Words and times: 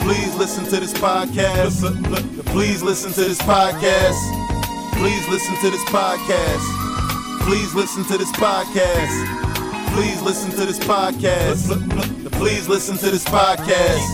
Please 0.00 0.34
listen 0.36 0.64
to 0.64 0.80
this 0.80 0.92
podcast. 0.94 1.80
Please 2.46 2.82
listen 2.82 3.12
to 3.12 3.20
this 3.20 3.38
podcast. 3.42 4.18
Please 4.94 5.28
listen 5.28 5.54
to 5.56 5.70
this 5.70 5.84
podcast. 5.84 7.40
Please 7.46 7.74
listen 7.74 8.04
to 8.04 8.18
this 8.18 8.30
podcast. 8.32 9.94
Please 9.94 10.22
listen 10.22 10.50
to 10.50 10.66
this 10.66 10.78
podcast. 10.78 12.32
Please 12.32 12.68
listen 12.68 12.96
to 12.98 13.10
this 13.10 13.24
podcast. 13.24 14.06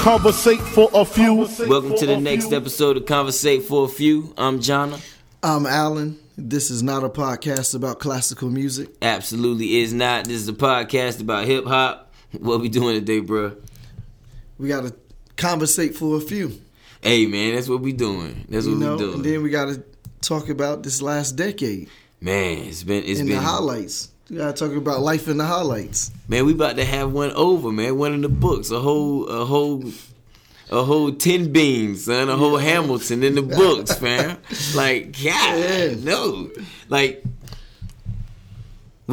Conversate 0.00 0.60
for 0.60 0.90
a 0.94 1.04
few. 1.04 1.46
Welcome 1.68 1.96
to 1.96 2.06
the 2.06 2.16
next 2.18 2.52
episode 2.52 2.96
of 2.96 3.06
Conversate 3.06 3.62
for 3.62 3.84
a 3.86 3.88
Few. 3.88 4.34
I'm 4.36 4.58
Jonna. 4.60 5.00
I'm 5.42 5.66
Alan. 5.66 6.18
This 6.36 6.70
is 6.70 6.82
not 6.82 7.04
a 7.04 7.08
podcast 7.08 7.74
about 7.74 8.00
classical 8.00 8.48
music. 8.50 8.88
Absolutely 9.02 9.78
is 9.80 9.92
not. 9.92 10.24
This 10.24 10.40
is 10.40 10.48
a 10.48 10.52
podcast 10.54 11.20
about 11.20 11.44
hip 11.46 11.66
hop. 11.66 12.01
What 12.40 12.60
we 12.60 12.68
doing 12.68 12.94
today, 12.94 13.20
bro? 13.20 13.56
We 14.58 14.68
got 14.68 14.84
to 14.84 14.94
conversate 15.36 15.94
for 15.96 16.16
a 16.16 16.20
few. 16.20 16.52
Hey, 17.02 17.26
man, 17.26 17.54
that's 17.54 17.68
what 17.68 17.80
we 17.80 17.92
doing. 17.92 18.46
That's 18.48 18.66
what 18.66 18.76
know, 18.78 18.92
we 18.92 18.98
doing. 18.98 19.14
and 19.16 19.24
then 19.24 19.42
we 19.42 19.50
got 19.50 19.66
to 19.66 19.82
talk 20.20 20.48
about 20.48 20.82
this 20.82 21.02
last 21.02 21.32
decade 21.32 21.88
man, 22.20 22.58
it's 22.58 22.84
been 22.84 23.02
it's 23.04 23.18
and 23.18 23.28
been 23.28 23.38
the 23.38 23.42
highlights. 23.42 24.10
We 24.30 24.36
got 24.36 24.56
to 24.56 24.68
talk 24.68 24.76
about 24.76 25.00
life 25.00 25.26
in 25.28 25.36
the 25.36 25.44
highlights. 25.44 26.12
man. 26.28 26.46
We 26.46 26.52
about 26.52 26.76
to 26.76 26.84
have 26.84 27.12
one 27.12 27.32
over, 27.32 27.72
man. 27.72 27.98
One 27.98 28.14
in 28.14 28.20
the 28.22 28.28
books, 28.28 28.70
a 28.70 28.78
whole 28.80 29.26
a 29.28 29.44
whole. 29.44 29.84
A 30.70 30.82
whole 30.84 31.12
ten 31.12 31.52
beans, 31.52 32.06
son. 32.06 32.30
A 32.30 32.36
whole 32.36 32.56
Hamilton 32.56 33.22
in 33.22 33.34
the 33.34 33.42
books, 33.42 33.94
fam. 33.98 34.38
Like, 34.74 35.12
God, 35.22 35.58
Yeah. 35.58 35.94
no. 35.98 36.50
Like, 36.88 37.22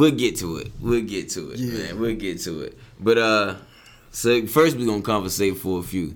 we'll 0.00 0.10
get 0.10 0.36
to 0.36 0.56
it. 0.56 0.72
We'll 0.80 1.02
get 1.02 1.28
to 1.30 1.50
it, 1.50 1.58
Yeah. 1.58 1.78
man. 1.78 2.00
We'll 2.00 2.16
get 2.16 2.40
to 2.42 2.62
it. 2.62 2.78
But 2.98 3.18
uh, 3.18 3.56
so 4.10 4.46
first 4.46 4.76
we're 4.76 4.86
gonna 4.86 5.02
conversate 5.02 5.58
for 5.58 5.80
a 5.80 5.82
few. 5.82 6.14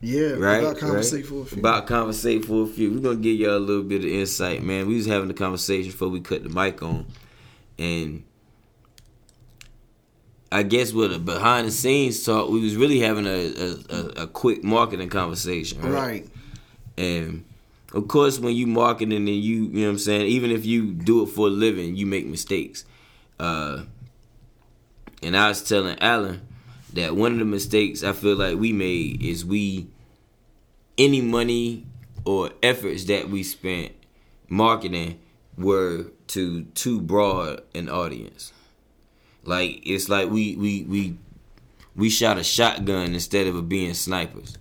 Yeah, 0.00 0.32
right? 0.32 0.62
About 0.62 0.78
conversate 0.78 1.22
right? 1.22 1.28
for 1.28 1.42
a 1.42 1.44
few. 1.46 1.58
About 1.58 1.86
conversate 1.86 2.44
for 2.44 2.64
a 2.64 2.66
few. 2.66 2.92
We're 2.92 3.00
gonna 3.00 3.16
give 3.16 3.36
y'all 3.36 3.56
a 3.56 3.58
little 3.58 3.82
bit 3.82 4.04
of 4.04 4.10
insight, 4.10 4.62
man. 4.62 4.86
We 4.86 4.96
was 4.96 5.06
having 5.06 5.30
a 5.30 5.34
conversation 5.34 5.90
before 5.90 6.08
we 6.08 6.20
cut 6.20 6.42
the 6.42 6.50
mic 6.50 6.82
on, 6.82 7.06
and 7.78 8.22
I 10.52 10.62
guess 10.62 10.92
with 10.92 11.12
a 11.12 11.18
behind 11.18 11.66
the 11.66 11.72
scenes 11.72 12.22
talk, 12.22 12.50
we 12.50 12.60
was 12.60 12.76
really 12.76 13.00
having 13.00 13.26
a 13.26 13.54
a, 13.90 14.22
a, 14.22 14.26
quick 14.26 14.62
marketing 14.62 15.08
conversation, 15.08 15.80
right? 15.80 15.92
right. 15.92 16.28
And 16.98 17.44
of 17.94 18.06
course, 18.06 18.38
when 18.38 18.54
you 18.54 18.66
marketing 18.66 19.16
and 19.16 19.28
you, 19.28 19.34
you 19.34 19.68
know 19.70 19.86
what 19.86 19.92
I'm 19.92 19.98
saying, 19.98 20.26
even 20.26 20.50
if 20.50 20.66
you 20.66 20.92
do 20.92 21.22
it 21.22 21.26
for 21.26 21.46
a 21.46 21.50
living, 21.50 21.96
you 21.96 22.06
make 22.06 22.26
mistakes. 22.26 22.84
Uh, 23.38 23.82
and 25.22 25.36
I 25.36 25.48
was 25.48 25.62
telling 25.62 25.98
Alan 26.00 26.42
that 26.92 27.16
one 27.16 27.32
of 27.32 27.38
the 27.38 27.44
mistakes 27.44 28.02
I 28.02 28.12
feel 28.12 28.36
like 28.36 28.56
we 28.58 28.72
made 28.72 29.22
is 29.22 29.44
we, 29.44 29.88
any 30.96 31.20
money 31.20 31.86
or 32.24 32.50
efforts 32.62 33.04
that 33.04 33.28
we 33.28 33.42
spent 33.42 33.92
marketing 34.48 35.18
were 35.56 36.06
to 36.28 36.64
too 36.74 37.00
broad 37.00 37.62
an 37.74 37.88
audience. 37.88 38.52
Like 39.44 39.86
it's 39.86 40.08
like 40.08 40.30
we 40.30 40.56
we 40.56 40.82
we 40.84 41.18
we 41.94 42.10
shot 42.10 42.38
a 42.38 42.44
shotgun 42.44 43.12
instead 43.14 43.46
of 43.46 43.68
being 43.68 43.94
snipers, 43.94 44.56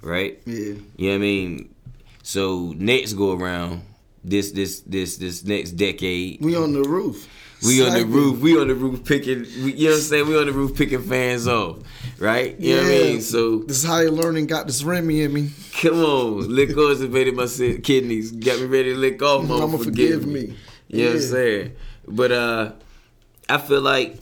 right? 0.00 0.40
Yeah. 0.46 0.74
You 0.96 1.08
know 1.08 1.08
what 1.08 1.14
I 1.14 1.18
mean? 1.18 1.74
So 2.22 2.72
next 2.76 3.14
go 3.14 3.36
around, 3.36 3.82
this 4.22 4.52
this 4.52 4.80
this 4.80 5.16
this 5.16 5.44
next 5.44 5.72
decade, 5.72 6.40
We 6.40 6.54
on 6.56 6.72
the 6.72 6.82
roof. 6.82 7.28
We 7.64 7.84
on 7.84 7.92
the 7.94 8.04
roof. 8.04 8.40
We 8.40 8.60
on 8.60 8.68
the 8.68 8.74
roof 8.74 9.04
picking. 9.04 9.40
We, 9.64 9.72
you 9.74 9.84
know 9.86 9.90
what 9.92 9.96
I'm 9.96 10.02
saying? 10.02 10.28
We 10.28 10.38
on 10.38 10.46
the 10.46 10.52
roof 10.52 10.76
picking 10.76 11.02
fans 11.02 11.48
off, 11.48 11.78
right? 12.18 12.58
You 12.60 12.76
know 12.76 12.82
what 12.82 12.88
I 12.90 12.94
mean? 12.98 13.20
So 13.20 13.58
This 13.60 13.84
higher 13.84 14.10
learning 14.10 14.46
got 14.46 14.66
this 14.66 14.82
Remy 14.82 15.22
in 15.22 15.32
me. 15.32 15.50
come 15.80 16.02
on, 16.02 16.48
lick 16.54 16.76
off 16.76 17.00
invaded 17.00 17.34
my 17.34 17.46
kidneys. 17.82 18.32
Got 18.32 18.60
me 18.60 18.66
ready 18.66 18.92
to 18.92 18.98
lick 18.98 19.22
off. 19.22 19.44
Mama, 19.46 19.66
Mama, 19.66 19.78
forgive, 19.78 20.22
forgive 20.22 20.26
me. 20.26 20.46
me. 20.48 20.56
You 20.88 21.04
know 21.04 21.10
what 21.10 21.16
I'm 21.16 21.22
saying? 21.22 21.76
But 22.08 22.32
uh, 22.32 22.72
I 23.48 23.58
feel 23.58 23.80
like 23.80 24.18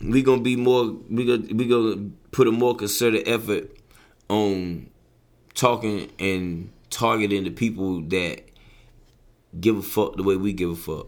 we 0.00 0.22
gonna 0.22 0.42
be 0.42 0.56
more. 0.56 0.96
We 1.10 1.24
gonna 1.26 1.54
we 1.54 1.66
gonna 1.68 2.10
put 2.30 2.48
a 2.48 2.52
more 2.52 2.74
concerted 2.74 3.28
effort 3.28 3.70
on 4.28 4.88
talking 5.54 6.10
and 6.18 6.70
targeting 6.90 7.44
the 7.44 7.50
people 7.50 8.00
that 8.02 8.42
give 9.60 9.76
a 9.76 9.82
fuck 9.82 10.16
the 10.16 10.22
way 10.22 10.36
we 10.36 10.52
give 10.52 10.70
a 10.70 10.76
fuck. 10.76 11.06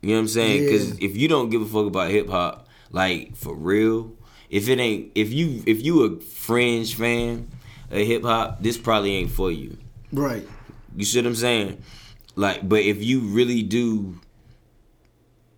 You 0.00 0.10
know 0.10 0.14
what 0.14 0.20
I'm 0.20 0.28
saying? 0.28 0.64
Because 0.64 0.90
Yeah. 0.90 1.06
if 1.08 1.16
you 1.16 1.28
don't 1.28 1.50
give 1.50 1.62
a 1.62 1.66
fuck 1.66 1.86
about 1.86 2.10
hip 2.10 2.28
hop, 2.28 2.68
like 2.90 3.36
for 3.36 3.54
real, 3.54 4.12
if 4.50 4.68
it 4.68 4.78
ain't, 4.78 5.12
if 5.14 5.32
you 5.32 5.62
if 5.66 5.84
you 5.84 6.02
a 6.04 6.20
fringe 6.20 6.94
fan 6.94 7.48
of 7.90 8.06
hip 8.06 8.22
hop, 8.22 8.62
this 8.62 8.78
probably 8.78 9.16
ain't 9.16 9.30
for 9.30 9.50
you. 9.50 9.76
Right. 10.12 10.46
You 10.96 11.04
see 11.04 11.18
what 11.18 11.26
I'm 11.26 11.34
saying? 11.34 11.82
Like, 12.36 12.68
but 12.68 12.80
if 12.82 13.02
you 13.02 13.20
really 13.20 13.62
do 13.62 14.20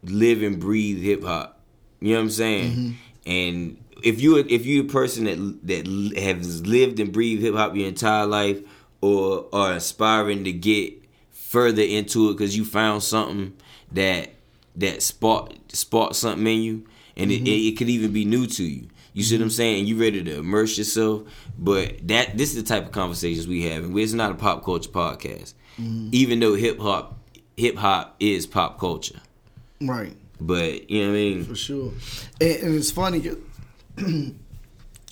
live 0.02 0.42
and 0.42 0.58
breathe 0.58 1.02
hip 1.02 1.22
hop, 1.22 1.60
you 2.00 2.12
know 2.12 2.16
what 2.16 2.24
I'm 2.24 2.30
saying? 2.30 2.72
Mm-hmm. 2.72 2.90
And 3.26 3.76
if 4.02 4.20
you 4.20 4.38
if 4.38 4.64
you 4.64 4.82
a 4.82 4.84
person 4.84 5.24
that 5.24 5.66
that 5.66 6.18
has 6.22 6.66
lived 6.66 6.98
and 7.00 7.12
breathed 7.12 7.42
hip 7.42 7.54
hop 7.54 7.76
your 7.76 7.86
entire 7.86 8.26
life, 8.26 8.60
or 9.02 9.46
are 9.52 9.72
aspiring 9.72 10.44
to 10.44 10.52
get 10.52 10.94
further 11.30 11.82
into 11.82 12.30
it 12.30 12.34
because 12.34 12.56
you 12.56 12.64
found 12.64 13.02
something 13.02 13.52
that 13.92 14.30
that 14.76 15.02
spark 15.02 15.52
spark 15.68 16.14
something 16.14 16.46
in 16.46 16.62
you, 16.62 16.86
and 17.16 17.30
it, 17.30 17.36
mm-hmm. 17.36 17.46
it, 17.46 17.50
it 17.50 17.76
could 17.76 17.88
even 17.88 18.12
be 18.12 18.24
new 18.24 18.46
to 18.46 18.64
you. 18.64 18.88
You 19.12 19.22
see 19.22 19.36
what 19.36 19.42
I'm 19.42 19.48
mm-hmm. 19.48 19.54
saying? 19.54 19.86
You 19.86 19.98
ready 19.98 20.22
to 20.22 20.38
immerse 20.38 20.78
yourself, 20.78 21.22
but 21.58 22.06
that 22.08 22.38
this 22.38 22.54
is 22.54 22.62
the 22.62 22.68
type 22.68 22.86
of 22.86 22.92
conversations 22.92 23.46
we 23.46 23.62
have, 23.64 23.84
and 23.84 23.98
it's 23.98 24.12
not 24.12 24.30
a 24.30 24.34
pop 24.34 24.64
culture 24.64 24.90
podcast. 24.90 25.54
Mm-hmm. 25.80 26.10
Even 26.12 26.40
though 26.40 26.54
hip 26.54 26.78
hop 26.78 27.18
hip 27.56 27.76
hop 27.76 28.16
is 28.20 28.46
pop 28.46 28.78
culture, 28.78 29.20
Right. 29.80 30.16
but 30.40 30.90
you 30.90 31.02
know 31.02 31.08
what 31.08 31.16
I 31.16 31.20
mean? 31.20 31.44
For 31.44 31.56
sure. 31.56 31.92
And, 32.40 32.56
and 32.62 32.74
it's 32.76 32.90
funny. 32.90 33.30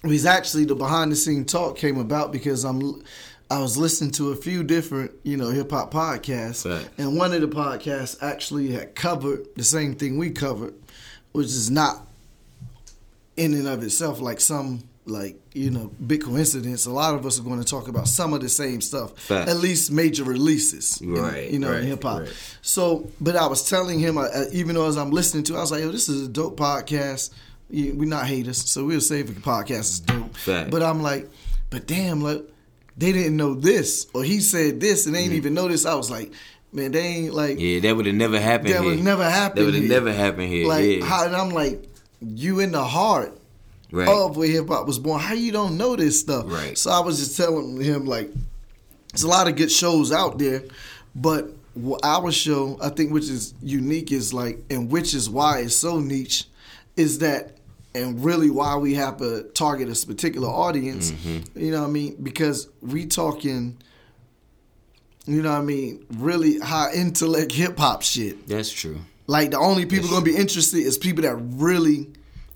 It's 0.04 0.26
actually 0.26 0.64
the 0.64 0.76
behind 0.76 1.10
the 1.10 1.16
scene 1.16 1.44
talk 1.44 1.76
came 1.76 1.98
about 1.98 2.30
because 2.30 2.64
I'm 2.64 3.02
I 3.50 3.60
was 3.60 3.76
listening 3.78 4.10
to 4.12 4.30
a 4.32 4.36
few 4.36 4.62
different, 4.62 5.12
you 5.22 5.36
know, 5.38 5.48
hip 5.48 5.70
hop 5.70 5.90
podcasts. 5.92 6.68
Right. 6.70 6.88
And 6.98 7.16
one 7.16 7.32
of 7.32 7.40
the 7.40 7.48
podcasts 7.48 8.16
actually 8.22 8.72
had 8.72 8.94
covered 8.94 9.46
the 9.56 9.64
same 9.64 9.94
thing 9.94 10.18
we 10.18 10.30
covered, 10.30 10.74
which 11.32 11.46
is 11.46 11.70
not 11.70 12.06
in 13.36 13.54
and 13.54 13.66
of 13.66 13.82
itself 13.82 14.20
like 14.20 14.40
some 14.40 14.82
like, 15.06 15.40
you 15.54 15.70
know, 15.70 15.90
big 16.06 16.22
coincidence. 16.24 16.84
A 16.84 16.90
lot 16.90 17.14
of 17.14 17.24
us 17.24 17.40
are 17.40 17.42
going 17.42 17.58
to 17.60 17.64
talk 17.64 17.88
about 17.88 18.06
some 18.06 18.34
of 18.34 18.42
the 18.42 18.48
same 18.50 18.82
stuff. 18.82 19.18
Fact. 19.18 19.48
At 19.48 19.56
least 19.56 19.90
major 19.90 20.22
releases. 20.24 21.00
in- 21.00 21.14
Right, 21.14 21.50
you 21.50 21.58
know, 21.58 21.70
right, 21.70 21.80
in 21.80 21.86
hip 21.86 22.02
hop. 22.02 22.20
right. 22.20 22.56
So, 22.60 23.08
but 23.18 23.34
I 23.34 23.46
was 23.46 23.66
telling 23.66 23.98
him, 23.98 24.18
uh, 24.18 24.28
even 24.52 24.74
though 24.74 24.86
as 24.86 24.98
I'm 24.98 25.10
listening 25.10 25.44
to, 25.44 25.54
it, 25.54 25.56
I 25.56 25.60
was 25.62 25.70
like, 25.70 25.80
"Yo, 25.80 25.90
this 25.90 26.10
is 26.10 26.26
a 26.26 26.28
dope 26.30 26.58
podcast. 26.58 27.30
We're 27.70 28.04
not 28.06 28.26
haters, 28.26 28.58
so 28.70 28.84
we'll 28.84 29.00
say 29.00 29.20
if 29.20 29.28
the 29.28 29.40
podcast 29.40 29.80
is 29.80 30.00
dope." 30.00 30.34
But 30.70 30.82
I'm 30.82 31.00
like, 31.02 31.30
"But 31.70 31.86
damn, 31.86 32.20
like 32.20 32.42
they 32.98 33.12
didn't 33.12 33.36
know 33.36 33.54
this, 33.54 34.06
or 34.12 34.22
he 34.22 34.40
said 34.40 34.80
this, 34.80 35.06
and 35.06 35.14
they 35.14 35.22
didn't 35.22 35.36
even 35.36 35.54
know 35.54 35.68
this." 35.68 35.86
I 35.86 35.94
was 35.94 36.10
like, 36.10 36.32
"Man, 36.72 36.92
they 36.92 37.00
ain't 37.00 37.34
like 37.34 37.56
Mm-hmm. 37.58 37.60
Yeah, 37.60 37.80
that 37.80 37.96
would 37.96 38.06
have 38.06 38.14
never 38.14 38.40
happened. 38.40 38.74
that 38.74 38.84
would 38.84 39.02
never 39.02 39.28
happen. 39.28 39.58
That 39.58 39.64
would 39.64 39.74
have 39.74 39.84
never 39.84 40.12
happened 40.12 40.48
here. 40.48 40.68
Like, 40.68 40.84
yeah, 40.84 41.04
how, 41.04 41.24
and 41.24 41.34
I'm 41.34 41.50
like, 41.50 41.88
you 42.20 42.60
in 42.60 42.72
the 42.72 42.84
heart 42.84 43.38
right. 43.90 44.08
of 44.08 44.36
where 44.36 44.48
hip 44.48 44.68
hop 44.68 44.86
was 44.86 44.98
born. 44.98 45.20
How 45.20 45.34
you 45.34 45.52
don't 45.52 45.76
know 45.76 45.96
this 45.96 46.20
stuff? 46.20 46.44
Right. 46.48 46.76
So 46.76 46.90
I 46.90 47.00
was 47.00 47.18
just 47.18 47.36
telling 47.36 47.80
him 47.80 48.06
like, 48.06 48.30
there's 49.12 49.22
a 49.22 49.28
lot 49.28 49.48
of 49.48 49.56
good 49.56 49.72
shows 49.72 50.12
out 50.12 50.38
there, 50.38 50.62
but 51.14 51.50
our 52.02 52.32
show, 52.32 52.78
I 52.82 52.90
think, 52.90 53.12
which 53.12 53.28
is 53.28 53.54
unique, 53.62 54.12
is 54.12 54.34
like, 54.34 54.58
and 54.70 54.90
which 54.90 55.14
is 55.14 55.30
why 55.30 55.60
it's 55.60 55.76
so 55.76 56.00
niche, 56.00 56.44
is 56.96 57.20
that, 57.20 57.57
and 57.98 58.24
really 58.24 58.50
why 58.50 58.76
we 58.76 58.94
have 58.94 59.18
to 59.18 59.42
target 59.54 59.88
a 59.88 60.06
particular 60.06 60.48
audience. 60.48 61.10
Mm-hmm. 61.12 61.58
You 61.60 61.70
know 61.72 61.80
what 61.82 61.88
I 61.88 61.90
mean? 61.90 62.16
Because 62.22 62.68
we 62.80 63.06
talking 63.06 63.76
you 65.26 65.42
know 65.42 65.50
what 65.52 65.58
I 65.58 65.62
mean, 65.62 66.06
really 66.16 66.58
high 66.58 66.90
intellect 66.94 67.52
hip 67.52 67.78
hop 67.78 68.00
shit. 68.02 68.48
That's 68.48 68.70
true. 68.72 68.98
Like 69.26 69.50
the 69.50 69.58
only 69.58 69.84
people 69.84 70.08
gonna 70.08 70.24
be 70.24 70.34
interested 70.36 70.78
is 70.78 70.96
people 70.96 71.22
that 71.22 71.34
really, 71.36 72.08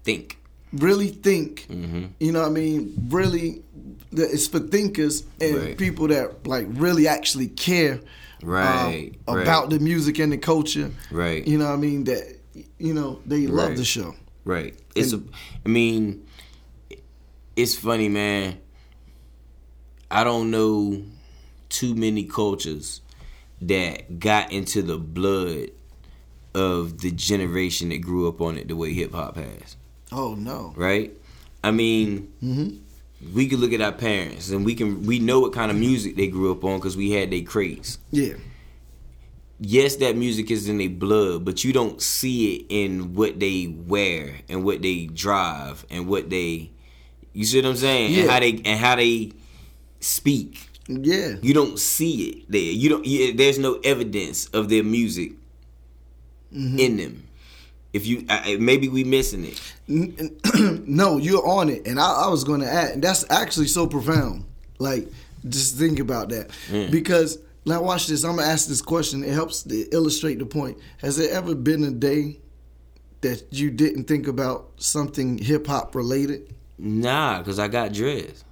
Think. 0.04 0.38
really 0.72 1.08
think. 1.08 1.66
Mm-hmm. 1.68 2.04
You 2.18 2.32
know 2.32 2.40
what 2.40 2.48
I 2.48 2.52
mean? 2.52 3.08
Really, 3.10 3.62
it's 4.10 4.46
for 4.46 4.58
thinkers 4.58 5.24
and 5.38 5.56
Right. 5.56 5.76
people 5.78 6.08
that 6.08 6.46
like 6.46 6.66
really 6.70 7.06
actually 7.08 7.48
care. 7.48 7.94
um, 8.42 8.48
Right, 8.48 9.12
right. 9.28 9.42
about 9.42 9.68
the 9.70 9.78
music 9.78 10.18
and 10.18 10.32
the 10.32 10.38
culture. 10.38 10.90
Right. 11.10 11.46
You 11.46 11.58
know 11.58 11.66
what 11.66 11.74
I 11.74 11.76
mean? 11.76 12.04
That 12.04 12.38
you 12.78 12.94
know, 12.94 13.20
they 13.26 13.46
love 13.46 13.76
the 13.76 13.84
show. 13.84 14.14
Right. 14.44 14.74
It's 14.94 15.12
a. 15.12 15.22
I 15.64 15.68
mean, 15.68 16.26
it's 17.56 17.76
funny, 17.76 18.08
man. 18.08 18.58
I 20.10 20.24
don't 20.24 20.50
know 20.50 21.02
too 21.68 21.94
many 21.94 22.24
cultures 22.24 23.00
that 23.62 24.18
got 24.18 24.52
into 24.52 24.82
the 24.82 24.98
blood 24.98 25.70
of 26.54 27.00
the 27.00 27.10
generation 27.10 27.88
that 27.88 27.98
grew 27.98 28.28
up 28.28 28.40
on 28.40 28.58
it 28.58 28.68
the 28.68 28.76
way 28.76 28.92
hip 28.92 29.12
hop 29.12 29.36
has. 29.36 29.76
Oh 30.10 30.34
no. 30.34 30.74
Right. 30.76 31.12
I 31.64 31.70
mean, 31.70 32.32
mm-hmm. 32.42 33.34
we 33.34 33.48
could 33.48 33.60
look 33.60 33.72
at 33.72 33.80
our 33.80 33.92
parents 33.92 34.50
and 34.50 34.64
we 34.64 34.74
can 34.74 35.04
we 35.06 35.18
know 35.18 35.40
what 35.40 35.52
kind 35.52 35.70
of 35.70 35.76
music 35.76 36.16
they 36.16 36.28
grew 36.28 36.52
up 36.52 36.64
on 36.64 36.78
because 36.78 36.96
we 36.96 37.12
had 37.12 37.30
their 37.30 37.42
crates. 37.42 37.98
Yeah. 38.10 38.34
Yes, 39.62 39.96
that 39.96 40.16
music 40.16 40.50
is 40.50 40.68
in 40.68 40.78
their 40.78 40.90
blood, 40.90 41.44
but 41.44 41.64
you 41.64 41.72
don't 41.72 42.00
see 42.02 42.56
it 42.56 42.66
in 42.68 43.14
what 43.14 43.40
they 43.40 43.68
wear 43.68 44.40
and 44.48 44.64
what 44.64 44.82
they 44.82 45.06
drive 45.06 45.86
and 45.90 46.06
what 46.08 46.28
they. 46.30 46.70
You 47.32 47.44
see 47.44 47.60
what 47.62 47.68
I'm 47.70 47.76
saying? 47.76 48.12
Yeah. 48.12 48.20
And 48.22 48.30
how 48.30 48.40
they 48.40 48.52
and 48.64 48.78
how 48.80 48.96
they 48.96 49.32
speak. 50.00 50.68
Yeah. 50.88 51.36
You 51.40 51.54
don't 51.54 51.78
see 51.78 52.28
it 52.28 52.50
there. 52.50 52.60
You 52.60 52.88
don't. 52.90 53.06
You, 53.06 53.32
there's 53.32 53.58
no 53.58 53.78
evidence 53.84 54.46
of 54.48 54.68
their 54.68 54.82
music 54.84 55.32
Mm-hmm. 56.54 56.78
in 56.78 56.96
them. 56.98 57.22
If 57.94 58.06
you 58.06 58.26
I, 58.28 58.56
maybe 58.60 58.88
we 58.88 59.04
missing 59.04 59.46
it. 59.46 59.58
no, 60.86 61.16
you're 61.16 61.46
on 61.46 61.70
it, 61.70 61.86
and 61.86 61.98
I, 61.98 62.24
I 62.24 62.28
was 62.28 62.44
going 62.44 62.60
to 62.60 62.66
add, 62.70 62.90
and 62.90 63.02
that's 63.02 63.24
actually 63.30 63.68
so 63.68 63.86
profound. 63.86 64.44
Like, 64.78 65.08
just 65.48 65.76
think 65.78 65.98
about 65.98 66.28
that, 66.28 66.50
because 66.90 67.38
now 67.64 67.82
watch 67.82 68.06
this. 68.06 68.24
I'm 68.24 68.36
gonna 68.36 68.48
ask 68.48 68.68
this 68.68 68.82
question. 68.82 69.22
It 69.24 69.32
helps 69.32 69.62
to 69.64 69.88
illustrate 69.92 70.38
the 70.38 70.46
point. 70.46 70.78
Has 70.98 71.16
there 71.16 71.30
ever 71.32 71.54
been 71.54 71.84
a 71.84 71.90
day 71.90 72.40
that 73.20 73.44
you 73.50 73.70
didn't 73.70 74.04
think 74.04 74.26
about 74.28 74.70
something 74.76 75.38
hip 75.38 75.66
hop 75.66 75.94
related? 75.94 76.54
Nah, 76.78 77.42
cause 77.42 77.58
I 77.58 77.68
got 77.68 77.92
dressed. 77.92 78.44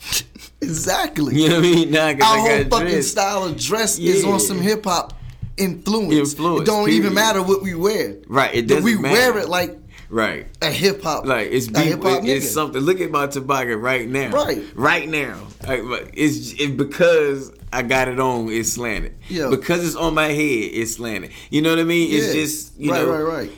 exactly. 0.60 1.36
You 1.36 1.48
know 1.48 1.56
what 1.56 1.64
I 1.64 1.68
mean? 1.68 1.90
Nah, 1.90 2.12
cause 2.14 2.22
Our 2.22 2.36
I 2.36 2.38
whole 2.40 2.62
got 2.64 2.70
fucking 2.70 2.88
dressed. 2.88 3.10
style 3.10 3.44
of 3.44 3.56
dress 3.58 3.98
is 3.98 4.24
on 4.24 4.40
some 4.40 4.60
hip 4.60 4.84
hop 4.84 5.12
influence. 5.56 6.12
Influence, 6.32 6.62
It 6.62 6.66
don't 6.66 6.90
even 6.90 7.14
matter 7.14 7.42
what 7.42 7.62
we 7.62 7.74
wear. 7.74 8.16
Right, 8.26 8.54
it 8.54 8.68
But 8.68 8.82
we 8.82 8.92
doesn't 8.92 9.02
wear 9.02 9.32
matter. 9.34 9.38
it 9.46 9.48
like 9.48 9.78
Right. 10.08 10.46
a 10.62 10.70
hip 10.70 11.02
hop. 11.02 11.26
Like 11.26 11.48
it's 11.50 11.68
be, 11.68 11.80
hip 11.80 12.02
hop 12.02 12.24
it- 12.24 12.28
it's 12.28 12.50
something. 12.50 12.80
Look 12.82 13.00
at 13.00 13.10
my 13.10 13.26
toboggan 13.26 13.80
right 13.80 14.08
now. 14.08 14.30
Right. 14.32 14.62
Right 14.74 15.08
now. 15.08 15.38
Like, 15.66 16.10
it's 16.14 16.52
it, 16.60 16.76
because 16.76 17.52
I 17.76 17.82
got 17.82 18.08
it 18.08 18.18
on. 18.18 18.48
It's 18.50 18.72
slanted. 18.72 19.16
Yeah. 19.28 19.48
Because 19.50 19.84
it's 19.86 19.96
on 19.96 20.14
my 20.14 20.28
head. 20.28 20.70
It's 20.72 20.94
slanted. 20.94 21.32
You 21.50 21.62
know 21.62 21.70
what 21.70 21.78
I 21.78 21.84
mean? 21.84 22.10
It's 22.12 22.28
Yeah. 22.28 22.40
just 22.42 22.78
you 22.78 22.90
right, 22.90 23.02
know. 23.02 23.12
right, 23.22 23.48
right. 23.48 23.52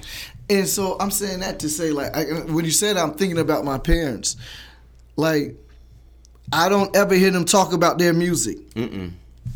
And 0.50 0.66
so 0.66 0.96
I'm 0.98 1.10
saying 1.10 1.40
that 1.40 1.60
to 1.60 1.68
say, 1.68 1.90
like, 1.92 2.16
I, 2.16 2.24
when 2.50 2.64
you 2.64 2.70
said 2.70 2.96
I'm 2.96 3.12
thinking 3.14 3.38
about 3.38 3.64
my 3.64 3.78
parents, 3.78 4.36
like, 5.16 5.56
I 6.52 6.68
don't 6.68 6.94
ever 6.96 7.14
hear 7.14 7.30
them 7.30 7.44
talk 7.44 7.72
about 7.72 7.98
their 7.98 8.12
music. 8.14 8.58
Mm-mm. 8.70 9.12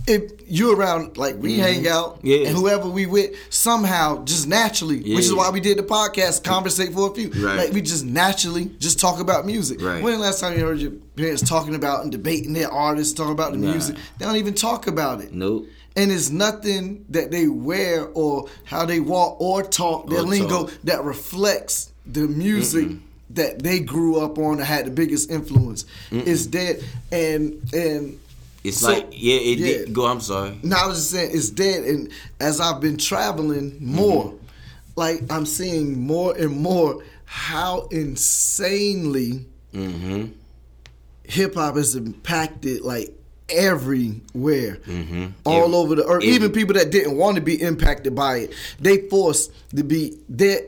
If 0.06 0.32
you're 0.48 0.76
around, 0.76 1.16
like, 1.16 1.36
we 1.38 1.58
hang 1.58 1.86
out, 1.86 2.18
Mm-hmm. 2.18 2.26
Yeah. 2.26 2.48
and 2.48 2.56
whoever 2.56 2.88
we 2.88 3.06
with, 3.06 3.30
somehow, 3.50 4.24
just 4.24 4.46
naturally, 4.48 4.98
which 5.00 5.24
is 5.26 5.34
why 5.34 5.50
we 5.50 5.60
did 5.60 5.78
the 5.78 5.82
podcast, 5.84 6.42
conversate 6.44 6.92
for 6.92 7.10
a 7.10 7.14
few. 7.14 7.28
Right. 7.30 7.56
Like, 7.56 7.72
we 7.72 7.82
just 7.82 8.04
naturally 8.04 8.66
just 8.80 8.98
talk 8.98 9.20
about 9.20 9.46
music. 9.46 9.80
Right. 9.80 10.02
When 10.02 10.14
the 10.14 10.18
last 10.18 10.40
time 10.40 10.58
you 10.58 10.64
heard 10.64 10.80
your 10.80 10.92
parents 11.16 11.42
talking 11.48 11.74
about 11.74 12.02
and 12.02 12.10
debating 12.10 12.52
their 12.52 12.70
artists, 12.70 13.12
talking 13.14 13.32
about 13.32 13.52
the 13.52 13.58
Nah. 13.58 13.70
music? 13.70 13.96
They 14.18 14.24
don't 14.24 14.36
even 14.36 14.54
talk 14.54 14.86
about 14.88 15.20
it 15.20 15.32
Nope. 15.32 15.66
and 15.94 16.10
it's 16.10 16.30
nothing 16.30 17.04
that 17.10 17.30
they 17.30 17.46
wear 17.46 18.06
or 18.14 18.48
how 18.64 18.84
they 18.84 18.98
walk 18.98 19.40
or 19.40 19.62
talk 19.62 20.08
their 20.10 20.20
Or 20.20 20.22
lingo 20.22 20.64
talk. 20.66 20.72
that 20.84 21.04
reflects 21.04 21.90
the 22.06 22.22
music 22.26 22.88
that 23.30 23.62
they 23.62 23.78
grew 23.78 24.18
up 24.20 24.36
on 24.38 24.60
or 24.60 24.64
had 24.64 24.84
the 24.86 24.90
biggest 24.90 25.30
influence. 25.30 25.84
It's 26.10 26.44
dead 26.46 26.82
and 27.10 27.60
and 27.72 28.18
It's 28.64 28.78
So- 28.78 28.88
like 28.88 29.08
yeah. 29.12 29.36
It 29.36 29.58
yeah. 29.58 29.66
did 29.66 29.92
go. 29.92 30.06
I'm 30.06 30.20
sorry. 30.20 30.58
no, 30.62 30.76
I 30.76 30.86
was 30.86 30.98
just 30.98 31.10
saying 31.10 31.30
it's 31.34 31.50
dead. 31.50 31.84
And 31.84 32.10
as 32.40 32.60
I've 32.60 32.80
been 32.80 32.96
traveling 32.96 33.76
more, 33.80 34.34
like 34.96 35.22
I'm 35.30 35.46
seeing 35.46 36.00
more 36.00 36.36
and 36.36 36.50
more 36.56 37.02
how 37.24 37.88
insanely 37.90 39.46
Mm-hmm. 39.74 40.26
hip 41.24 41.54
hop 41.54 41.76
has 41.76 41.94
impacted 41.96 42.82
like 42.82 43.08
everywhere, 43.48 44.76
Mm-hmm. 44.86 45.26
all 45.46 45.74
over 45.74 45.94
the 45.94 46.04
earth. 46.04 46.22
Even 46.24 46.52
people 46.52 46.74
that 46.74 46.90
didn't 46.90 47.16
want 47.16 47.36
to 47.36 47.42
be 47.42 47.60
impacted 47.60 48.14
by 48.14 48.36
it, 48.38 48.52
they 48.80 49.08
forced 49.08 49.50
to 49.74 49.82
be. 49.82 50.18
They 50.28 50.60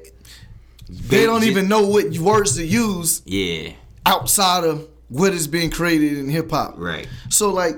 they 0.88 1.24
don't 1.26 1.40
just- 1.40 1.50
even 1.50 1.68
know 1.68 1.86
what 1.86 2.16
words 2.18 2.56
to 2.56 2.64
use 2.66 3.22
Yeah. 3.26 3.72
outside 4.06 4.64
of 4.64 4.88
what 5.14 5.32
is 5.32 5.46
being 5.46 5.70
created 5.70 6.18
in 6.18 6.28
hip 6.28 6.50
hop. 6.50 6.74
Right. 6.76 7.06
So 7.30 7.52
like 7.52 7.76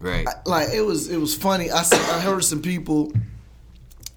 Right. 0.00 0.26
I- 0.28 0.34
like 0.44 0.68
it 0.74 0.82
was 0.82 1.08
it 1.08 1.16
was 1.16 1.34
funny. 1.34 1.70
I 1.70 1.82
I 1.82 2.20
heard 2.20 2.44
some 2.44 2.60
people 2.62 3.12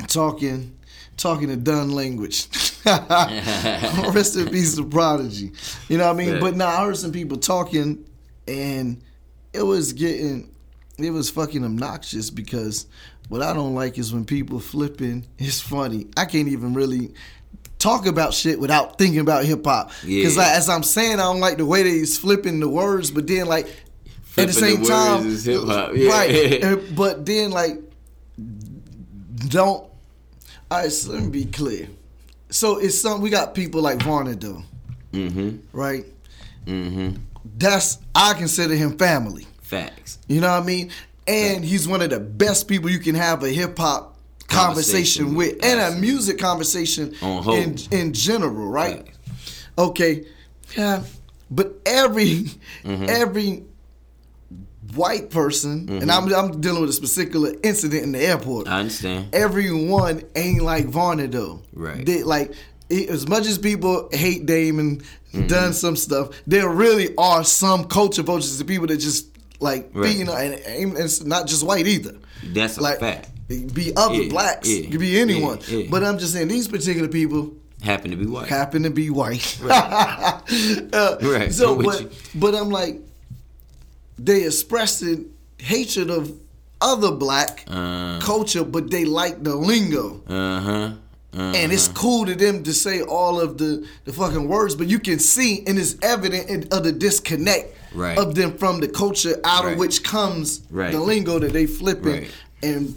talking 0.07 0.73
talking 1.15 1.49
a 1.49 1.55
Dunn 1.55 1.91
language. 1.91 2.47
Rest 2.85 4.35
in 4.37 4.49
peace 4.49 4.75
to 4.75 4.85
Prodigy. 4.85 5.51
You 5.89 5.97
know 5.97 6.05
what 6.07 6.21
I 6.21 6.25
mean? 6.25 6.39
But 6.39 6.55
now 6.55 6.67
I 6.67 6.85
heard 6.85 6.97
some 6.97 7.11
people 7.11 7.37
talking 7.37 8.05
and 8.47 9.01
it 9.53 9.63
was 9.63 9.93
getting 9.93 10.51
it 10.97 11.11
was 11.11 11.29
fucking 11.29 11.63
obnoxious 11.63 12.29
because 12.29 12.87
what 13.29 13.41
I 13.41 13.53
don't 13.53 13.75
like 13.75 13.97
is 13.97 14.13
when 14.13 14.25
people 14.25 14.59
flipping 14.59 15.25
it's 15.37 15.61
funny. 15.61 16.07
I 16.17 16.25
can't 16.25 16.47
even 16.49 16.73
really 16.73 17.13
talk 17.79 18.05
about 18.07 18.33
shit 18.33 18.59
without 18.59 18.97
thinking 18.97 19.19
about 19.19 19.45
hip 19.45 19.65
hop. 19.65 19.89
Because 20.05 20.35
Yeah. 20.35 20.41
like, 20.43 20.51
as 20.53 20.69
I'm 20.69 20.83
saying, 20.83 21.13
I 21.13 21.23
don't 21.23 21.39
like 21.39 21.57
the 21.57 21.65
way 21.65 21.83
that 21.83 21.89
he's 21.89 22.17
flipping 22.17 22.59
the 22.59 22.69
words, 22.69 23.11
but 23.11 23.27
then 23.27 23.47
like 23.47 23.67
at 24.37 24.47
the 24.47 24.53
same 24.53 24.81
the 24.83 24.87
time, 24.87 25.95
yeah. 25.95 26.09
right? 26.09 26.89
But 26.95 27.25
then, 27.25 27.51
like, 27.51 27.79
don't. 29.47 29.83
All 30.69 30.81
right, 30.81 30.91
so 30.91 31.11
let 31.11 31.23
me 31.23 31.29
be 31.29 31.45
clear. 31.45 31.87
So 32.49 32.77
it's 32.79 32.99
some 32.99 33.21
we 33.21 33.29
got 33.29 33.53
people 33.55 33.81
like 33.81 34.01
Varner 34.03 34.35
though, 34.35 34.63
Mm-hmm. 35.13 35.57
right? 35.77 36.05
Mm-hmm. 36.65 37.17
That's 37.57 37.99
I 38.13 38.33
consider 38.33 38.75
him 38.75 38.97
family. 38.97 39.45
Facts. 39.61 40.19
You 40.27 40.41
know 40.41 40.49
what 40.51 40.63
I 40.63 40.65
mean? 40.65 40.91
And 41.27 41.63
he's 41.63 41.87
one 41.87 42.01
of 42.01 42.09
the 42.09 42.19
best 42.19 42.67
people 42.67 42.89
you 42.89 42.99
can 42.99 43.15
have 43.15 43.43
a 43.43 43.49
hip 43.49 43.77
hop 43.77 44.16
conversation, 44.47 45.25
Conversation 45.25 45.35
with, 45.35 45.55
with, 45.55 45.65
and 45.65 45.79
a 45.79 45.99
music 45.99 46.37
conversation 46.39 47.13
in 47.21 47.77
in 47.91 48.13
general, 48.13 48.67
right? 48.67 49.05
Facts. 49.05 49.65
Okay, 49.77 50.25
yeah, 50.77 51.03
but 51.51 51.73
every 51.85 52.45
Mm-hmm. 52.83 53.05
every 53.09 53.63
white 54.95 55.29
person, 55.29 55.89
and 55.89 56.11
I'm 56.11 56.33
I'm 56.33 56.61
dealing 56.61 56.81
with 56.81 56.97
a 56.97 57.01
particular 57.01 57.53
incident 57.63 58.03
in 58.03 58.11
the 58.13 58.19
airport. 58.23 58.67
I 58.67 58.79
understand. 58.79 59.27
Everyone 59.33 60.23
ain't 60.35 60.61
like 60.61 60.85
Varner 60.87 61.27
though. 61.27 61.61
Right. 61.73 62.05
They 62.05 62.23
like 62.23 62.53
it- 62.89 63.09
as 63.09 63.27
much 63.27 63.45
as 63.47 63.57
people 63.57 64.09
hate 64.11 64.45
Dame 64.45 64.79
and 64.79 65.03
Mm-hmm. 65.33 65.47
done 65.47 65.73
some 65.73 65.97
stuff, 65.97 66.29
there 66.47 66.69
really 66.69 67.13
are 67.17 67.43
some 67.43 67.83
culture 67.83 68.23
vultures, 68.23 68.57
the 68.57 68.63
people 68.63 68.87
that 68.87 68.97
just 68.97 69.27
like 69.59 69.89
Right. 69.93 70.15
you 70.15 70.23
know, 70.23 70.33
and, 70.33 70.53
and 70.53 70.97
it's 70.97 71.21
not 71.21 71.47
just 71.47 71.63
white 71.65 71.85
either. 71.85 72.15
That's 72.53 72.77
a 72.77 72.81
Like 72.81 72.99
fact. 73.01 73.29
Be 73.47 73.93
other 73.95 74.15
Yeah, 74.15 74.29
blacks, 74.29 74.69
yeah, 74.69 74.79
it 74.83 74.91
could 74.91 74.99
be 74.99 75.19
anyone. 75.19 75.59
yeah, 75.67 75.77
yeah. 75.79 75.87
But 75.89 76.03
I'm 76.03 76.17
just 76.17 76.33
saying 76.33 76.47
these 76.49 76.67
particular 76.67 77.07
people 77.07 77.53
Happen 77.81 78.11
to 78.11 78.17
be 78.17 78.25
white. 78.25 78.47
happen 78.47 78.83
to 78.83 78.89
be 78.89 79.09
white. 79.09 79.57
Uh, 80.93 81.17
Right, 81.21 81.53
So, 81.53 81.75
but 81.81 82.01
you. 82.01 82.09
but 82.35 82.55
I'm 82.55 82.69
like, 82.69 82.99
they 84.17 84.43
expressing 84.45 85.25
hatred 85.57 86.09
of 86.09 86.31
other 86.81 87.11
black 87.11 87.63
Uh. 87.67 88.19
culture, 88.21 88.63
but 88.63 88.89
they 88.91 89.05
like 89.05 89.43
the 89.43 89.55
lingo. 89.55 90.21
Uh 90.27 90.59
huh. 90.59 90.89
Uh, 91.37 91.41
And 91.55 91.71
it's 91.71 91.87
cool 91.89 92.25
to 92.25 92.33
them 92.35 92.63
to 92.63 92.73
say 92.73 93.01
all 93.01 93.39
of 93.39 93.57
the, 93.57 93.85
the 94.05 94.13
fucking 94.13 94.47
words, 94.47 94.75
but 94.75 94.87
you 94.87 94.97
can 94.99 95.19
see 95.19 95.63
and 95.67 95.77
it's 95.77 95.95
evident 96.01 96.49
in, 96.49 96.67
of 96.71 96.83
the 96.83 96.91
disconnect 96.91 97.75
Right. 97.93 98.17
of 98.17 98.35
them 98.35 98.57
from 98.57 98.79
the 98.79 98.87
culture 98.87 99.35
out 99.43 99.63
Right. 99.65 99.73
of 99.73 99.79
which 99.79 100.03
comes 100.03 100.61
Right. 100.71 100.91
the 100.91 100.99
lingo 100.99 101.39
that 101.39 101.53
they 101.53 101.65
flipping 101.67 102.11
Right. 102.21 102.31
and 102.63 102.95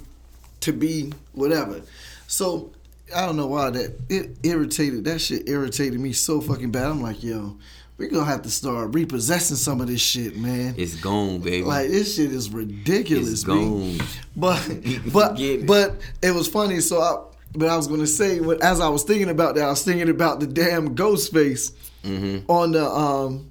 to 0.60 0.72
be 0.72 1.12
whatever. 1.32 1.80
So 2.26 2.70
I 3.14 3.26
don't 3.26 3.36
know 3.36 3.46
why 3.48 3.70
that 3.70 3.98
it 4.08 4.36
irritated 4.42 5.04
that 5.04 5.20
shit 5.20 5.48
irritated 5.48 5.98
me 6.00 6.12
so 6.12 6.40
fucking 6.40 6.70
bad. 6.70 6.86
I'm 6.86 7.02
like, 7.02 7.22
yo, 7.24 7.56
we're 7.98 8.08
gonna 8.10 8.24
have 8.24 8.42
to 8.42 8.50
start 8.50 8.94
repossessing 8.94 9.56
some 9.56 9.80
of 9.80 9.88
this 9.88 10.00
shit, 10.00 10.36
man. 10.36 10.74
It's 10.76 10.94
gone, 10.94 11.40
baby. 11.40 11.64
Like 11.64 11.88
this 11.88 12.16
shit 12.16 12.30
is 12.32 12.50
ridiculous, 12.50 13.28
It's 13.30 13.44
B. 13.44 13.48
gone. 13.50 13.98
But 14.36 14.58
but 15.12 15.40
it. 15.40 15.66
but 15.66 15.96
it 16.22 16.30
was 16.32 16.46
funny. 16.48 16.80
So 16.80 17.00
I 17.00 17.24
but 17.52 17.68
I 17.68 17.76
was 17.76 17.88
gonna 17.88 18.06
say 18.06 18.38
as 18.62 18.80
I 18.80 18.88
was 18.88 19.02
thinking 19.02 19.28
about 19.30 19.56
that, 19.56 19.64
I 19.64 19.70
was 19.70 19.82
thinking 19.84 20.08
about 20.08 20.40
the 20.40 20.46
damn 20.46 20.94
Ghostface 20.94 21.72
Mm-hmm. 22.04 22.50
on 22.50 22.72
the 22.72 22.86
um 22.86 23.50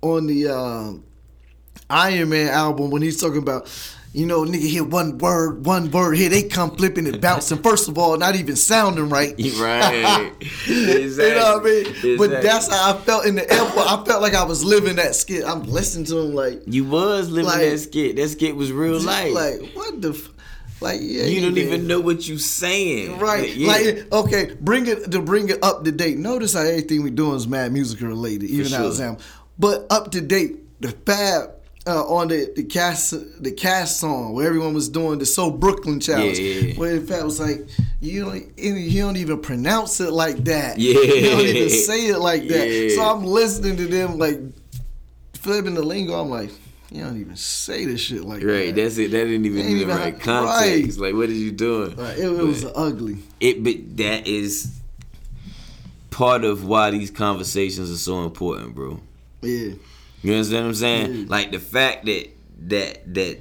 on 0.00 0.26
the 0.26 0.48
um 0.48 1.04
Iron 1.90 2.30
Man 2.30 2.48
album 2.48 2.90
when 2.90 3.02
he's 3.02 3.20
talking 3.20 3.38
about. 3.38 3.68
You 4.14 4.26
know, 4.26 4.42
nigga, 4.44 4.68
hear 4.68 4.84
one 4.84 5.16
word, 5.16 5.64
one 5.64 5.90
word 5.90 6.18
here. 6.18 6.28
They 6.28 6.42
come 6.42 6.76
flipping 6.76 7.06
and 7.06 7.18
bouncing. 7.18 7.62
First 7.62 7.88
of 7.88 7.96
all, 7.96 8.18
not 8.18 8.36
even 8.36 8.56
sounding 8.56 9.08
right. 9.08 9.34
Right. 9.58 10.32
You 10.66 11.08
know 11.16 11.58
what 11.58 11.62
I 11.62 12.02
mean? 12.02 12.18
But 12.18 12.42
that's 12.42 12.68
how 12.68 12.94
I 12.94 12.98
felt 13.00 13.24
in 13.24 13.36
the 13.36 13.50
airport. 13.50 13.86
I 13.90 14.04
felt 14.04 14.20
like 14.20 14.34
I 14.34 14.44
was 14.44 14.62
living 14.62 14.96
that 14.96 15.14
skit. 15.14 15.44
I'm 15.46 15.62
listening 15.64 16.04
to 16.06 16.18
him 16.18 16.34
like, 16.34 16.62
You 16.66 16.84
was 16.84 17.30
living 17.30 17.46
Like- 17.48 17.60
that 17.60 17.78
skit. 17.78 18.16
That 18.16 18.28
skit 18.28 18.54
was 18.54 18.70
real 18.70 19.00
life. 19.00 19.32
like 19.32 19.70
what 19.74 20.02
the, 20.02 20.10
f-? 20.10 20.28
like 20.82 21.00
yeah. 21.02 21.24
you 21.24 21.40
don't 21.40 21.54
did. 21.54 21.66
even 21.68 21.86
know 21.86 22.00
what 22.00 22.28
you 22.28 22.36
saying. 22.38 23.18
Right, 23.18 23.54
Yeah. 23.56 23.68
like 23.68 24.12
okay, 24.12 24.54
bring 24.60 24.86
it 24.88 25.10
to 25.10 25.22
bring 25.22 25.48
it 25.48 25.62
up 25.64 25.84
to 25.84 25.92
date. 25.92 26.18
Notice 26.18 26.52
how 26.52 26.60
everything 26.60 27.02
we 27.02 27.10
doing 27.10 27.36
is 27.36 27.48
mad 27.48 27.72
musical 27.72 28.08
related, 28.08 28.50
even 28.50 28.66
For 28.68 28.76
how 28.76 28.86
it's 28.88 28.98
sure. 28.98 29.16
But 29.58 29.86
up 29.90 30.10
to 30.12 30.20
date, 30.20 30.80
the 30.82 30.90
Fab 30.90 31.50
uh, 31.86 32.04
on 32.06 32.28
the 32.28 32.52
the 32.54 32.62
cast 32.62 33.42
the 33.42 33.50
cast 33.52 33.98
song 34.00 34.32
where 34.34 34.46
everyone 34.46 34.72
was 34.74 34.88
doing 34.88 35.18
the 35.18 35.26
So 35.26 35.50
Brooklyn 35.50 35.98
challenge, 36.00 36.38
Yeah, 36.38 36.44
yeah, 36.54 36.60
yeah. 36.68 36.74
where 36.78 36.98
the 36.98 37.06
Fab 37.06 37.24
was 37.24 37.40
like, 37.40 37.66
you 38.00 38.24
don't 38.24 38.58
you 38.58 39.02
don't 39.02 39.16
even 39.16 39.40
pronounce 39.40 40.00
it 40.00 40.12
like 40.12 40.36
that. 40.44 40.78
Yeah. 40.78 41.00
you 41.00 41.30
don't 41.30 41.40
even 41.46 41.70
say 41.70 42.06
it 42.08 42.18
like 42.18 42.46
that. 42.48 42.92
So 42.96 43.02
I'm 43.02 43.24
listening 43.24 43.76
to 43.78 43.86
them 43.86 44.18
like 44.18 44.38
flipping 45.34 45.74
the 45.74 45.82
lingo. 45.82 46.20
I'm 46.20 46.30
like, 46.30 46.50
you 46.92 47.02
don't 47.02 47.20
even 47.20 47.34
say 47.36 47.84
this 47.86 48.00
shit 48.00 48.22
like 48.24 48.42
Right, 48.42 48.46
that. 48.46 48.52
Right, 48.52 48.74
that's 48.76 48.98
it. 48.98 49.10
That 49.10 49.24
didn't 49.24 49.44
even 49.46 49.66
in 49.66 49.78
the 49.78 49.86
right 49.86 50.18
context. 50.20 51.00
right. 51.00 51.08
Like, 51.08 51.14
what 51.18 51.28
are 51.30 51.32
you 51.32 51.50
doing? 51.50 51.96
Like, 51.96 52.18
it, 52.18 52.26
it 52.26 52.44
was 52.44 52.64
ugly. 52.76 53.18
It, 53.40 53.64
but 53.64 53.96
that 53.96 54.28
is 54.28 54.78
part 56.10 56.44
of 56.44 56.64
why 56.64 56.90
these 56.90 57.10
conversations 57.10 57.90
are 57.90 57.96
so 57.96 58.22
important, 58.24 58.74
bro. 58.76 59.00
Yeah. 59.40 59.72
You 60.22 60.34
understand 60.34 60.64
what 60.64 60.68
I'm 60.68 60.74
saying? 60.74 61.26
Like 61.28 61.50
the 61.50 61.58
fact 61.58 62.06
that 62.06 62.28
that 62.68 63.14
that 63.14 63.40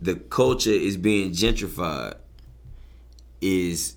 the 0.00 0.14
culture 0.14 0.70
is 0.70 0.96
being 0.96 1.32
gentrified 1.32 2.14
is 3.40 3.96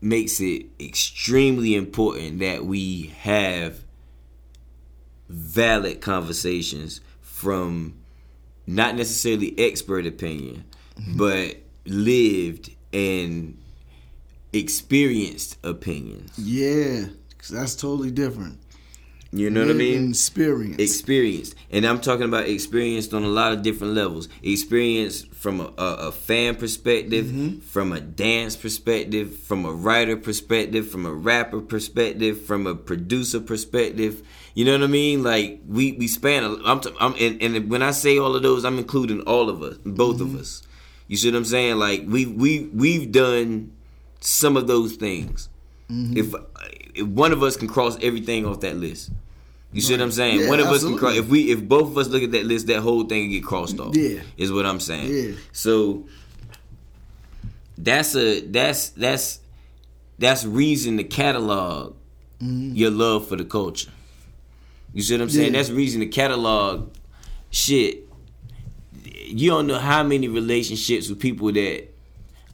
makes 0.00 0.40
it 0.40 0.66
extremely 0.78 1.74
important 1.74 2.38
that 2.40 2.64
we 2.64 3.14
have 3.20 3.84
valid 5.28 6.00
conversations 6.00 7.00
from 7.20 7.94
not 8.66 8.94
necessarily 8.94 9.58
expert 9.58 10.06
opinion, 10.06 10.64
mm-hmm. 10.96 11.16
but 11.16 11.56
lived 11.84 12.70
and 12.92 13.58
experienced 14.52 15.58
opinions. 15.64 16.38
Yeah, 16.38 17.06
'cause 17.38 17.48
that's 17.50 17.74
totally 17.74 18.10
different. 18.10 18.58
You 19.30 19.50
know 19.50 19.60
what 19.60 19.70
I 19.70 19.74
mean? 19.74 20.08
Experience. 20.10 20.76
experienced 20.80 21.54
and 21.70 21.84
i'm 21.84 22.00
talking 22.00 22.24
about 22.24 22.48
experienced 22.48 23.12
on 23.12 23.24
a 23.24 23.28
lot 23.28 23.52
of 23.52 23.60
different 23.62 23.92
levels 23.92 24.26
experience 24.42 25.22
from 25.34 25.60
a, 25.60 25.70
a, 25.76 25.94
a 26.08 26.12
fan 26.12 26.54
perspective 26.56 27.26
Mm-hmm. 27.26 27.58
from 27.60 27.92
a 27.92 28.00
dance 28.00 28.56
perspective 28.56 29.36
from 29.36 29.66
a 29.66 29.72
writer 29.72 30.16
perspective 30.16 30.88
from 30.90 31.04
a 31.04 31.12
rapper 31.12 31.60
perspective 31.60 32.40
from 32.40 32.66
a 32.66 32.74
producer 32.74 33.38
perspective 33.38 34.22
you 34.54 34.64
know 34.64 34.72
what 34.72 34.82
i 34.82 34.86
mean 34.86 35.22
like 35.22 35.60
we 35.68 35.92
we 35.92 36.08
span 36.08 36.42
a, 36.44 36.56
i'm, 36.64 36.80
t- 36.80 36.96
I'm 36.98 37.14
and, 37.20 37.42
and 37.42 37.70
when 37.70 37.82
i 37.82 37.90
say 37.90 38.16
all 38.16 38.34
of 38.34 38.42
those 38.42 38.64
i'm 38.64 38.78
including 38.78 39.20
all 39.22 39.50
of 39.50 39.62
us 39.62 39.76
both 39.84 40.20
Mm-hmm. 40.20 40.36
of 40.36 40.40
us 40.40 40.62
you 41.06 41.18
see 41.18 41.30
what 41.30 41.36
i'm 41.36 41.44
saying 41.44 41.76
like 41.76 42.04
we 42.06 42.24
we 42.24 42.70
we've 42.72 43.12
done 43.12 43.72
some 44.20 44.56
of 44.56 44.66
those 44.68 44.94
things 44.96 45.50
Mm-hmm. 45.90 46.16
if, 46.16 46.34
if 46.94 47.06
one 47.06 47.32
of 47.32 47.42
us 47.42 47.56
can 47.56 47.68
cross 47.68 47.96
everything 48.02 48.44
off 48.44 48.60
that 48.60 48.76
list 48.76 49.10
you 49.72 49.82
see 49.82 49.92
what 49.92 50.00
I'm 50.00 50.12
saying? 50.12 50.40
Yeah, 50.40 50.48
One 50.48 50.60
of 50.60 50.66
us 50.68 50.82
can 50.82 50.96
cross. 50.96 51.16
If 51.16 51.28
we, 51.28 51.50
if 51.50 51.62
both 51.62 51.90
of 51.90 51.98
us 51.98 52.08
look 52.08 52.22
at 52.22 52.32
that 52.32 52.46
list, 52.46 52.68
that 52.68 52.80
whole 52.80 53.04
thing 53.04 53.30
get 53.30 53.44
crossed 53.44 53.78
off. 53.78 53.94
Yeah. 53.94 54.20
is 54.36 54.50
what 54.50 54.64
I'm 54.64 54.80
saying. 54.80 55.12
Yeah. 55.12 55.36
So 55.52 56.06
that's 57.76 58.16
a 58.16 58.40
that's 58.40 58.90
that's 58.90 59.40
that's 60.18 60.44
reason 60.44 60.96
to 60.96 61.04
catalog 61.04 61.94
your 62.40 62.90
love 62.90 63.28
for 63.28 63.36
the 63.36 63.44
culture. 63.44 63.90
You 64.94 65.02
see 65.02 65.14
what 65.14 65.22
I'm 65.22 65.30
saying? 65.30 65.48
Mm-hmm. 65.48 65.54
Yeah. 65.54 65.60
That's 65.60 65.70
reason 65.70 66.00
to 66.00 66.06
catalog 66.06 66.90
shit. 67.50 68.08
You 69.04 69.50
don't 69.50 69.66
know 69.66 69.78
how 69.78 70.02
many 70.02 70.28
relationships 70.28 71.10
with 71.10 71.20
people 71.20 71.52
that 71.52 71.88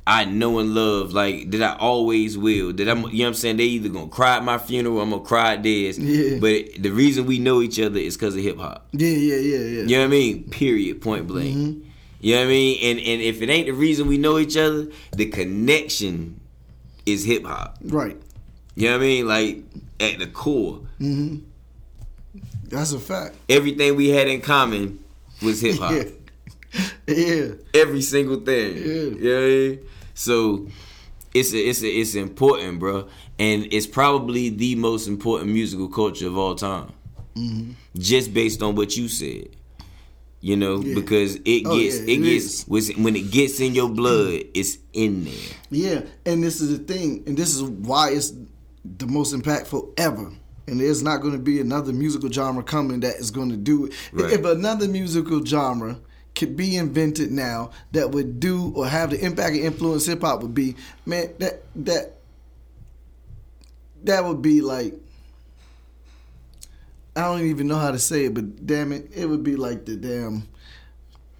I 0.06 0.26
know 0.26 0.58
and 0.58 0.74
love, 0.74 1.12
like 1.14 1.50
that 1.52 1.62
I 1.62 1.76
always 1.78 2.36
will. 2.36 2.72
That 2.74 2.88
I'm, 2.88 3.04
you 3.10 3.18
know 3.20 3.24
what 3.24 3.28
I'm 3.28 3.34
saying? 3.34 3.56
They 3.56 3.64
either 3.64 3.88
gonna 3.88 4.08
cry 4.08 4.36
at 4.36 4.44
my 4.44 4.58
funeral, 4.58 4.98
or 4.98 5.02
I'm 5.02 5.10
gonna 5.10 5.22
cry 5.22 5.54
at 5.54 5.62
theirs. 5.62 5.98
Yeah. 5.98 6.38
But 6.40 6.82
the 6.82 6.90
reason 6.90 7.24
we 7.24 7.38
know 7.38 7.62
each 7.62 7.80
other 7.80 7.98
is 7.98 8.16
because 8.16 8.36
of 8.36 8.42
hip 8.42 8.58
hop. 8.58 8.86
yeah, 8.92 9.08
yeah, 9.08 9.36
yeah, 9.36 9.58
yeah. 9.58 9.82
You 9.82 9.96
know 9.96 10.00
what 10.00 10.04
I 10.04 10.08
mean? 10.08 10.50
Period. 10.50 11.00
Point 11.00 11.26
blank. 11.26 11.56
Mm-hmm. 11.56 11.88
You 12.20 12.34
know 12.34 12.40
what 12.40 12.46
I 12.46 12.50
mean? 12.50 12.78
And 12.82 12.98
and 12.98 13.22
if 13.22 13.40
it 13.40 13.48
ain't 13.48 13.66
the 13.66 13.72
reason 13.72 14.06
we 14.06 14.18
know 14.18 14.38
each 14.38 14.56
other, 14.58 14.88
the 15.12 15.26
connection 15.26 16.40
is 17.06 17.24
hip 17.24 17.44
hop. 17.46 17.78
Right. 17.82 18.16
You 18.74 18.88
know 18.88 18.98
what 18.98 19.04
I 19.04 19.06
mean? 19.06 19.26
Like 19.28 19.62
at 20.00 20.18
the 20.18 20.26
core, 20.26 20.80
That's 22.68 22.92
a 22.92 22.98
fact. 22.98 23.36
everything 23.48 23.96
we 23.96 24.08
had 24.08 24.28
in 24.28 24.40
common 24.40 24.98
was 25.42 25.60
hip 25.60 25.78
hop. 25.78 25.92
Yeah. 25.92 26.04
Yeah. 27.06 27.48
Every 27.74 28.02
single 28.02 28.40
thing. 28.40 28.76
Yeah. 28.76 28.82
You 28.84 29.10
know 29.20 29.34
what 29.34 29.44
I 29.44 29.48
mean? 29.48 29.80
So 30.14 30.68
it's 31.32 31.52
a, 31.52 31.58
it's 31.58 31.82
a, 31.82 31.88
it's 31.88 32.14
important, 32.14 32.78
bro, 32.78 33.08
and 33.38 33.66
it's 33.72 33.86
probably 33.86 34.48
the 34.50 34.74
most 34.76 35.06
important 35.08 35.50
musical 35.52 35.88
culture 35.88 36.26
of 36.28 36.38
all 36.38 36.54
time. 36.54 36.92
Mm-hmm. 37.36 37.72
Just 37.98 38.32
based 38.32 38.62
on 38.62 38.74
what 38.76 38.96
you 38.96 39.08
said, 39.08 39.48
you 40.40 40.56
know, 40.56 40.80
Yeah. 40.80 40.94
because 40.94 41.36
it 41.44 41.62
Oh, 41.66 41.78
gets 41.78 41.96
yeah, 41.96 42.02
it 42.02 42.08
it 42.10 42.22
gets 42.22 42.68
is. 42.68 42.96
when 42.96 43.16
it 43.16 43.30
gets 43.30 43.58
in 43.60 43.74
your 43.74 43.88
blood, 43.88 44.40
it's 44.54 44.78
in 44.92 45.24
there. 45.24 45.34
Yeah, 45.70 46.02
and 46.24 46.42
this 46.44 46.60
is 46.60 46.78
the 46.78 46.84
thing, 46.84 47.24
and 47.26 47.36
this 47.36 47.54
is 47.54 47.62
why 47.62 48.10
it's 48.10 48.32
the 48.84 49.06
most 49.06 49.34
impactful 49.34 49.94
ever. 49.98 50.30
And 50.66 50.80
there's 50.80 51.02
not 51.02 51.20
going 51.20 51.34
to 51.34 51.38
be 51.38 51.60
another 51.60 51.92
musical 51.92 52.30
genre 52.30 52.62
coming 52.62 53.00
that 53.00 53.16
is 53.16 53.30
going 53.30 53.50
to 53.50 53.56
do 53.56 53.86
it. 53.86 53.92
Right. 54.12 54.32
If 54.32 54.44
another 54.46 54.88
musical 54.88 55.44
genre 55.44 55.98
could 56.34 56.56
be 56.56 56.76
invented 56.76 57.30
now 57.30 57.70
that 57.92 58.10
would 58.10 58.40
do 58.40 58.72
or 58.74 58.86
have 58.86 59.10
the 59.10 59.24
impact 59.24 59.54
and 59.56 59.64
influence 59.64 60.06
hip 60.06 60.20
hop 60.22 60.42
would 60.42 60.54
be, 60.54 60.74
man, 61.06 61.30
that 61.38 61.62
that 61.76 62.14
that 64.04 64.24
would 64.24 64.42
be 64.42 64.60
like 64.60 64.94
I 67.16 67.22
don't 67.22 67.42
even 67.46 67.68
know 67.68 67.78
how 67.78 67.92
to 67.92 67.98
say 67.98 68.24
it, 68.24 68.34
but 68.34 68.66
damn 68.66 68.92
it, 68.92 69.10
it 69.14 69.26
would 69.26 69.44
be 69.44 69.54
like 69.56 69.84
the 69.84 69.96
damn 69.96 70.48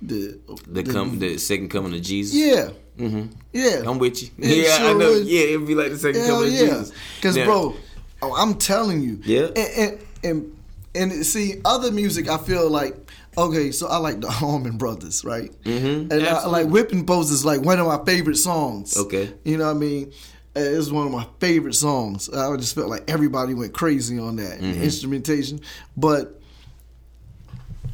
the 0.01 0.39
The 0.69 0.83
come 0.85 1.19
the 1.19 1.39
second 1.39 1.71
coming 1.71 1.95
of 1.95 2.03
Jesus. 2.03 2.35
yeah. 2.35 2.71
Mm-hmm. 2.97 3.27
Yeah. 3.53 3.83
I'm 3.85 3.99
with 3.99 4.23
you. 4.23 4.29
It 4.39 4.67
yeah, 4.69 4.87
I 4.87 4.93
know. 4.93 5.11
would. 5.11 5.27
Yeah, 5.27 5.41
it'd 5.41 5.67
be 5.67 5.75
like 5.75 5.91
the 5.91 5.99
second 5.99 6.21
Hell 6.23 6.41
coming 6.43 6.53
yeah. 6.53 6.61
of 6.63 6.69
Jesus. 6.69 6.93
Because, 7.17 7.37
Now- 7.37 7.45
bro, 7.47 7.75
oh, 8.23 8.37
I'm 8.37 8.55
telling 8.55 9.03
you. 9.03 9.19
Yeah. 9.25 9.49
And, 9.57 9.99
and, 10.23 10.57
and, 10.95 11.13
and 11.13 11.27
see, 11.27 11.61
other 11.65 11.91
music, 11.91 12.29
I 12.29 12.39
feel 12.39 12.71
like, 12.71 13.04
okay, 13.37 13.71
so 13.73 13.87
I 13.89 13.97
like 13.99 14.21
the 14.21 14.29
Allman 14.43 14.79
Brothers, 14.79 15.25
right? 15.25 15.51
Mhm, 15.65 16.11
And 16.11 16.27
I, 16.27 16.47
like 16.47 16.67
Whipping 16.69 17.07
Post 17.07 17.33
is 17.33 17.45
like 17.45 17.61
one 17.63 17.79
of 17.79 17.87
my 17.87 18.03
favorite 18.05 18.37
songs. 18.37 18.97
Okay. 18.97 19.33
You 19.45 19.57
know 19.59 19.67
what 19.67 19.77
I 19.77 19.79
mean? 19.79 20.13
It's 20.57 20.91
one 20.91 21.07
of 21.07 21.13
my 21.13 21.27
favorite 21.41 21.75
songs. 21.75 22.29
I 22.31 22.57
just 22.57 22.75
felt 22.77 22.89
like 22.89 23.11
everybody 23.11 23.55
went 23.55 23.73
crazy 23.73 24.19
on 24.19 24.37
that 24.37 24.61
Mm-hmm. 24.61 24.83
instrumentation. 24.83 25.61
But, 25.97 26.41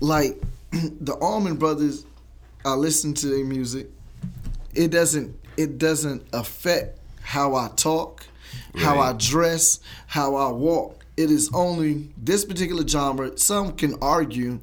like, 0.00 0.40
the 0.70 1.14
Allman 1.14 1.56
Brothers, 1.56 2.04
I 2.64 2.74
listen 2.74 3.14
to 3.14 3.26
their 3.28 3.44
music. 3.44 3.88
It 4.74 4.90
doesn't. 4.90 5.34
It 5.56 5.78
doesn't 5.78 6.22
affect 6.32 6.98
how 7.22 7.54
I 7.54 7.68
talk, 7.76 8.24
how 8.76 8.98
I 8.98 9.12
dress, 9.14 9.80
how 10.06 10.36
I 10.36 10.50
walk. 10.50 11.04
It 11.16 11.30
is 11.30 11.50
only 11.52 12.10
this 12.16 12.44
particular 12.44 12.86
genre. 12.86 13.36
Some 13.36 13.72
can 13.72 13.94
argue 14.00 14.60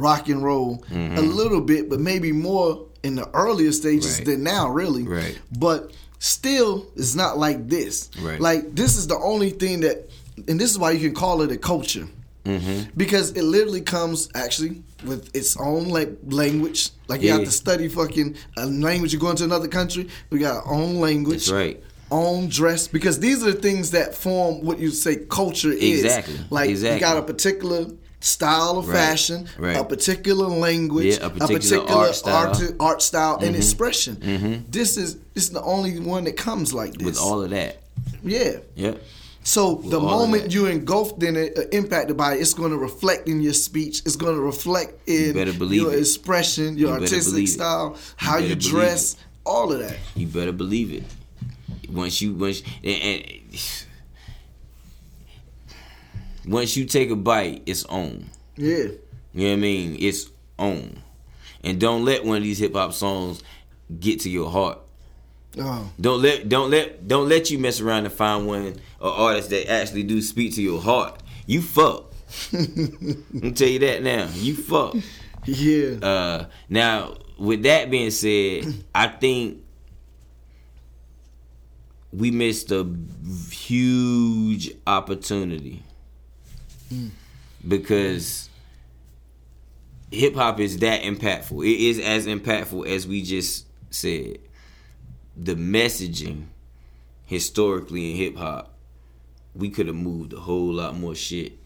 rock 0.00 0.28
and 0.28 0.42
roll 0.42 0.84
a 0.92 1.20
little 1.20 1.60
bit, 1.60 1.88
but 1.88 2.00
maybe 2.00 2.32
more 2.32 2.86
in 3.02 3.14
the 3.16 3.28
earlier 3.34 3.72
stages 3.72 4.18
Right. 4.18 4.26
than 4.26 4.42
now, 4.42 4.68
really. 4.70 5.02
Right. 5.04 5.38
But 5.58 5.92
still, 6.18 6.86
it's 6.96 7.14
not 7.14 7.38
like 7.38 7.68
this. 7.68 8.10
Right. 8.20 8.40
Like 8.40 8.74
this 8.74 8.96
is 8.96 9.06
the 9.06 9.16
only 9.18 9.50
thing 9.50 9.80
that, 9.80 10.08
and 10.48 10.58
this 10.60 10.70
is 10.70 10.78
why 10.78 10.90
you 10.92 11.00
can 11.00 11.14
call 11.14 11.42
it 11.42 11.50
a 11.52 11.56
culture 11.58 12.06
Mm-hmm. 12.44 12.90
because 12.94 13.30
it 13.30 13.42
literally 13.42 13.80
comes 13.80 14.28
actually 14.34 14.82
with 15.06 15.34
its 15.34 15.56
own 15.58 15.88
like 15.88 16.10
language. 16.28 16.90
Like 17.08 17.22
you 17.22 17.28
Yeah. 17.28 17.36
have 17.36 17.44
to 17.44 17.50
study 17.50 17.88
fucking 17.88 18.36
a 18.58 18.66
language. 18.66 19.14
You 19.14 19.18
go 19.18 19.30
into 19.30 19.44
another 19.44 19.66
country, 19.68 20.08
we 20.28 20.40
got 20.40 20.66
our 20.66 20.72
own 20.74 21.00
language. 21.00 21.46
That's 21.46 21.52
right. 21.52 21.82
own 22.10 22.48
dress 22.48 22.86
because 22.86 23.18
these 23.18 23.42
are 23.42 23.50
the 23.52 23.58
things 23.60 23.92
that 23.92 24.14
form 24.14 24.60
what 24.62 24.78
you 24.78 24.90
say 24.90 25.16
culture 25.16 25.72
is. 25.72 26.04
Exactly. 26.04 26.38
Like 26.50 26.68
Exactly. 26.68 26.96
you 26.96 27.00
got 27.00 27.16
a 27.16 27.22
particular 27.22 27.86
style 28.24 28.78
of 28.78 28.88
Right. 28.88 28.96
fashion, 28.96 29.46
Right. 29.58 29.76
a 29.76 29.84
particular 29.84 30.46
language, 30.48 31.18
Yeah, 31.18 31.26
a 31.26 31.30
particular 31.30 31.84
art 31.90 32.14
style. 32.14 32.54
Mm-hmm. 32.54 32.64
art, 32.80 32.90
art 32.92 33.02
style 33.02 33.38
and 33.42 33.54
expression. 33.54 34.64
This 34.70 34.96
is 34.96 35.16
this 35.34 35.44
is 35.44 35.50
the 35.50 35.62
only 35.62 35.98
one 36.00 36.24
that 36.24 36.36
comes 36.36 36.72
like 36.72 36.94
this. 36.94 37.04
with 37.06 37.18
all 37.18 37.42
of 37.42 37.50
that. 37.50 37.82
yeah. 38.24 38.56
Yeah. 38.76 38.94
So 39.46 39.74
the 39.84 40.00
moment 40.00 40.52
you're 40.54 40.70
engulfed 40.70 41.22
in 41.22 41.36
it, 41.36 41.58
uh, 41.58 41.62
impacted 41.80 42.16
by 42.16 42.34
it, 42.34 42.40
it's 42.40 42.54
going 42.54 42.70
to 42.70 42.78
reflect 42.78 43.28
in 43.28 43.42
your 43.42 43.52
speech. 43.52 44.00
It's 44.06 44.16
going 44.16 44.34
to 44.36 44.40
reflect 44.40 45.06
in 45.06 45.34
believe 45.58 45.82
your 45.82 45.92
it. 45.92 45.98
expression, 46.00 46.78
your 46.78 46.94
You 46.96 47.02
artistic 47.02 47.48
style, 47.48 47.96
how 48.16 48.38
you 48.38 48.54
dress, 48.54 49.16
all 49.44 49.70
of 49.70 49.80
that. 49.80 49.98
You 50.16 50.26
better 50.28 50.52
believe 50.52 50.90
it. 50.94 51.04
Once 51.92 52.22
you 52.22 52.32
once 52.32 52.62
and, 52.82 53.02
and 53.02 53.22
once 56.46 56.76
you 56.76 56.84
take 56.84 57.10
a 57.10 57.16
bite, 57.16 57.62
it's 57.66 57.84
on. 57.84 58.30
Yeah. 58.56 58.76
You 58.76 58.98
know 59.34 59.48
what 59.48 59.52
I 59.52 59.56
mean? 59.56 59.96
It's 59.98 60.30
on. 60.58 61.02
And 61.62 61.80
don't 61.80 62.04
let 62.04 62.24
one 62.24 62.38
of 62.38 62.42
these 62.42 62.58
hip 62.58 62.74
hop 62.74 62.92
songs 62.92 63.42
get 63.98 64.20
to 64.20 64.30
your 64.30 64.50
heart. 64.50 64.78
Oh. 65.58 65.90
Don't 66.00 66.20
let 66.20 66.48
don't 66.48 66.70
let 66.70 67.06
don't 67.06 67.28
let 67.28 67.50
you 67.50 67.58
mess 67.58 67.80
around 67.80 68.04
and 68.04 68.12
find 68.12 68.46
one 68.46 68.76
or 69.00 69.10
artist 69.10 69.50
that 69.50 69.70
actually 69.70 70.02
do 70.02 70.20
speak 70.20 70.54
to 70.54 70.62
your 70.62 70.80
heart. 70.80 71.22
You 71.46 71.62
fuck. 71.62 72.12
I'm 72.52 73.54
tell 73.54 73.68
you 73.68 73.78
that 73.80 74.02
now. 74.02 74.28
You 74.34 74.56
fuck. 74.56 74.96
Yeah. 75.44 75.98
Uh, 76.02 76.46
now, 76.68 77.16
with 77.38 77.62
that 77.62 77.90
being 77.90 78.10
said, 78.10 78.64
I 78.94 79.06
think 79.08 79.62
we 82.12 82.30
missed 82.30 82.70
a 82.72 82.88
huge 83.50 84.72
opportunity 84.86 85.82
Mm. 86.92 87.10
because 87.66 88.48
hip 90.10 90.34
hop 90.34 90.60
is 90.60 90.78
that 90.78 91.02
impactful. 91.02 91.64
It 91.64 91.80
is 91.80 91.98
as 91.98 92.26
impactful 92.26 92.86
as 92.86 93.06
we 93.06 93.22
just 93.22 93.66
said. 93.90 94.38
The 95.36 95.54
messaging 95.56 96.46
historically 97.26 98.10
in 98.10 98.16
hip 98.16 98.36
hop, 98.36 98.74
we 99.54 99.70
could 99.70 99.86
have 99.86 99.96
moved 99.96 100.32
a 100.32 100.40
whole 100.40 100.72
lot 100.72 100.96
more 100.96 101.14
shit. 101.14 101.58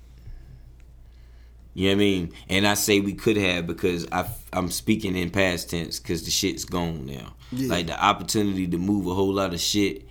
You 1.74 1.90
know 1.90 1.90
what 1.90 1.96
I 1.96 1.98
mean? 1.98 2.32
And 2.48 2.66
I 2.66 2.74
say 2.74 2.98
we 3.00 3.14
could 3.14 3.36
have 3.36 3.66
because 3.66 4.06
I, 4.10 4.28
I'm 4.52 4.70
speaking 4.70 5.16
in 5.16 5.30
past 5.30 5.70
tense 5.70 6.00
because 6.00 6.24
the 6.24 6.30
shit's 6.30 6.64
gone 6.64 7.06
now. 7.06 7.34
Yeah. 7.52 7.68
Like 7.68 7.86
the 7.86 8.02
opportunity 8.02 8.66
to 8.66 8.78
move 8.78 9.06
a 9.06 9.14
whole 9.14 9.32
lot 9.32 9.54
of 9.54 9.60
shit. 9.60 10.07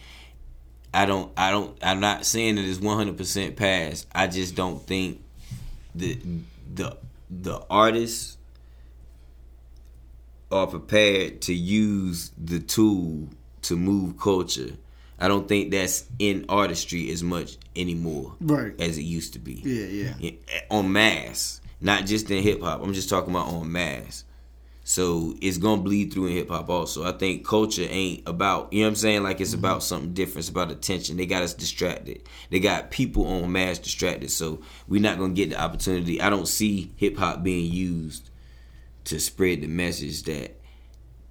I 0.93 1.05
don't. 1.05 1.31
I 1.37 1.51
don't. 1.51 1.77
I'm 1.83 1.99
not 1.99 2.25
saying 2.25 2.55
that 2.55 2.65
it's 2.65 2.79
100 2.79 3.17
percent 3.17 3.55
past. 3.55 4.07
I 4.15 4.27
just 4.27 4.55
don't 4.55 4.81
think 4.85 5.21
the 5.93 6.19
the 6.73 6.97
the 7.29 7.61
artists 7.69 8.37
are 10.51 10.67
prepared 10.67 11.41
to 11.41 11.53
use 11.53 12.31
the 12.37 12.59
tool 12.59 13.27
to 13.63 13.75
move 13.75 14.17
culture. 14.17 14.71
I 15.19 15.27
don't 15.27 15.47
think 15.47 15.71
that's 15.71 16.05
in 16.19 16.45
artistry 16.47 17.09
as 17.11 17.23
much 17.23 17.57
anymore 17.75 18.35
Right. 18.39 18.79
as 18.79 18.97
it 18.99 19.01
used 19.03 19.33
to 19.33 19.39
be 19.39 19.53
yeah. 19.65 20.13
yeah, 20.19 20.31
on 20.69 20.91
mass, 20.93 21.59
not 21.81 22.05
just 22.05 22.29
in 22.29 22.43
hip 22.43 22.61
hop. 22.61 22.81
I'm 22.83 22.93
just 22.93 23.09
talking 23.09 23.31
about 23.31 23.47
on 23.47 23.71
mass. 23.71 24.23
So 24.89 25.35
it's 25.41 25.57
gonna 25.57 25.81
bleed 25.81 26.13
through 26.13 26.27
in 26.27 26.31
hip 26.31 26.47
hop 26.47 26.69
also. 26.69 27.03
I 27.03 27.11
think 27.11 27.45
culture 27.45 27.85
ain't 27.89 28.23
about 28.25 28.71
you 28.71 28.79
know 28.79 28.85
what 28.85 28.91
I'm 28.91 28.95
saying. 28.95 29.21
Like 29.21 29.41
it's 29.41 29.53
about 29.53 29.79
mm-hmm. 29.79 29.81
something 29.81 30.13
different. 30.13 30.39
It's 30.39 30.49
about 30.49 30.71
attention. 30.71 31.17
They 31.17 31.25
got 31.25 31.43
us 31.43 31.53
distracted. 31.53 32.23
They 32.51 32.61
got 32.61 32.89
people 32.89 33.27
on 33.27 33.51
mass 33.51 33.79
distracted. 33.79 34.31
So 34.31 34.61
we're 34.87 35.01
not 35.01 35.17
gonna 35.19 35.33
get 35.33 35.49
the 35.49 35.61
opportunity. 35.61 36.21
I 36.21 36.29
don't 36.29 36.47
see 36.47 36.93
hip 36.95 37.17
hop 37.17 37.43
being 37.43 37.69
used 37.69 38.29
to 39.03 39.19
spread 39.19 39.59
the 39.59 39.67
message 39.67 40.23
that 40.23 40.57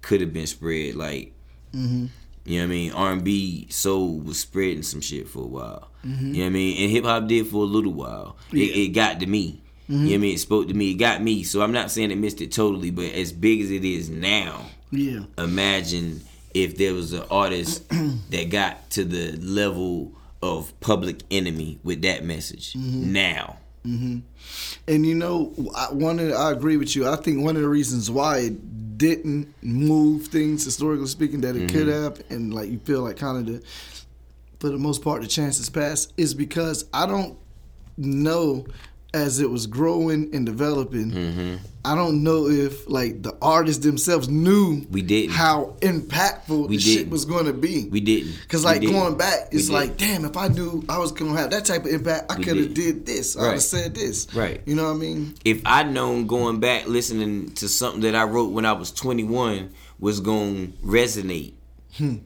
could 0.03 0.21
have 0.21 0.33
been 0.33 0.45
spread. 0.45 0.93
Like 0.93 1.33
mm-hmm. 1.73 2.05
you 2.45 2.59
know 2.59 2.63
what 2.63 2.63
I 2.63 2.67
mean? 2.67 2.91
R 2.91 3.11
and 3.11 3.23
B 3.23 3.65
soul 3.71 4.19
was 4.19 4.39
spreading 4.39 4.83
some 4.83 5.01
shit 5.01 5.27
for 5.27 5.39
a 5.39 5.47
while. 5.47 5.89
Mm-hmm. 6.05 6.27
You 6.27 6.33
know 6.33 6.39
what 6.41 6.45
I 6.45 6.49
mean? 6.49 6.83
And 6.83 6.91
hip 6.91 7.05
hop 7.05 7.27
did 7.27 7.47
for 7.47 7.63
a 7.63 7.67
little 7.67 7.93
while. 7.93 8.37
It, 8.51 8.77
it 8.77 8.87
got 8.89 9.19
to 9.21 9.25
me. 9.25 9.63
Mm-hmm. 9.89 9.93
You 9.93 9.99
know 9.99 10.05
what 10.05 10.13
I 10.13 10.17
mean? 10.17 10.35
It 10.35 10.39
spoke 10.39 10.67
to 10.67 10.73
me. 10.73 10.91
It 10.91 10.95
got 10.95 11.21
me. 11.21 11.43
So 11.43 11.61
I'm 11.61 11.71
not 11.71 11.91
saying 11.91 12.11
it 12.11 12.17
missed 12.17 12.41
it 12.41 12.51
totally, 12.51 12.91
but 12.91 13.05
as 13.13 13.31
big 13.31 13.61
as 13.61 13.71
it 13.71 13.85
is 13.85 14.09
now, 14.09 14.65
Yeah. 14.91 15.21
imagine 15.37 16.21
if 16.53 16.77
there 16.77 16.93
was 16.93 17.13
an 17.13 17.23
artist 17.31 17.87
that 18.29 18.49
got 18.49 18.89
to 18.91 19.05
the 19.05 19.33
level 19.37 20.11
of 20.41 20.77
public 20.79 21.21
enemy 21.31 21.79
with 21.83 22.01
that 22.01 22.23
message 22.23 22.73
mm-hmm. 22.73 23.13
now. 23.13 23.57
Mm-hmm. 23.85 24.19
And 24.87 25.05
you 25.05 25.15
know, 25.15 25.53
I, 25.75 25.85
one 25.93 26.19
of 26.19 26.27
the, 26.27 26.35
I 26.35 26.51
agree 26.51 26.77
with 26.77 26.95
you. 26.95 27.07
I 27.07 27.15
think 27.15 27.43
one 27.43 27.55
of 27.55 27.61
the 27.61 27.69
reasons 27.69 28.11
why 28.11 28.39
it 28.39 28.97
didn't 28.97 29.53
move 29.61 30.27
things 30.27 30.65
historically 30.65 31.07
speaking 31.07 31.41
that 31.41 31.55
it 31.55 31.71
could 31.71 31.87
have, 31.87 32.21
and 32.29 32.53
like 32.53 32.69
you 32.69 32.79
feel 32.79 33.01
like 33.01 33.17
kind 33.17 33.37
of 33.37 33.45
the 33.45 33.63
for 34.59 34.69
the 34.69 34.77
most 34.77 35.03
part 35.03 35.21
the 35.21 35.27
chances 35.27 35.69
passed 35.69 36.13
is 36.17 36.33
because 36.33 36.85
I 36.93 37.05
don't 37.05 37.37
know 37.95 38.65
as 39.17 39.39
it 39.39 39.49
was 39.49 39.67
growing 39.67 40.33
and 40.33 40.45
developing. 40.45 41.11
Mm-hmm. 41.11 41.55
I 41.85 41.95
don't 41.95 42.21
know 42.21 42.47
if 42.47 42.89
like 42.89 43.23
the 43.23 43.37
artists 43.41 43.85
themselves 43.85 44.27
knew 44.27 44.85
We 44.91 45.01
didn't. 45.01 45.31
how 45.31 45.75
impactful 45.79 46.67
We 46.67 46.75
the 46.75 46.81
shit 46.83 46.97
didn't. 46.97 47.11
was 47.11 47.23
going 47.23 47.45
to 47.45 47.53
be. 47.53 47.87
We 47.87 48.01
didn't. 48.01 48.37
Cause 48.49 48.65
like 48.65 48.81
didn't. 48.81 48.95
going 48.95 49.17
back, 49.17 49.49
it's 49.51 49.69
like, 49.69 49.95
damn, 49.95 50.25
if 50.25 50.35
I 50.35 50.49
knew 50.49 50.83
I 50.89 50.97
was 50.97 51.13
gonna 51.13 51.37
have 51.37 51.51
that 51.51 51.63
type 51.63 51.85
of 51.85 51.91
impact, 51.91 52.29
I 52.29 52.35
could 52.35 52.57
have 52.57 52.73
did 52.73 53.05
this. 53.05 53.37
I 53.37 53.41
would 53.41 53.51
have 53.53 53.63
said 53.63 53.95
this. 53.95 54.33
Right. 54.33 54.61
You 54.65 54.75
know 54.75 54.83
what 54.83 54.95
I 54.95 54.99
mean? 54.99 55.35
if 55.45 55.61
I'd 55.65 55.89
known 55.91 56.27
going 56.27 56.59
back 56.59 56.87
listening 56.87 57.53
to 57.53 57.69
something 57.69 58.01
that 58.01 58.15
I 58.15 58.23
wrote 58.23 58.51
when 58.51 58.65
I 58.65 58.73
was 58.73 58.91
21 58.91 59.73
was 59.99 60.19
going 60.19 60.73
to 60.73 60.77
resonate 60.79 61.53
hmm. 61.95 62.17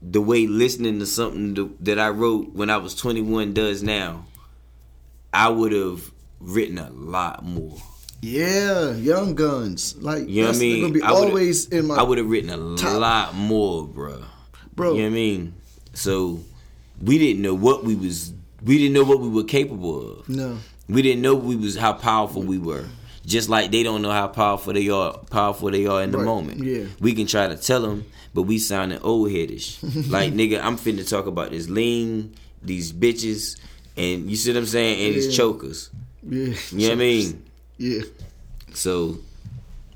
the 0.00 0.20
way 0.20 0.46
listening 0.46 0.98
to 1.00 1.06
something 1.06 1.76
that 1.80 1.98
I 1.98 2.08
wrote 2.08 2.54
when 2.54 2.70
I 2.70 2.78
was 2.78 2.94
21 2.94 3.52
does 3.52 3.82
now, 3.82 4.24
I 5.32 5.48
would 5.48 5.72
have 5.72 6.10
written 6.40 6.78
a 6.78 6.90
lot 6.90 7.44
more. 7.44 7.76
Yeah, 8.20 8.92
Young 8.92 9.34
Guns. 9.34 9.96
Like 9.96 10.28
You 10.28 10.42
know 10.42 10.48
what 10.48 10.56
I 10.56 10.60
mean? 10.60 10.80
gonna 10.82 10.92
be 10.94 11.02
I 11.02 11.08
always 11.10 11.68
in 11.68 11.86
my 11.86 11.96
I 11.96 12.02
would 12.02 12.18
have 12.18 12.28
written 12.30 12.50
a 12.50 12.76
top. 12.76 13.00
lot 13.00 13.34
more, 13.34 13.86
bro. 13.86 14.22
bro. 14.74 14.92
You 14.92 14.98
know 14.98 15.04
what 15.04 15.10
I 15.10 15.14
mean? 15.14 15.54
So 15.94 16.40
we 17.00 17.18
didn't 17.18 17.42
know 17.42 17.54
what 17.54 17.84
we 17.84 17.94
was. 17.96 18.32
We 18.64 18.78
didn't 18.78 18.92
know 18.94 19.04
what 19.04 19.18
we 19.20 19.28
were 19.28 19.42
capable 19.44 20.20
of. 20.20 20.28
No. 20.28 20.58
We 20.88 21.02
didn't 21.02 21.22
know 21.22 21.34
we 21.34 21.56
was 21.56 21.76
how 21.76 21.94
powerful 21.94 22.42
we 22.42 22.58
were. 22.58 22.84
Just 23.26 23.48
like 23.48 23.70
they 23.70 23.82
don't 23.82 24.02
know 24.02 24.10
how 24.10 24.28
powerful 24.28 24.72
they 24.72 24.88
are, 24.88 25.16
powerful 25.30 25.70
they 25.70 25.86
are 25.86 26.02
in 26.02 26.10
the 26.10 26.18
Right, 26.18 26.24
moment. 26.24 26.62
yeah. 26.64 26.84
We 27.00 27.14
can 27.14 27.26
try 27.26 27.46
to 27.48 27.56
tell 27.56 27.80
them, 27.80 28.04
but 28.34 28.42
we 28.42 28.58
sounding 28.58 28.98
old 29.00 29.30
headish. 29.30 29.78
like 30.10 30.32
nigga, 30.32 30.60
I'm 30.62 30.76
finna 30.76 31.08
talk 31.08 31.26
about 31.26 31.50
this 31.52 31.68
lean, 31.68 32.34
these 32.62 32.92
bitches, 32.92 33.58
and 33.96 34.30
you 34.30 34.36
see 34.36 34.50
what 34.52 34.58
I'm 34.58 34.66
saying, 34.66 35.14
and 35.14 35.22
Yeah. 35.22 35.30
chokers. 35.30 35.90
Yeah. 36.28 36.38
You 36.70 36.78
know 36.78 36.84
what 36.88 36.92
I 36.92 36.94
mean? 36.94 37.42
Yeah. 37.78 38.00
So 38.74 39.18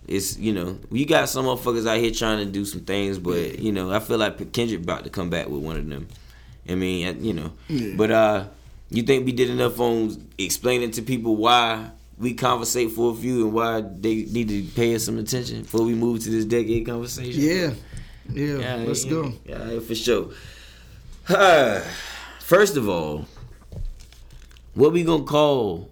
it's 0.09 0.37
you 0.39 0.53
know 0.53 0.79
you 0.93 1.05
got 1.07 1.29
some 1.29 1.47
motherfuckers 1.47 1.87
out 1.87 1.99
here 1.99 2.11
trying 2.11 2.45
to 2.45 2.51
do 2.51 2.65
some 2.65 2.81
things, 2.83 3.19
but 3.19 3.59
you 3.59 3.73
know 3.73 3.91
I 3.91 3.99
feel 4.01 4.19
like 4.19 4.53
Kendrick 4.53 4.83
about 4.83 5.05
to 5.05 5.11
come 5.11 5.31
back 5.31 5.49
with 5.49 5.63
one 5.63 5.77
of 5.77 5.89
them. 5.89 6.09
I 6.69 6.75
mean, 6.75 7.25
you 7.25 7.33
know, 7.33 7.53
Yeah. 7.69 7.95
but 7.97 8.11
uh, 8.11 8.45
you 8.91 9.03
think 9.05 9.25
we 9.25 9.33
did 9.33 9.51
enough 9.51 9.79
on 9.79 10.17
explaining 10.37 10.91
to 10.93 11.03
people 11.03 11.37
why 11.37 11.91
we 12.19 12.35
conversate 12.35 12.91
for 12.91 13.13
a 13.13 13.15
few 13.15 13.45
and 13.45 13.53
why 13.53 13.83
they 13.83 14.25
need 14.25 14.49
to 14.49 14.63
pay 14.75 14.95
us 14.95 15.05
some 15.05 15.19
attention 15.19 15.63
before 15.63 15.83
we 15.85 15.95
move 15.95 16.23
to 16.25 16.31
this 16.31 16.45
decade 16.45 16.87
conversation? 16.87 17.41
Yeah. 17.41 17.71
Yeah. 18.33 18.59
Yeah, 18.59 18.77
Let's 18.87 19.05
yeah, 19.05 19.11
go. 19.11 19.33
Yeah, 19.47 19.79
for 19.81 19.95
sure. 19.95 20.31
First 22.41 22.77
of 22.77 22.89
all, 22.89 23.27
what 24.77 24.93
we 24.93 25.03
gonna 25.03 25.25
call 25.25 25.91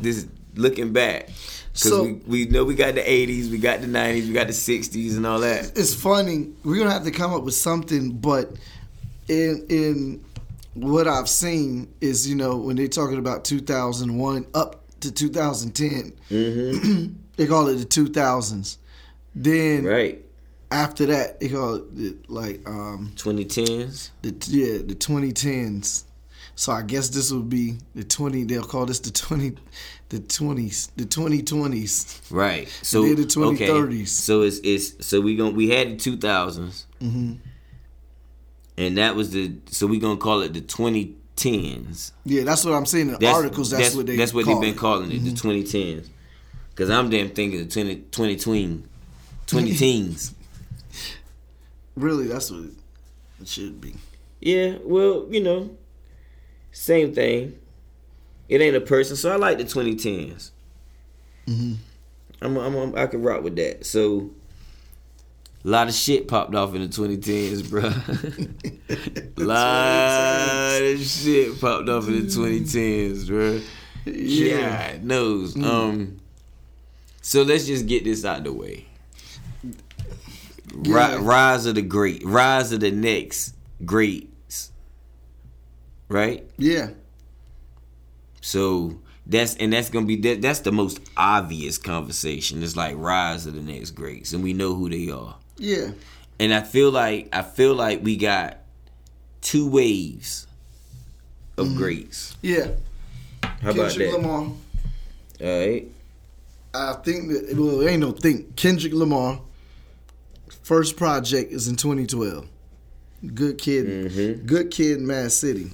this? 0.00 0.26
Looking 0.56 0.92
back, 0.92 1.26
because 1.72 1.90
So- 1.90 2.02
we, 2.02 2.12
we 2.26 2.44
know 2.46 2.64
we 2.64 2.74
got 2.74 2.94
the 2.96 3.02
'80s, 3.02 3.50
we 3.50 3.58
got 3.58 3.80
the 3.82 3.86
'90s, 3.86 4.26
we 4.26 4.32
got 4.32 4.48
the 4.48 4.52
'60s, 4.52 5.16
and 5.16 5.24
all 5.26 5.38
that. 5.40 5.72
It's 5.78 5.94
funny. 5.94 6.48
We're 6.64 6.78
gonna 6.78 6.90
have 6.90 7.04
to 7.04 7.12
come 7.12 7.32
up 7.32 7.44
with 7.44 7.54
something, 7.54 8.10
but 8.12 8.52
in 9.28 9.64
in 9.68 10.24
what 10.74 11.06
I've 11.06 11.28
seen 11.28 11.88
is, 12.00 12.28
you 12.28 12.34
know, 12.34 12.56
when 12.56 12.74
they're 12.76 12.88
talking 12.88 13.18
about 13.18 13.44
2001 13.44 14.46
up 14.54 14.82
to 15.00 15.12
2010, 15.12 16.12
they 17.36 17.46
call 17.46 17.68
it 17.68 17.76
the 17.76 17.84
2000s. 17.86 18.76
Then 19.34 19.84
Right, 19.84 20.24
after 20.72 21.06
that, 21.06 21.38
they 21.40 21.48
call 21.48 21.76
it 21.96 22.28
like 22.28 22.60
um 22.68 23.12
2010s. 23.16 24.10
the 24.22 24.34
yeah 24.48 24.78
the 24.78 24.94
2010s. 24.96 26.02
So 26.54 26.72
I 26.72 26.82
guess 26.82 27.08
this 27.08 27.32
would 27.32 27.48
be 27.48 27.78
the 27.94 28.04
20. 28.04 28.44
They'll 28.44 28.62
call 28.62 28.86
this 28.86 29.00
the 29.00 29.10
20, 29.10 29.54
the 30.10 30.18
20s, 30.18 30.90
the 30.96 31.04
2020s. 31.04 32.30
Right. 32.30 32.68
So 32.82 33.02
the 33.02 33.12
okay. 33.12 33.66
2030s. 33.68 34.08
So 34.08 34.42
it's 34.42 34.58
it's 34.58 35.06
so 35.06 35.20
we 35.20 35.36
gon' 35.36 35.54
we 35.54 35.70
had 35.70 35.88
the 35.88 35.96
2000s. 35.96 36.84
Mm-hmm. 37.00 37.32
and 38.76 38.98
that 38.98 39.16
was 39.16 39.30
the 39.30 39.54
so 39.66 39.86
we 39.86 39.98
gonna 39.98 40.18
call 40.18 40.42
it 40.42 40.52
the 40.52 40.60
2010s. 40.60 42.12
Yeah, 42.24 42.44
that's 42.44 42.64
what 42.64 42.74
I'm 42.74 42.86
saying 42.86 43.06
in 43.06 43.12
the 43.14 43.18
That's, 43.18 43.36
articles. 43.36 43.70
That's, 43.70 43.94
what 43.94 44.06
they. 44.06 44.16
That's 44.16 44.34
what 44.34 44.46
they've 44.46 44.60
been 44.60 44.74
calling 44.74 45.10
it, 45.12 45.24
the 45.24 45.30
2010s. 45.30 46.08
Cause 46.76 46.88
I'm 46.88 47.10
damn 47.10 47.28
thinking 47.30 47.58
the 47.60 47.66
20 47.66 47.96
20 48.10 48.36
tween, 48.36 48.88
20 49.46 49.74
teens. 49.76 50.34
Really, 51.94 52.26
that's 52.26 52.50
what 52.50 52.70
it 53.40 53.48
should 53.48 53.80
be. 53.80 53.94
Yeah, 54.40 54.76
well, 54.82 55.26
you 55.30 55.42
know, 55.42 55.76
same 56.72 57.14
thing. 57.14 57.58
It 58.48 58.60
ain't 58.60 58.76
a 58.76 58.80
person, 58.80 59.16
so 59.16 59.32
I 59.32 59.36
like 59.36 59.58
the 59.58 59.64
2010s. 59.64 60.50
Mm-hmm. 61.46 61.74
I'm, 62.42 62.56
I'm, 62.56 62.74
I'm, 62.74 62.96
I 62.96 63.06
can 63.06 63.22
rock 63.22 63.42
with 63.42 63.56
that. 63.56 63.86
So, 63.86 64.30
a 65.64 65.68
lot 65.68 65.88
of 65.88 65.94
shit 65.94 66.26
popped 66.26 66.54
off 66.54 66.74
in 66.74 66.82
the 66.82 66.88
2010s, 66.88 67.68
bro. 67.68 67.82
lot 69.44 70.82
of 70.82 71.00
shit 71.00 71.60
popped 71.60 71.88
off 71.88 72.08
in 72.08 72.26
the 72.26 72.32
2010s, 72.32 73.26
bro. 73.28 73.60
Yeah. 74.04 74.92
God 74.92 75.04
knows. 75.04 75.56
Um. 75.56 76.20
So 77.22 77.42
let's 77.42 77.66
just 77.66 77.86
get 77.86 78.04
this 78.04 78.24
out 78.24 78.38
of 78.38 78.44
the 78.44 78.52
way. 78.52 78.86
Yeah. 80.82 81.18
Rise 81.20 81.66
of 81.66 81.74
the 81.74 81.82
great, 81.82 82.24
rise 82.24 82.72
of 82.72 82.80
the 82.80 82.90
next 82.90 83.54
greats, 83.84 84.26
right? 86.10 86.44
Yeah, 86.58 86.90
So 88.42 88.98
that's 89.26 89.54
and 89.56 89.72
that's 89.72 89.88
gonna 89.90 90.06
be 90.06 90.16
that. 90.16 90.42
That's 90.42 90.60
the 90.60 90.72
most 90.72 91.00
obvious 91.16 91.78
conversation. 91.78 92.62
It's 92.62 92.76
like 92.76 92.96
rise 92.98 93.46
of 93.46 93.54
the 93.54 93.60
next 93.62 93.92
greats, 93.92 94.32
and 94.32 94.42
we 94.42 94.52
know 94.52 94.74
who 94.74 94.88
they 94.90 95.08
are. 95.10 95.36
yeah, 95.56 95.92
And 96.38 96.52
I 96.52 96.60
feel 96.62 96.90
like 96.90 97.28
I 97.32 97.42
feel 97.42 97.74
like 97.74 98.02
we 98.02 98.16
got 98.16 98.58
two 99.40 99.68
waves 99.68 100.46
of 101.56 101.74
greats. 101.76 102.36
yeah. 102.42 102.68
How 103.42 103.70
about 103.72 103.90
Kendrick 103.90 104.10
that? 104.10 104.16
Lamar. 104.20 104.40
All 105.42 105.58
right. 105.58 105.86
I 106.72 106.92
think 107.04 107.28
that 107.32 107.54
well, 107.58 107.80
it 107.82 107.90
ain't 107.90 108.00
no 108.00 108.12
think. 108.12 108.56
Kendrick 108.56 108.92
Lamar. 108.94 109.40
First 110.62 110.96
project 110.96 111.52
is 111.52 111.68
in 111.68 111.76
2012. 111.76 112.46
Good 113.34 113.58
kid, 113.58 113.86
Mm-hmm. 114.12 114.46
good 114.46 114.70
kid, 114.70 115.00
Mad 115.00 115.30
City. 115.32 115.72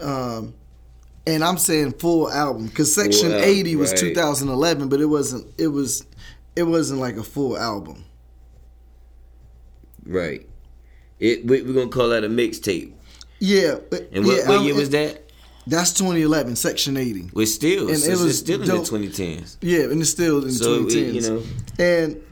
Um, 0.00 0.54
and 1.26 1.44
I'm 1.44 1.58
saying 1.58 1.92
full 1.92 2.30
album 2.30 2.66
because 2.66 2.94
Section 2.94 3.32
album, 3.32 3.48
80 3.48 3.76
was 3.76 3.90
right. 3.92 3.98
2011, 4.00 4.88
but 4.88 5.00
it 5.00 5.06
wasn't. 5.06 5.46
It 5.58 5.68
was, 5.68 6.06
it 6.56 6.62
wasn't 6.62 7.00
like 7.00 7.16
a 7.16 7.22
full 7.22 7.58
album. 7.58 8.04
Right. 10.06 10.46
It 11.18 11.46
we, 11.46 11.62
we're 11.62 11.74
gonna 11.74 11.88
call 11.88 12.08
that 12.10 12.24
a 12.24 12.28
mixtape. 12.28 12.92
Yeah, 13.40 13.78
but- 13.90 14.08
And 14.12 14.24
what, 14.24 14.36
yeah, 14.38 14.48
what 14.48 14.62
year 14.64 14.74
was 14.74 14.90
that? 14.90 15.24
That's 15.66 15.92
2011, 15.92 16.56
Section 16.56 16.96
80. 16.96 17.30
Well, 17.34 17.44
still, 17.46 17.88
And 17.88 17.98
so 17.98 18.08
it 18.10 18.12
it's 18.14 18.22
was 18.22 18.38
still 18.38 18.58
dope. 18.64 18.90
in 18.92 19.02
the 19.02 19.08
2010s. 19.08 19.58
Yeah, 19.60 19.80
and 19.84 20.00
it's 20.00 20.10
still 20.10 20.42
in 20.44 20.50
So, 20.52 20.74
it- 20.74 20.80
2010s. 20.88 21.14
you 21.14 21.20
know. 21.30 21.42
and 21.78 22.22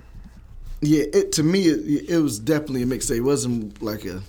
yeah, 0.80 1.04
it 1.12 1.32
to 1.32 1.42
me 1.42 1.64
it, 1.66 2.10
it 2.10 2.18
was 2.20 2.38
definitely 2.38 2.82
a 2.82 2.86
mixtape. 2.86 3.16
It 3.16 3.20
wasn't 3.20 3.82
like 3.82 4.04
a 4.06 4.22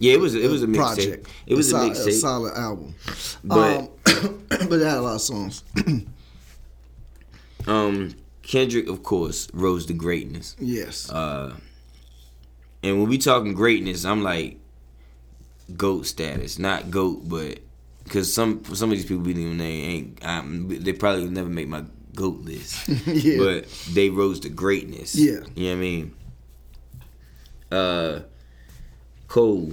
Yeah, 0.00 0.14
it 0.14 0.20
was 0.20 0.34
it 0.34 0.50
was 0.50 0.62
a 0.62 0.68
project. 0.68 1.28
It 1.46 1.54
was 1.54 1.68
a, 1.68 1.70
sol- 1.70 1.90
mixtape. 1.90 2.12
solid 2.20 2.54
album. 2.54 2.94
But- 3.44 3.80
um, 3.80 3.88
but 4.48 4.80
it 4.80 4.84
had 4.86 4.98
a 4.98 5.02
lot 5.02 5.14
of 5.16 5.20
songs. 5.20 5.62
Um, 7.66 8.14
Kendrick, 8.42 8.88
of 8.88 9.02
course, 9.02 9.48
rose 9.52 9.86
to 9.86 9.92
greatness. 9.92 10.56
yes. 10.58 11.10
Uh, 11.10 11.54
and 12.82 12.98
when 12.98 13.08
we 13.08 13.18
talking 13.18 13.52
greatness, 13.52 14.04
I'm 14.06 14.22
like 14.22 14.58
goat 15.76 16.06
status, 16.06 16.58
not 16.58 16.90
goat, 16.90 17.28
but 17.28 17.58
because 18.04 18.32
some 18.32 18.64
some 18.74 18.90
of 18.90 18.96
these 18.96 19.04
people 19.04 19.22
we 19.24 19.34
didn't 19.34 19.46
even 19.48 19.58
name 19.58 19.90
ain't 19.90 20.24
um, 20.26 20.68
they 20.82 20.94
probably 20.94 21.24
would 21.24 21.32
never 21.32 21.50
make 21.50 21.68
my 21.68 21.84
goat 22.14 22.38
list, 22.40 22.88
Yeah. 23.06 23.36
but 23.38 23.66
they 23.92 24.08
rose 24.08 24.40
to 24.40 24.48
greatness. 24.48 25.14
Yeah. 25.14 25.40
you 25.54 25.64
know 25.64 25.70
what 25.70 25.72
I 25.72 25.74
mean. 25.74 26.14
Uh, 27.70 28.20
Cole, 29.28 29.72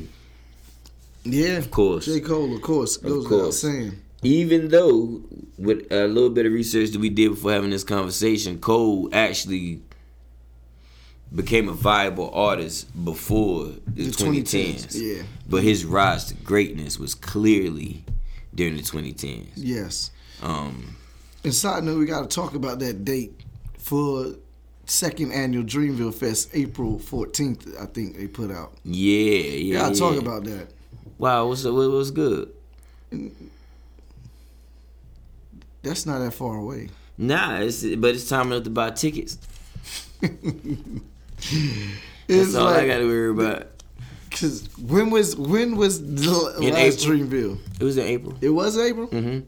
yeah, 1.33 1.57
of 1.57 1.71
course. 1.71 2.05
J. 2.05 2.19
Cole, 2.21 2.55
of 2.55 2.61
course, 2.61 2.97
goes 2.97 3.23
without 3.23 3.29
course. 3.29 3.61
saying. 3.61 3.93
even 4.23 4.69
though 4.69 5.21
with 5.57 5.91
a 5.91 6.07
little 6.07 6.29
bit 6.29 6.45
of 6.45 6.53
research 6.53 6.91
that 6.91 6.99
we 6.99 7.09
did 7.09 7.29
before 7.29 7.51
having 7.51 7.69
this 7.71 7.83
conversation, 7.83 8.59
Cole 8.59 9.09
actually 9.13 9.81
became 11.33 11.67
a 11.67 11.73
viable 11.73 12.31
artist 12.33 12.87
before 13.03 13.65
the, 13.85 14.03
The 14.05 14.11
2010s. 14.11 14.85
2010s, 14.87 15.17
yeah. 15.17 15.23
But 15.49 15.63
his 15.63 15.83
rise 15.85 16.25
to 16.25 16.33
greatness 16.35 16.97
was 16.97 17.13
clearly 17.15 18.03
during 18.55 18.75
the 18.77 18.81
2010s. 18.83 19.49
Yes. 19.55 20.11
Um, 20.41 20.95
And 21.43 21.53
side 21.53 21.83
note, 21.83 21.97
we 21.99 22.05
got 22.05 22.21
to 22.29 22.33
talk 22.33 22.55
about 22.55 22.79
that 22.79 23.03
date 23.03 23.33
for 23.77 24.35
second 24.85 25.31
annual 25.33 25.63
Dreamville 25.63 26.13
Fest, 26.13 26.49
April 26.53 26.97
14th. 26.97 27.77
I 27.81 27.85
think 27.87 28.15
they 28.17 28.27
put 28.27 28.49
out. 28.51 28.73
yeah, 28.85 29.19
yeah. 29.19 29.63
We 29.63 29.71
got 29.73 29.89
to 29.89 29.93
yeah. 29.95 29.99
talk 29.99 30.21
about 30.21 30.43
that. 30.45 30.67
Wow, 31.17 31.47
what's 31.47 31.63
what 31.63 31.73
was 31.73 32.11
good? 32.11 32.51
That's 35.81 36.05
not 36.05 36.19
that 36.19 36.31
far 36.31 36.57
away. 36.57 36.89
Nah, 37.17 37.59
it's 37.59 37.83
but 37.95 38.13
it's 38.15 38.29
time 38.29 38.51
enough 38.51 38.63
to 38.63 38.69
buy 38.69 38.91
tickets. 38.91 39.37
That's 42.27 42.55
all 42.55 42.67
I 42.67 42.85
got 42.85 42.97
to 42.99 43.05
worry 43.07 43.29
about. 43.29 43.67
Cause 44.31 44.69
when 44.77 45.09
was 45.09 45.35
when 45.35 45.77
was 45.77 45.99
the 46.01 46.57
In 46.61 46.73
last 46.73 47.01
April. 47.01 47.17
Dreamville? 47.17 47.57
It 47.79 47.83
was 47.83 47.97
in 47.97 48.05
April. 48.05 48.37
It 48.41 48.49
was 48.49 48.77
April. 48.77 49.07
hmm 49.07 49.39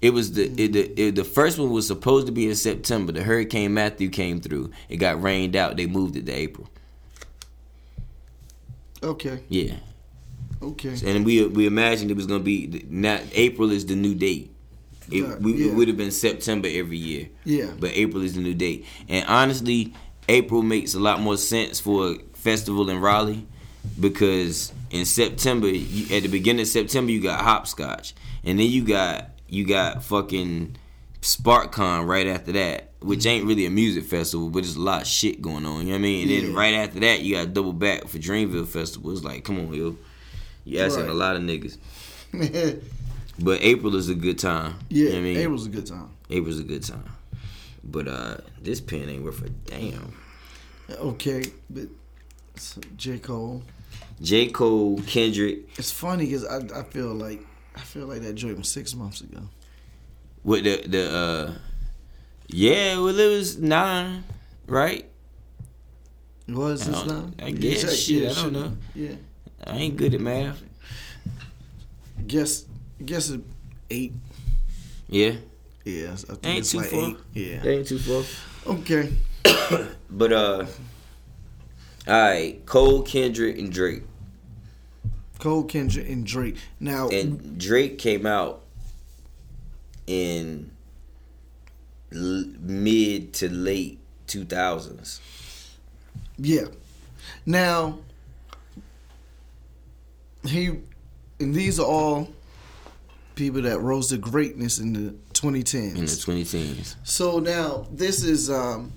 It 0.00 0.10
was 0.14 0.32
the 0.32 0.44
it, 0.44 0.72
the 0.72 1.00
it, 1.08 1.14
the 1.16 1.24
first 1.24 1.58
one 1.58 1.70
was 1.70 1.86
supposed 1.86 2.26
to 2.26 2.32
be 2.32 2.48
in 2.48 2.54
September. 2.54 3.12
The 3.12 3.22
Hurricane 3.22 3.74
Matthew 3.74 4.08
came 4.08 4.40
through. 4.40 4.70
It 4.88 4.96
got 4.96 5.20
rained 5.22 5.56
out. 5.56 5.76
They 5.76 5.86
moved 5.86 6.16
it 6.16 6.24
to 6.26 6.32
April. 6.32 6.70
Okay, 9.02 9.40
Yeah, 9.48 9.74
okay. 10.62 10.94
and 11.04 11.24
we 11.24 11.46
we 11.46 11.66
imagined 11.66 12.10
it 12.10 12.16
was 12.16 12.26
gonna 12.26 12.40
be 12.40 12.84
not 12.88 13.22
April 13.32 13.70
is 13.70 13.86
the 13.86 13.96
new 13.96 14.14
date. 14.14 14.54
It, 15.10 15.22
Yeah, 15.22 15.36
we, 15.36 15.54
yeah. 15.54 15.70
it 15.70 15.74
would 15.74 15.88
have 15.88 15.96
been 15.96 16.12
September 16.12 16.68
every 16.70 16.96
year. 16.96 17.28
Yeah. 17.44 17.72
but 17.78 17.90
April 17.94 18.22
is 18.22 18.34
the 18.34 18.40
new 18.40 18.54
date. 18.54 18.86
And 19.08 19.26
honestly, 19.26 19.92
April 20.28 20.62
makes 20.62 20.94
a 20.94 21.00
lot 21.00 21.20
more 21.20 21.36
sense 21.36 21.80
for 21.80 22.12
a 22.12 22.18
festival 22.34 22.88
in 22.90 23.00
Raleigh 23.00 23.46
because 23.98 24.72
in 24.90 25.04
September, 25.04 25.68
you, 25.68 26.14
at 26.16 26.22
the 26.22 26.28
beginning 26.28 26.62
of 26.62 26.68
September, 26.68 27.10
you 27.10 27.20
got 27.20 27.40
hopscotch, 27.40 28.14
and 28.44 28.58
then 28.58 28.66
you 28.66 28.84
got 28.84 29.30
you 29.48 29.66
got 29.66 30.04
fucking 30.04 30.76
SparkCon 31.20 32.06
right 32.06 32.26
after 32.26 32.52
that, 32.52 32.92
which 33.00 33.20
mm-hmm. 33.20 33.28
ain't 33.28 33.44
really 33.46 33.66
a 33.66 33.70
music 33.70 34.04
festival, 34.04 34.48
but 34.48 34.62
there's 34.62 34.76
a 34.76 34.80
lot 34.80 35.02
of 35.02 35.08
shit 35.08 35.42
going 35.42 35.66
on. 35.66 35.80
You 35.80 35.86
know 35.86 35.90
what 35.92 35.96
I 35.96 36.02
mean? 36.02 36.30
And 36.30 36.46
then 36.46 36.54
right 36.54 36.74
after 36.74 37.00
that, 37.00 37.20
you 37.20 37.36
got 37.36 37.52
double 37.52 37.72
back 37.72 38.08
for 38.08 38.18
Dreamville 38.18 38.68
Festival. 38.68 39.12
It's 39.12 39.24
like, 39.24 39.44
come 39.44 39.58
on, 39.58 39.72
yo, 39.74 39.96
you 40.64 40.80
asking 40.80 41.04
Right. 41.04 41.10
a 41.10 41.14
lot 41.14 41.36
of 41.36 41.42
niggas. 41.42 41.76
But 43.42 43.62
April 43.62 43.96
is 43.96 44.10
a 44.10 44.14
good 44.14 44.38
time. 44.38 44.74
You 44.90 45.10
know 45.10 45.16
I 45.18 45.20
mean? 45.22 45.36
April's 45.38 45.64
a 45.66 45.70
good 45.70 45.86
time. 45.86 46.10
April's 46.28 46.58
a 46.60 46.62
good 46.64 46.82
time. 46.84 47.04
But 47.82 48.06
uh 48.08 48.36
this 48.62 48.80
pen 48.82 49.08
ain't 49.08 49.22
worth 49.24 49.42
a 49.42 49.48
damn. 49.48 50.12
Okay, 50.90 51.44
but 51.70 51.84
so 52.56 52.80
J 52.98 53.18
Cole. 53.18 53.62
J. 54.20 54.48
Cole, 54.48 55.00
Kendrick, 55.06 55.60
It's 55.78 55.90
funny 55.90 56.26
because 56.26 56.44
I, 56.44 56.58
I 56.78 56.82
feel 56.82 57.14
like 57.14 57.40
I 57.74 57.80
feel 57.80 58.06
like 58.06 58.20
that 58.20 58.34
joint 58.34 58.58
was 58.58 58.68
six 58.68 58.94
months 58.94 59.22
ago. 59.22 59.40
with 60.44 60.64
the 60.64 60.86
the 60.86 61.10
uh 61.10 61.54
Yeah, 62.48 62.98
well 62.98 63.18
it 63.18 63.30
was 63.38 63.56
nine, 63.58 64.24
right? 64.66 65.06
Was 66.48 66.84
this 66.86 67.02
don't- 67.04 67.40
I 67.42 67.52
guess. 67.52 67.94
Shit, 67.96 68.30
I 68.36 68.42
don't 68.42 68.52
know. 68.52 68.76
Yeah, 68.94 69.14
I 69.66 69.76
ain't 69.76 69.96
good 69.96 70.14
at 70.14 70.20
math. 70.20 70.62
guess 72.26 72.64
guess 73.04 73.30
it 73.30 73.40
eight. 73.90 74.12
Yeah. 75.08 75.32
Yeah, 75.84 76.12
I 76.12 76.14
think 76.16 76.46
Ain't 76.46 76.58
it's 76.58 76.70
too 76.72 76.78
like 76.78 76.86
far. 76.90 77.00
eight. 77.08 77.16
Yeah. 77.34 77.58
That 77.60 77.70
ain't 77.70 77.88
too 77.88 77.98
far. 77.98 78.22
Okay. 78.74 79.12
But 80.10 80.32
uh 80.32 80.66
Alright, 82.08 82.66
Cole, 82.66 83.02
Kendrick, 83.02 83.58
and 83.58 83.72
Drake. 83.72 84.02
Cole, 85.38 85.64
Kendrick, 85.64 86.08
and 86.08 86.26
Drake. 86.26 86.56
Now, 86.80 87.08
And 87.08 87.58
Drake 87.58 87.98
came 87.98 88.26
out 88.26 88.62
in 90.06 90.70
l- 92.12 92.44
mid 92.60 93.32
to 93.34 93.48
late 93.48 93.98
2000s. 94.26 95.20
yeah. 96.38 96.64
Now, 97.46 97.98
he 100.44 100.66
and 101.38 101.54
these 101.54 101.78
are 101.80 101.86
all 101.86 102.28
people 103.34 103.62
that 103.62 103.80
rose 103.80 104.08
to 104.08 104.18
greatness 104.18 104.78
in 104.78 104.92
the 104.92 105.14
2010s. 105.32 105.94
in 105.96 106.00
the 106.00 106.06
2010s. 106.06 106.96
So 107.04 107.38
now 107.38 107.86
this 107.90 108.22
is 108.24 108.50
um 108.50 108.92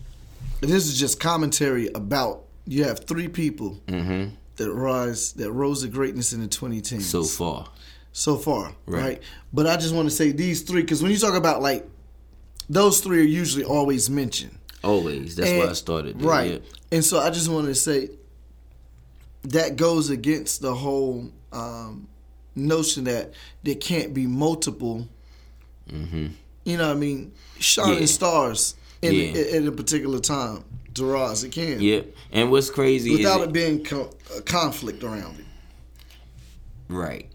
this 0.62 0.86
is 0.86 1.00
just 1.00 1.20
commentary 1.20 1.90
about 1.94 2.44
you 2.66 2.84
have 2.86 3.00
three 3.06 3.28
people 3.28 3.82
Mm-hmm. 3.88 4.36
that 4.58 4.72
rise 4.74 5.34
that 5.34 5.52
rose 5.52 5.82
to 5.84 5.88
greatness 5.90 6.34
in 6.34 6.42
the 6.42 6.48
2010s 6.48 7.02
So 7.02 7.24
far. 7.24 7.70
so 8.12 8.38
far, 8.38 8.76
Right. 8.86 9.02
right? 9.04 9.22
But 9.52 9.68
I 9.68 9.76
just 9.78 9.94
want 9.94 10.10
to 10.10 10.16
say 10.16 10.32
these 10.32 10.62
three 10.62 10.82
because 10.82 11.02
when 11.02 11.12
you 11.12 11.18
talk 11.18 11.36
about 11.36 11.62
like 11.62 11.88
those 12.70 13.02
three 13.02 13.20
are 13.20 13.24
usually 13.42 13.66
always 13.66 14.10
mentioned. 14.10 14.58
Always. 14.84 15.36
That's 15.36 15.50
why 15.52 15.70
I 15.70 15.74
started. 15.74 16.20
there, 16.20 16.28
Right. 16.30 16.52
yeah. 16.54 16.58
And 16.92 17.04
so 17.06 17.20
I 17.20 17.30
just 17.30 17.48
wanted 17.50 17.68
to 17.68 17.76
say 17.76 18.10
that 19.44 19.76
goes 19.76 20.10
against 20.10 20.62
the 20.62 20.74
whole 20.74 21.30
um, 21.52 22.08
notion 22.56 23.04
that 23.06 23.34
there 23.64 23.76
can't 23.76 24.14
be 24.14 24.26
multiple, 24.28 25.08
you 25.88 26.30
know 26.78 26.88
what 26.88 26.96
I 26.96 27.00
mean, 27.00 27.34
shining 27.60 27.94
Mm-hmm. 27.94 28.02
Yeah. 28.02 28.06
stars 28.08 28.76
in 29.02 29.14
Yeah. 29.14 29.42
a, 29.42 29.58
at 29.58 29.66
a 29.66 29.72
particular 29.72 30.20
time 30.20 30.64
to 30.94 31.06
rise. 31.06 31.44
It 31.44 31.52
can. 31.52 31.82
Yep. 31.82 32.16
And 32.32 32.52
what's 32.52 32.70
crazy 32.70 33.12
Without 33.12 33.42
is 33.42 33.48
it 33.48 33.54
being 33.54 33.84
co- 33.84 34.12
a 34.38 34.42
conflict 34.42 35.04
around 35.04 35.40
it. 35.40 35.46
right. 36.88 37.30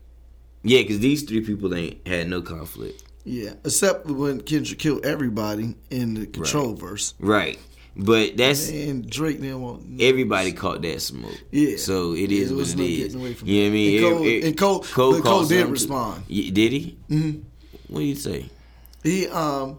Yeah, 0.64 0.82
because 0.82 0.98
these 0.98 1.22
three 1.22 1.40
people 1.42 1.72
ain't 1.74 2.06
had 2.06 2.28
no 2.28 2.42
conflict. 2.42 3.04
Yeah. 3.24 3.50
Except 3.64 4.06
when 4.06 4.40
Kendrick 4.40 4.78
killed 4.78 5.04
everybody 5.06 5.76
in 5.90 6.14
the 6.14 6.26
control 6.26 6.74
verse. 6.74 7.14
Right. 7.20 7.58
But 8.00 8.36
that's 8.36 8.68
And 8.70 9.08
Drake 9.10 9.40
didn't 9.40 9.60
want 9.60 10.00
everybody 10.00 10.52
caught 10.52 10.82
that 10.82 11.02
smoke. 11.02 11.34
Yeah. 11.50 11.76
So 11.78 12.14
it 12.14 12.30
is 12.30 12.50
Yeah, 12.50 12.56
what 12.56 12.68
it 12.68 12.76
no 12.76 12.84
is. 12.84 13.14
away 13.16 13.34
from 13.34 13.48
you 13.48 13.56
know 13.56 13.62
what 13.64 13.68
I 13.68 13.72
mean? 13.72 13.94
And 13.94 14.04
Cole- 14.04 14.22
It- 14.24 14.28
it- 14.28 14.44
and 14.44 14.56
Cole- 14.56 14.78
but 15.14 15.22
Cole 15.24 15.44
did 15.46 15.66
too. 15.66 15.72
respond. 15.72 16.26
Did 16.28 16.72
he? 16.72 16.96
Mm-hmm. 17.10 17.40
What 17.88 18.00
do 18.00 18.04
you 18.06 18.14
say? 18.14 18.46
He 19.02 19.26
um 19.28 19.78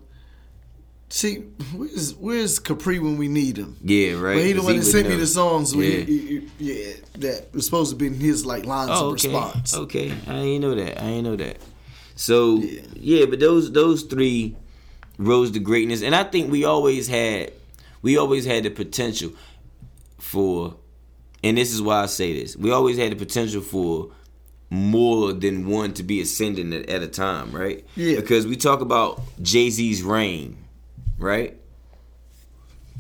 see 1.12 1.36
where's 1.73 2.13
where's 2.15 2.60
Capri 2.60 2.99
when 2.99 3.17
we 3.17 3.27
need 3.29 3.55
him? 3.58 3.77
Yeah, 3.84 4.13
right. 4.13 4.36
But 4.36 4.43
he 4.45 4.51
the 4.53 4.63
one 4.63 4.77
that 4.77 4.84
sent 4.86 5.08
me 5.08 5.15
the 5.15 5.25
songs 5.27 5.73
Yeah. 5.73 5.82
he, 5.82 6.03
he- 6.03 6.41
he- 6.60 6.73
yeah 6.73 6.93
that 7.19 7.53
was 7.53 7.63
supposed 7.65 7.89
to 7.91 7.95
be 7.95 8.10
his 8.10 8.45
like 8.45 8.65
lines 8.65 8.91
Oh, 8.93 9.08
of 9.08 9.13
okay. 9.13 9.29
response. 9.29 9.75
Okay, 9.75 10.13
I 10.27 10.36
ain't 10.39 10.62
know 10.62 10.75
that. 10.75 11.01
I 11.01 11.08
ain't 11.08 11.23
know 11.23 11.36
that. 11.38 11.58
So 12.15 12.58
Yeah. 12.58 12.82
yeah. 12.99 13.25
but 13.27 13.39
those 13.39 13.71
those 13.71 14.03
three 14.03 14.58
rose 15.17 15.51
to 15.51 15.60
greatness, 15.60 16.01
and 16.01 16.13
I 16.13 16.23
think 16.25 16.51
we 16.51 16.65
always 16.65 17.08
had 17.08 17.53
we 18.01 18.17
always 18.17 18.45
had 18.45 18.63
the 18.63 18.69
potential 18.69 19.31
for, 20.19 20.75
and 21.43 21.57
this 21.57 21.73
is 21.73 21.81
why 21.81 22.03
I 22.03 22.05
say 22.07 22.33
this: 22.39 22.55
we 22.57 22.71
always 22.71 22.97
had 22.97 23.12
the 23.12 23.15
potential 23.15 23.62
for 23.62 24.12
more 24.69 25.33
than 25.33 25.67
one 25.67 25.93
to 25.95 26.03
be 26.03 26.21
ascending 26.21 26.73
at, 26.73 26.89
at 26.89 27.01
a 27.01 27.07
time, 27.07 27.51
right? 27.51 27.85
Yeah. 27.95 28.17
Because 28.17 28.45
we 28.45 28.55
talk 28.55 28.81
about 28.81 29.21
Jay 29.41 29.69
Z's 29.69 30.03
reign, 30.03 30.57
right? 31.17 31.59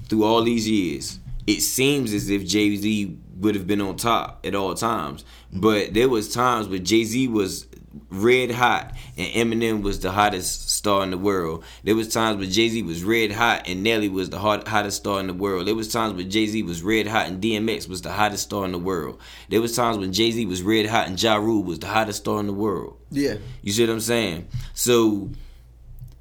through 0.09 0.23
all 0.23 0.41
these 0.43 0.67
years, 0.67 1.19
it 1.47 1.61
seems 1.61 2.13
as 2.13 2.29
if 2.29 2.45
Jay 2.45 2.75
Z 2.75 3.17
would 3.37 3.55
have 3.55 3.67
been 3.67 3.79
on 3.79 3.95
top 3.95 4.45
at 4.45 4.55
all 4.55 4.73
times. 4.73 5.23
But 5.53 5.93
there 5.93 6.09
was 6.09 6.33
times 6.33 6.67
where 6.67 6.79
Jay 6.79 7.03
Z 7.03 7.27
was 7.29 7.67
red 8.11 8.51
hot 8.51 8.93
and 9.17 9.33
Eminem 9.51 9.81
was 9.81 9.99
the 9.99 10.11
hottest 10.11 10.69
star 10.69 11.01
in 11.03 11.11
the 11.11 11.17
world. 11.17 11.63
There 11.83 11.95
was 11.95 12.07
times 12.13 12.37
where 12.37 12.45
Jay 12.47 12.69
Z 12.69 12.83
was 12.83 13.03
red 13.03 13.31
hot 13.31 13.67
and 13.67 13.81
Nelly 13.83 14.09
was 14.09 14.29
the 14.29 14.37
hot, 14.39 14.67
hottest 14.67 14.97
star 14.97 15.19
in 15.19 15.27
the 15.27 15.33
world. 15.33 15.67
There 15.67 15.75
was 15.75 15.91
times 15.91 16.13
where 16.13 16.23
Jay 16.25 16.45
Z 16.47 16.61
was 16.63 16.81
red 16.83 17.07
hot 17.07 17.27
and 17.27 17.41
DMX 17.41 17.87
was 17.89 18.01
the 18.01 18.11
hottest 18.11 18.43
star 18.43 18.65
in 18.65 18.71
the 18.71 18.77
world. 18.79 19.19
There 19.49 19.61
was 19.61 19.75
times 19.75 19.97
when 19.97 20.13
Jay 20.13 20.31
Z 20.31 20.45
was 20.45 20.61
red 20.61 20.85
hot 20.85 21.07
and 21.07 21.21
Ja 21.21 21.35
Rule 21.37 21.63
was 21.63 21.79
the 21.79 21.87
hottest 21.87 22.19
star 22.19 22.39
in 22.39 22.47
the 22.47 22.53
world. 22.53 22.97
Yeah, 23.11 23.35
You 23.63 23.71
see 23.71 23.83
what 23.87 23.93
I'm 23.93 23.99
saying? 24.01 24.47
So 24.75 25.29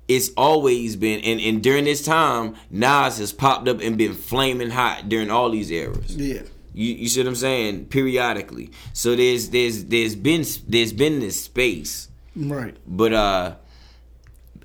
it's 0.08 0.30
always 0.38 0.96
been 0.96 1.20
and, 1.20 1.38
and 1.38 1.62
during 1.62 1.84
this 1.84 2.02
time, 2.02 2.54
Nas 2.70 3.18
has 3.18 3.32
popped 3.32 3.68
up 3.68 3.80
and 3.82 3.98
been 3.98 4.14
flaming 4.14 4.70
hot 4.70 5.08
during 5.10 5.30
all 5.30 5.50
these 5.50 5.70
eras. 5.70 6.16
yeah, 6.16 6.42
You, 6.78 6.94
you 6.94 7.08
see 7.08 7.20
what 7.20 7.26
I'm 7.26 7.34
saying? 7.34 7.86
Periodically. 7.86 8.70
So 8.92 9.16
there's 9.16 9.48
there's 9.50 9.84
there's 9.86 10.14
been 10.14 10.44
there's 10.68 10.92
been 10.92 11.18
this 11.18 11.42
space. 11.42 12.08
right. 12.36 12.76
But 12.86 13.12
uh 13.12 13.54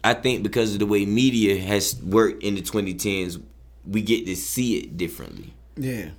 I 0.04 0.14
think 0.14 0.44
because 0.44 0.74
of 0.74 0.80
the 0.80 0.86
way 0.86 1.06
media 1.06 1.60
has 1.60 1.96
worked 2.04 2.44
in 2.44 2.54
the 2.56 2.62
2010s, 2.62 3.42
we 3.90 4.02
get 4.02 4.26
to 4.28 4.36
see 4.36 4.78
it 4.78 4.96
differently. 4.98 5.54
Yeah, 5.76 6.10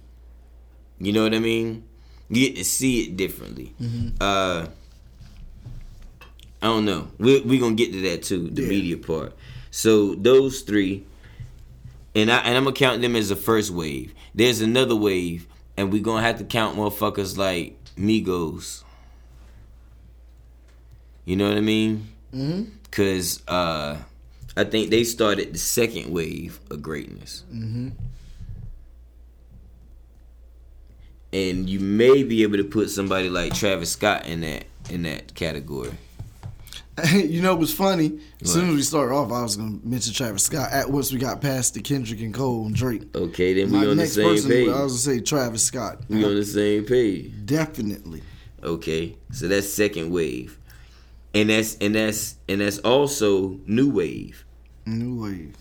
You 0.99 1.13
know 1.13 1.23
what 1.23 1.35
I 1.35 1.39
mean? 1.39 1.85
You 2.29 2.49
get 2.49 2.57
to 2.57 2.65
see 2.65 3.03
it 3.05 3.17
differently. 3.17 3.75
Uh, 4.21 4.67
I 6.61 6.67
don't 6.67 6.85
know. 6.87 7.09
We're 7.19 7.43
we 7.43 7.59
gonna 7.59 7.75
get 7.77 7.93
to 7.93 8.01
that 8.03 8.23
too, 8.25 8.49
the 8.51 8.63
Yeah. 8.63 8.69
media 8.69 8.97
part. 8.97 9.37
So 9.71 10.15
those 10.17 10.63
three, 10.63 11.05
and 12.17 12.33
I 12.33 12.39
and 12.39 12.57
I'm 12.57 12.65
gonna 12.65 12.75
count 12.75 13.03
them 13.03 13.15
as 13.15 13.29
the 13.29 13.37
first 13.37 13.71
wave. 13.71 14.13
There's 14.35 14.61
another 14.61 14.97
wave, 14.97 15.47
and 15.77 15.93
we 15.93 16.01
gonna 16.01 16.23
have 16.23 16.39
to 16.39 16.45
count 16.45 16.77
motherfuckers 16.77 17.37
like 17.37 17.77
Migos. 17.97 18.83
You 21.25 21.37
know 21.37 21.49
what 21.49 21.57
I 21.57 21.63
mean? 21.63 22.09
Mm-hmm. 22.35 22.71
Cause 22.91 23.43
uh, 23.49 23.97
I 24.57 24.65
think 24.65 24.91
they 24.91 25.05
started 25.05 25.53
the 25.53 25.59
second 25.59 26.13
wave 26.13 26.61
of 26.71 26.83
greatness. 26.83 27.45
and 31.35 31.69
you 31.69 31.81
may 31.81 32.23
be 32.23 32.45
able 32.45 32.57
to 32.59 32.65
put 32.65 32.89
somebody 32.91 33.29
like 33.29 33.53
Travis 33.55 33.91
Scott 33.91 34.25
in 34.27 34.43
that 34.43 34.65
in 34.89 35.03
that 35.03 35.35
category. 35.35 35.91
you 37.13 37.43
know 37.43 37.57
what's 37.57 37.73
funny? 37.73 38.21
As 38.41 38.53
soon 38.53 38.69
as 38.71 38.75
we 38.77 38.83
started 38.83 39.15
off, 39.15 39.33
I 39.33 39.43
was 39.43 39.57
gonna 39.57 39.79
mention 39.83 40.13
Travis 40.15 40.45
Scott. 40.45 40.71
At 40.71 40.89
once 40.91 41.13
we 41.13 41.19
got 41.19 41.41
past 41.41 41.75
the 41.75 41.81
Kendrick 41.81 42.21
and 42.21 42.33
Cole 42.33 42.67
and 42.67 42.75
Drake. 42.75 43.03
Okay, 43.17 43.55
then 43.55 43.73
we 43.73 43.79
My 43.79 43.87
on 43.87 43.97
the 43.97 44.07
same 44.07 44.29
person, 44.29 44.51
page. 44.51 44.69
I 44.69 44.83
was 44.83 45.05
gonna 45.05 45.17
say 45.19 45.21
Travis 45.25 45.65
Scott. 45.65 45.99
We 46.09 46.25
on 46.25 46.35
the 46.37 46.45
same 46.45 46.85
page. 46.85 47.33
Definitely. 47.45 48.23
Okay, 48.63 49.17
so 49.33 49.49
that's 49.49 49.69
second 49.69 50.11
wave, 50.13 50.57
and 51.35 51.51
that's 51.51 51.77
and 51.79 51.95
that's 51.97 52.37
and 52.49 52.61
that's 52.61 52.79
also 52.79 53.59
new 53.67 53.91
wave, 53.91 54.45
New 54.87 55.21
wave. 55.23 55.57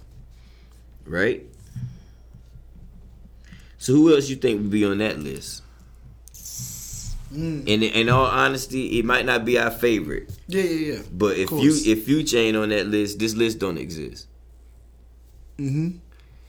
right? 1.05 1.43
So 3.79 3.93
who 3.93 4.13
else 4.15 4.29
you 4.29 4.35
think 4.37 4.61
would 4.61 4.69
be 4.71 4.85
on 4.85 4.99
that 4.99 5.19
list? 5.19 5.63
Mm. 7.33 7.59
And 7.67 7.83
in 7.83 8.09
all 8.09 8.25
honesty, 8.27 8.99
it 8.99 9.05
might 9.05 9.25
not 9.25 9.43
be 9.43 9.57
our 9.57 9.71
favorite, 9.71 10.29
Yeah, 10.47 10.61
yeah, 10.63 10.93
yeah. 10.93 11.01
but 11.11 11.35
if 11.37 11.49
you 11.51 11.73
if 11.85 12.05
Future 12.05 12.37
ain't 12.37 12.55
on 12.55 12.69
that 12.69 12.85
list, 12.87 13.17
this 13.17 13.33
list 13.33 13.57
don't 13.57 13.77
exist. 13.79 14.27
Mm-hmm. 15.57 15.97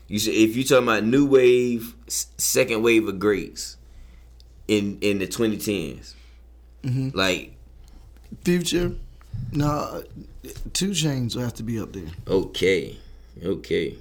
You 0.07 0.19
should, 0.19 0.35
if 0.35 0.55
you 0.55 0.63
talking 0.63 0.83
about 0.87 1.03
new 1.03 1.25
wave, 1.25 1.95
second 2.07 2.83
wave 2.83 3.07
of 3.07 3.17
greats 3.19 3.77
in 4.67 4.97
in 5.01 5.19
the 5.19 5.27
2010s, 5.27 6.13
Mm-hmm. 6.83 7.17
like 7.17 7.55
Future. 8.43 8.93
Nah, 9.51 10.01
2 10.73 10.89
Chainz 10.91 11.35
will 11.35 11.41
have 11.43 11.55
to 11.55 11.63
be 11.63 11.79
up 11.79 11.91
there 11.93 12.11
okay, 12.27 12.97
okay, 13.43 13.95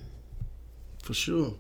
for 1.03 1.15
sure. 1.15 1.55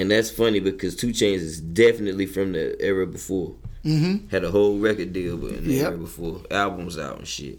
And 0.00 0.10
that's 0.10 0.30
funny 0.30 0.60
because 0.60 0.96
2 0.96 1.08
Chainz 1.08 1.40
is 1.40 1.60
definitely 1.60 2.24
from 2.24 2.52
the 2.52 2.74
era 2.82 3.06
before. 3.06 3.54
Mm-hmm. 3.84 4.28
Had 4.28 4.44
a 4.44 4.50
whole 4.50 4.78
record 4.78 5.12
deal, 5.12 5.36
but 5.36 5.50
in 5.52 5.64
the 5.68 5.74
Yep. 5.74 5.86
era 5.86 5.98
before 5.98 6.40
albums 6.50 6.98
out 6.98 7.18
and 7.18 7.28
shit. 7.28 7.58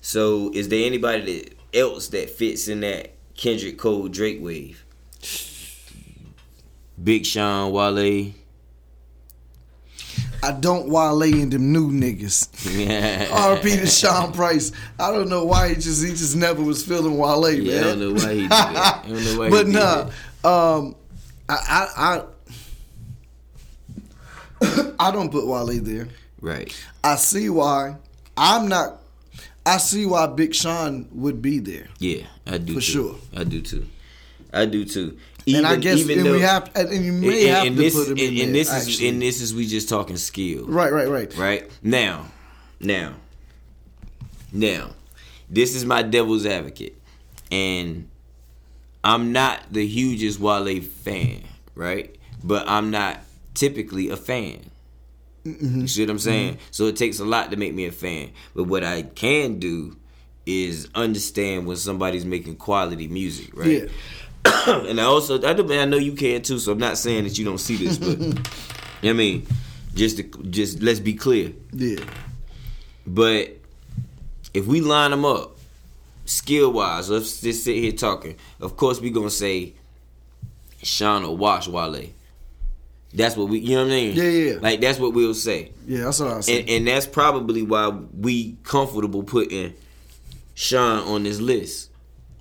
So, 0.00 0.50
is 0.54 0.70
there 0.70 0.86
anybody 0.86 1.42
that 1.42 1.78
else 1.78 2.08
that 2.08 2.30
fits 2.30 2.68
in 2.68 2.80
that 2.80 3.12
Kendrick 3.36 3.76
Cole 3.76 4.08
Drake 4.08 4.38
wave? 4.42 4.82
Big 7.02 7.26
Sean, 7.26 7.70
Wale. 7.70 8.32
I 10.42 10.52
don't 10.52 10.88
Wale 10.88 11.22
in 11.22 11.50
them 11.50 11.70
new 11.72 11.90
niggas. 11.90 12.48
RP 13.28 13.62
to 13.80 13.86
Sean 13.86 14.32
Price. 14.32 14.72
I 14.98 15.10
don't 15.10 15.28
know 15.28 15.44
why 15.44 15.70
he 15.70 15.74
just 15.74 16.02
he 16.02 16.10
just 16.10 16.34
never 16.36 16.62
was 16.62 16.82
feeling 16.84 17.18
Wale, 17.18 17.42
man. 17.42 17.62
Yeah, 17.62 17.78
I 17.78 17.82
don't 17.82 18.00
know 18.00 18.12
why 18.14 18.32
he 18.34 18.40
did 18.42 18.50
that. 18.50 19.02
I 19.04 19.08
don't 19.08 19.24
know 19.24 19.38
why 19.38 19.50
but 19.50 19.66
he 19.66 19.72
did 19.72 19.78
nah, 19.80 20.02
that. 20.04 20.12
Um, 20.44 20.94
I 21.48 21.56
I 21.96 22.22
I, 24.60 24.92
I 25.08 25.10
don't 25.10 25.30
put 25.30 25.46
Wale 25.46 25.80
there. 25.82 26.08
Right. 26.40 26.74
I 27.02 27.16
see 27.16 27.48
why. 27.48 27.96
I'm 28.36 28.68
not. 28.68 28.98
I 29.66 29.76
see 29.78 30.06
why 30.06 30.26
Big 30.28 30.54
Sean 30.54 31.08
would 31.12 31.42
be 31.42 31.58
there. 31.58 31.88
Yeah, 31.98 32.22
I 32.46 32.58
do 32.58 32.74
For 32.74 32.80
too. 32.80 32.80
sure. 32.80 33.16
I 33.36 33.44
do 33.44 33.60
too. 33.60 33.86
I 34.52 34.64
do 34.64 34.84
too. 34.84 35.18
and 35.46 35.66
I 35.66 35.76
guess 35.76 35.98
even 35.98 36.24
though- 36.24 36.32
we 36.32 36.40
have 36.40 36.70
and, 36.74 37.04
you 37.04 37.12
may 37.12 37.48
and, 37.48 37.56
have 37.56 37.66
and 37.66 37.76
to 37.76 37.82
this, 37.82 37.94
put 37.94 38.08
him 38.08 38.16
in 38.16 38.28
and, 38.28 38.36
there. 38.38 38.46
and 38.46 38.54
this 38.54 38.70
actually. 38.72 38.92
is 38.92 39.12
and 39.12 39.22
this 39.22 39.40
is 39.42 39.54
we 39.54 39.66
just 39.66 39.88
talking 39.88 40.16
skill. 40.16 40.64
right, 40.66 40.92
right, 40.92 41.08
right. 41.08 41.36
Right? 41.36 41.70
Now, 41.82 42.26
now, 42.80 43.14
now, 44.52 44.90
this 45.50 45.74
is 45.74 45.84
my 45.84 46.02
devil's 46.02 46.46
advocate. 46.46 46.96
And 47.50 48.08
I'm 49.08 49.32
not 49.32 49.60
the 49.70 49.86
hugest 49.86 50.38
Wale 50.38 50.82
fan, 50.82 51.42
right? 51.74 52.14
But 52.44 52.68
I'm 52.68 52.90
not 52.90 53.18
typically 53.54 54.10
a 54.10 54.18
fan. 54.18 54.70
Mm-hmm. 55.46 55.80
You 55.80 55.88
see 55.88 56.02
what 56.02 56.10
I'm 56.10 56.18
saying? 56.18 56.58
So 56.70 56.88
it 56.88 56.96
takes 56.96 57.18
a 57.18 57.24
lot 57.24 57.50
to 57.52 57.56
make 57.56 57.72
me 57.72 57.86
a 57.86 57.90
fan. 57.90 58.32
But 58.54 58.64
what 58.64 58.84
I 58.84 59.00
can 59.00 59.58
do 59.58 59.96
is 60.44 60.90
understand 60.94 61.66
when 61.66 61.78
somebody's 61.78 62.26
making 62.26 62.56
quality 62.56 63.08
music, 63.08 63.56
right? 63.56 63.88
Yeah. 64.46 64.66
and 64.86 65.00
I 65.00 65.04
also 65.04 65.36
I, 65.42 65.54
do, 65.54 65.72
I 65.72 65.86
know 65.86 65.96
you 65.96 66.12
can 66.12 66.42
too, 66.42 66.58
so 66.58 66.72
I'm 66.72 66.78
not 66.78 66.98
saying 66.98 67.24
that 67.24 67.38
you 67.38 67.46
don't 67.46 67.56
see 67.56 67.76
this, 67.76 67.96
but 67.96 68.18
you 68.18 68.28
know 68.28 68.42
what 69.00 69.08
I 69.08 69.12
mean, 69.14 69.46
just 69.94 70.18
to, 70.18 70.24
just 70.50 70.82
let's 70.82 71.00
be 71.00 71.14
clear. 71.14 71.54
Yeah. 71.72 72.04
But 73.06 73.56
if 74.52 74.66
we 74.66 74.82
line 74.82 75.12
them 75.12 75.24
up, 75.24 75.57
skill 76.28 76.72
wise, 76.72 77.08
let's 77.10 77.40
just 77.40 77.64
sit 77.64 77.76
here 77.76 77.92
talking. 77.92 78.36
Of 78.60 78.76
course, 78.76 79.00
we 79.00 79.10
gonna 79.10 79.30
say 79.30 79.74
Sean 80.82 81.24
or 81.24 81.36
Wash 81.36 81.68
Wale. 81.68 82.10
That's 83.12 83.36
what 83.36 83.48
we, 83.48 83.60
you 83.60 83.76
know 83.76 83.84
what 83.84 83.92
I 83.92 83.96
mean? 83.96 84.16
Yeah, 84.16 84.22
yeah. 84.24 84.58
Like 84.60 84.80
that's 84.80 84.98
what 84.98 85.14
we'll 85.14 85.34
say, 85.34 85.72
Yeah, 85.86 86.04
that's 86.04 86.20
what 86.20 86.28
I 86.28 86.40
said. 86.40 86.60
and 86.60 86.70
and 86.70 86.86
that's 86.86 87.06
probably 87.06 87.62
why 87.62 87.88
we 87.88 88.56
comfortable 88.64 89.22
putting 89.22 89.74
Sean 90.54 91.08
on 91.08 91.22
this 91.22 91.40
list, 91.40 91.90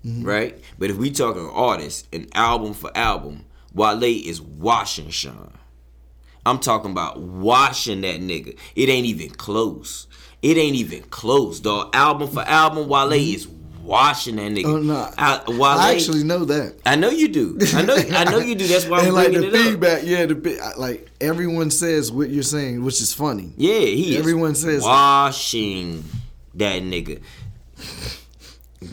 mm-hmm. 0.06 0.24
right? 0.24 0.60
But 0.78 0.90
if 0.90 0.98
we 0.98 1.10
talking 1.12 1.50
artists 1.50 2.08
and 2.12 2.28
album 2.36 2.74
for 2.74 2.92
album, 2.96 3.46
Wale 3.74 4.04
is 4.04 4.42
washing 4.42 5.10
Sean. 5.10 5.54
I'm 6.46 6.60
talking 6.60 6.92
about 6.92 7.20
washing 7.20 8.02
that 8.02 8.20
nigga. 8.20 8.58
It 8.76 8.90
ain't 8.90 9.06
even 9.06 9.30
close. 9.30 10.08
It 10.42 10.58
ain't 10.58 10.76
even 10.76 11.04
close, 11.04 11.60
dog. 11.60 11.96
Album 11.96 12.30
for 12.30 12.42
album, 12.42 12.88
Wale 12.88 13.10
mm-hmm. 13.10 13.36
is 13.36 13.48
washing 13.88 14.36
that 14.36 14.52
nigga. 14.52 14.66
oh 14.66 14.78
no, 14.80 15.10
I, 15.18 15.42
I 15.48 15.94
actually 15.94 16.24
know 16.24 16.46
that. 16.46 16.76
I 16.86 16.96
know 16.96 17.10
you 17.10 17.28
do. 17.30 17.58
I 17.74 17.82
know. 17.82 17.96
I 17.96 18.26
know 18.26 18.40
you 18.40 18.54
do. 18.56 18.68
That's 18.68 18.86
why 18.86 19.00
I'm 19.02 19.06
and 19.06 19.14
like 19.16 19.32
the 19.32 19.48
it 19.48 19.54
up. 19.56 19.62
feedback, 19.62 20.02
yeah, 20.04 20.26
the 20.26 20.74
like 20.78 21.10
everyone 21.22 21.72
says 21.72 22.12
what 22.12 22.30
you're 22.30 22.44
saying, 22.44 22.84
which 22.84 23.02
is 23.02 23.14
funny. 23.14 23.54
Yeah, 23.58 23.80
he 23.80 24.18
Everyone 24.18 24.52
is 24.52 24.62
says 24.62 24.84
that. 24.84 24.88
washing 24.90 26.04
that 26.56 26.82
nigga. 26.84 27.22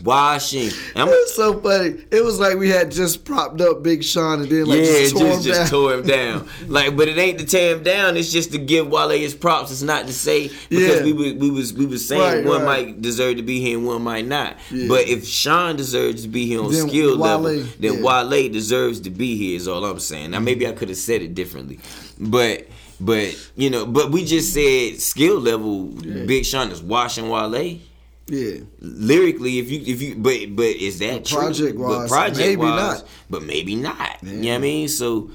Washing. 0.02 0.70
I'm, 0.96 1.08
It 1.08 1.10
was 1.10 1.34
so 1.34 1.60
funny. 1.60 2.02
It 2.10 2.24
was 2.24 2.40
like 2.40 2.56
we 2.56 2.70
had 2.70 2.90
just 2.90 3.24
propped 3.24 3.60
up 3.60 3.82
Big 3.82 4.02
Sean 4.02 4.40
and 4.40 4.50
then 4.50 4.64
like 4.64 4.78
yeah, 4.78 4.84
just 4.84 5.14
just, 5.14 5.16
tore 5.16 5.30
just, 5.40 5.46
him 5.46 5.52
down. 5.54 5.66
tore 5.68 5.94
him 5.94 6.02
down. 6.06 6.48
Like, 6.68 6.96
but 6.96 7.08
it 7.08 7.18
ain't 7.18 7.38
to 7.40 7.44
tear 7.44 7.76
him 7.76 7.82
down. 7.82 8.16
It's 8.16 8.32
just 8.32 8.52
to 8.52 8.58
give 8.58 8.88
Wale 8.88 9.10
his 9.10 9.34
props. 9.34 9.70
It's 9.70 9.82
not 9.82 10.06
to 10.06 10.12
say 10.14 10.48
because 10.70 11.00
Yeah. 11.00 11.04
we 11.04 11.32
we 11.34 11.50
was 11.50 11.74
we 11.74 11.84
was 11.84 12.06
saying 12.08 12.20
Right, 12.22 12.44
one 12.44 12.62
right. 12.64 12.86
might 12.86 13.02
deserve 13.02 13.36
to 13.36 13.42
be 13.42 13.60
here 13.60 13.76
and 13.76 13.86
one 13.86 14.02
might 14.02 14.26
not. 14.26 14.56
Yeah. 14.70 14.88
But 14.88 15.06
if 15.06 15.26
Sean 15.26 15.76
deserves 15.76 16.22
to 16.22 16.28
be 16.28 16.46
here 16.46 16.62
on 16.62 16.72
Then 16.72 16.88
skill 16.88 17.18
Wale, 17.18 17.38
level, 17.40 17.68
then 17.78 17.94
yeah. 17.94 18.02
Wale 18.02 18.48
deserves 18.48 19.00
to 19.00 19.10
be 19.10 19.36
here. 19.36 19.56
Is 19.56 19.68
all 19.68 19.84
I'm 19.84 20.00
saying. 20.00 20.30
Now 20.30 20.40
maybe 20.40 20.66
I 20.66 20.72
could 20.72 20.88
have 20.88 20.98
said 20.98 21.20
it 21.22 21.34
differently, 21.34 21.78
but. 22.18 22.66
But 23.00 23.34
you 23.56 23.70
know, 23.70 23.84
but 23.86 24.12
we 24.12 24.24
just 24.24 24.54
said 24.54 25.00
skill 25.00 25.40
level. 25.40 25.86
Big 25.86 26.44
Sean 26.46 26.70
is 26.70 26.80
washing 26.80 27.28
Wale 27.28 27.80
Yeah, 28.26 28.60
lyrically, 28.80 29.58
if 29.58 29.70
you 29.70 29.80
if 29.86 30.00
you 30.00 30.14
but 30.16 30.56
but 30.56 30.64
is 30.64 30.98
that 31.00 31.26
true? 31.26 31.38
project-wise, 31.40 31.98
but 31.98 32.08
project 32.08 32.38
maybe 32.38 32.56
wise, 32.62 33.00
not. 33.00 33.08
but 33.28 33.42
maybe 33.42 33.76
not. 33.76 34.22
You 34.22 34.32
know 34.32 34.48
what 34.50 34.54
I 34.54 34.58
mean? 34.58 34.88
So, 34.88 35.30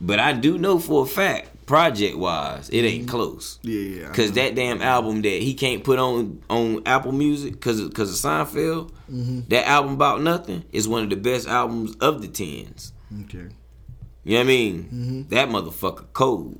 but 0.00 0.18
I 0.20 0.32
do 0.34 0.58
know 0.58 0.78
for 0.78 1.04
a 1.04 1.06
fact, 1.06 1.64
project 1.64 2.18
wise, 2.18 2.68
it 2.68 2.82
ain't 2.84 3.08
close. 3.08 3.58
yeah, 3.62 3.80
yeah. 4.02 4.12
Cause 4.12 4.32
that 4.32 4.54
damn 4.54 4.82
album 4.82 5.22
that 5.22 5.40
he 5.42 5.54
can't 5.54 5.82
put 5.82 5.98
on 5.98 6.42
on 6.50 6.82
Apple 6.84 7.12
Music, 7.12 7.58
cause 7.62 7.80
of, 7.80 7.94
cause 7.94 8.10
of 8.10 8.30
Seinfeld, 8.30 8.90
Mm-hmm. 9.10 9.40
that 9.48 9.66
album 9.68 9.92
about 9.94 10.22
nothing 10.22 10.64
is 10.72 10.88
one 10.88 11.02
of 11.02 11.10
the 11.10 11.16
best 11.16 11.46
albums 11.46 11.94
of 11.96 12.22
the 12.22 12.28
tens. 12.28 12.92
okay. 13.24 13.48
You 14.24 14.32
know 14.32 14.36
what 14.38 14.40
I 14.40 14.44
mean? 14.44 14.82
Mm-hmm. 14.84 15.22
That 15.28 15.48
motherfucker 15.50 16.06
cold. 16.14 16.58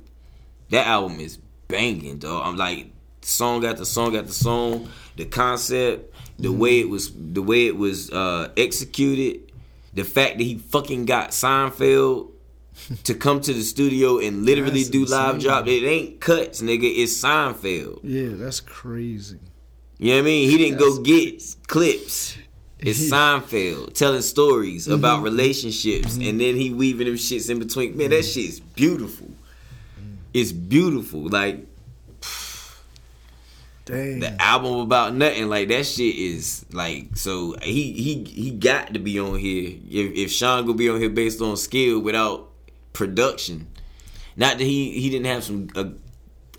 That 0.69 0.85
album 0.85 1.19
is 1.19 1.37
banging, 1.67 2.19
dog. 2.19 2.43
I'm 2.45 2.55
like 2.55 2.91
song 3.23 3.65
after 3.65 3.83
song 3.85 4.15
after 4.15 4.31
song. 4.31 4.87
The 5.15 5.25
concept, 5.25 6.13
the 6.37 6.49
Mm-hmm. 6.49 6.59
way 6.59 6.79
it 6.79 6.89
was, 6.89 7.11
the 7.15 7.41
way 7.41 7.67
it 7.67 7.77
was 7.77 8.09
uh, 8.11 8.51
executed, 8.57 9.51
the 9.93 10.03
fact 10.03 10.37
that 10.37 10.43
he 10.43 10.57
fucking 10.57 11.05
got 11.05 11.29
Seinfeld 11.31 12.31
to 13.05 13.13
come 13.15 13.39
to 13.39 13.53
the 13.53 13.61
studio 13.63 14.19
and 14.19 14.45
literally 14.45 14.83
That's 14.83 14.89
do 14.89 15.05
live 15.05 15.35
insane. 15.35 15.49
drop. 15.49 15.67
It 15.67 15.85
ain't 15.85 16.19
cuts, 16.19 16.61
nigga. 16.61 16.83
It's 16.83 17.13
Seinfeld. 17.23 18.01
Yeah, 18.03 18.29
that's 18.35 18.59
crazy. 18.59 19.39
You 19.97 20.09
know 20.09 20.15
what 20.15 20.19
I 20.19 20.23
mean? 20.25 20.49
He 20.49 20.57
didn't 20.57 20.77
go 20.79 20.89
That's 20.97 20.99
get 20.99 21.67
clips. 21.67 22.37
It's 22.79 22.99
Seinfeld 23.09 23.93
telling 23.93 24.21
stories 24.21 24.85
Mm-hmm. 24.87 24.95
about 24.95 25.23
relationships, 25.23 26.17
and 26.17 26.41
then 26.41 26.57
he 26.57 26.73
weaving 26.73 27.07
them 27.07 27.15
shits 27.15 27.49
in 27.49 27.59
between. 27.59 27.95
Man, 27.95 28.09
that 28.09 28.25
Mm-hmm. 28.25 28.41
shit's 28.41 28.59
beautiful. 28.59 29.29
It's 30.33 30.51
beautiful. 30.51 31.29
Like 31.29 31.65
Damn. 33.85 34.19
the 34.19 34.41
album 34.41 34.79
about 34.79 35.13
nothing. 35.15 35.47
Like 35.47 35.67
that 35.69 35.85
shit 35.85 36.15
is 36.15 36.65
like 36.71 37.15
so. 37.15 37.55
He 37.61 37.91
he 37.93 38.23
he 38.23 38.51
got 38.51 38.93
to 38.93 38.99
be 38.99 39.19
on 39.19 39.37
here. 39.37 39.77
If 39.89 40.13
if 40.13 40.31
Sean 40.31 40.65
gonna 40.65 40.77
be 40.77 40.89
on 40.89 40.99
here 40.99 41.09
based 41.09 41.39
on 41.39 41.55
skill 41.55 41.99
without 41.99 42.49
production, 42.93 43.67
not 44.35 44.57
that 44.57 44.63
he 44.63 44.99
he 44.99 45.09
didn't 45.11 45.27
have 45.27 45.43
some 45.43 45.69
a, 45.75 45.91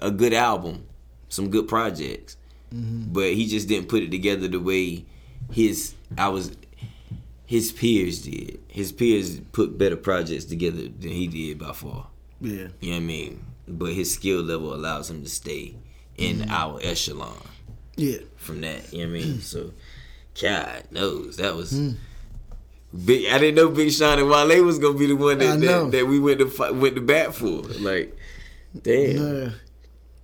a 0.01 0.11
good 0.13 0.33
album, 0.33 0.87
some 1.29 1.51
good 1.51 1.67
projects, 1.67 2.37
mm-hmm. 2.73 3.13
but 3.13 3.33
he 3.33 3.47
just 3.47 3.67
didn't 3.67 3.89
put 3.89 4.05
it 4.05 4.13
together 4.13 4.47
the 4.47 4.61
way 4.61 5.05
his 5.53 5.95
I 6.17 6.29
was. 6.29 6.53
His 7.45 7.71
peers 7.71 8.23
did. 8.23 8.61
His 8.69 8.93
peers 8.93 9.39
put 9.53 9.79
better 9.79 9.97
projects 9.97 10.45
together 10.45 10.83
than 10.83 11.11
he 11.11 11.29
did 11.29 11.59
by 11.59 11.73
far. 11.73 12.09
yeah. 12.41 12.69
You 12.81 12.91
know 12.91 12.97
what 12.97 12.97
I 12.97 13.01
mean? 13.01 13.45
But 13.69 13.93
his 13.93 14.13
skill 14.13 14.43
level 14.43 14.75
allows 14.75 15.11
him 15.11 15.23
to 15.23 15.29
stay 15.29 15.77
in 16.19 16.39
mm-hmm. 16.39 16.51
our 16.51 16.79
echelon 16.83 17.37
Yeah. 17.97 18.19
from 18.37 18.61
that. 18.63 18.93
You 18.93 19.07
know 19.07 19.13
what 19.13 19.21
I 19.21 19.25
mean? 19.25 19.41
So, 19.41 19.73
God 20.41 20.85
knows 20.91 21.37
that 21.39 21.55
was. 21.57 21.71
Hmm. 21.73 21.91
Big, 23.05 23.27
I 23.31 23.39
didn't 23.39 23.57
know 23.57 23.69
Big 23.69 23.91
Sean 23.93 24.19
and 24.19 24.29
Wale 24.31 24.63
was 24.65 24.79
gonna 24.79 24.97
be 24.99 25.07
the 25.07 25.17
one 25.17 25.39
that 25.39 25.61
that, 25.61 25.91
that 25.93 26.07
we 26.07 26.19
went 26.19 26.39
to 26.39 26.47
fight, 26.49 26.75
went 26.75 26.95
to 26.95 27.01
bat 27.03 27.35
for. 27.35 27.63
Like, 27.81 28.17
damn, 28.81 29.17
Nah, 29.47 29.51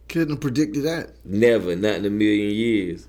couldn't 0.09 0.31
have 0.31 0.41
predicted 0.41 0.85
that. 0.85 1.11
never, 1.25 1.77
not 1.77 1.97
in 1.97 2.07
a 2.07 2.11
million 2.11 2.51
years. 2.51 3.07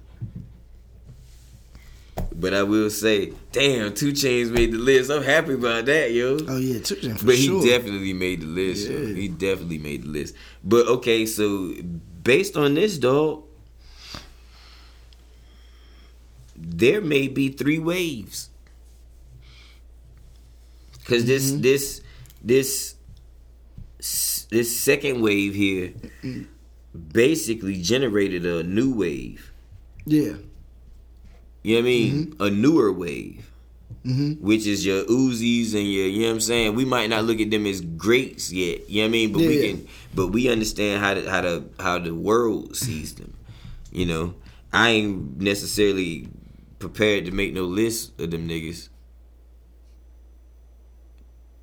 But 2.36 2.54
I 2.54 2.64
will 2.64 2.90
say, 2.90 3.32
damn, 3.52 3.94
2 3.94 4.12
Chainz 4.14 4.50
made 4.52 4.72
the 4.72 4.78
list. 4.78 5.12
I'm 5.12 5.24
happy 5.24 5.54
about 5.54 5.86
that, 5.86 6.12
yo. 6.12 6.38
Oh 6.48 6.58
yeah, 6.58 6.80
2 6.80 6.96
Chainz. 6.96 7.20
for 7.20 7.26
But 7.28 7.36
sure. 7.38 7.62
he 7.62 7.70
definitely 7.70 8.14
made 8.14 8.42
the 8.42 8.48
list. 8.48 8.90
yo. 8.90 9.06
He 9.06 9.28
definitely 9.28 9.78
made 9.78 10.04
the 10.04 10.10
list. 10.10 10.36
But 10.64 10.88
okay, 10.88 11.26
so 11.26 11.74
based 12.24 12.56
on 12.58 12.74
this, 12.76 12.98
dog, 12.98 13.44
there 16.56 17.02
may 17.02 17.28
be 17.28 17.50
three 17.50 17.80
waves. 17.80 18.50
Cause 21.06 21.26
this 21.26 21.52
Mm-hmm. 21.52 21.62
this 21.62 22.02
this 22.42 22.96
this 24.50 24.80
second 24.80 25.22
wave 25.22 25.54
here 25.54 25.94
basically 27.12 27.82
generated 27.82 28.46
a 28.46 28.64
new 28.64 28.94
wave. 28.94 29.52
yeah. 30.06 30.36
You 31.64 31.76
know 31.76 31.80
what 31.80 31.80
I 31.80 31.82
mean? 31.82 32.36
A 32.40 32.50
newer 32.50 32.92
wave. 32.92 33.50
hmm 34.04 34.34
which 34.44 34.68
is 34.68 34.86
your 34.86 35.04
Uzis 35.06 35.74
and 35.76 35.88
your, 35.92 36.08
you 36.08 36.22
know 36.24 36.28
what 36.28 36.34
I'm 36.34 36.40
saying? 36.42 36.76
We 36.76 36.84
might 36.84 37.08
not 37.10 37.24
look 37.24 37.40
at 37.40 37.52
them 37.52 37.66
as 37.66 37.80
greats 37.80 38.52
yet, 38.52 38.90
you 38.90 39.02
know 39.02 39.08
what 39.08 39.08
I 39.08 39.12
mean? 39.12 39.32
But 39.32 39.40
we 39.40 39.56
Yeah. 39.56 39.68
can, 39.72 39.88
but 40.16 40.28
we 40.28 40.50
understand 40.50 41.04
how 41.04 41.14
to, 41.14 41.30
how 41.30 41.42
to, 41.42 41.70
how 41.80 42.00
the 42.00 42.14
world 42.14 42.76
sees 42.76 43.16
them. 43.16 43.36
You 43.92 44.06
know, 44.06 44.34
I 44.72 44.90
ain't 44.90 45.40
necessarily 45.40 46.30
prepared 46.80 47.26
to 47.26 47.32
make 47.32 47.54
no 47.54 47.64
list 47.64 48.20
of 48.20 48.32
them 48.32 48.48
niggas. 48.48 48.90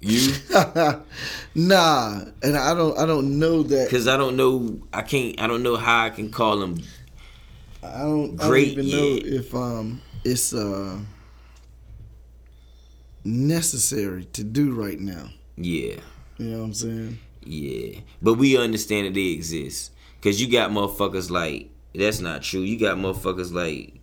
You, 0.02 0.32
nah, 1.54 2.22
and 2.42 2.56
I 2.56 2.72
don't. 2.72 2.96
I 2.98 3.04
don't 3.04 3.38
know 3.38 3.62
that. 3.64 3.90
cause 3.90 4.08
I 4.08 4.16
don't 4.16 4.34
know, 4.34 4.80
I 4.94 5.02
can't, 5.02 5.38
I 5.38 5.46
don't 5.46 5.62
know 5.62 5.76
how 5.76 6.06
I 6.06 6.10
can 6.10 6.30
call 6.30 6.58
them. 6.58 6.80
I 7.82 8.00
don't. 8.00 8.34
Great 8.36 8.72
I 8.72 8.74
don't 8.76 8.86
even 8.86 8.90
know 8.90 9.36
if 9.38 9.54
um 9.54 10.00
it's 10.24 10.54
uh 10.54 10.98
necessary 13.24 14.24
to 14.24 14.42
do 14.42 14.72
right 14.72 14.98
now. 14.98 15.28
Yeah, 15.56 15.96
You 16.38 16.46
know 16.46 16.58
what 16.60 16.64
I'm 16.64 16.74
saying? 16.74 17.18
Yeah, 17.50 17.98
but 18.22 18.34
we 18.34 18.56
understand 18.56 19.08
that 19.08 19.14
they 19.14 19.30
exist. 19.32 19.90
Cause 20.22 20.40
you 20.40 20.48
got 20.48 20.70
motherfuckers 20.70 21.32
like 21.32 21.68
that's 21.92 22.20
not 22.20 22.42
true. 22.42 22.60
You 22.60 22.78
got 22.78 22.96
motherfuckers 22.96 23.52
like 23.52 24.00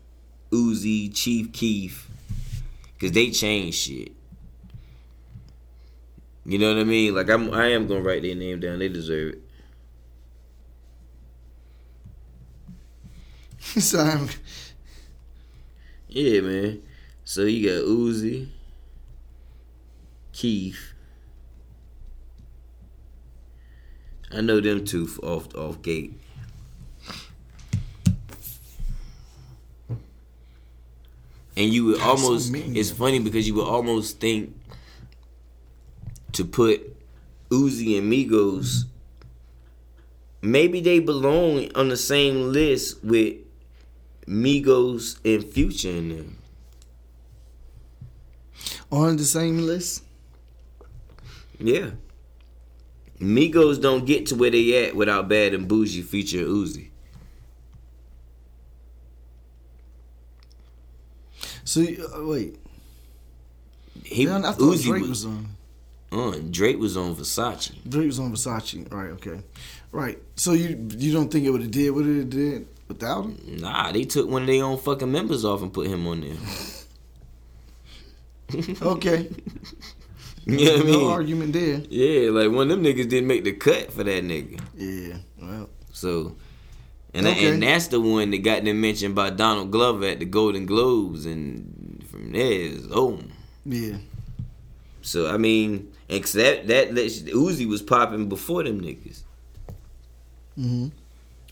Uzi, 0.51 1.15
Chief 1.15 1.53
Keef, 1.53 2.09
cause 2.99 3.13
they 3.13 3.31
change 3.31 3.75
shit. 3.75 4.11
You 6.45 6.59
know 6.59 6.73
what 6.73 6.81
I 6.81 6.83
mean? 6.83 7.15
Like 7.15 7.29
I'm, 7.29 7.53
I 7.53 7.67
am 7.67 7.87
gonna 7.87 8.01
write 8.01 8.23
their 8.23 8.35
name 8.35 8.59
down. 8.59 8.79
They 8.79 8.89
deserve 8.89 9.35
it. 9.35 9.41
so 13.81 13.99
I'm, 13.99 14.27
Yeah, 16.09 16.41
man. 16.41 16.81
So 17.23 17.43
you 17.43 17.69
got 17.69 17.87
Uzi, 17.87 18.49
Keef. 20.33 20.95
I 24.31 24.41
know 24.41 24.59
them 24.59 24.83
two 24.85 25.07
off 25.23 25.55
off 25.55 25.81
gate. 25.81 26.19
And 31.55 31.73
you 31.73 31.85
would 31.85 32.01
almost 32.01 32.51
many 32.51 32.79
it's 32.79 32.91
funny 32.91 33.19
because 33.19 33.47
you 33.47 33.55
would 33.55 33.67
almost 33.67 34.19
think 34.19 34.55
to 36.33 36.45
put 36.45 36.95
Uzi 37.49 37.97
and 37.97 38.11
Migos. 38.11 38.83
Maybe 40.41 40.81
they 40.81 40.99
belong 40.99 41.71
on 41.73 41.89
the 41.89 41.97
same 41.97 42.51
list 42.51 43.03
with 43.03 43.37
Migos 44.27 45.17
and 45.25 45.43
Future 45.43 45.89
in 45.89 46.09
them. 46.09 46.37
On 48.91 49.17
the 49.17 49.25
same 49.25 49.59
list. 49.59 50.03
Yeah. 51.59 51.91
Migos 53.19 53.81
don't 53.81 54.05
get 54.05 54.27
to 54.27 54.35
where 54.35 54.51
they 54.51 54.85
at 54.87 54.95
without 54.95 55.27
Bad 55.27 55.53
and 55.53 55.67
Boujee 55.67 56.01
and 56.39 56.47
Uzi. 56.47 56.89
So 61.63 61.81
uh, 61.81 62.25
wait, 62.25 62.57
He 64.05 64.25
Man, 64.25 64.45
I 64.45 64.51
thought 64.51 64.75
Uzi 64.75 64.83
Drake 64.85 65.01
was, 65.01 65.09
was 65.09 65.25
on. 65.25 65.49
uh, 66.11 66.39
Drake 66.49 66.79
was 66.79 66.95
on 66.95 67.15
Versace. 67.15 67.71
Drake 67.89 68.07
was 68.07 68.19
on 68.19 68.31
Versace. 68.31 68.91
Right. 68.91 69.11
Okay. 69.11 69.41
Right. 69.91 70.19
So 70.35 70.53
you 70.53 70.87
you 70.97 71.11
don't 71.11 71.29
think 71.31 71.45
it 71.45 71.49
would 71.49 71.61
have 71.61 71.71
did 71.71 71.89
what 71.91 72.05
it 72.05 72.29
did 72.29 72.67
without 72.87 73.25
him? 73.25 73.37
Nah, 73.59 73.91
they 73.91 74.03
took 74.03 74.29
one 74.29 74.43
of 74.43 74.47
their 74.47 74.63
own 74.63 74.77
fucking 74.77 75.11
members 75.11 75.43
off 75.43 75.61
and 75.61 75.73
put 75.73 75.87
him 75.87 76.07
on 76.07 76.21
there. 76.21 76.37
Okay. 78.81 79.27
You 80.47 80.65
know 80.65 80.71
what 80.77 80.81
I 80.81 80.91
no 80.91 80.97
mean? 80.99 81.09
argument 81.11 81.53
there. 81.53 81.81
Yeah, 81.89 82.29
like 82.31 82.49
one 82.51 82.71
of 82.71 82.81
them 82.81 82.83
niggas 82.83 83.09
didn't 83.09 83.27
make 83.27 83.43
the 83.43 83.51
cut 83.53 83.91
for 83.91 84.03
that 84.03 84.23
nigga. 84.23 84.59
Yeah. 84.75 85.17
Well. 85.41 85.69
So, 85.91 86.35
and 87.13 87.27
Okay. 87.27 87.47
and 87.53 87.61
that's 87.63 87.87
the 87.87 87.99
one 87.99 88.31
that 88.31 88.37
got 88.39 88.63
them 88.63 88.79
mentioned 88.79 89.13
by 89.15 89.29
Donald 89.31 89.71
Glover 89.71 90.05
at 90.05 90.19
the 90.19 90.25
Golden 90.25 90.65
Globes, 90.65 91.25
and 91.25 92.03
from 92.09 92.31
there 92.31 92.51
is 92.51 92.87
oh. 92.91 93.19
Yeah. 93.65 93.97
So 95.01 95.27
I 95.29 95.37
mean, 95.37 95.91
except 96.07 96.67
that 96.67 96.95
that 96.95 97.05
Uzi 97.05 97.67
was 97.67 97.81
popping 97.81 98.29
before 98.29 98.63
them 98.63 98.79
niggas. 98.81 99.23
hmm 100.55 100.87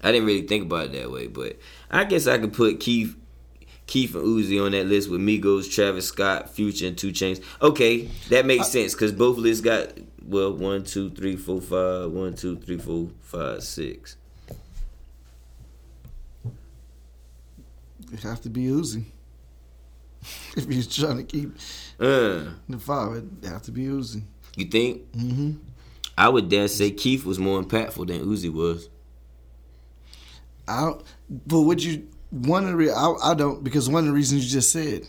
I 0.03 0.11
didn't 0.11 0.27
really 0.27 0.45
think 0.47 0.65
about 0.65 0.87
it 0.87 0.91
that 0.93 1.11
way, 1.11 1.27
but 1.27 1.57
I 1.89 2.03
guess 2.03 2.27
I 2.27 2.37
could 2.37 2.53
put 2.53 2.79
Keef, 2.79 3.15
Keef 3.87 4.15
and 4.15 4.23
Uzi 4.23 4.63
on 4.63 4.71
that 4.71 4.87
list 4.87 5.09
with 5.09 5.21
Migos, 5.21 5.71
Travis 5.71 6.07
Scott, 6.07 6.49
Future, 6.49 6.87
and 6.87 6.97
2 6.97 7.11
Chainz. 7.11 7.41
Okay, 7.61 8.09
that 8.29 8.45
makes 8.45 8.67
sense 8.69 8.93
because 8.93 9.11
both 9.11 9.37
lists 9.37 9.61
got 9.63 9.89
well 10.25 10.53
one, 10.53 10.83
two, 10.83 11.09
three, 11.11 11.35
four, 11.35 11.61
five, 11.61 12.09
one, 12.11 12.33
two, 12.35 12.57
three, 12.57 12.77
four, 12.77 13.09
five, 13.21 13.63
six. 13.63 14.17
It 18.11 18.21
have 18.21 18.41
to 18.41 18.49
be 18.49 18.63
Uzi. 18.65 19.05
if 20.57 20.65
you're 20.67 20.83
trying 20.83 21.17
to 21.17 21.23
keep 21.23 21.55
Uh, 21.99 22.45
the 22.69 22.79
five, 22.79 23.23
it 23.41 23.47
have 23.47 23.61
to 23.63 23.71
be 23.71 23.85
Uzi. 23.85 24.23
you 24.55 24.65
think? 24.65 25.01
hmm 25.13 25.51
I 26.17 26.29
would 26.29 26.47
dare 26.47 26.69
say 26.69 26.91
Keef 26.91 27.25
was 27.25 27.37
more 27.37 27.61
impactful 27.61 28.07
than 28.07 28.21
Uzi 28.25 28.49
was. 28.51 28.87
I 30.67 30.81
don't, 30.81 31.03
but 31.29 31.61
would 31.61 31.83
you 31.83 32.07
one 32.35 32.63
of 32.65 32.69
the 32.71 32.75
re- 32.75 32.91
I, 32.91 33.13
I 33.23 33.33
don't 33.33 33.63
because 33.63 33.89
one 33.89 34.03
of 34.03 34.07
the 34.07 34.13
reasons 34.13 34.45
you 34.45 34.51
just 34.51 34.71
said. 34.71 35.07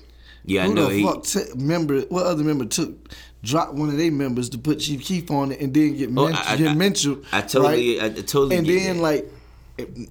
Yeah, 0.49 0.64
I 0.64 0.68
know 0.68 0.87
the 0.89 0.95
he. 0.95 1.03
fuck 1.05 1.24
t- 1.24 1.41
member? 1.57 2.03
What 2.03 2.24
other 2.27 2.45
member 2.45 2.66
took 2.66 3.12
dropped 3.43 3.74
one 3.74 3.89
of 3.89 3.97
their 3.97 4.12
members 4.12 4.49
to 4.51 4.59
put 4.59 4.79
Chief 4.79 5.03
Keef 5.03 5.29
on 5.31 5.51
it 5.53 5.61
and 5.61 5.74
then 5.74 5.97
get, 5.97 6.09
Oh, 6.11 6.27
men- 6.27 6.35
I- 6.35 6.53
I- 6.53 6.57
get 6.57 6.68
I- 6.68 6.74
mentioned? 6.74 7.24
I 7.33 7.41
totally, 7.43 8.01
I, 8.01 8.07
I 8.07 8.09
totally. 8.11 8.57
and 8.57 8.66
then 8.66 8.97
that. 8.99 9.03
like, 9.03 9.33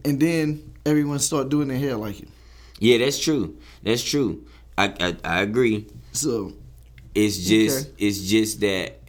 and 0.03 0.19
then 0.19 0.73
everyone 0.85 1.19
start 1.19 1.47
doing 1.49 1.69
their 1.69 1.77
hair 1.77 1.95
like 1.95 2.19
it. 2.21 2.27
yeah, 2.79 2.97
that's 2.97 3.17
true. 3.17 3.55
That's 3.83 4.03
true. 4.03 4.43
I, 4.77 4.93
I, 4.99 5.15
I 5.23 5.41
agree. 5.41 5.87
So 6.11 6.51
It's 7.13 7.37
just, 7.37 7.87
Okay. 7.87 8.05
it's 8.07 8.19
just 8.19 8.59
that 8.59 8.99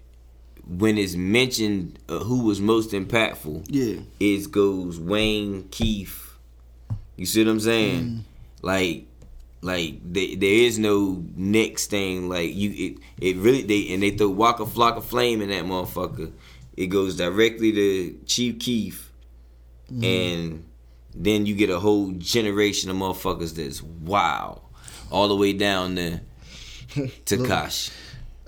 when 0.78 0.96
it's 0.96 1.14
mentioned 1.16 1.98
uh, 2.08 2.20
who 2.20 2.44
was 2.44 2.60
most 2.60 2.90
impactful, 2.92 3.66
yeah, 3.68 4.00
it 4.20 4.50
goes 4.52 4.98
Wayne, 5.00 5.64
Keef. 5.70 6.25
You 7.16 7.26
see 7.26 7.44
what 7.44 7.50
I'm 7.50 7.60
saying? 7.60 8.02
Mm. 8.04 8.20
Like, 8.62 9.06
like 9.62 10.00
they, 10.12 10.34
there 10.34 10.50
is 10.50 10.78
no 10.78 11.24
next 11.34 11.86
thing. 11.88 12.28
Like 12.28 12.54
you, 12.54 12.70
it, 12.70 12.98
it 13.20 13.36
really 13.36 13.62
they 13.62 13.92
and 13.92 14.02
they 14.02 14.10
throw 14.10 14.28
Waka 14.28 14.64
Flocka 14.64 15.02
Flame 15.02 15.42
in 15.42 15.48
that 15.50 15.64
motherfucker. 15.64 16.32
It 16.76 16.86
goes 16.88 17.16
directly 17.16 17.72
to 17.72 18.18
Chief 18.26 18.58
Keef, 18.58 19.02
Mm. 19.90 20.04
and 20.04 20.64
then 21.14 21.46
you 21.46 21.54
get 21.54 21.70
a 21.70 21.78
whole 21.78 22.10
generation 22.18 22.90
of 22.90 22.96
motherfuckers 22.96 23.54
that's 23.54 23.80
wow, 23.80 24.62
all 25.12 25.28
the 25.28 25.36
way 25.36 25.52
down 25.52 25.94
to 25.94 26.20
Tekashi 27.24 27.92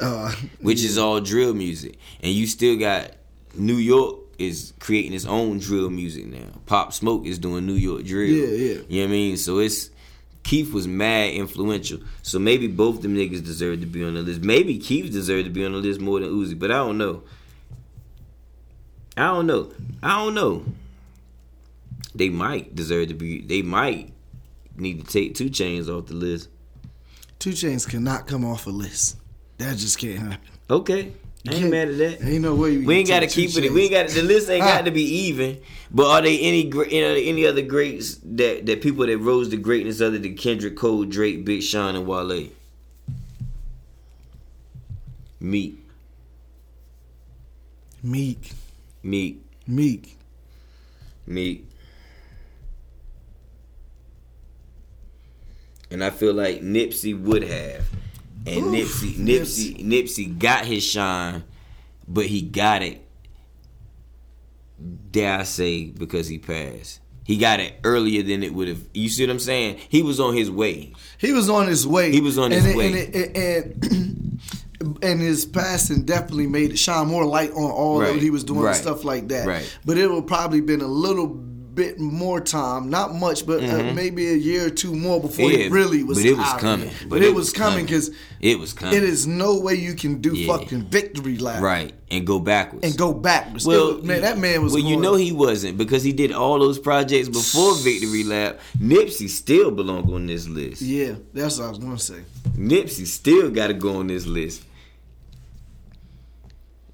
uh, 0.00 0.32
which 0.60 0.82
is 0.82 0.98
all 0.98 1.20
drill 1.20 1.54
music. 1.54 1.96
And 2.20 2.32
you 2.32 2.46
still 2.46 2.76
got 2.76 3.12
New 3.54 3.76
York 3.76 4.16
is 4.39 4.72
creating 4.78 5.12
its 5.12 5.26
own 5.26 5.59
drill 5.59 5.91
music 5.91 6.26
now. 6.26 6.47
Pop 6.66 6.93
Smoke 6.93 7.26
is 7.26 7.39
doing 7.39 7.66
New 7.66 7.74
York 7.74 8.05
drill. 8.05 8.30
Yeah, 8.30 8.47
yeah. 8.47 8.80
You 8.89 9.03
know 9.03 9.07
what 9.07 9.09
I 9.09 9.12
mean? 9.12 9.36
So 9.36 9.59
it's 9.59 9.91
Keef 10.45 10.72
was 10.72 10.86
mad 10.86 11.34
influential. 11.34 12.01
So 12.22 12.39
maybe 12.39 12.68
both 12.68 12.97
of 12.97 13.03
them 13.03 13.16
niggas 13.16 13.45
deserve 13.45 13.80
to 13.80 13.86
be 13.86 14.05
on 14.05 14.14
the 14.14 14.22
list. 14.22 14.41
Maybe 14.41 14.78
Keef 14.78 15.11
deserved 15.11 15.45
to 15.47 15.51
be 15.51 15.64
on 15.64 15.72
the 15.72 15.78
list 15.78 16.01
more 16.01 16.20
than 16.20 16.30
Uzi, 16.30 16.59
but 16.59 16.70
I 16.70 16.76
don't 16.78 16.97
know. 16.97 17.22
I 19.16 19.26
don't 19.26 19.47
know. 19.47 19.72
I 20.03 20.24
don't 20.24 20.34
know. 20.34 20.64
They 22.14 22.28
might 22.28 22.74
deserve 22.74 23.09
to 23.09 23.14
be. 23.14 23.43
They 23.43 23.62
might 23.62 24.12
need 24.76 25.05
to 25.05 25.12
take 25.12 25.34
2 25.34 25.51
Chainz 25.51 25.89
off 25.89 26.07
the 26.07 26.14
list. 26.14 26.49
2 27.41 27.51
Chainz 27.51 27.89
cannot 27.89 28.26
come 28.26 28.45
off 28.45 28.66
a 28.66 28.70
list. 28.70 29.16
That 29.59 29.76
just 29.76 29.99
can't 29.99 30.18
happen. 30.18 30.49
Okay, 30.70 31.12
I 31.49 31.55
ain't 31.55 31.70
mad 31.70 31.88
at 31.88 31.99
that. 31.99 32.22
Ain't 32.22 32.42
no 32.42 32.55
way 32.55 32.78
We 32.78 32.96
ain't 32.96 33.09
got 33.09 33.20
to 33.20 33.26
keep 33.26 33.57
it. 33.57 33.72
We 33.72 33.82
ain't 33.84 33.92
got 33.92 34.09
the 34.09 34.22
list. 34.22 34.51
Ain't 34.51 34.64
got 34.64 34.84
to 34.84 34.90
be 34.90 35.03
even. 35.03 35.61
But 35.90 36.07
are 36.07 36.22
there 36.22 36.36
any 36.38 36.64
great, 36.64 36.92
you 36.92 37.01
know, 37.01 37.14
any 37.14 37.46
other 37.46 37.62
greats 37.62 38.16
that 38.24 38.66
that 38.66 38.82
people 38.82 39.07
that 39.07 39.18
rose 39.18 39.49
to 39.51 39.57
greatness 39.57 40.01
other 40.01 40.18
than 40.18 40.36
Kendrick 40.36 40.76
Cole, 40.76 41.05
Drake, 41.05 41.44
Big 41.44 41.62
Sean, 41.62 41.96
and 41.96 42.07
Wale? 42.07 42.49
Meek, 45.40 45.78
Meek, 48.03 48.53
Meek, 49.03 49.40
Meek. 49.66 50.18
Meek. 51.26 51.66
And 55.90 56.03
I 56.03 56.11
feel 56.11 56.34
like 56.34 56.61
Nipsey 56.62 57.18
would 57.18 57.44
have. 57.44 57.88
And 58.49 58.66
Oof, 58.74 59.03
Nipsey, 59.03 59.16
Nipsey, 59.16 59.84
Nipsey 59.84 60.38
got 60.38 60.64
his 60.64 60.82
shine, 60.84 61.44
but 62.07 62.26
he 62.26 62.42
got 62.42 62.82
it. 62.82 63.05
Dare 65.11 65.40
I 65.40 65.42
say 65.44 65.86
because 65.86 66.28
he 66.28 66.38
passed? 66.38 67.01
He 67.24 67.36
got 67.36 67.61
it 67.61 67.74
earlier 67.84 68.22
than 68.22 68.42
it 68.42 68.55
would 68.55 68.68
have. 68.68 68.80
You 68.94 69.09
see 69.09 69.24
what 69.26 69.30
I'm 69.32 69.38
saying? 69.38 69.78
He 69.88 70.03
was 70.03 70.18
on 70.20 70.34
his 70.34 70.51
way. 70.51 70.92
He 71.18 71.32
was 71.32 71.51
on 71.51 71.66
his 71.66 71.86
way. 71.86 72.11
He 72.12 72.20
was 72.20 72.38
on 72.38 72.53
and 72.53 72.55
his 72.64 72.66
it- 72.66 72.76
way. 72.76 72.86
and 72.86 72.96
it- 72.96 73.36
and, 73.36 74.99
and 75.03 75.20
his 75.20 75.44
passing 75.44 76.05
definitely 76.05 76.46
made 76.46 76.70
it 76.70 76.78
shine 76.78 77.09
more 77.09 77.26
light 77.26 77.51
on 77.51 77.70
all 77.70 78.01
Right, 78.01 78.12
that 78.14 78.22
he 78.22 78.30
was 78.30 78.44
doing 78.44 78.61
right, 78.61 78.70
and 78.76 78.80
stuff 78.82 79.05
like 79.05 79.28
that. 79.28 79.46
right. 79.46 79.78
But 79.84 79.99
it 79.99 80.09
would 80.11 80.26
probably 80.26 80.61
been 80.61 80.80
a 80.80 80.86
little 80.86 81.26
bit 81.78 81.98
more 82.00 82.40
time, 82.40 82.90
not 82.90 83.14
much, 83.14 83.46
but 83.46 83.62
uh, 83.62 83.92
maybe 83.94 84.28
a 84.28 84.34
year 84.34 84.66
or 84.66 84.70
two 84.70 84.94
more 84.94 85.20
before 85.20 85.46
Mm-hmm. 85.48 85.58
Yeah, 85.60 85.66
it 85.66 85.70
really 85.72 86.02
was. 86.02 86.18
but 86.18 86.26
it 86.26 86.36
was 86.36 86.52
coming. 86.60 86.86
there. 86.88 87.08
But, 87.08 87.22
it, 87.22 87.34
was 87.34 87.52
coming 87.52 87.84
because 87.86 88.10
It 88.40 88.58
was 88.58 88.72
coming. 88.72 88.96
it 88.96 89.04
is 89.04 89.26
no 89.26 89.60
way 89.60 89.74
you 89.74 89.94
can 89.94 90.20
do 90.20 90.34
Yeah. 90.36 90.46
fucking 90.52 90.86
victory 90.86 91.38
lap 91.38 91.62
right 91.62 91.92
and 92.10 92.26
go 92.26 92.38
backwards 92.40 92.84
and 92.84 92.98
go 92.98 93.12
backwards. 93.12 93.64
Well, 93.66 93.96
was- 93.96 94.04
man, 94.04 94.22
that 94.22 94.38
man 94.38 94.62
was. 94.62 94.72
Well, 94.72 94.82
you 94.82 94.96
know 94.98 95.14
he 95.14 95.30
wasn't 95.32 95.78
because 95.78 96.02
he 96.02 96.12
did 96.12 96.32
all 96.32 96.58
those 96.58 96.78
projects 96.78 97.28
before 97.28 97.74
Victory 97.76 98.24
Lap. 98.24 98.58
Nipsey 98.80 99.28
still 99.28 99.70
belong 99.70 100.12
on 100.12 100.26
this 100.26 100.48
list. 100.48 100.82
Yeah, 100.82 101.14
that's 101.32 101.58
what 101.58 101.66
I 101.66 101.70
was 101.70 101.78
gonna 101.78 101.98
say. 101.98 102.22
Nipsey 102.56 103.06
still 103.06 103.50
got 103.50 103.68
to 103.68 103.74
go 103.74 103.98
on 104.00 104.08
this 104.08 104.26
list. 104.26 104.62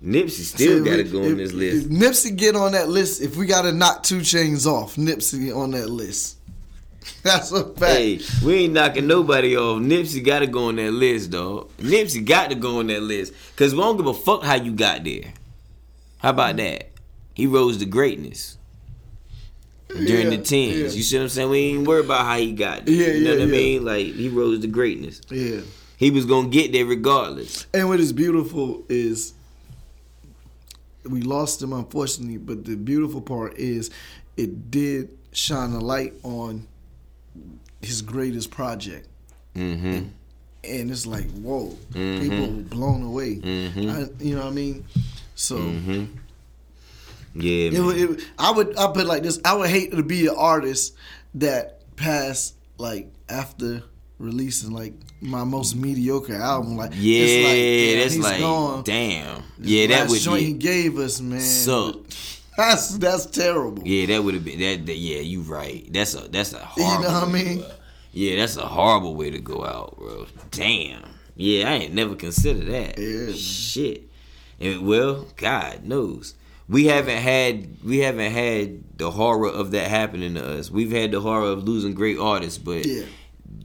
Nipsey 0.04 0.42
still 0.42 0.84
got 0.84 0.96
to 0.96 1.00
if- 1.00 1.12
go 1.12 1.20
on 1.22 1.30
if- 1.32 1.36
this 1.38 1.50
If 1.50 1.56
list. 1.56 1.88
Nipsey 1.88 2.36
get 2.36 2.56
on 2.56 2.72
that 2.72 2.88
list, 2.88 3.22
if 3.22 3.36
we 3.36 3.46
got 3.46 3.62
to 3.62 3.72
knock 3.72 4.02
2 4.02 4.18
Chainz 4.18 4.66
off, 4.66 4.96
Nipsey 4.96 5.54
on 5.56 5.70
that 5.72 5.88
list. 5.88 6.36
That's 7.22 7.52
a 7.52 7.64
fact. 7.64 7.92
Hey, 7.96 8.20
we 8.44 8.54
ain't 8.64 8.72
knocking 8.74 9.06
nobody 9.06 9.56
off. 9.56 9.80
Nipsey 9.80 10.24
got 10.24 10.40
to 10.40 10.46
go 10.46 10.68
on 10.68 10.76
that 10.76 10.92
list, 10.92 11.30
dog. 11.30 11.70
Nipsey 11.78 12.24
got 12.24 12.50
to 12.50 12.54
go 12.54 12.80
on 12.80 12.86
that 12.88 13.02
list 13.02 13.32
because 13.54 13.74
we 13.74 13.80
don't 13.80 13.96
give 13.96 14.06
a 14.06 14.14
fuck 14.14 14.42
how 14.42 14.54
you 14.54 14.72
got 14.72 15.04
there. 15.04 15.32
How 16.18 16.30
about 16.30 16.54
mm. 16.56 16.58
that? 16.58 16.90
He 17.34 17.46
rose 17.46 17.78
to 17.78 17.86
greatness 17.86 18.56
during 19.88 20.30
Yeah, 20.30 20.30
the 20.30 20.36
tens. 20.38 20.48
yeah. 20.48 20.86
You 20.96 21.02
see 21.02 21.16
what 21.16 21.22
I'm 21.24 21.28
saying? 21.28 21.50
We 21.50 21.58
ain't 21.58 21.86
worried 21.86 22.06
about 22.06 22.24
how 22.26 22.38
he 22.38 22.52
got 22.52 22.86
there. 22.86 22.94
Yeah, 22.94 23.06
you 23.08 23.24
know 23.24 23.32
yeah, 23.32 23.38
what 23.40 23.48
I 23.48 23.50
mean? 23.50 23.84
Like 23.84 24.06
he 24.06 24.28
rose 24.28 24.60
to 24.60 24.66
greatness. 24.66 25.20
Yeah. 25.30 25.60
He 25.96 26.10
was 26.10 26.24
gonna 26.26 26.48
get 26.48 26.72
there 26.72 26.86
regardless. 26.86 27.66
And 27.74 27.88
what 27.88 28.00
is 28.00 28.12
beautiful 28.12 28.84
is 28.88 29.34
we 31.08 31.20
lost 31.22 31.62
him 31.62 31.72
unfortunately, 31.72 32.38
but 32.38 32.64
the 32.64 32.76
beautiful 32.76 33.20
part 33.20 33.56
is 33.58 33.90
it 34.36 34.70
did 34.70 35.10
shine 35.32 35.72
a 35.72 35.80
light 35.80 36.14
on 36.22 36.66
his 37.82 38.02
greatest 38.02 38.50
project. 38.50 39.08
Mm-hmm. 39.54 40.08
and 40.64 40.90
it's 40.90 41.06
like 41.06 41.30
whoa, 41.32 41.76
Mhm. 41.92 42.20
people 42.20 42.46
were 42.56 42.62
blown 42.62 43.02
away. 43.02 43.36
Mhm. 43.36 43.90
I, 43.90 44.24
you 44.24 44.34
know 44.34 44.42
what 44.44 44.50
I 44.52 44.54
mean? 44.54 44.84
So. 45.36 45.56
hmm 45.58 46.04
Yeah, 47.34 47.68
It, 47.70 47.74
it, 48.10 48.24
I 48.38 48.50
would 48.50 48.76
I 48.78 48.86
put 48.88 49.02
it 49.02 49.06
like 49.06 49.22
this. 49.22 49.38
I 49.44 49.54
would 49.54 49.68
hate 49.68 49.90
to 49.92 50.02
be 50.02 50.26
an 50.26 50.34
artist 50.36 50.94
that 51.34 51.80
passed 51.96 52.54
like 52.78 53.08
after 53.28 53.82
releasing 54.24 54.72
like 54.72 54.94
my 55.20 55.44
most 55.44 55.76
mediocre 55.76 56.34
album. 56.34 56.76
Like 56.76 56.92
yeah, 56.94 57.24
it's 57.24 57.44
like, 57.44 57.54
damn, 58.16 58.22
that's 58.24 58.32
like 58.32 58.40
gone. 58.40 58.82
damn. 58.84 59.42
This 59.58 59.70
Yeah, 59.70 59.86
that 59.88 60.08
would 60.08 60.20
joint 60.20 60.42
he 60.42 60.52
gave 60.54 60.98
us, 60.98 61.20
man. 61.20 61.40
sucked. 61.40 62.40
That's 62.56 62.98
that's 62.98 63.26
terrible. 63.26 63.82
Yeah, 63.84 64.06
that 64.06 64.22
would 64.22 64.34
have 64.34 64.44
been 64.44 64.60
that, 64.60 64.86
that. 64.86 64.94
Yeah, 64.96 65.18
you 65.18 65.40
right. 65.40 65.92
That's 65.92 66.14
a 66.14 66.28
that's 66.28 66.52
a 66.52 66.58
horrible. 66.60 67.02
You 67.02 67.08
know 67.08 67.14
what 67.20 67.28
I 67.28 67.32
mean? 67.32 67.64
Yeah, 68.12 68.36
that's 68.36 68.56
a 68.56 68.64
horrible 68.64 69.16
way 69.16 69.30
to 69.30 69.40
go 69.40 69.64
out, 69.64 69.96
bro. 69.98 70.26
Damn. 70.52 71.02
Yeah, 71.34 71.68
I 71.68 71.72
ain't 71.74 71.94
never 71.94 72.14
considered 72.14 72.66
that. 72.68 72.96
Yeah. 72.96 73.32
Shit. 73.34 74.08
And 74.60 74.86
well, 74.86 75.26
God 75.36 75.82
knows. 75.82 76.36
We 76.68 76.86
haven't 76.86 77.18
had 77.18 77.82
we 77.84 77.98
haven't 77.98 78.30
had 78.30 78.98
the 78.98 79.10
horror 79.10 79.48
of 79.48 79.72
that 79.72 79.88
happening 79.90 80.34
to 80.36 80.58
us. 80.60 80.70
We've 80.70 80.92
had 80.92 81.10
the 81.10 81.20
horror 81.20 81.50
of 81.50 81.64
losing 81.64 81.92
great 81.94 82.20
artists, 82.20 82.58
but 82.58 82.86
Yeah. 82.86 83.02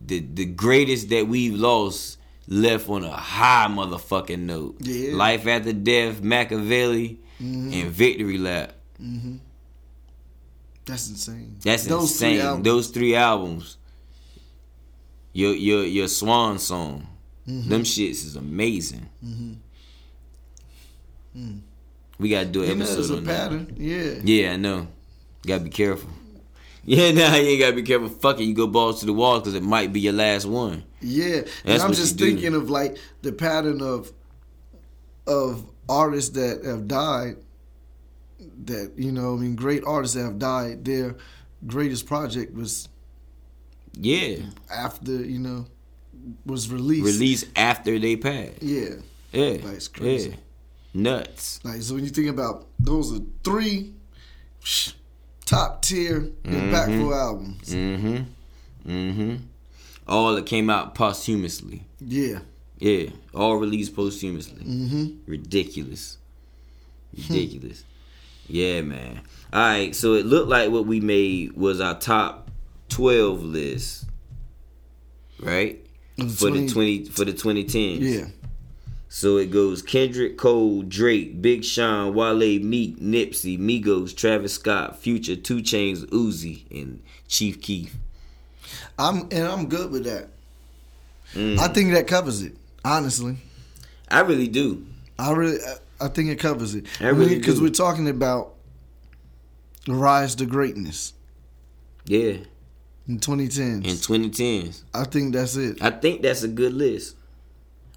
The 0.10 0.20
the 0.34 0.46
greatest 0.46 1.10
that 1.10 1.28
we've 1.28 1.54
lost 1.56 2.18
left 2.48 2.90
on 2.90 3.04
a 3.04 3.12
high 3.12 3.68
motherfucking 3.70 4.40
note. 4.40 4.76
Yeah. 4.82 5.16
Life 5.16 5.48
after 5.48 5.72
death, 5.72 6.22
Machiavelli, 6.22 7.20
and 7.40 7.86
Victory 7.92 8.38
Lap. 8.38 8.74
Mhm. 9.02 9.40
That's 10.86 11.10
insane. 11.10 11.56
That's 11.64 11.86
Those 11.86 12.18
three 12.18 12.30
insane. 12.32 12.46
albums. 12.48 12.66
Those 12.66 12.88
three 12.88 13.16
albums. 13.16 13.78
Your 15.34 15.54
your 15.54 15.84
your 15.86 16.08
swan 16.08 16.58
song. 16.60 17.08
Mm-hmm. 17.48 17.70
Them 17.70 17.84
shits 17.84 18.26
is 18.26 18.36
amazing. 18.36 19.08
We 22.18 22.30
gotta 22.30 22.48
do 22.48 22.64
an 22.64 22.78
know, 22.80 22.84
episode 22.86 22.96
there's 22.96 23.10
a 23.12 23.16
that. 23.22 23.26
pattern. 23.50 23.76
Yeah. 23.78 24.14
Yeah, 24.24 24.54
I 24.54 24.56
know. 24.58 24.88
Gotta 25.46 25.64
be 25.64 25.70
careful. 25.70 26.10
Yeah, 26.86 27.12
nah, 27.12 27.36
you 27.36 27.50
ain't 27.50 27.60
gotta 27.62 27.76
be 27.76 27.84
careful. 27.84 28.10
Fuck 28.10 28.40
it, 28.40 28.46
you 28.46 28.54
go 28.56 28.66
balls 28.66 29.02
to 29.02 29.06
the 29.06 29.14
wall 29.14 29.40
because 29.40 29.54
it 29.54 29.62
might 29.64 29.92
be 29.94 30.00
your 30.00 30.14
last 30.14 30.46
one. 30.46 30.84
Yeah, 31.02 31.42
and 31.66 31.82
I'm 31.82 31.94
just 31.94 32.20
you 32.20 32.26
do. 32.28 32.32
thinking 32.34 32.56
of 32.56 32.70
like 32.70 32.98
the 33.22 33.32
pattern 33.32 33.82
of 33.82 34.12
of 35.28 35.66
artists 35.88 36.32
that 36.32 36.64
have 36.66 36.88
died. 36.88 37.36
That 38.66 38.94
you 38.98 39.12
know, 39.12 39.36
I 39.36 39.38
mean, 39.38 39.56
great 39.56 39.84
artists 39.86 40.16
that 40.16 40.24
have 40.24 40.40
died. 40.40 40.86
Their 40.86 41.16
greatest 41.68 42.06
project 42.08 42.54
was 42.56 42.88
Yeah, 43.94 44.38
after 44.72 45.12
you 45.12 45.40
know 45.40 45.66
was 46.46 46.72
released. 46.72 47.06
released 47.06 47.46
after 47.56 48.00
they 48.00 48.16
passed. 48.16 48.62
Yeah, 48.64 48.96
Yeah, 49.32 49.58
That's 49.58 49.88
crazy. 49.90 50.30
Yeah. 50.32 50.36
Nuts. 50.92 51.60
like 51.64 51.82
so 51.84 51.94
when 51.96 52.04
you 52.04 52.10
think 52.10 52.30
about 52.30 52.68
those 52.80 53.14
are 53.16 53.22
three 53.44 53.94
top 55.50 55.82
tier 55.82 56.22
Mm-hmm. 56.44 57.14
albums. 57.14 57.74
Mm-hmm. 57.74 58.92
Mm-hmm. 58.92 59.36
All 60.08 60.36
that 60.36 60.46
came 60.46 60.70
out 60.70 60.96
posthumously. 60.96 61.84
Yeah. 62.00 62.40
Yeah, 62.78 63.10
all 63.34 63.58
released 63.58 63.96
posthumously. 63.96 64.64
Mm-hmm. 64.64 65.30
Ridiculous. 65.32 66.18
Ridiculous. 67.16 67.84
yeah, 68.48 68.82
man. 68.82 69.22
All 69.52 69.60
right, 69.62 69.96
so 69.96 70.14
it 70.14 70.26
looked 70.26 70.48
like 70.48 70.70
what 70.72 70.86
we 70.86 71.00
made 71.00 71.54
was 71.54 71.82
our 71.82 72.00
top 72.00 72.50
12 72.90 73.44
list. 73.44 74.06
Right? 75.42 75.86
For 76.18 76.50
the 76.52 76.68
20 76.68 76.68
20 76.68 77.06
for 77.06 77.26
the 77.26 77.34
2010s. 77.34 78.00
Yeah. 78.02 78.26
So 79.12 79.38
it 79.38 79.50
goes 79.52 79.82
Kendrick 79.82 80.38
Cole, 80.38 80.84
Drake, 80.84 81.42
Big 81.42 81.64
Sean, 81.66 82.14
Wale, 82.14 82.60
Meek, 82.60 83.00
Nipsey, 83.00 83.58
Migos, 83.58 84.16
Travis 84.16 84.54
Scott, 84.54 85.00
Future, 85.00 85.36
2 85.36 85.58
Chainz, 85.64 86.06
Uzi, 86.12 86.64
and 86.70 87.02
Chief 87.28 87.60
Keef. 87.60 87.96
I'm 89.00 89.22
and 89.32 89.48
I'm 89.48 89.68
good 89.68 89.92
with 89.92 90.04
that. 90.04 90.30
Mm. 91.34 91.58
I 91.58 91.68
think 91.70 91.92
that 91.94 92.06
covers 92.06 92.44
it. 92.44 92.54
Honestly. 92.86 93.38
I 94.10 94.22
really 94.22 94.48
do. 94.48 94.86
I 95.18 95.32
really, 95.32 95.58
I- 95.64 95.78
I 96.02 96.08
think 96.08 96.30
it 96.30 96.38
covers 96.40 96.76
it. 96.76 96.86
I 97.02 97.10
really 97.10 97.36
because 97.38 97.60
we're 97.60 97.70
talking 97.72 98.08
about 98.08 98.54
the 99.86 99.94
rise 99.94 100.34
to 100.36 100.46
greatness 100.46 101.12
Yeah. 102.06 102.38
in 103.06 103.20
2010. 103.20 103.84
In 103.84 103.98
2010s. 103.98 104.84
I 104.94 105.04
think 105.04 105.34
that's 105.34 105.58
it. 105.58 105.78
I 105.82 105.90
think 105.90 106.22
that's 106.22 106.44
a 106.44 106.48
good 106.48 106.74
list. 106.74 107.16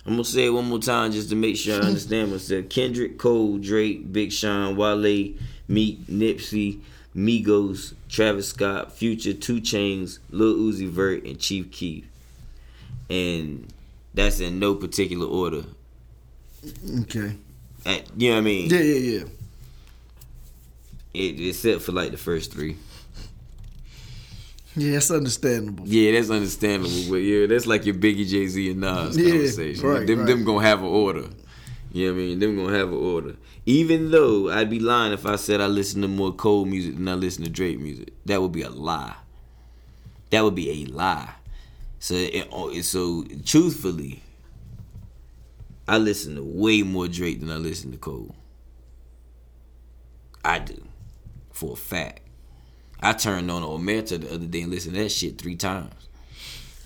I'm 0.05 0.15
gonna 0.15 0.25
say 0.25 0.47
it 0.47 0.51
one 0.51 0.69
more 0.69 0.81
time 0.81 1.13
just 1.13 1.31
to 1.31 1.37
make 1.37 1.57
sure 1.57 1.77
I 1.81 1.87
understand 1.87 2.33
myself. 2.33 2.69
Kendrick, 2.69 3.19
Cole, 3.19 3.59
Drake, 3.59 4.13
Big 4.13 4.33
Sean, 4.33 4.77
Wale, 4.77 5.35
Meek, 5.69 6.07
Nipsey, 6.07 6.81
Migos, 7.15 7.95
Travis 8.09 8.49
Scott, 8.49 8.93
Future, 8.93 9.33
2 9.33 9.61
Chainz, 9.61 10.19
Lil 10.31 10.57
Uzi 10.57 10.89
Vert, 10.89 11.25
and 11.25 11.39
Chief 11.39 11.71
Keef. 11.71 12.05
And 13.09 13.73
that's 14.15 14.41
in 14.41 14.59
no 14.59 14.75
particular 14.75 15.27
order. 15.27 15.65
Okay. 17.03 17.37
At- 17.87 18.05
you 18.17 18.31
know 18.31 18.35
what 18.37 18.41
I 18.41 18.45
mean? 18.45 18.71
Yeah, 18.71 18.81
yeah, 18.81 19.19
yeah. 19.19 19.25
It, 21.15 21.41
except 21.49 21.83
for 21.83 21.93
like 21.93 22.11
the 22.11 22.17
first 22.17 22.53
three. 22.53 22.77
Yeah, 24.75 24.93
that's 24.93 25.11
understandable. 25.11 25.87
Yeah, 25.87 26.13
that's 26.13 26.31
understandable. 26.31 27.11
But 27.11 27.17
yeah, 27.17 27.47
that's 27.47 27.67
like 27.67 27.85
your 27.85 27.95
Biggie, 27.95 28.27
Jay 28.27 28.47
Z, 28.47 28.71
and 28.71 28.81
Nas 28.81 29.17
Yeah, 29.19 29.31
conversation. 29.31 29.87
right, 29.89 30.07
them, 30.07 30.21
right. 30.21 30.27
them 30.27 30.45
gonna 30.45 30.67
have 30.67 30.81
an 30.81 30.87
order. 30.87 31.29
You 31.93 32.07
know 32.07 32.13
what 32.15 32.21
I 32.21 32.25
mean? 32.25 32.39
Them 32.39 32.57
gonna 32.57 32.79
have 32.79 32.89
an 32.89 32.95
order. 32.95 33.37
Even 33.67 34.11
though 34.11 34.51
I'd 34.51 34.71
be 34.71 34.81
lying 34.81 35.13
if 35.13 35.27
I 35.27 35.37
said 35.37 35.61
I 35.61 35.67
listen 35.67 36.01
to 36.03 36.09
more 36.09 36.33
Cole 36.33 36.65
music 36.65 36.95
than 36.97 37.07
I 37.09 37.15
listen 37.15 37.45
to 37.45 37.51
Drake 37.51 37.79
music. 37.79 38.13
That 38.25 38.41
would 38.41 38.53
be 38.53 38.63
a 38.63 38.71
lie. 38.71 39.15
That 40.31 40.43
would 40.43 40.55
be 40.55 40.71
a 40.83 40.87
lie. 40.87 41.35
So, 41.99 42.15
it, 42.15 42.49
oh, 42.51 42.73
so 42.81 43.25
truthfully, 43.45 44.23
I 45.87 45.99
listen 45.99 46.37
to 46.37 46.43
way 46.43 46.83
more 46.83 47.07
Drake 47.09 47.41
than 47.41 47.51
I 47.51 47.57
listen 47.57 47.93
to 47.93 47.99
Cole. 47.99 48.35
I 50.45 50.59
do, 50.59 50.83
for 51.53 51.75
a 51.75 51.77
fact. 51.77 52.22
I 53.03 53.13
turned 53.13 53.51
on 53.51 53.63
Omerta 53.63 54.21
the 54.21 54.35
other 54.35 54.47
day 54.47 54.63
and 54.63 54.71
listened 54.71 54.95
to 54.95 55.03
that 55.03 55.11
shit 55.11 55.39
three 55.39 55.57
times. 55.57 55.93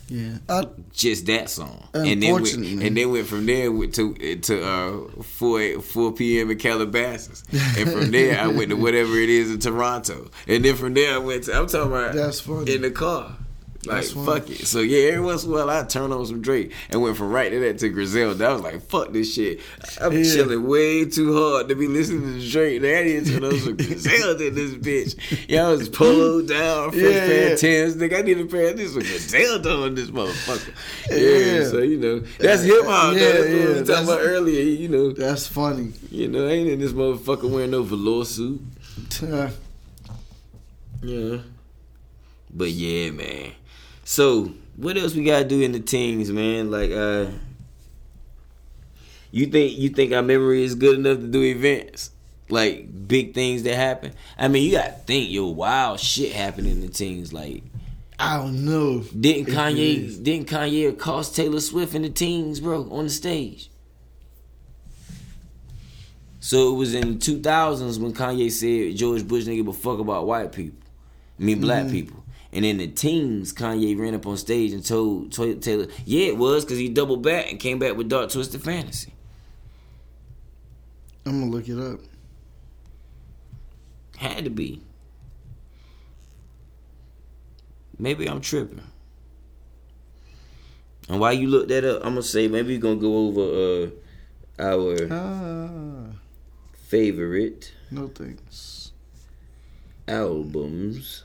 Yeah. 0.08 0.38
I, 0.48 0.64
Just 0.92 1.26
that 1.26 1.50
song, 1.50 1.88
and 1.92 2.22
then 2.22 2.32
went, 2.34 2.54
and 2.54 2.96
then 2.96 3.10
went 3.10 3.26
from 3.26 3.44
there 3.44 3.72
went 3.72 3.92
to 3.96 4.14
to 4.14 4.64
uh, 4.64 5.22
four 5.22 5.80
four 5.80 6.12
p.m. 6.12 6.50
in 6.52 6.58
Calabasas, 6.58 7.42
and 7.76 7.90
from 7.90 8.12
there 8.12 8.40
I 8.40 8.46
went 8.46 8.70
to 8.70 8.76
whatever 8.76 9.16
it 9.16 9.28
is 9.28 9.50
in 9.50 9.58
Toronto, 9.58 10.30
and 10.46 10.64
then 10.64 10.76
from 10.76 10.94
there 10.94 11.14
I 11.16 11.18
went 11.18 11.44
to 11.44 11.58
I'm 11.58 11.66
talking 11.66 11.90
about 11.90 12.14
That's 12.14 12.38
funny. 12.38 12.72
in 12.72 12.82
the 12.82 12.92
car. 12.92 13.36
Like 13.86 14.04
fuck 14.04 14.50
it. 14.50 14.66
So 14.66 14.80
yeah, 14.80 15.08
every 15.10 15.20
once 15.20 15.44
in 15.44 15.50
a 15.50 15.54
while 15.54 15.70
I 15.70 15.84
turn 15.84 16.12
on 16.12 16.26
some 16.26 16.42
Drake 16.42 16.72
and 16.90 17.00
went 17.02 17.16
from 17.16 17.30
right 17.30 17.50
to 17.50 17.60
that 17.60 17.78
to 17.78 17.88
Griselda. 17.88 18.46
I 18.46 18.52
was 18.52 18.62
like, 18.62 18.80
fuck 18.82 19.12
this 19.12 19.32
shit. 19.34 19.60
I'm 20.00 20.12
Yeah. 20.12 20.22
chilling 20.24 20.66
way 20.66 21.04
too 21.04 21.36
hard 21.36 21.68
to 21.68 21.74
be 21.74 21.86
listening 21.88 22.40
to 22.40 22.50
Drake. 22.50 22.82
Now 22.82 22.88
I 22.88 23.02
to 23.02 23.24
turn 23.24 23.44
on 23.44 23.58
some 23.60 23.76
Griselda 23.76 24.46
in 24.48 24.54
this 24.54 24.72
bitch. 24.74 25.56
I 25.58 25.70
was 25.70 25.88
polo 25.88 26.42
down, 26.46 26.90
fresh 26.92 27.02
Yeah, 27.02 27.26
pair 27.26 27.52
of 27.54 27.58
Timbs. 27.60 27.96
Nigga, 27.96 28.18
I 28.18 28.22
need 28.22 28.38
a 28.40 28.46
pair 28.46 28.70
of 28.70 28.76
this 28.76 28.94
with 28.94 29.06
Griselda 29.06 29.70
on 29.84 29.94
this 29.94 30.10
motherfucker. 30.10 30.72
Yeah, 31.10 31.16
Yeah. 31.62 31.68
so 31.70 31.78
you 31.78 31.98
know 31.98 32.20
that's 32.38 32.62
hip 32.62 32.84
hop. 32.84 33.14
Yeah, 33.14 33.20
Yeah, 33.20 33.28
that's 33.32 33.38
what 33.40 33.48
yeah, 33.48 33.54
we 33.54 33.58
were 33.60 33.66
talking 33.66 33.84
that's- 33.84 34.08
about 34.08 34.20
earlier. 34.20 34.62
You 34.62 34.88
know, 34.88 35.12
that's 35.12 35.46
funny. 35.46 35.92
you 36.10 36.28
know, 36.28 36.46
I 36.46 36.50
ain't 36.52 36.68
in 36.70 36.80
this 36.80 36.92
motherfucker 36.92 37.48
wearing 37.50 37.70
no 37.70 37.82
velour 37.82 38.24
suit. 38.24 38.60
Yeah. 41.02 41.38
But 42.56 42.70
yeah, 42.70 43.10
man. 43.10 43.52
So 44.04 44.52
what 44.76 44.96
else 44.96 45.14
we 45.14 45.24
gotta 45.24 45.44
do 45.44 45.60
in 45.60 45.72
the 45.72 45.80
teens, 45.80 46.30
man? 46.30 46.70
Like, 46.70 46.90
uh, 46.90 47.26
you 49.30 49.46
think 49.46 49.78
you 49.78 49.90
think 49.90 50.12
our 50.12 50.22
memory 50.22 50.64
is 50.64 50.74
good 50.74 50.98
enough 50.98 51.18
to 51.18 51.26
do 51.26 51.42
events 51.42 52.10
like 52.48 53.06
big 53.06 53.34
things 53.34 53.62
that 53.64 53.74
happen? 53.74 54.12
I 54.38 54.48
mean, 54.48 54.64
you 54.64 54.72
gotta 54.72 54.92
think, 54.92 55.30
yo, 55.30 55.48
wild 55.48 56.00
shit 56.00 56.32
happened 56.32 56.68
in 56.68 56.80
the 56.80 56.88
teens. 56.88 57.34
Like, 57.34 57.62
I 58.18 58.38
don't 58.38 58.64
know. 58.64 59.00
didn't 59.00 59.52
Kanye 59.54 60.22
didn't 60.22 60.48
Kanye 60.48 60.88
accost 60.88 61.36
Taylor 61.36 61.60
Swift 61.60 61.94
in 61.94 62.02
the 62.02 62.10
teens, 62.10 62.60
bro, 62.60 62.88
on 62.90 63.04
the 63.04 63.10
stage? 63.10 63.70
So 66.40 66.72
it 66.72 66.76
was 66.76 66.94
in 66.94 67.18
the 67.18 67.18
2000s 67.18 67.98
when 67.98 68.14
Kanye 68.14 68.50
said 68.50 68.96
George 68.96 69.26
Bush 69.26 69.44
didn't 69.44 69.56
give 69.56 69.68
a 69.68 69.72
fuck 69.72 69.98
about 69.98 70.26
white 70.26 70.52
people. 70.52 70.78
I 71.38 71.42
mean 71.42 71.60
black 71.60 71.90
people. 71.90 72.22
And 72.56 72.64
in 72.64 72.78
the 72.78 72.86
teens, 72.88 73.52
Kanye 73.52 73.98
ran 73.98 74.14
up 74.14 74.26
on 74.26 74.38
stage 74.38 74.72
and 74.72 74.82
told, 74.82 75.30
Taylor, 75.30 75.88
yeah, 76.06 76.28
it 76.28 76.38
was 76.38 76.64
because 76.64 76.78
he 76.78 76.88
doubled 76.88 77.22
back 77.22 77.50
and 77.50 77.60
came 77.60 77.78
back 77.78 77.98
with 77.98 78.08
Dark 78.08 78.30
Twisted 78.30 78.62
Fantasy. 78.62 79.12
I'm 81.26 81.40
gonna 81.40 81.52
look 81.52 81.68
it 81.68 81.78
up. 81.78 82.00
Had 84.16 84.44
to 84.44 84.50
be. 84.50 84.80
Maybe 87.98 88.26
I'm 88.26 88.40
tripping. 88.40 88.80
And 91.10 91.20
while 91.20 91.34
you 91.34 91.48
look 91.48 91.68
that 91.68 91.84
up, 91.84 91.98
I'm 92.06 92.12
gonna 92.14 92.22
say 92.22 92.48
maybe 92.48 92.78
we're 92.78 92.80
gonna 92.80 92.96
go 92.96 93.26
over 93.26 93.90
uh 94.62 94.62
our 94.62 94.96
Ah, 95.12 96.16
favorite 96.72 97.72
no 97.90 98.08
thanks. 98.08 98.92
albums 100.08 101.24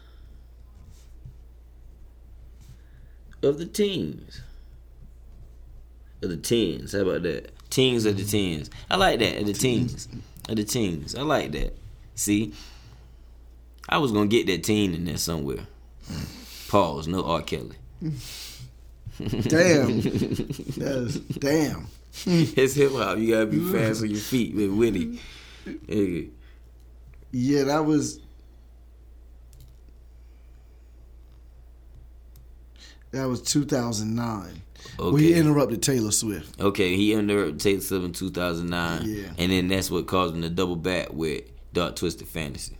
of 3.43 3.57
the 3.57 3.65
teens. 3.65 4.41
Of 6.21 6.29
the 6.29 6.37
teens. 6.37 6.93
How 6.93 6.99
about 6.99 7.23
that? 7.23 7.51
Teens 7.69 8.05
of 8.05 8.17
the 8.17 8.23
teens. 8.23 8.69
I 8.89 8.95
like 8.97 9.19
that. 9.19 9.37
Of 9.39 9.47
the 9.47 9.53
teens. 9.53 10.07
Of 10.49 10.55
the 10.55 10.63
teens. 10.63 11.15
I 11.15 11.21
like 11.21 11.51
that. 11.53 11.77
See? 12.15 12.53
I 13.89 13.97
was 13.97 14.11
gonna 14.11 14.27
get 14.27 14.47
that 14.47 14.63
teen 14.63 14.93
in 14.93 15.05
there 15.05 15.17
somewhere. 15.17 15.65
Pause. 16.67 17.07
No 17.07 17.23
R. 17.23 17.41
Kelly. 17.41 17.75
Damn. 19.19 20.01
That's 20.77 21.15
damn. 21.15 21.87
It's 22.25 22.73
hip 22.73 22.91
hop. 22.91 23.17
You 23.17 23.33
gotta 23.33 23.45
be 23.47 23.59
fast 23.71 24.01
on 24.03 24.09
your 24.09 24.19
feet 24.19 24.55
with 24.55 24.69
Winnie. 24.71 25.19
Nigga. 25.65 26.29
Yeah, 27.31 27.63
that 27.63 27.85
was. 27.85 28.19
That 33.11 33.25
was 33.27 33.41
2009. 33.41 34.61
Okay. 34.99 35.13
We 35.13 35.33
interrupted 35.33 35.83
Taylor 35.83 36.11
Swift. 36.11 36.59
Okay, 36.59 36.95
he 36.95 37.15
under 37.15 37.51
Taylor 37.51 37.81
Swift 37.81 38.05
in 38.05 38.13
2009. 38.13 39.01
Yeah. 39.03 39.27
And 39.37 39.51
then 39.51 39.67
that's 39.67 39.91
what 39.91 40.07
caused 40.07 40.35
him 40.35 40.41
to 40.41 40.49
double 40.49 40.75
back 40.75 41.11
with 41.11 41.43
Dark 41.73 41.95
Twisted 41.95 42.27
Fantasy. 42.27 42.77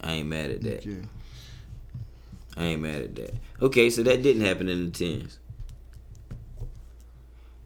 I 0.00 0.14
ain't 0.14 0.28
mad 0.28 0.50
at 0.50 0.62
that. 0.62 0.86
Okay. 0.86 1.02
I 2.56 2.64
ain't 2.64 2.82
mad 2.82 3.02
at 3.02 3.14
that. 3.16 3.34
Okay, 3.60 3.90
so 3.90 4.02
that 4.02 4.22
didn't 4.22 4.44
happen 4.44 4.68
in 4.68 4.86
the 4.86 4.90
tens. 4.90 5.38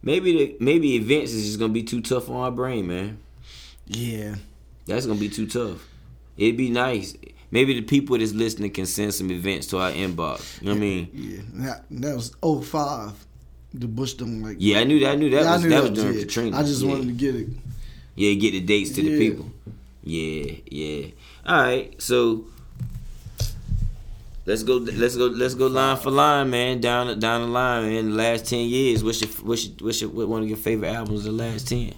Maybe 0.03 0.33
the 0.33 0.57
maybe 0.59 0.95
events 0.95 1.31
is 1.31 1.45
just 1.45 1.59
gonna 1.59 1.73
be 1.73 1.83
too 1.83 2.01
tough 2.01 2.29
on 2.29 2.37
our 2.37 2.51
brain, 2.51 2.87
man. 2.87 3.19
Yeah. 3.85 4.35
That's 4.87 5.05
gonna 5.05 5.19
be 5.19 5.29
too 5.29 5.47
tough. 5.47 5.87
It'd 6.37 6.57
be 6.57 6.69
nice. 6.69 7.15
Maybe 7.51 7.73
the 7.73 7.85
people 7.85 8.17
that's 8.17 8.31
listening 8.31 8.71
can 8.71 8.85
send 8.85 9.13
some 9.13 9.29
events 9.29 9.67
to 9.67 9.77
our 9.79 9.91
inbox. 9.91 10.61
You 10.61 10.67
know 10.67 10.71
what 10.73 10.77
I 10.77 10.79
mean? 10.79 11.09
Yeah. 11.13 11.65
That, 11.65 11.83
that 11.91 12.15
was 12.15 12.35
05. 12.65 13.25
The 13.73 13.87
Bush 13.87 14.13
don't 14.13 14.41
like. 14.41 14.57
Yeah, 14.59 14.79
I 14.79 14.83
knew 14.85 14.99
that. 15.01 15.11
I 15.11 15.15
knew 15.15 15.29
that 15.29 15.43
Yeah, 15.43 15.49
I 15.49 15.53
was 15.53 15.63
knew 15.63 15.69
that 15.69 15.81
was 15.81 15.89
was 15.91 15.99
during 15.99 16.17
it. 16.17 16.21
Katrina. 16.21 16.57
I 16.57 16.63
just 16.63 16.81
yeah. 16.81 16.89
wanted 16.89 17.07
to 17.07 17.13
get 17.13 17.35
it. 17.35 17.47
Yeah, 18.15 18.33
get 18.33 18.51
the 18.51 18.59
dates 18.61 18.91
to 18.91 19.01
the 19.01 19.17
people. 19.17 19.49
Yeah, 20.03 20.55
yeah. 20.65 21.07
All 21.45 21.61
right, 21.61 22.01
so 22.01 22.45
let's 24.45 24.63
go. 24.63 24.75
Let's 24.77 25.15
go. 25.15 25.27
Let's 25.27 25.53
go 25.53 25.67
line 25.67 25.97
for 25.97 26.11
line, 26.11 26.49
man. 26.49 26.81
Down 26.81 27.17
down 27.19 27.41
the 27.41 27.47
line, 27.47 27.83
man. 27.89 28.09
The 28.09 28.15
last 28.15 28.45
ten 28.45 28.67
years. 28.67 29.03
What's 29.05 29.21
your 29.21 29.29
what's 29.45 29.65
your, 29.65 29.75
what's 29.79 30.01
your 30.01 30.09
what 30.09 30.27
one 30.27 30.43
of 30.43 30.49
your 30.49 30.57
favorite 30.57 30.89
albums 30.89 31.25
of 31.25 31.37
the 31.37 31.43
last 31.43 31.69
ten? 31.69 31.93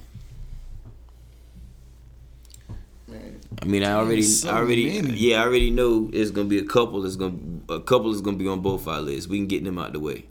I 3.61 3.65
mean, 3.65 3.83
I 3.83 3.93
already, 3.93 4.21
so 4.23 4.49
I 4.49 4.57
already, 4.57 5.01
many. 5.01 5.17
yeah, 5.17 5.41
I 5.41 5.45
already 5.45 5.69
know 5.71 6.09
it's 6.11 6.31
gonna 6.31 6.47
be 6.49 6.57
a 6.59 6.65
couple. 6.65 7.01
That's 7.01 7.15
gonna 7.15 7.37
a 7.69 7.79
couple 7.79 8.11
is 8.13 8.21
gonna 8.21 8.37
be 8.37 8.47
on 8.47 8.61
both 8.61 8.87
our 8.87 9.01
lists. 9.01 9.29
We 9.29 9.37
can 9.37 9.47
get 9.47 9.63
them 9.63 9.77
out 9.77 9.93
the 9.93 9.99
way. 9.99 10.25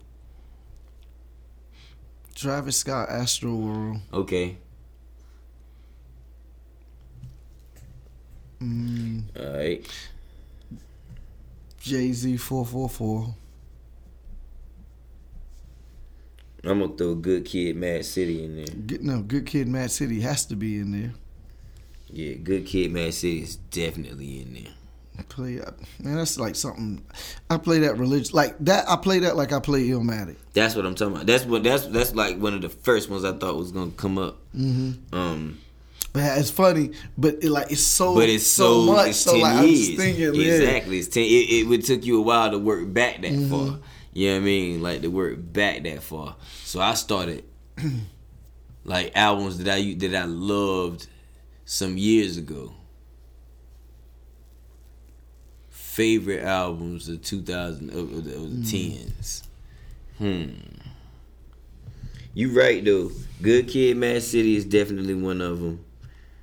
Travis 2.35 2.77
Scott, 2.77 3.09
Astroworld. 3.09 4.01
Okay. 4.11 4.57
Mm, 8.61 9.23
All 9.39 9.57
right. 9.57 9.85
Jay 11.81 12.11
Z, 12.13 12.37
444. 12.37 13.35
I'm 16.65 16.79
gonna 16.79 16.95
throw 16.95 17.15
Good 17.15 17.43
Kid, 17.45 17.75
Mad 17.75 18.05
City 18.05 18.45
in 18.45 18.55
there. 18.55 18.65
Good, 18.65 19.03
no, 19.03 19.21
Good 19.21 19.45
Kid, 19.45 19.67
Mad 19.67 19.91
City 19.91 20.21
has 20.21 20.45
to 20.45 20.55
be 20.55 20.79
in 20.79 20.91
there. 20.91 21.13
Yeah, 22.13 22.35
Good 22.35 22.65
Kid, 22.65 22.91
Mad 22.91 23.13
City 23.13 23.41
is 23.41 23.55
definitely 23.55 24.41
in 24.41 24.53
there. 24.53 24.73
I 25.17 25.21
Play 25.23 25.59
uh, 25.61 25.71
man, 25.99 26.15
that's 26.17 26.39
like 26.39 26.55
something. 26.55 27.03
I 27.49 27.57
play 27.57 27.79
that 27.79 27.97
religious 27.97 28.33
like 28.33 28.55
that. 28.61 28.89
I 28.89 28.95
play 28.95 29.19
that 29.19 29.35
like 29.37 29.51
I 29.53 29.59
play 29.59 29.87
Illmatic. 29.87 30.37
That's 30.53 30.75
what 30.75 30.85
I'm 30.85 30.95
talking 30.95 31.13
about. 31.15 31.27
That's 31.27 31.45
what 31.45 31.63
that's 31.63 31.85
that's 31.87 32.15
like 32.15 32.37
one 32.39 32.53
of 32.55 32.61
the 32.61 32.69
first 32.69 33.09
ones 33.09 33.23
I 33.23 33.33
thought 33.33 33.55
was 33.55 33.71
gonna 33.71 33.91
come 33.91 34.17
up. 34.17 34.37
Mm-hmm. 34.55 35.13
Um, 35.15 35.59
But 36.13 36.37
it's 36.39 36.49
funny, 36.49 36.91
but 37.17 37.35
it 37.43 37.49
like 37.49 37.71
it's 37.71 37.81
so 37.81 38.15
but 38.15 38.27
it's 38.29 38.47
so, 38.47 38.81
much. 38.83 39.09
it's 39.09 39.19
so 39.19 39.37
like 39.37 39.53
I'm 39.55 39.67
just 39.67 39.97
thinking, 39.97 40.33
yeah. 40.33 40.53
exactly, 40.53 40.97
it's 40.99 41.07
ten. 41.09 41.23
It, 41.23 41.27
it 41.61 41.67
would 41.67 41.85
took 41.85 42.03
you 42.05 42.17
a 42.19 42.21
while 42.21 42.49
to 42.51 42.57
work 42.59 42.91
back 42.91 43.21
that 43.21 43.31
Mm-hmm. 43.31 43.49
far. 43.51 43.79
You 44.13 44.27
know 44.29 44.33
what 44.35 44.41
I 44.41 44.45
mean? 44.45 44.81
Like 44.81 45.01
to 45.01 45.07
work 45.09 45.35
back 45.53 45.83
that 45.83 46.01
far. 46.03 46.35
So 46.63 46.79
I 46.81 46.93
started 46.95 47.43
like 48.83 49.11
albums 49.15 49.57
that 49.59 49.73
I 49.73 49.93
that 49.99 50.15
I 50.15 50.25
loved 50.25 51.07
some 51.65 51.97
years 51.97 52.37
ago. 52.37 52.73
Favorite 55.69 56.41
albums 56.43 57.07
of 57.09 57.21
2000 57.21 57.89
of, 57.91 57.95
of 58.13 58.23
the, 58.25 58.35
of 58.35 58.41
Mm. 58.41 58.63
the 58.65 58.71
tens. 58.97 59.43
Hmm. 60.17 60.49
You 62.33 62.51
right 62.59 62.83
though. 62.83 63.11
Good 63.41 63.67
Kid, 63.67 63.97
Mad 63.97 64.23
City 64.23 64.55
is 64.55 64.65
definitely 64.65 65.13
one 65.13 65.41
of 65.41 65.59
them. 65.59 65.83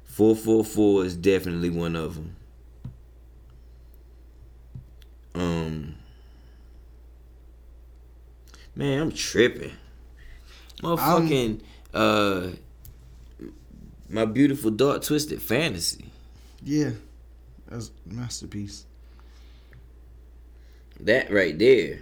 Four 0.05 0.37
four 0.37 0.65
four 0.65 1.05
is 1.05 1.17
definitely 1.17 1.71
one 1.71 1.97
of 1.97 2.15
them. 2.15 2.37
Um. 5.35 5.95
Man, 8.75 9.03
I'm 9.03 9.13
tripping. 9.13 9.73
Motherfucking 10.83 11.61
uh, 11.93 12.49
my 14.11 14.25
beautiful 14.25 14.71
dark 14.73 15.03
twisted 15.03 15.41
fantasy. 15.41 16.05
yeah, 16.65 16.91
that's 17.69 17.91
a 18.11 18.15
masterpiece. 18.15 18.85
That 20.99 21.31
right 21.31 21.59
there. 21.59 22.01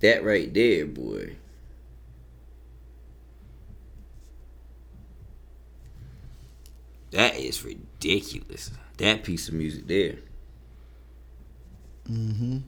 That 0.00 0.24
right 0.24 0.52
there, 0.52 0.86
boy. 0.86 1.36
That 7.12 7.36
is 7.36 7.64
ridiculous. 7.64 8.70
That 8.96 9.22
piece 9.22 9.48
of 9.48 9.54
music 9.54 9.86
there. 9.86 10.16
Mm-hmm. 12.10 12.58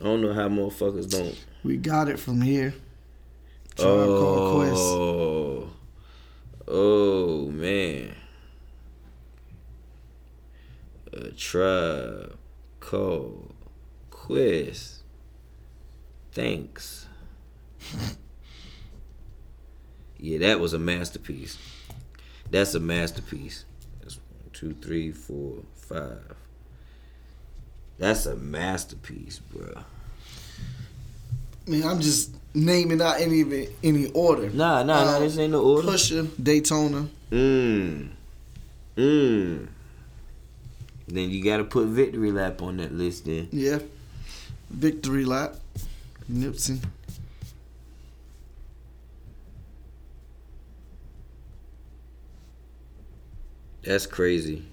I 0.00 0.04
don't 0.04 0.22
know 0.22 0.32
how 0.32 0.48
motherfuckers 0.48 1.10
don't. 1.10 1.38
We 1.62 1.76
got 1.76 2.08
it 2.08 2.18
from 2.18 2.40
here. 2.40 2.72
Tribe 3.80 4.06
Called 4.06 4.56
Quest. 4.56 4.82
Oh, 4.82 5.68
oh 6.68 7.50
man. 7.50 8.14
A 11.14 11.30
tribe 11.30 12.36
called 12.78 13.54
Quest. 14.10 15.02
Thanks. 16.32 17.06
yeah, 20.18 20.38
that 20.38 20.60
was 20.60 20.74
a 20.74 20.78
masterpiece. 20.78 21.58
That's 22.50 22.74
a 22.74 22.80
masterpiece. 22.80 23.64
That's 24.02 24.16
one, 24.16 24.50
two, 24.52 24.74
three, 24.74 25.10
four, 25.10 25.62
five. 25.74 26.34
That's 27.96 28.26
a 28.26 28.36
masterpiece, 28.36 29.38
bro. 29.38 29.84
Man, 31.70 31.84
I'm 31.84 32.00
just 32.00 32.34
naming 32.52 33.00
out 33.00 33.20
any 33.20 33.42
of 33.42 33.52
it, 33.52 33.72
any 33.84 34.10
order. 34.10 34.50
Nah, 34.50 34.82
nah, 34.82 35.04
nah. 35.04 35.10
Uh, 35.12 35.18
This 35.20 35.38
ain't 35.38 35.52
no 35.52 35.62
order. 35.62 35.86
Pusha, 35.86 36.28
Daytona. 36.42 37.06
Mmm. 37.30 38.08
Mmm. 38.96 39.68
Then 41.06 41.30
you 41.30 41.44
gotta 41.44 41.62
put 41.62 41.86
victory 41.86 42.32
lap 42.32 42.60
on 42.60 42.78
that 42.78 42.92
list 42.92 43.26
then. 43.26 43.46
Yeah. 43.52 43.78
Victory 44.68 45.24
Lap. 45.24 45.54
Nipsey. 46.28 46.82
That's 53.84 54.06
crazy. 54.06 54.64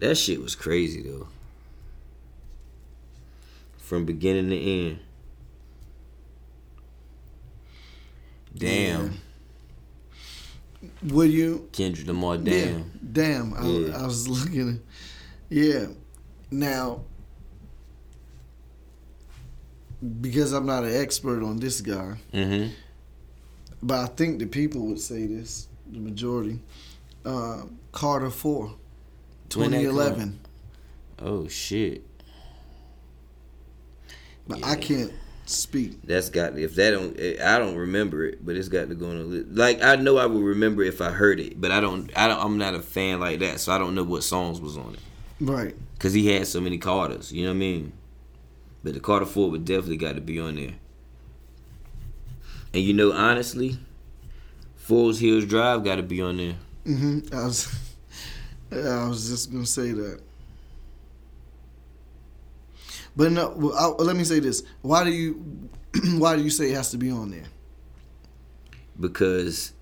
That 0.00 0.16
shit 0.16 0.42
was 0.42 0.54
crazy 0.54 1.00
though. 1.00 1.28
From 3.92 4.06
beginning 4.06 4.48
to 4.48 4.56
end. 4.58 4.98
Damn. 8.56 9.18
Will 11.02 11.26
you? 11.26 11.68
Kendrick 11.72 12.06
Lamar, 12.08 12.36
Yeah. 12.36 12.42
damn. 12.42 12.90
Damn. 13.12 13.52
I, 13.52 13.66
Yeah. 13.68 14.02
I 14.02 14.06
was 14.06 14.26
looking 14.36 14.68
at 14.70 14.76
Yeah. 15.50 15.86
Now, 16.50 17.02
because 20.22 20.54
I'm 20.54 20.64
not 20.64 20.84
an 20.84 20.96
expert 20.96 21.42
on 21.42 21.58
this 21.58 21.82
guy, 21.82 22.16
Mm-hmm. 22.32 22.72
but 23.82 23.98
I 24.00 24.06
think 24.06 24.38
the 24.38 24.46
people 24.46 24.86
would 24.86 25.00
say 25.00 25.26
this, 25.26 25.68
the 25.90 25.98
majority. 25.98 26.60
Uh, 27.26 27.64
Carter 27.92 28.30
4, 28.30 28.74
2011. 29.50 30.40
Oh 31.18 31.46
shit. 31.46 32.06
But 34.46 34.64
I 34.64 34.76
can't 34.76 35.12
speak. 35.46 36.02
That's 36.02 36.28
got 36.28 36.58
if 36.58 36.74
that 36.76 36.90
don't 36.90 37.18
I 37.40 37.58
don't 37.58 37.76
remember 37.76 38.24
it, 38.24 38.44
but 38.44 38.56
it's 38.56 38.68
got 38.68 38.88
to 38.88 38.94
go 38.94 39.10
on 39.10 39.18
the 39.18 39.24
list. 39.24 39.48
Like 39.50 39.82
I 39.82 39.96
know 39.96 40.18
I 40.18 40.26
would 40.26 40.42
remember 40.42 40.82
if 40.82 41.00
I 41.00 41.10
heard 41.10 41.40
it, 41.40 41.60
but 41.60 41.70
I 41.70 41.80
don't. 41.80 42.10
I 42.16 42.28
don't. 42.28 42.40
I'm 42.40 42.58
not 42.58 42.74
a 42.74 42.80
fan 42.80 43.20
like 43.20 43.40
that, 43.40 43.60
so 43.60 43.72
I 43.72 43.78
don't 43.78 43.94
know 43.94 44.04
what 44.04 44.22
songs 44.22 44.60
was 44.60 44.76
on 44.76 44.94
it. 44.94 45.00
Right. 45.40 45.74
Cause 45.98 46.12
he 46.12 46.32
had 46.32 46.46
so 46.46 46.60
many 46.60 46.78
Carters, 46.78 47.32
you 47.32 47.44
know 47.44 47.50
what 47.50 47.56
I 47.56 47.58
mean. 47.58 47.92
But 48.82 48.94
the 48.94 49.00
Carter 49.00 49.26
Four 49.26 49.50
would 49.50 49.64
definitely 49.64 49.96
got 49.96 50.16
to 50.16 50.20
be 50.20 50.40
on 50.40 50.56
there. 50.56 50.74
And 52.74 52.82
you 52.82 52.92
know, 52.92 53.12
honestly, 53.12 53.78
Forest 54.76 55.20
Hills 55.20 55.44
Drive 55.44 55.84
got 55.84 55.96
to 55.96 56.02
be 56.02 56.20
on 56.20 56.38
there. 56.38 56.54
Mm-hmm. 56.86 57.34
I 57.34 57.44
was, 57.44 57.78
I 58.72 59.08
was 59.08 59.28
just 59.28 59.52
gonna 59.52 59.66
say 59.66 59.92
that. 59.92 60.20
But 63.14 63.32
no, 63.32 63.72
I, 63.76 64.02
let 64.02 64.16
me 64.16 64.24
say 64.24 64.40
this: 64.40 64.62
Why 64.80 65.04
do 65.04 65.10
you, 65.10 65.68
why 66.18 66.36
do 66.36 66.42
you 66.42 66.50
say 66.50 66.70
it 66.70 66.76
has 66.76 66.90
to 66.92 66.98
be 66.98 67.10
on 67.10 67.30
there? 67.30 67.44
because 68.98 69.72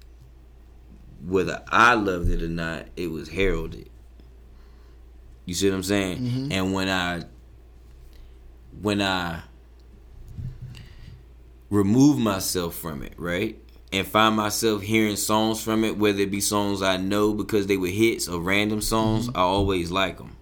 whether 1.24 1.62
I 1.68 1.94
loved 1.94 2.30
it 2.30 2.42
or 2.42 2.48
not, 2.48 2.86
it 2.96 3.10
was 3.10 3.28
heralded. 3.28 3.88
You 5.44 5.54
see 5.54 5.68
what 5.68 5.76
I'm 5.76 5.82
saying? 5.82 6.18
Mm-hmm. 6.18 6.52
And 6.52 6.72
when 6.72 6.88
I 6.88 7.22
when 8.80 9.02
I 9.02 9.42
remove 11.68 12.18
myself 12.18 12.74
from 12.74 13.02
it, 13.02 13.14
right? 13.16 13.58
And 13.92 14.06
find 14.06 14.36
myself 14.36 14.82
hearing 14.82 15.16
songs 15.16 15.60
from 15.62 15.82
it, 15.82 15.98
whether 15.98 16.20
it 16.20 16.30
be 16.30 16.40
songs 16.40 16.80
I 16.80 16.96
know 16.96 17.34
because 17.34 17.66
they 17.66 17.76
were 17.76 17.88
hits 17.88 18.28
or 18.28 18.40
random 18.40 18.80
songs, 18.80 19.28
mm-hmm. 19.28 19.36
I 19.36 19.40
always 19.40 19.90
like 19.90 20.18
them. 20.18 20.36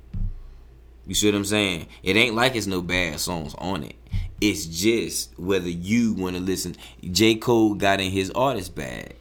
You 1.09 1.15
see 1.15 1.27
what 1.27 1.35
I'm 1.35 1.45
saying? 1.45 1.87
It 2.05 2.15
ain't 2.17 2.37
like 2.37 2.55
it's 2.55 2.67
no 2.69 2.81
bad 2.83 3.19
songs 3.19 3.55
on 3.59 3.83
it. 3.83 3.97
It's 4.41 4.67
just 4.67 5.37
whether 5.39 5.69
you 5.69 6.13
want 6.13 6.37
to 6.37 6.41
listen. 6.43 6.77
J. 7.03 7.35
Cole 7.35 7.75
got 7.75 8.01
in 8.01 8.13
his 8.13 8.31
artist 8.33 8.77
bag. 8.77 9.17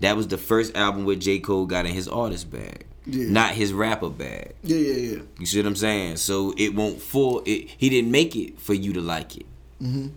That 0.00 0.16
was 0.16 0.26
the 0.28 0.38
first 0.38 0.74
album 0.76 1.04
where 1.04 1.14
J. 1.16 1.38
Cole 1.38 1.66
got 1.66 1.86
in 1.86 1.92
his 1.92 2.08
artist 2.08 2.50
bag, 2.50 2.84
Yeah. 3.06 3.28
not 3.30 3.52
his 3.52 3.72
rapper 3.72 4.10
bag. 4.10 4.54
Yeah, 4.64 4.76
yeah, 4.78 4.92
yeah. 5.12 5.22
You 5.38 5.46
see 5.46 5.58
what 5.58 5.66
I'm 5.66 5.76
saying? 5.76 6.16
So 6.16 6.52
it 6.56 6.74
won't 6.74 7.00
fall. 7.00 7.42
It, 7.46 7.68
he 7.78 7.88
didn't 7.88 8.10
make 8.10 8.34
it 8.34 8.58
for 8.60 8.74
you 8.74 8.92
to 8.94 9.00
like 9.00 9.36
it. 9.36 9.46
Mm-hmm. 9.80 10.08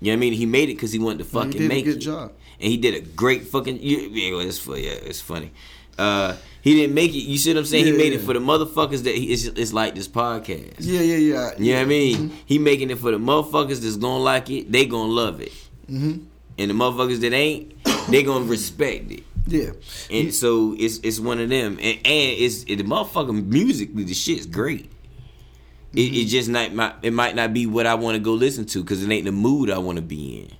You 0.00 0.10
know 0.10 0.10
what 0.10 0.12
I 0.12 0.16
mean? 0.16 0.32
He 0.32 0.44
made 0.46 0.68
it 0.70 0.74
because 0.74 0.92
he 0.92 0.98
wanted 0.98 1.18
to 1.18 1.24
fucking 1.24 1.52
He 1.52 1.58
did 1.58 1.64
a 1.66 1.68
make 1.68 1.84
good 1.84 1.96
it. 1.96 2.00
job. 2.00 2.32
And 2.60 2.70
he 2.70 2.76
did 2.76 2.94
a 2.94 3.00
great 3.00 3.46
fucking. 3.48 3.80
You, 3.82 3.98
yeah, 4.10 4.40
it's 4.46 4.66
yeah, 4.66 4.74
it's 4.74 5.20
funny. 5.20 5.52
Uh, 5.98 6.36
he 6.62 6.74
didn't 6.74 6.94
make 6.94 7.12
it. 7.12 7.18
You 7.18 7.36
see 7.38 7.52
what 7.52 7.58
I'm 7.60 7.64
saying? 7.66 7.84
he 7.84 7.90
Yeah, 7.92 7.96
made 7.98 8.12
it 8.14 8.20
for 8.20 8.32
the 8.32 8.40
motherfuckers 8.40 9.02
that 9.04 9.14
he. 9.14 9.32
It's, 9.32 9.44
it's 9.44 9.72
like 9.72 9.94
this 9.94 10.08
podcast. 10.08 10.76
Yeah, 10.78 11.00
yeah, 11.00 11.16
yeah. 11.16 11.50
You 11.58 11.72
know 11.72 11.78
what 11.78 11.82
I 11.82 11.84
mean? 11.86 12.16
Mm-hmm. 12.16 12.36
He 12.46 12.58
making 12.58 12.90
it 12.90 12.98
for 12.98 13.10
the 13.10 13.18
motherfuckers 13.18 13.80
that's 13.82 13.96
gonna 13.96 14.22
like 14.22 14.48
it. 14.50 14.72
They 14.72 14.86
gonna 14.86 15.10
love 15.12 15.40
it. 15.40 15.52
Mm-hmm. 15.90 16.24
And 16.58 16.70
the 16.70 16.74
motherfuckers 16.74 17.20
that 17.20 17.32
ain't, 17.32 17.74
they 18.10 18.22
gonna 18.22 18.44
respect 18.46 19.10
it. 19.10 19.24
Yeah. 19.46 19.70
And 20.10 20.32
so 20.32 20.74
it's 20.78 20.98
it's 21.02 21.20
one 21.20 21.38
of 21.38 21.50
them. 21.50 21.72
And, 21.72 21.98
and 21.98 22.04
it's 22.04 22.62
it, 22.64 22.76
the 22.76 22.84
motherfucking 22.84 23.46
musically 23.46 24.04
the 24.04 24.14
shit's 24.14 24.46
great. 24.46 24.86
It, 24.86 24.90
Mm-hmm. 26.00 26.14
it 26.14 26.24
just 26.24 26.48
not 26.48 26.72
my, 26.72 26.92
it 27.02 27.12
might 27.12 27.36
not 27.36 27.52
be 27.52 27.66
what 27.66 27.86
I 27.86 27.94
want 27.94 28.14
to 28.16 28.20
go 28.20 28.32
listen 28.32 28.64
to 28.66 28.82
because 28.82 29.04
it 29.04 29.10
ain't 29.12 29.26
the 29.26 29.32
mood 29.32 29.70
I 29.70 29.78
want 29.78 29.96
to 29.96 30.02
be 30.02 30.40
in. 30.40 30.50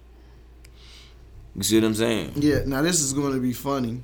You 1.57 1.63
see 1.63 1.77
what 1.81 1.87
I'm 1.87 1.95
saying? 1.95 2.33
Yeah. 2.37 2.61
Now 2.67 2.83
this 2.83 3.01
is 3.01 3.13
going 3.13 3.33
to 3.33 3.41
be 3.41 3.53
funny. 3.53 4.01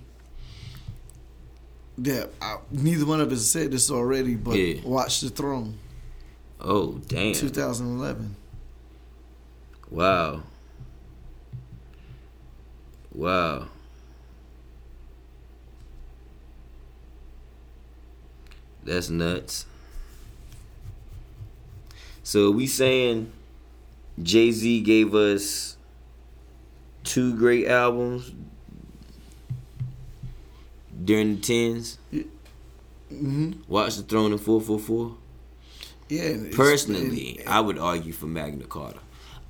That 2.00 2.30
I, 2.40 2.56
neither 2.70 3.04
one 3.04 3.20
of 3.20 3.30
us 3.30 3.44
said 3.46 3.70
this 3.72 3.90
already, 3.90 4.34
but 4.34 4.56
Yeah. 4.56 4.80
Watch 4.84 5.20
the 5.20 5.28
Throne, 5.28 5.76
Oh 6.58 6.92
damn! 7.06 7.34
2011. 7.34 8.36
Wow. 9.90 10.42
Wow. 13.12 13.68
That's 18.84 19.10
nuts. 19.10 19.66
So 22.22 22.50
we 22.50 22.66
saying 22.66 23.30
Jay 24.22 24.50
Z 24.52 24.80
gave 24.82 25.14
us 25.14 25.76
two 27.04 27.36
great 27.36 27.66
albums 27.66 28.32
during 31.02 31.36
the 31.36 31.40
tens. 31.42 31.98
Mm-hmm. 33.12 33.52
Watch 33.68 33.96
the 33.96 34.02
Throne 34.02 34.32
and 34.32 34.40
four 34.40 34.60
four 34.60 34.78
four. 34.78 35.16
Yeah. 36.08 36.36
Personally, 36.52 37.38
and- 37.40 37.48
I 37.48 37.60
would 37.60 37.78
argue 37.78 38.12
for 38.12 38.26
Magna 38.26 38.64
Carta. 38.64 38.98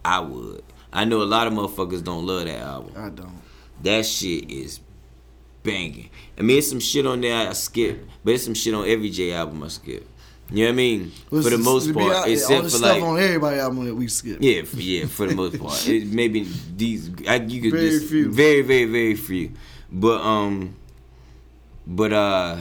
I 0.04 0.20
would. 0.20 0.62
I 0.92 1.04
know 1.04 1.22
a 1.22 1.24
lot 1.24 1.46
of 1.46 1.52
motherfuckers 1.52 2.02
don't 2.02 2.26
love 2.26 2.44
that 2.46 2.58
album. 2.60 2.92
I 2.96 3.08
don't. 3.10 3.40
That 3.82 4.04
shit 4.06 4.50
is 4.50 4.80
banging. 5.62 6.10
I 6.38 6.42
mean, 6.42 6.58
it's 6.58 6.68
some 6.68 6.80
shit 6.80 7.06
on 7.06 7.20
there 7.20 7.48
I 7.48 7.52
skip, 7.52 8.06
but 8.24 8.34
it's 8.34 8.44
some 8.44 8.54
shit 8.54 8.74
on 8.74 8.88
every 8.88 9.10
J 9.10 9.32
album 9.32 9.62
I 9.62 9.68
skip. 9.68 10.06
You 10.50 10.64
know 10.64 10.70
what 10.70 10.72
I 10.72 10.76
mean? 10.76 11.12
Well, 11.30 11.42
for 11.42 11.50
the 11.50 11.58
most 11.58 11.94
part, 11.94 12.12
all 12.12 12.24
except 12.24 12.64
the 12.64 12.70
for 12.70 12.76
stuff 12.78 12.94
like 12.96 13.02
on 13.04 13.18
everybody 13.20 13.60
album 13.60 13.84
that 13.84 13.94
we 13.94 14.08
skip. 14.08 14.38
yeah, 14.40 14.62
for, 14.62 14.78
yeah, 14.80 15.06
for 15.06 15.26
the 15.28 15.34
most 15.36 15.60
part, 15.60 15.86
it, 15.88 16.08
maybe 16.08 16.48
these 16.76 17.08
I, 17.28 17.36
you 17.36 17.62
could 17.62 17.72
Very 17.72 17.90
just 17.90 18.08
few. 18.08 18.32
very 18.32 18.62
very 18.62 18.86
very 18.86 19.14
few, 19.14 19.52
but 19.92 20.20
um, 20.22 20.74
but 21.90 22.12
uh, 22.12 22.56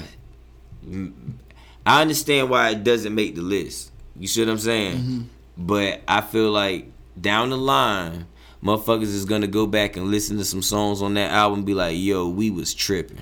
I 1.86 2.02
understand 2.02 2.50
why 2.50 2.72
it 2.72 2.84
doesn't 2.84 3.14
make 3.14 3.36
the 3.36 3.42
list. 3.42 3.92
You 4.20 4.28
see 4.28 4.42
what 4.42 4.50
I'm 4.50 4.58
saying? 4.60 4.98
Mm-hmm. 4.98 5.22
But 5.58 6.02
I 6.08 6.22
feel 6.22 6.52
like 6.52 6.92
down 7.20 7.50
the 7.52 7.58
line, 7.58 8.26
motherfuckers 8.64 9.04
is 9.04 9.26
gonna 9.26 9.48
go 9.48 9.66
back 9.68 9.96
and 9.98 10.08
listen 10.12 10.38
to 10.38 10.46
some 10.46 10.62
songs 10.62 11.02
on 11.02 11.14
that 11.14 11.32
album, 11.32 11.60
and 11.60 11.66
be 11.66 11.74
like, 11.74 11.96
"Yo, 11.98 12.28
we 12.28 12.50
was 12.50 12.74
tripping." 12.74 13.22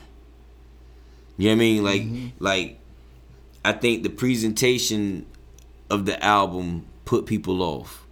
You 1.38 1.49
know 1.49 1.51
what 1.51 1.55
I 1.55 1.60
mean? 1.60 1.84
Like, 1.84 2.01
Mm-hmm. 2.01 2.28
like 2.43 2.80
I 3.66 3.74
think 3.74 4.03
the 4.03 4.10
presentation 4.10 5.26
of 5.89 6.05
the 6.05 6.24
album 6.24 6.86
put 7.05 7.26
people 7.26 7.62
off. 7.62 8.07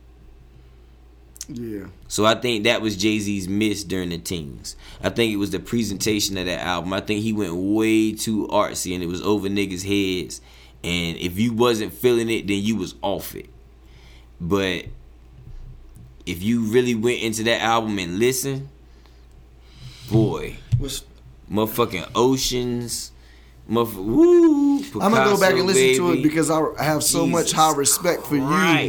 Yeah. 1.47 1.85
So 2.07 2.25
I 2.25 2.35
think 2.35 2.63
that 2.63 2.81
was 2.81 2.97
Jay 2.97 3.19
Z's 3.19 3.47
miss 3.47 3.83
during 3.83 4.09
the 4.09 4.17
teens. 4.17 4.75
I 5.03 5.09
think 5.09 5.33
it 5.33 5.37
was 5.37 5.51
the 5.51 5.59
presentation 5.59 6.37
of 6.37 6.45
that 6.45 6.61
album. 6.61 6.93
I 6.93 7.01
think 7.01 7.21
he 7.21 7.33
went 7.33 7.53
way 7.55 8.13
too 8.13 8.47
artsy 8.47 8.93
and 8.93 9.03
it 9.03 9.07
was 9.07 9.21
over 9.21 9.47
niggas' 9.47 9.83
heads. 9.83 10.41
And 10.83 11.17
if 11.17 11.39
you 11.39 11.53
wasn't 11.53 11.93
feeling 11.93 12.29
it, 12.29 12.47
then 12.47 12.61
you 12.61 12.75
was 12.75 12.95
off 13.01 13.35
it. 13.35 13.49
But 14.39 14.85
if 16.25 16.41
you 16.41 16.61
really 16.61 16.95
went 16.95 17.21
into 17.21 17.43
that 17.43 17.61
album 17.61 17.97
and 17.99 18.19
listened, 18.19 18.69
boy, 20.11 20.57
Which 20.77 21.01
motherfucking 21.51 22.11
oceans, 22.15 23.11
motherfucking 23.69 24.05
woo. 24.05 24.77
I'm 25.01 25.11
gonna 25.11 25.25
go 25.31 25.39
back 25.39 25.53
and 25.53 25.65
listen 25.65 25.95
to 26.05 26.13
it 26.13 26.21
because 26.23 26.49
I 26.51 26.61
have 26.83 27.03
so 27.03 27.25
much 27.25 27.51
high 27.51 27.73
respect 27.73 28.23
for 28.27 28.35
you 28.35 28.41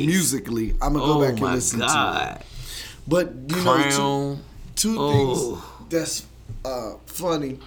musically. 0.06 0.72
I'm 0.82 0.92
gonna 0.94 1.04
oh 1.04 1.14
go 1.14 1.20
back 1.22 1.30
and 1.40 1.54
listen 1.54 1.80
God. 1.80 2.28
to 2.28 2.36
it. 2.40 2.46
But 3.08 3.32
you 3.48 3.56
know, 3.56 3.56
two, 3.56 3.62
Crown. 3.62 4.42
two 4.76 4.96
Oh. 4.98 5.12
things 5.56 5.90
that's 5.90 6.26
uh, 6.64 6.94
funny. 7.06 7.58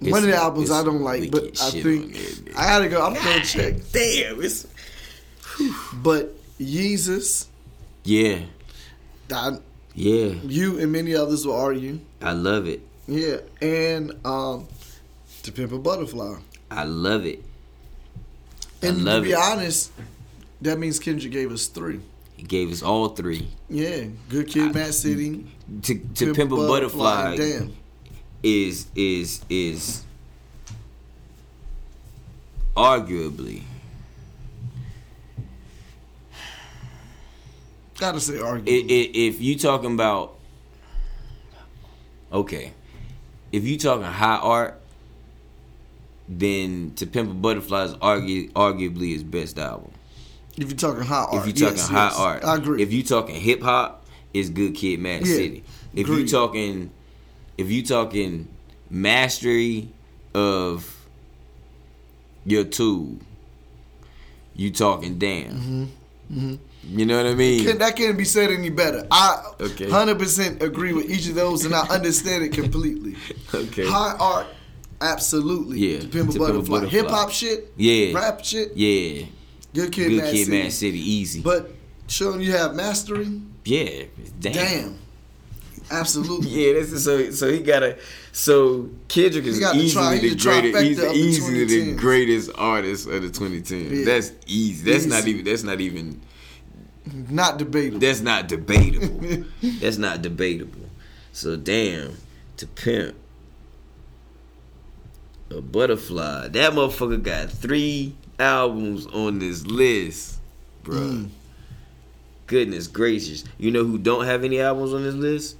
It's- 0.00 0.12
One 0.12 0.22
of 0.22 0.28
the 0.28 0.36
albums 0.36 0.70
I 0.70 0.84
don't 0.84 1.00
like, 1.02 1.30
but 1.30 1.44
I 1.62 1.70
think 1.70 2.14
there. 2.14 2.54
I 2.58 2.66
gotta 2.66 2.88
go. 2.88 3.02
I'm 3.04 3.14
gonna 3.14 3.42
check. 3.44 3.74
Damn, 3.92 4.42
it's 4.42 4.66
But 5.94 6.34
Jesus. 6.58 7.48
yeah, 8.04 8.40
I, 9.32 9.56
yeah. 9.94 10.34
you 10.44 10.78
and 10.78 10.92
many 10.92 11.14
others 11.14 11.46
will 11.46 11.54
argue. 11.56 12.00
I 12.20 12.32
love 12.32 12.66
it. 12.66 12.86
Yeah, 13.06 13.36
and 13.60 14.12
um, 14.26 14.66
To 15.42 15.52
Pimp 15.52 15.72
a 15.72 15.78
Butterfly. 15.78 16.36
I 16.70 16.84
love 16.84 17.26
it. 17.26 17.42
I 18.82 18.86
And 18.88 18.98
to 18.98 19.04
love 19.04 19.22
be 19.24 19.32
it. 19.32 19.38
honest, 19.38 19.92
that 20.62 20.78
means 20.78 20.98
Kendrick 20.98 21.32
gave 21.32 21.52
us 21.52 21.66
three. 21.66 22.00
He 22.36 22.42
gave 22.44 22.70
us 22.72 22.82
all 22.82 23.08
three. 23.10 23.48
Yeah, 23.68 24.04
Good 24.28 24.48
Kid, 24.48 24.74
Mad 24.74 24.92
City, 24.94 25.46
To 25.82 25.94
to 25.98 26.34
pimp 26.34 26.50
a 26.52 26.56
butterfly 26.56 27.36
Damn. 27.36 27.76
is 28.42 28.86
is 28.96 29.42
is 29.48 30.02
arguably 32.76 33.62
Gotta 37.98 38.18
say 38.20 38.38
i- 38.38 38.42
argue. 38.42 38.84
if 38.88 39.40
you 39.40 39.56
talking 39.56 39.94
about 39.94 40.34
okay, 42.32 42.72
if 43.54 43.64
you 43.64 43.78
talking 43.78 44.02
high 44.02 44.36
art, 44.36 44.80
then 46.28 46.92
to 46.96 47.06
pimp 47.06 47.30
a 47.30 47.34
butterfly 47.34 47.84
is 47.84 47.94
argu- 47.94 48.50
arguably 48.52 49.12
his 49.12 49.22
best 49.22 49.58
album. 49.60 49.92
if 50.56 50.68
you're 50.68 50.76
talking 50.76 51.04
high 51.04 51.22
art. 51.22 51.34
If 51.34 51.46
you're 51.46 51.68
talking 51.68 51.78
yes, 51.78 51.88
high 51.88 52.06
yes. 52.06 52.18
art, 52.18 52.44
I 52.44 52.56
agree. 52.56 52.82
If 52.82 52.92
you're 52.92 53.04
talking 53.04 53.36
hip 53.36 53.62
hop, 53.62 54.04
it's 54.32 54.48
Good 54.48 54.74
Kid, 54.74 54.98
Mad 54.98 55.24
Yeah, 55.24 55.34
City. 55.34 55.64
If 55.94 56.08
you're 56.08 56.26
talking, 56.26 56.90
if 57.56 57.70
you 57.70 57.84
talking 57.84 58.48
mastery 58.90 59.88
of 60.34 61.06
your 62.44 62.64
tool, 62.64 63.18
you 64.56 64.72
talking 64.72 65.18
damn. 65.18 65.88
Mm-hmm. 66.32 66.54
You 66.88 67.06
know 67.06 67.16
what 67.16 67.26
I 67.26 67.34
mean? 67.34 67.64
Can- 67.64 67.78
that 67.78 67.96
can't 67.96 68.16
be 68.18 68.24
said 68.24 68.50
any 68.50 68.70
better. 68.70 69.06
I 69.10 69.42
Okay. 69.60 69.88
hundred 69.90 70.18
percent 70.18 70.62
agree 70.62 70.92
with 70.92 71.10
each 71.10 71.26
of 71.28 71.34
those, 71.34 71.64
and 71.64 71.74
I 71.74 71.86
understand 71.88 72.44
it 72.44 72.52
completely. 72.52 73.16
Okay. 73.54 73.86
High 73.86 74.16
art, 74.18 74.46
absolutely. 75.00 75.78
Yeah, 75.78 76.00
To 76.00 76.08
Pimp 76.08 76.34
a 76.34 76.38
Butterfly. 76.38 76.78
Butterfly. 76.80 76.88
Hip 76.88 77.06
hop 77.08 77.30
shit. 77.30 77.72
Yeah. 77.76 78.12
Rap 78.18 78.44
shit. 78.44 78.76
Yeah. 78.76 79.26
Good 79.74 79.92
Kid, 79.92 80.08
Good 80.08 80.16
Mad 80.22 80.32
Kid, 80.32 80.44
City. 80.46 80.62
Mad 80.62 80.72
City, 80.72 80.98
easy. 80.98 81.40
But 81.40 81.70
showing 82.08 82.40
you 82.40 82.50
have 82.52 82.74
mastery, 82.74 83.28
yeah. 83.64 84.04
Damn. 84.40 84.52
damn. 84.52 84.98
Absolutely. 85.90 86.48
Yeah, 86.50 86.72
this 86.74 86.92
is 86.92 87.04
so. 87.04 87.30
So 87.30 87.50
he 87.52 87.60
got 87.60 87.82
a. 87.82 87.96
So 88.32 88.88
Kendrick 89.08 89.44
is 89.44 89.56
He 89.56 89.60
got 89.60 89.74
the 89.74 89.80
tri- 89.94 90.14
easily 90.16 90.18
he 90.18 90.34
the 90.34 90.40
greatest. 90.42 90.82
He's 90.84 90.96
the 90.98 91.12
easily 91.12 91.64
the 91.64 91.94
greatest 91.94 92.50
artist 92.56 93.06
of 93.08 93.22
the 93.22 93.28
2010s. 93.28 93.90
Yeah. 93.98 94.04
That's 94.04 94.32
easy. 94.46 94.90
That's 94.90 95.06
not 95.06 95.26
even. 95.28 95.44
That's 95.44 95.62
not 95.62 95.80
even. 95.80 96.20
Not 97.12 97.58
debatable. 97.58 97.98
That's 97.98 98.20
not 98.20 98.48
debatable. 98.48 99.44
that's 99.80 99.98
not 99.98 100.22
debatable. 100.22 100.88
So 101.32 101.56
damn, 101.56 102.16
to 102.56 102.66
pimp 102.66 103.14
a 105.50 105.60
butterfly. 105.60 106.48
That 106.48 106.72
motherfucker 106.72 107.22
got 107.22 107.50
three 107.50 108.14
albums 108.38 109.06
on 109.06 109.38
this 109.38 109.66
list, 109.66 110.38
bruh. 110.82 111.24
Mm. 111.24 111.28
Goodness 112.46 112.86
gracious. 112.88 113.44
You 113.58 113.70
know 113.70 113.84
who 113.84 113.98
don't 113.98 114.24
have 114.26 114.44
any 114.44 114.60
albums 114.60 114.92
on 114.92 115.02
this 115.02 115.14
list? 115.14 115.56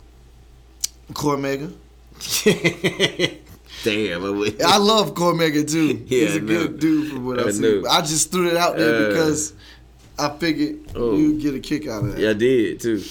Cormega. 1.12 1.72
Damn, 3.82 4.24
I 4.24 4.76
love 4.78 5.14
Cormega 5.14 5.68
too. 5.68 6.04
Yeah, 6.06 6.26
He's 6.26 6.36
a 6.36 6.40
good 6.40 6.78
dude 6.78 7.10
from 7.10 7.26
what 7.26 7.40
I 7.40 7.44
I've 7.44 7.54
seen. 7.54 7.84
I 7.86 8.00
just 8.02 8.30
threw 8.30 8.48
it 8.50 8.56
out 8.56 8.76
there 8.76 9.06
Uh, 9.06 9.08
because 9.08 9.52
I 10.18 10.36
figured 10.38 10.78
Oh. 10.94 11.16
you'd 11.16 11.40
get 11.40 11.54
a 11.54 11.60
kick 11.60 11.88
out 11.88 12.04
of 12.04 12.12
that. 12.12 12.18
Yeah, 12.20 12.30
I 12.30 12.34
did 12.34 12.80
too. 12.80 13.02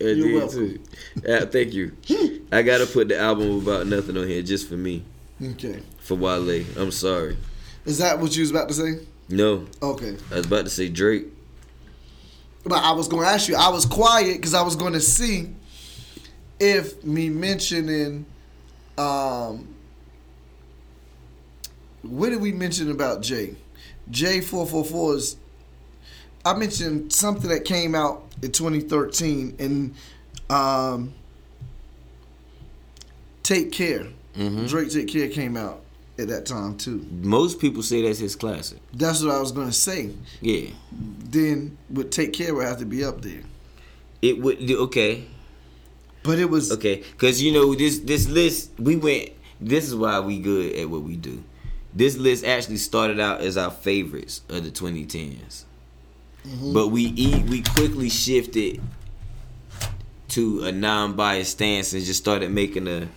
I 0.00 0.04
You're 0.04 0.14
did 0.14 0.34
welcome. 0.34 0.58
too. 0.58 0.80
Yeah, 1.26 1.44
thank 1.46 1.72
you. 1.72 1.92
I 2.52 2.62
gotta 2.62 2.86
put 2.86 3.08
the 3.08 3.18
album 3.18 3.58
about 3.62 3.86
nothing 3.86 4.16
on 4.16 4.26
here 4.26 4.42
just 4.42 4.68
for 4.68 4.74
me, 4.76 5.04
Okay. 5.42 5.80
for 6.00 6.14
Wale. 6.16 6.64
I'm 6.78 6.90
sorry. 6.90 7.36
Is 7.86 7.98
that 7.98 8.18
what 8.20 8.36
you 8.36 8.42
was 8.42 8.50
about 8.50 8.68
to 8.68 8.74
say? 8.74 9.00
No, 9.28 9.66
Okay. 9.82 10.16
I 10.30 10.36
was 10.36 10.46
about 10.46 10.64
to 10.64 10.70
say 10.70 10.88
Drake. 10.88 11.26
But 12.64 12.82
I 12.84 12.92
was 12.92 13.08
going 13.08 13.22
to 13.24 13.28
ask 13.28 13.48
you. 13.48 13.56
I 13.56 13.70
was 13.70 13.86
quiet 13.86 14.36
because 14.36 14.52
I 14.52 14.60
was 14.62 14.76
going 14.76 14.92
to 14.92 15.00
see 15.00 15.48
if 16.58 17.02
me 17.02 17.30
mentioning, 17.30 18.26
um, 18.98 19.66
what 22.02 22.30
did 22.30 22.40
we 22.40 22.52
mention 22.52 22.90
about 22.90 23.22
Jay? 23.22 23.54
J 24.10 24.40
four 24.42 24.66
four 24.66 24.84
four 24.84 25.14
is. 25.16 25.36
I 26.44 26.54
mentioned 26.56 27.12
something 27.12 27.50
that 27.50 27.64
came 27.64 27.94
out 27.94 28.24
in 28.42 28.52
2013 28.52 29.56
and 29.58 29.94
um, 30.48 31.12
Take 33.42 33.72
Care. 33.72 34.06
Mm-hmm. 34.36 34.66
Drake 34.66 34.90
Take 34.90 35.08
Care 35.08 35.28
came 35.28 35.56
out 35.56 35.82
at 36.18 36.28
that 36.28 36.46
time 36.46 36.76
too. 36.76 37.06
Most 37.10 37.58
people 37.60 37.82
say 37.82 38.02
that's 38.02 38.18
his 38.18 38.36
classic. 38.36 38.78
That's 38.92 39.22
what 39.22 39.34
I 39.34 39.40
was 39.40 39.52
going 39.52 39.66
to 39.68 39.72
say. 39.72 40.10
Yeah, 40.40 40.70
Then 40.92 41.76
would 41.90 42.12
Take 42.12 42.32
Care 42.32 42.54
would 42.54 42.66
have 42.66 42.78
to 42.78 42.86
be 42.86 43.04
up 43.04 43.20
there. 43.22 43.42
it 44.22 44.40
would. 44.40 44.58
Okay, 44.70 45.24
But 46.22 46.38
it 46.38 46.48
was 46.50 46.72
okay, 46.72 46.96
because 47.12 47.42
you 47.42 47.52
know 47.52 47.74
this 47.74 47.98
this 48.00 48.28
list 48.28 48.70
we 48.78 48.96
went. 48.96 49.30
This 49.60 49.86
is 49.86 49.94
why 49.94 50.20
we 50.20 50.38
good 50.38 50.74
at 50.74 50.88
what 50.88 51.02
we 51.02 51.16
do. 51.16 51.42
This 51.94 52.16
list 52.16 52.44
actually 52.46 52.76
started 52.78 53.18
out 53.20 53.40
as 53.40 53.56
our 53.58 53.70
favorites 53.70 54.42
of 54.48 54.64
the 54.64 54.70
2010s, 54.70 55.64
Mm-hmm. 56.46 56.72
but 56.72 56.88
we 56.88 57.02
eat 57.02 57.44
we 57.44 57.60
quickly 57.62 58.08
shifted 58.08 58.80
to 60.28 60.62
a 60.62 60.72
non-biased 60.72 61.52
stance 61.52 61.92
and 61.92 62.02
just 62.02 62.20
started 62.20 62.50
making 62.50 62.88
a, 62.88 63.08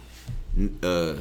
a 0.82 1.18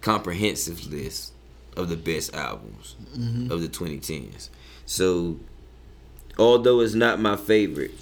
comprehensive 0.00 0.86
list 0.86 1.32
of 1.76 1.88
the 1.88 1.96
best 1.96 2.34
albums 2.34 2.96
mm-hmm. 3.16 3.50
of 3.50 3.60
the 3.60 3.68
2010s. 3.68 4.48
So, 4.86 5.38
although 6.38 6.80
it's 6.80 6.94
not 6.94 7.20
my 7.20 7.36
favorite, 7.36 7.94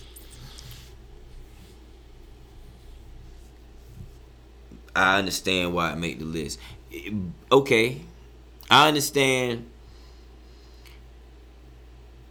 I 4.95 5.19
understand 5.19 5.75
why 5.75 5.93
it 5.93 5.99
made 5.99 6.21
the 6.21 6.25
list. 6.25 6.59
Okay, 7.51 8.03
I 8.71 8.89
understand. 8.89 9.67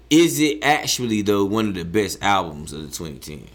Is 0.09 0.39
it 0.39 0.63
actually 0.63 1.21
though 1.21 1.45
one 1.45 1.67
of 1.67 1.75
the 1.75 1.85
best 1.85 2.21
albums 2.21 2.73
of 2.73 2.81
the 2.81 2.87
2010? 2.87 3.47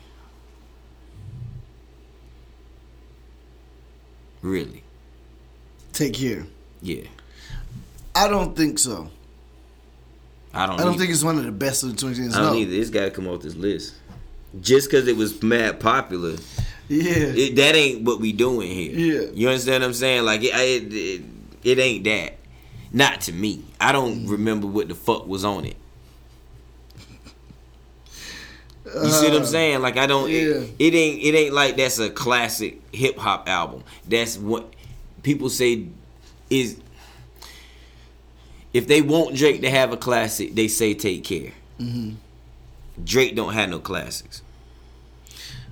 Really? 4.43 4.83
Take 5.93 6.15
Care. 6.15 6.47
Yeah. 6.81 7.03
I 8.15 8.29
don't 8.29 8.57
think 8.57 8.79
so. 8.79 9.11
I 10.53 10.67
don't. 10.67 10.81
I 10.81 10.85
don't 10.85 10.95
either. 10.95 10.99
think 10.99 11.13
it's 11.13 11.23
one 11.23 11.39
of 11.39 11.45
the 11.45 11.53
best 11.53 11.83
of 11.83 11.97
the 11.97 12.07
2010s. 12.07 12.35
I 12.35 12.41
don't 12.41 12.53
no. 12.53 12.59
either. 12.59 12.75
It's 12.75 12.91
got 12.91 13.05
to 13.05 13.11
come 13.11 13.29
off 13.29 13.43
this 13.43 13.55
list. 13.55 13.95
Just 14.61 14.91
because 14.91 15.07
it 15.07 15.17
was 15.17 15.41
mad 15.43 15.79
popular, 15.79 16.37
Yeah. 16.89 17.13
it, 17.15 17.57
that 17.57 17.77
ain't 17.77 18.03
what 18.03 18.19
we 18.19 18.33
doing 18.33 18.69
here. 18.69 18.93
Yeah. 18.93 19.31
You 19.33 19.49
understand 19.49 19.83
what 19.83 19.89
I'm 19.89 19.95
saying? 19.95 20.25
Like 20.25 20.43
it, 20.43 20.55
it, 20.55 20.93
it, 20.93 21.23
it 21.63 21.79
ain't 21.79 22.05
that. 22.05 22.35
Not 22.93 23.21
to 23.23 23.33
me. 23.33 23.65
I 23.81 23.93
don't 23.93 24.27
mm. 24.27 24.31
remember 24.31 24.67
what 24.67 24.89
the 24.89 24.97
fuck 24.97 25.29
was 25.29 25.45
on 25.45 25.65
it. 25.67 25.77
You 28.95 29.11
see 29.11 29.27
what 29.29 29.37
I'm 29.37 29.43
Uh, 29.43 29.47
saying? 29.47 29.83
Like 29.83 29.97
I 29.97 30.07
don't. 30.07 30.31
yeah. 30.31 30.39
It, 30.39 30.71
it 30.79 30.95
ain't. 30.95 31.23
It 31.23 31.35
ain't 31.37 31.55
like 31.55 31.77
that's 31.77 31.99
a 31.99 32.11
classic 32.11 32.81
hip 32.93 33.17
hop 33.19 33.49
album. 33.49 33.85
That's 34.09 34.37
what 34.39 34.73
people 35.23 35.49
say 35.49 35.87
is. 36.49 36.79
If 38.73 38.87
they 38.87 39.03
want 39.03 39.35
Drake 39.37 39.63
to 39.63 39.71
have 39.71 39.93
a 39.93 39.97
classic, 39.97 40.55
they 40.55 40.69
say 40.69 40.95
Take 40.95 41.25
Care. 41.25 41.53
Mm-hmm. 41.81 42.15
Drake 43.05 43.35
don't 43.35 43.53
have 43.53 43.69
no 43.69 43.81
classics. 43.81 44.43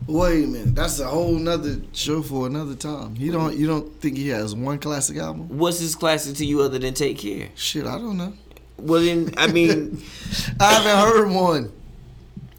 Wait 0.06 0.44
a 0.44 0.46
minute. 0.46 0.74
That's 0.74 0.98
a 1.00 1.06
whole 1.06 1.34
nother 1.34 1.76
show 1.92 2.22
for 2.22 2.46
another 2.46 2.74
time. 2.74 3.14
You 3.16 3.30
don't 3.32 3.56
you 3.56 3.66
don't 3.66 4.00
think 4.00 4.16
he 4.16 4.28
has 4.28 4.54
one 4.54 4.78
classic 4.78 5.16
album? 5.18 5.58
What's 5.58 5.78
his 5.80 5.94
classic 5.94 6.36
to 6.36 6.44
you 6.46 6.60
other 6.62 6.78
than 6.78 6.94
Take 6.94 7.18
Care? 7.18 7.48
Shit, 7.54 7.84
I 7.86 7.98
don't 7.98 8.16
know. 8.16 8.32
Well, 8.78 9.02
then 9.02 9.34
I 9.36 9.48
mean, 9.48 10.02
I 10.60 10.72
haven't 10.74 10.98
heard 10.98 11.30
one. 11.30 11.72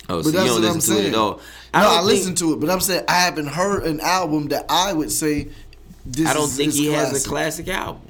Oh, 0.09 0.23
But 0.23 0.23
so 0.23 0.29
you 0.29 0.31
that's 0.33 0.45
don't 0.49 0.61
what 0.61 0.69
I'm 0.69 0.75
listen 0.75 0.95
to 0.95 0.99
it 0.99 1.03
saying. 1.03 1.13
at 1.13 1.19
all. 1.19 1.35
no, 1.35 1.39
I 1.73 2.01
listened 2.01 2.37
to 2.39 2.53
it, 2.53 2.59
but 2.59 2.69
I'm 2.69 2.79
saying 2.81 3.05
I 3.07 3.13
haven't 3.21 3.47
heard 3.47 3.83
an 3.85 3.99
album 4.01 4.47
that 4.49 4.65
I 4.69 4.93
would 4.93 5.11
say 5.11 5.49
this 6.05 6.27
I 6.27 6.33
don't 6.33 6.45
is 6.49 6.57
think 6.57 6.73
he 6.73 6.87
has 6.87 7.25
a 7.25 7.27
classic 7.29 7.67
album. 7.67 8.01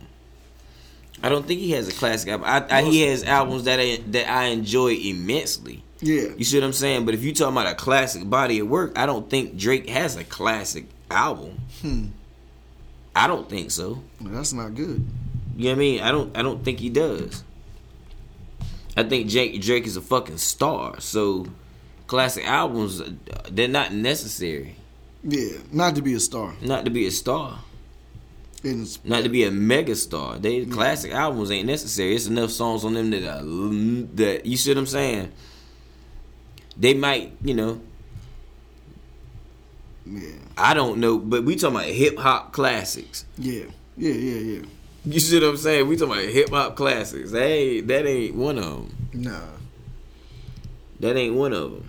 I 1.22 1.28
don't 1.30 1.46
think 1.46 1.60
he 1.60 1.72
has 1.72 1.88
a 1.90 1.92
classic 1.92 2.30
album. 2.30 2.48
I, 2.48 2.66
I, 2.78 2.82
he 2.84 3.02
has 3.02 3.24
albums 3.24 3.66
that 3.66 3.80
I, 3.80 3.98
that 4.08 4.30
I 4.32 4.46
enjoy 4.46 4.94
immensely. 4.94 5.84
Yeah. 6.00 6.30
You 6.38 6.46
see 6.46 6.58
what 6.58 6.64
I'm 6.66 6.72
saying? 6.74 7.04
But 7.06 7.14
if 7.14 7.24
you 7.24 7.34
talking 7.34 7.58
about 7.58 7.68
a 7.70 7.76
classic 7.76 8.30
body 8.30 8.60
of 8.60 8.70
work, 8.70 8.98
I 8.98 9.06
don't 9.06 9.30
think 9.30 9.58
Drake 9.58 9.90
has 9.90 10.16
a 10.16 10.24
classic 10.24 10.86
album. 11.12 11.60
Hmm. 11.82 12.06
I 13.14 13.28
don't 13.28 13.50
think 13.50 13.72
so. 13.72 14.02
That's 14.22 14.54
not 14.54 14.76
good. 14.76 15.06
You 15.58 15.66
know 15.66 15.70
what 15.72 15.76
I 15.76 15.80
mean? 15.80 16.02
I 16.02 16.12
don't. 16.12 16.38
I 16.38 16.42
don't 16.42 16.64
think 16.64 16.80
he 16.80 16.90
does. 16.90 17.44
I 18.96 19.04
think 19.04 19.28
Jake 19.28 19.60
Drake 19.62 19.86
is 19.88 19.98
a 19.98 20.02
fucking 20.02 20.38
star. 20.38 21.02
So 21.02 21.48
classic 22.10 22.46
albums, 22.48 23.00
uh, 23.00 23.12
they're 23.52 23.68
not 23.68 23.94
necessary. 23.94 24.76
Yeah. 25.24 25.60
Not 25.72 25.96
to 25.96 26.02
be 26.02 26.16
a 26.16 26.20
star. 26.20 26.56
Not 26.60 26.84
to 26.86 26.92
be 26.92 27.06
a 27.06 27.12
star. 27.12 27.60
Not 28.64 29.24
to 29.24 29.30
be 29.30 29.44
a 29.46 29.52
mega 29.52 29.96
star. 29.96 30.38
They 30.38 30.66
classic 30.66 31.14
albums 31.14 31.52
ain't 31.52 31.68
necessary. 31.68 32.16
It's 32.16 32.26
enough 32.26 32.50
songs 32.50 32.84
on 32.84 32.96
them 32.96 33.12
that 33.12 33.24
are, 33.24 33.44
that 34.16 34.46
you 34.46 34.58
see 34.58 34.72
what 34.72 34.80
I'm 34.80 34.86
saying. 34.88 35.32
They 36.76 36.94
might, 36.94 37.34
you 37.42 37.54
know, 37.54 37.80
yeah. 40.06 40.32
I 40.58 40.74
don't 40.74 40.98
know, 40.98 41.20
but 41.20 41.44
we 41.44 41.56
talking 41.56 41.76
about 41.76 41.88
hip 41.90 42.18
hop 42.18 42.52
classics. 42.52 43.26
Yeah. 43.38 43.66
Yeah, 43.96 44.14
yeah, 44.14 44.40
yeah. 44.40 44.66
You 45.06 45.20
see 45.20 45.40
what 45.40 45.50
I'm 45.50 45.58
saying? 45.58 45.88
We 45.88 45.96
talking 45.96 46.14
about 46.14 46.34
hip 46.34 46.50
hop 46.50 46.76
classics. 46.76 47.34
Ain't 47.34 47.88
that 47.88 48.08
ain't 48.08 48.36
one 48.36 48.58
of 48.58 48.64
them. 48.64 49.10
Nah. 49.14 49.48
That 51.02 51.16
ain't 51.16 51.36
one 51.36 51.54
of 51.54 51.72
them. 51.72 51.89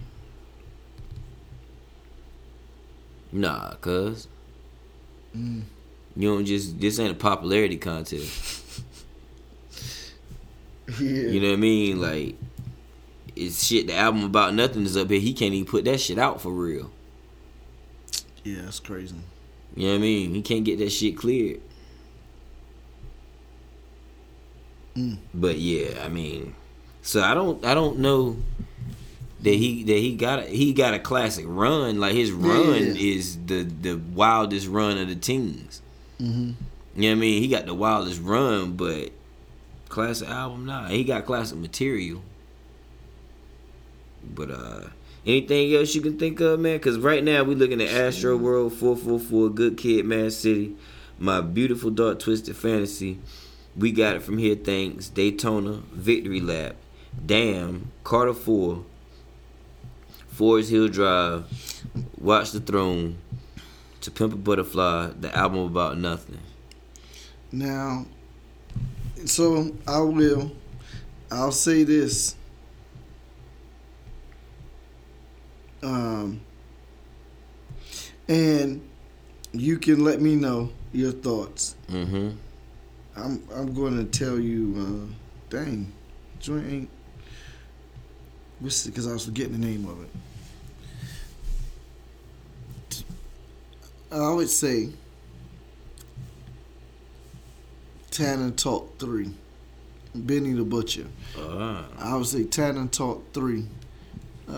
Nah, 3.32 3.74
cuz. 3.80 4.28
Mm. 5.36 5.62
You 6.16 6.28
don't 6.28 6.44
just 6.44 6.80
this 6.80 6.98
ain't 6.98 7.12
a 7.12 7.14
popularity 7.14 7.76
contest. 7.76 8.56
Yeah. 10.98 11.06
You 11.08 11.40
know 11.40 11.48
what 11.50 11.52
I 11.54 11.56
mean? 11.56 12.00
Like, 12.00 12.34
it's 13.36 13.64
shit. 13.64 13.86
The 13.86 13.94
album 13.94 14.24
about 14.24 14.54
nothing 14.54 14.82
is 14.82 14.96
up 14.96 15.08
here. 15.08 15.20
He 15.20 15.32
can't 15.32 15.54
even 15.54 15.66
put 15.66 15.84
that 15.84 16.00
shit 16.00 16.18
out 16.18 16.40
for 16.40 16.50
real. 16.50 16.90
Yeah, 18.42 18.62
that's 18.62 18.80
crazy. 18.80 19.14
You 19.76 19.84
know 19.86 19.92
what 19.92 19.98
I 19.98 20.00
mean? 20.00 20.34
He 20.34 20.42
can't 20.42 20.64
get 20.64 20.78
that 20.80 20.90
shit 20.90 21.16
cleared. 21.16 21.60
Mm. 24.96 25.18
But 25.32 25.58
yeah, 25.58 26.02
I 26.04 26.08
mean, 26.08 26.54
So 27.02 27.22
I 27.22 27.34
don't 27.34 27.64
I 27.64 27.74
don't 27.74 27.98
know 27.98 28.36
that 29.42 29.54
he 29.54 29.82
that 29.84 29.96
he 29.96 30.16
got 30.16 30.40
a, 30.40 30.42
he 30.42 30.72
got 30.72 30.94
a 30.94 30.98
classic 30.98 31.44
run. 31.48 31.98
Like 31.98 32.14
his 32.14 32.32
run 32.32 32.74
yeah. 32.74 33.14
is 33.16 33.38
the 33.46 33.62
the 33.62 33.94
wildest 33.96 34.68
run 34.68 34.98
of 34.98 35.08
the 35.08 35.16
teens. 35.16 35.82
Mm-hmm. 36.20 36.52
You 36.96 37.02
know 37.02 37.08
what 37.08 37.12
I 37.12 37.14
mean? 37.14 37.42
He 37.42 37.48
got 37.48 37.66
the 37.66 37.74
wildest 37.74 38.20
run, 38.20 38.72
but 38.72 39.10
classic 39.88 40.28
album, 40.28 40.66
nah. 40.66 40.88
He 40.88 41.04
got 41.04 41.24
classic 41.24 41.58
material. 41.58 42.22
But 44.22 44.50
uh 44.50 44.80
anything 45.26 45.74
else 45.74 45.94
you 45.94 46.02
can 46.02 46.18
think 46.18 46.40
of, 46.40 46.60
man? 46.60 46.78
Cause 46.80 46.98
right 46.98 47.24
now 47.24 47.42
we 47.44 47.54
looking 47.54 47.80
at 47.80 47.88
Astroworld, 47.88 48.72
444, 48.72 49.50
Good 49.50 49.76
Kid, 49.76 50.04
Mad 50.04 50.32
City, 50.32 50.76
My 51.18 51.40
Beautiful 51.40 51.90
Dark 51.90 52.18
Twisted 52.18 52.56
Fantasy. 52.56 53.18
We 53.76 53.92
got 53.92 54.16
it 54.16 54.22
from 54.22 54.38
here, 54.38 54.56
thanks. 54.56 55.08
Daytona, 55.08 55.82
Victory 55.92 56.40
Lap, 56.40 56.76
Damn, 57.24 57.92
Carter 58.04 58.34
4, 58.34 58.84
Forest 60.40 60.70
Hill 60.70 60.88
Drive, 60.88 61.44
Watch 62.18 62.52
the 62.52 62.60
Throne, 62.60 63.18
To 64.00 64.10
Pimp 64.10 64.32
a 64.32 64.36
Butterfly, 64.36 65.10
the 65.20 65.36
album 65.36 65.66
about 65.66 65.98
nothing. 65.98 66.38
Now, 67.52 68.06
so 69.26 69.76
I 69.86 70.00
will, 70.00 70.50
I'll 71.30 71.52
say 71.52 71.84
this. 71.84 72.36
Um, 75.82 76.40
and 78.26 78.80
you 79.52 79.76
can 79.76 80.04
let 80.04 80.22
me 80.22 80.36
know 80.36 80.70
your 80.94 81.12
thoughts. 81.12 81.76
Mm-hmm. 81.90 82.30
I'm 83.14 83.42
I'm 83.54 83.74
going 83.74 83.98
to 83.98 84.04
tell 84.18 84.40
you. 84.40 84.74
Uh, 85.10 85.14
dang, 85.50 85.92
joint 86.38 86.66
ain't. 86.66 86.90
Because 88.62 89.06
I 89.06 89.12
was 89.12 89.26
forgetting 89.26 89.52
the 89.52 89.58
name 89.58 89.86
of 89.86 90.02
it. 90.02 90.08
I 94.12 94.32
would 94.32 94.50
say 94.50 94.90
Tana 98.10 98.50
Talk 98.50 98.98
3. 98.98 99.30
Benny 100.14 100.52
the 100.52 100.64
Butcher. 100.64 101.06
Ah. 101.38 101.86
I 101.98 102.16
would 102.16 102.26
say 102.26 102.44
Tana 102.44 102.86
Talk 102.88 103.32
3. 103.32 103.64
Uh, 104.48 104.52
I 104.52 104.56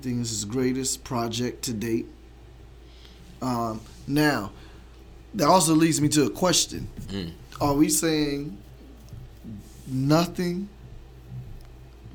think 0.00 0.18
this 0.18 0.30
is 0.32 0.40
his 0.40 0.44
greatest 0.46 1.04
project 1.04 1.62
to 1.64 1.74
date. 1.74 2.06
Um, 3.42 3.80
now, 4.06 4.52
that 5.34 5.48
also 5.48 5.74
leads 5.74 6.00
me 6.00 6.08
to 6.10 6.24
a 6.24 6.30
question. 6.30 6.88
Mm. 7.08 7.32
Are 7.60 7.74
we 7.74 7.90
saying 7.90 8.56
nothing 9.86 10.68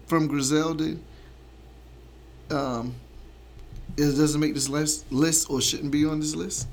from 0.08 0.28
Griselda 0.28 0.98
um, 2.52 2.96
it 3.98 4.06
doesn't 4.16 4.40
make 4.40 4.54
this 4.54 4.70
list, 4.70 5.12
list 5.12 5.50
or 5.50 5.62
shouldn't 5.62 5.92
be 5.92 6.06
on 6.06 6.20
this 6.20 6.36
list? 6.36 6.68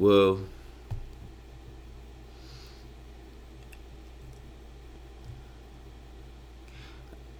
Well, 0.00 0.40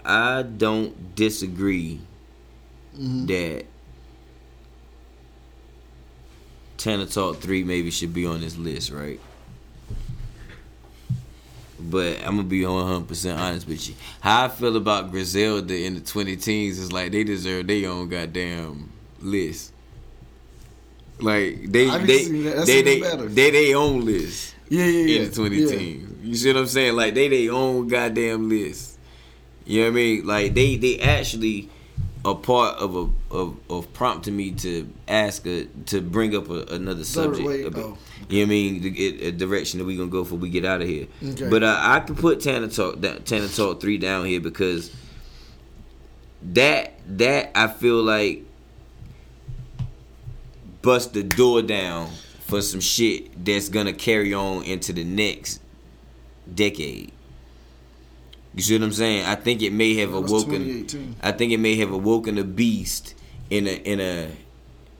I 0.05 0.43
don't 0.43 1.15
disagree 1.15 2.01
Mhm. 2.95 3.27
that 3.29 3.67
Tana 6.77 7.07
Talk 7.07 7.41
3 7.41 7.65
maybe 7.65 7.91
should 7.91 8.13
be 8.13 8.27
on 8.27 8.43
this 8.43 8.59
list, 8.59 8.91
right? 8.91 9.21
But 11.79 12.19
I'm 12.19 12.37
gonna 12.37 12.43
be 12.43 12.65
100% 12.67 13.39
honest 13.39 13.67
with 13.67 13.89
you. 13.89 13.95
How 14.21 14.45
I 14.45 14.49
feel 14.49 14.77
about 14.77 15.11
Griselda 15.11 15.75
in 15.75 15.95
the 15.95 16.01
20 16.01 16.37
teens 16.37 16.79
is 16.79 16.93
like 16.93 17.11
they 17.13 17.25
deserve 17.25 17.69
their 17.69 17.89
own 17.89 18.11
goddamn 18.11 18.91
list. 19.23 19.73
Like 21.23 21.71
they 21.71 21.87
they 22.05 22.19
see 22.19 22.43
that. 22.43 22.57
That's 22.57 22.67
they 22.67 22.83
they, 22.83 23.01
they 23.27 23.51
they 23.51 23.75
own 23.75 24.05
list 24.05 24.55
Yeah, 24.69 24.85
yeah, 24.85 25.05
yeah. 25.07 25.21
in 25.23 25.31
the 25.31 25.35
20 25.37 25.57
yeah. 25.57 25.69
teens. 25.69 26.25
You 26.25 26.35
see 26.35 26.53
what 26.53 26.61
I'm 26.61 26.67
saying? 26.67 26.97
Like 26.97 27.15
they 27.15 27.29
they 27.29 27.49
own 27.49 27.89
goddamn 27.89 28.49
list. 28.49 28.99
You 29.65 29.81
know 29.81 29.87
what 29.87 29.93
I 29.93 29.95
mean? 29.95 30.27
Like 30.27 30.55
they 30.55 30.77
they 30.77 30.99
actually 31.01 31.69
a 32.25 32.35
part 32.35 32.77
of 32.77 32.95
a 32.97 33.11
of, 33.35 33.57
of 33.71 33.93
prompting 33.95 34.37
me 34.37 34.51
to 34.53 34.93
ask 35.09 35.47
a, 35.47 35.65
to 35.87 36.01
bring 36.03 36.37
up 36.37 36.51
a, 36.51 36.65
another 36.75 37.05
subject. 37.05 37.67
about- 37.67 37.83
oh. 37.85 37.99
You 38.29 38.41
know 38.41 38.43
what 38.43 38.47
I 38.47 38.49
mean? 38.51 38.93
Get 38.93 39.21
a 39.23 39.33
direction 39.33 39.79
that 39.79 39.87
we 39.87 39.97
gonna 39.97 40.11
go 40.11 40.25
for 40.25 40.35
we 40.37 40.51
get 40.51 40.65
out 40.65 40.83
of 40.83 40.89
here. 40.89 41.07
Okay. 41.25 41.49
But 41.49 41.63
uh, 41.65 41.77
I 41.81 42.01
can 42.01 42.15
put 42.15 42.41
Tana 42.41 42.69
Talk 42.69 43.01
that 43.01 43.25
Tana 43.27 43.49
Talk 43.49 43.81
three 43.81 43.99
down 43.99 44.27
here 44.27 44.41
because 44.41 44.95
that 46.43 46.95
that 47.17 47.51
I 47.55 47.69
feel 47.69 48.03
like 48.03 48.45
bust 50.83 51.13
the 51.15 51.23
door 51.23 51.63
down 51.63 52.11
for 52.41 52.61
some 52.63 52.81
shit 52.81 53.45
that's 53.45 53.69
gonna 53.69 53.93
carry 53.93 54.35
on 54.35 54.65
into 54.65 54.93
the 54.93 55.05
next 55.05 55.61
decade. 56.53 57.13
You 58.55 58.63
see 58.63 58.75
what 58.77 58.85
I'm 58.85 58.93
saying? 58.93 59.27
I 59.27 59.37
think 59.37 59.63
it 59.63 59.73
may 59.73 59.95
have 59.97 60.13
awoken. 60.13 61.17
I 61.23 61.33
think 61.33 61.53
it 61.53 61.59
may 61.59 61.77
have 61.77 61.93
awoken 61.93 62.39
a 62.39 62.45
beast 62.45 63.15
in 63.49 63.67
a 63.67 63.71
in 63.71 64.01
a. 64.01 64.31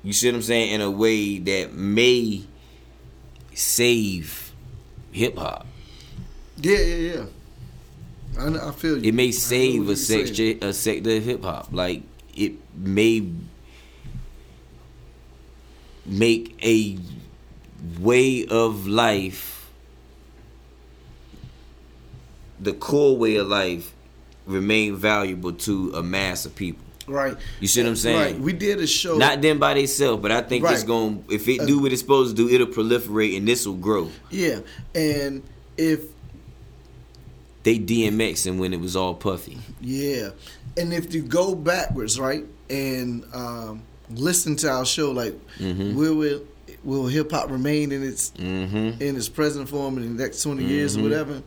You 0.03 0.13
see 0.13 0.29
what 0.29 0.37
I'm 0.37 0.43
saying? 0.43 0.73
In 0.73 0.81
a 0.81 0.91
way 0.91 1.39
that 1.39 1.73
may 1.73 2.45
save 3.55 4.53
hip 5.11 5.37
hop. 5.37 5.67
Yeah, 6.59 6.79
yeah, 6.79 7.15
yeah. 7.15 7.25
I, 8.39 8.69
I 8.69 8.73
feel 8.73 8.99
you. 8.99 9.09
It 9.09 9.15
may 9.15 9.33
save 9.33 9.89
a 9.89 9.97
sector 9.97 10.55
a 10.65 10.73
sector 10.73 11.17
of 11.17 11.25
hip 11.25 11.43
hop. 11.43 11.69
Like 11.73 12.03
it 12.35 12.53
may 12.75 13.29
make 16.11 16.59
a 16.65 16.99
way 18.01 18.45
of 18.47 18.87
life 18.87 19.69
the 22.59 22.73
core 22.75 23.17
way 23.17 23.37
of 23.37 23.49
life 23.49 23.95
remain 24.47 24.95
valuable 24.97 25.53
to 25.53 25.93
a 25.95 26.03
mass 26.03 26.45
of 26.45 26.55
people. 26.55 26.85
Right. 27.07 27.37
You 27.59 27.67
see 27.67 27.83
what 27.83 27.89
I'm 27.89 27.97
saying? 27.97 28.19
Right. 28.35 28.39
We 28.39 28.53
did 28.53 28.79
a 28.81 28.87
show. 28.87 29.17
Not 29.17 29.41
them 29.41 29.59
by 29.59 29.75
themselves, 29.75 30.21
but 30.23 30.31
I 30.31 30.43
think 30.43 30.65
it's 30.69 30.83
going. 30.85 31.25
to 31.25 31.35
If 31.35 31.49
it 31.49 31.67
do 31.67 31.81
what 31.81 31.91
it's 31.93 32.03
supposed 32.03 32.37
to 32.37 32.49
do, 32.49 32.55
it'll 32.55 32.67
proliferate 32.69 33.37
and 33.37 33.49
this 33.49 33.67
will 33.67 33.75
grow. 33.75 34.11
yeah, 34.31 34.61
and 34.95 35.43
if 35.77 36.03
They 37.63 37.79
DMX 37.79 38.47
and 38.47 38.61
when 38.61 38.73
it 38.73 38.81
was 38.81 38.95
all 38.95 39.15
puffy. 39.15 39.59
yeah, 39.81 40.31
and 40.77 40.93
if 40.93 41.13
you 41.15 41.23
go 41.23 41.55
backwards, 41.55 42.21
right, 42.21 42.45
and 42.69 43.25
um, 43.33 43.83
listen 44.15 44.57
to 44.57 44.71
our 44.71 44.85
show, 44.87 45.11
like 45.11 45.35
Mhm. 45.59 45.95
will 45.95 46.15
will 46.15 46.43
will 46.85 47.07
hip 47.07 47.31
hop 47.33 47.51
remain 47.51 47.93
in 47.93 48.03
its 48.03 48.33
Mm-hmm. 48.39 49.03
in 49.03 49.17
its 49.17 49.29
present 49.29 49.69
form 49.69 49.99
in 49.99 50.17
the 50.17 50.23
next 50.23 50.43
20 50.43 50.65
years 50.65 50.97
or 50.97 51.01
Mhm. 51.01 51.03
whatever? 51.05 51.43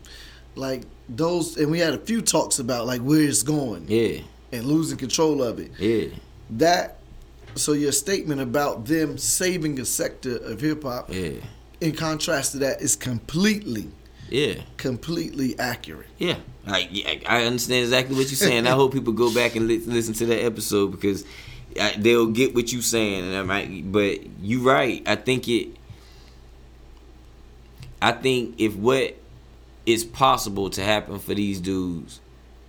Like 0.56 0.84
those, 1.10 1.58
and 1.58 1.72
we 1.72 1.80
had 1.80 1.94
a 1.94 1.98
few 1.98 2.22
talks 2.22 2.60
about 2.60 2.86
like 2.86 3.02
where 3.02 3.22
it's 3.22 3.44
going 3.44 3.86
Yeah, 3.88 4.20
and 4.52 4.66
losing 4.66 4.98
control 4.98 5.42
of 5.44 5.60
it. 5.60 5.72
yeah, 5.80 6.06
That. 6.52 7.00
So 7.56 7.74
your 7.74 7.92
statement 7.92 8.42
about 8.42 8.86
them 8.88 9.18
saving 9.20 9.80
a 9.80 9.86
sector 9.86 10.38
of 10.38 10.60
hip 10.62 10.84
hop, 10.84 11.14
yeah, 11.14 11.34
in 11.82 11.92
contrast 11.92 12.54
to 12.54 12.58
that, 12.60 12.82
is 12.82 12.96
completely, 12.96 13.90
yeah, 14.30 14.56
completely 14.78 15.58
accurate. 15.60 16.08
yeah. 16.18 16.38
Like 16.66 16.90
yeah, 16.92 17.14
I 17.28 17.44
understand 17.44 17.84
exactly 17.84 18.16
what 18.16 18.28
you're 18.30 18.38
saying. 18.38 18.66
I 18.68 18.72
hope 18.72 18.94
people 18.94 19.14
go 19.14 19.32
back 19.34 19.56
and 19.56 19.68
li- 19.68 19.84
listen 19.86 20.14
to 20.16 20.26
that 20.28 20.44
episode 20.44 20.92
because 20.92 21.26
they'll 21.98 22.28
get 22.28 22.56
what 22.56 22.72
you're 22.72 22.82
saying. 22.82 23.26
And 23.26 23.36
I 23.36 23.44
might, 23.44 23.92
but 23.92 24.20
you're 24.42 24.62
right. 24.62 25.02
I 25.06 25.16
think 25.16 25.48
it. 25.48 25.70
I 28.02 28.12
think 28.12 28.56
if 28.58 28.76
what 28.76 29.16
is 29.86 30.04
possible 30.04 30.70
to 30.72 30.84
happen 30.84 31.20
for 31.20 31.34
these 31.34 31.60
dudes 31.60 32.20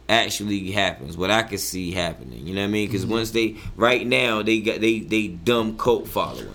actually 0.08 0.70
happens, 0.70 1.16
what 1.16 1.30
I 1.30 1.42
can 1.42 1.58
see 1.58 1.90
happening, 1.90 2.46
you 2.46 2.54
know 2.54 2.60
what 2.60 2.68
I 2.68 2.70
mean? 2.70 2.88
Because 2.88 3.02
mm-hmm. 3.02 3.14
once 3.14 3.30
they, 3.32 3.56
right 3.76 4.06
now, 4.06 4.42
they 4.42 4.60
got 4.60 4.80
they 4.80 5.00
they 5.00 5.28
dumb 5.28 5.76
cult 5.76 6.06
following, 6.08 6.48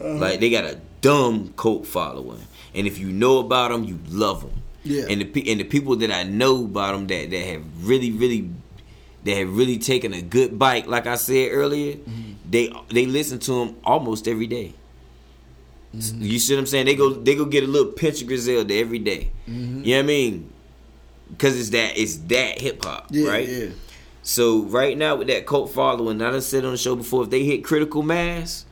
uh-huh. 0.00 0.14
like 0.14 0.40
they 0.40 0.50
got 0.50 0.64
a 0.64 0.78
dumb 1.00 1.52
cult 1.56 1.86
following, 1.86 2.46
and 2.74 2.86
if 2.86 2.98
you 2.98 3.08
know 3.08 3.38
about 3.38 3.70
them, 3.70 3.84
you 3.84 3.98
love 4.08 4.42
them. 4.42 4.62
Yeah. 4.84 5.04
And 5.08 5.20
the 5.20 5.50
and 5.50 5.60
the 5.60 5.64
people 5.64 5.96
that 5.96 6.10
I 6.10 6.24
know 6.24 6.64
about 6.64 6.92
them 6.92 7.06
that 7.08 7.30
that 7.30 7.46
have 7.46 7.62
really 7.86 8.10
really 8.10 8.50
that 9.24 9.36
have 9.36 9.56
really 9.56 9.78
taken 9.78 10.12
a 10.12 10.22
good 10.22 10.58
bite, 10.58 10.88
like 10.88 11.06
I 11.06 11.14
said 11.16 11.50
earlier, 11.52 11.94
mm-hmm. 11.94 12.32
they 12.48 12.72
they 12.90 13.06
listen 13.06 13.38
to 13.40 13.52
them 13.52 13.76
almost 13.84 14.26
every 14.26 14.46
day. 14.46 14.74
Mm-hmm. 15.94 16.22
You 16.22 16.38
see 16.38 16.54
what 16.54 16.60
I'm 16.60 16.66
saying? 16.66 16.86
They 16.86 16.94
go 16.94 17.10
they 17.10 17.34
go 17.34 17.44
get 17.44 17.64
a 17.64 17.66
little 17.66 17.92
pinch 17.92 18.22
of 18.22 18.28
Griselda 18.28 18.74
every 18.74 18.98
day. 18.98 19.30
Mm-hmm. 19.48 19.84
You 19.84 19.90
know 19.90 19.98
what 19.98 20.04
I 20.04 20.06
mean? 20.06 20.52
Because 21.30 21.58
it's 21.58 21.70
that 21.70 21.96
it's 21.96 22.16
that 22.16 22.60
hip 22.60 22.84
hop, 22.84 23.06
Yeah, 23.10 23.28
right? 23.28 23.48
yeah. 23.48 23.68
So 24.22 24.62
right 24.62 24.96
now 24.96 25.16
with 25.16 25.28
that 25.28 25.46
cult 25.46 25.70
following, 25.72 26.22
I 26.22 26.30
done 26.30 26.40
said 26.40 26.64
on 26.64 26.72
the 26.72 26.78
show 26.78 26.94
before, 26.94 27.24
if 27.24 27.30
they 27.30 27.44
hit 27.44 27.64
critical 27.64 28.02
mass, 28.02 28.64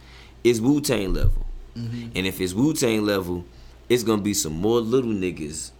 it's 0.44 0.60
Wu 0.60 0.80
Tang 0.80 1.12
level. 1.12 1.44
Mm-hmm. 1.76 2.10
And 2.14 2.26
if 2.26 2.40
it's 2.40 2.54
Wu 2.54 2.72
Tang 2.72 3.04
level, 3.04 3.44
it's 3.88 4.02
gonna 4.02 4.22
be 4.22 4.34
some 4.34 4.54
more 4.54 4.80
little 4.80 5.10
niggas. 5.10 5.72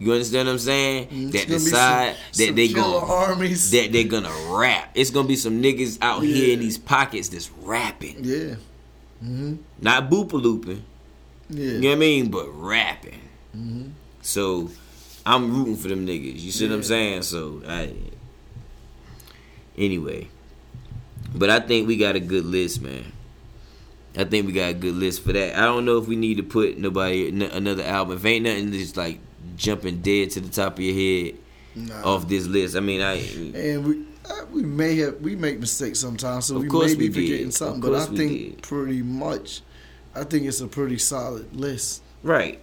You 0.00 0.12
understand 0.12 0.46
what 0.48 0.52
I'm 0.54 0.58
saying? 0.58 1.08
Mm, 1.08 1.24
It's 1.34 1.44
that 1.44 1.48
decide 1.48 2.16
some- 2.32 2.40
that 2.40 2.46
some 2.46 2.54
they 2.56 2.68
gonna 2.68 2.96
armies. 3.06 3.70
that 3.72 3.92
they're 3.92 4.04
gonna 4.04 4.32
rap. 4.48 4.90
It's 4.94 5.10
gonna 5.10 5.28
be 5.28 5.36
some 5.36 5.62
niggas 5.62 5.98
out 6.00 6.22
here 6.24 6.54
in 6.54 6.60
these 6.60 6.78
pockets 6.78 7.28
that's 7.28 7.50
rapping, 7.62 8.16
Yeah. 8.24 8.54
Mm-hmm. 9.22 9.56
not 9.82 10.10
boopa 10.10 10.32
looping. 10.32 10.82
Yeah. 11.50 11.64
You 11.64 11.80
know 11.80 11.88
what 11.88 11.94
I 11.94 11.98
mean? 11.98 12.30
But 12.30 12.46
rapping. 12.48 13.20
Mm-hmm. 13.54 13.88
So 14.22 14.70
I'm 15.26 15.52
rooting 15.54 15.76
for 15.76 15.88
them 15.88 16.06
niggas. 16.06 16.40
You 16.40 16.50
see 16.50 16.66
what 16.66 16.74
I'm 16.76 16.82
saying? 16.82 17.22
So 17.24 17.62
I 17.68 17.92
anyway. 19.76 20.28
But 21.34 21.50
I 21.50 21.60
think 21.60 21.86
we 21.86 21.96
got 21.96 22.16
a 22.16 22.20
good 22.20 22.44
list, 22.46 22.80
man. 22.82 23.12
I 24.16 24.24
think 24.24 24.46
we 24.46 24.52
got 24.52 24.70
a 24.70 24.74
good 24.74 24.94
list 24.96 25.22
for 25.22 25.32
that. 25.32 25.56
I 25.56 25.64
don't 25.66 25.84
know 25.84 25.98
if 25.98 26.08
we 26.08 26.16
need 26.16 26.38
to 26.38 26.42
put 26.42 26.78
nobody 26.78 27.28
n- 27.28 27.42
another 27.42 27.84
album. 27.84 28.16
If 28.16 28.24
ain't 28.24 28.44
nothing 28.44 28.72
just 28.72 28.96
like 28.96 29.20
jumping 29.56 30.00
dead 30.00 30.30
to 30.32 30.40
the 30.40 30.48
top 30.48 30.74
of 30.74 30.80
your 30.84 30.94
head 30.94 31.34
Nah. 31.74 32.02
off 32.02 32.26
this 32.28 32.46
list. 32.46 32.74
I 32.76 32.80
mean, 32.80 33.00
I 33.00 33.14
And 33.54 33.86
we 33.86 34.04
uh, 34.28 34.44
we 34.52 34.62
may 34.62 34.96
have 34.98 35.20
we 35.20 35.36
make 35.36 35.60
mistakes 35.60 35.98
sometimes, 36.00 36.46
so 36.46 36.58
we 36.58 36.68
may 36.68 36.94
be 36.94 37.08
did. 37.08 37.14
forgetting 37.14 37.46
Of 37.48 37.54
something. 37.54 37.80
But 37.80 37.94
I 37.94 38.06
think 38.06 38.30
did. 38.32 38.62
pretty 38.62 39.02
much, 39.02 39.62
I 40.14 40.24
think 40.24 40.46
it's 40.46 40.60
a 40.60 40.66
pretty 40.66 40.98
solid 40.98 41.54
list. 41.54 42.02
Right. 42.22 42.60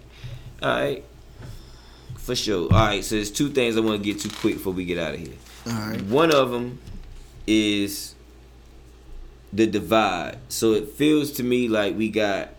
All 0.62 0.70
right. 0.70 1.04
For 2.18 2.36
sure. 2.36 2.64
All 2.74 2.88
right. 2.88 3.04
So 3.04 3.16
there's 3.16 3.32
two 3.32 3.50
things 3.50 3.78
I 3.78 3.80
want 3.80 4.04
to 4.04 4.14
get 4.14 4.22
to 4.22 4.30
quick 4.30 4.56
before 4.56 4.74
we 4.74 4.84
get 4.86 4.98
out 4.98 5.14
of 5.14 5.20
here. 5.22 5.34
All 5.68 5.72
right. 5.74 6.02
One 6.04 6.32
of 6.34 6.52
them 6.52 6.80
is 7.48 8.14
the 9.54 9.66
divide. 9.68 10.38
So 10.50 10.74
it 10.74 10.90
feels 10.90 11.32
to 11.34 11.44
me 11.44 11.68
like 11.70 11.98
we 11.98 12.10
got 12.10 12.50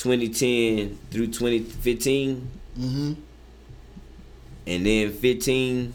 2010 0.00 0.98
through 1.10 1.26
2015, 1.26 2.50
Mm-hmm. 2.78 3.12
and 4.66 4.86
then 4.86 5.12
15 5.12 5.92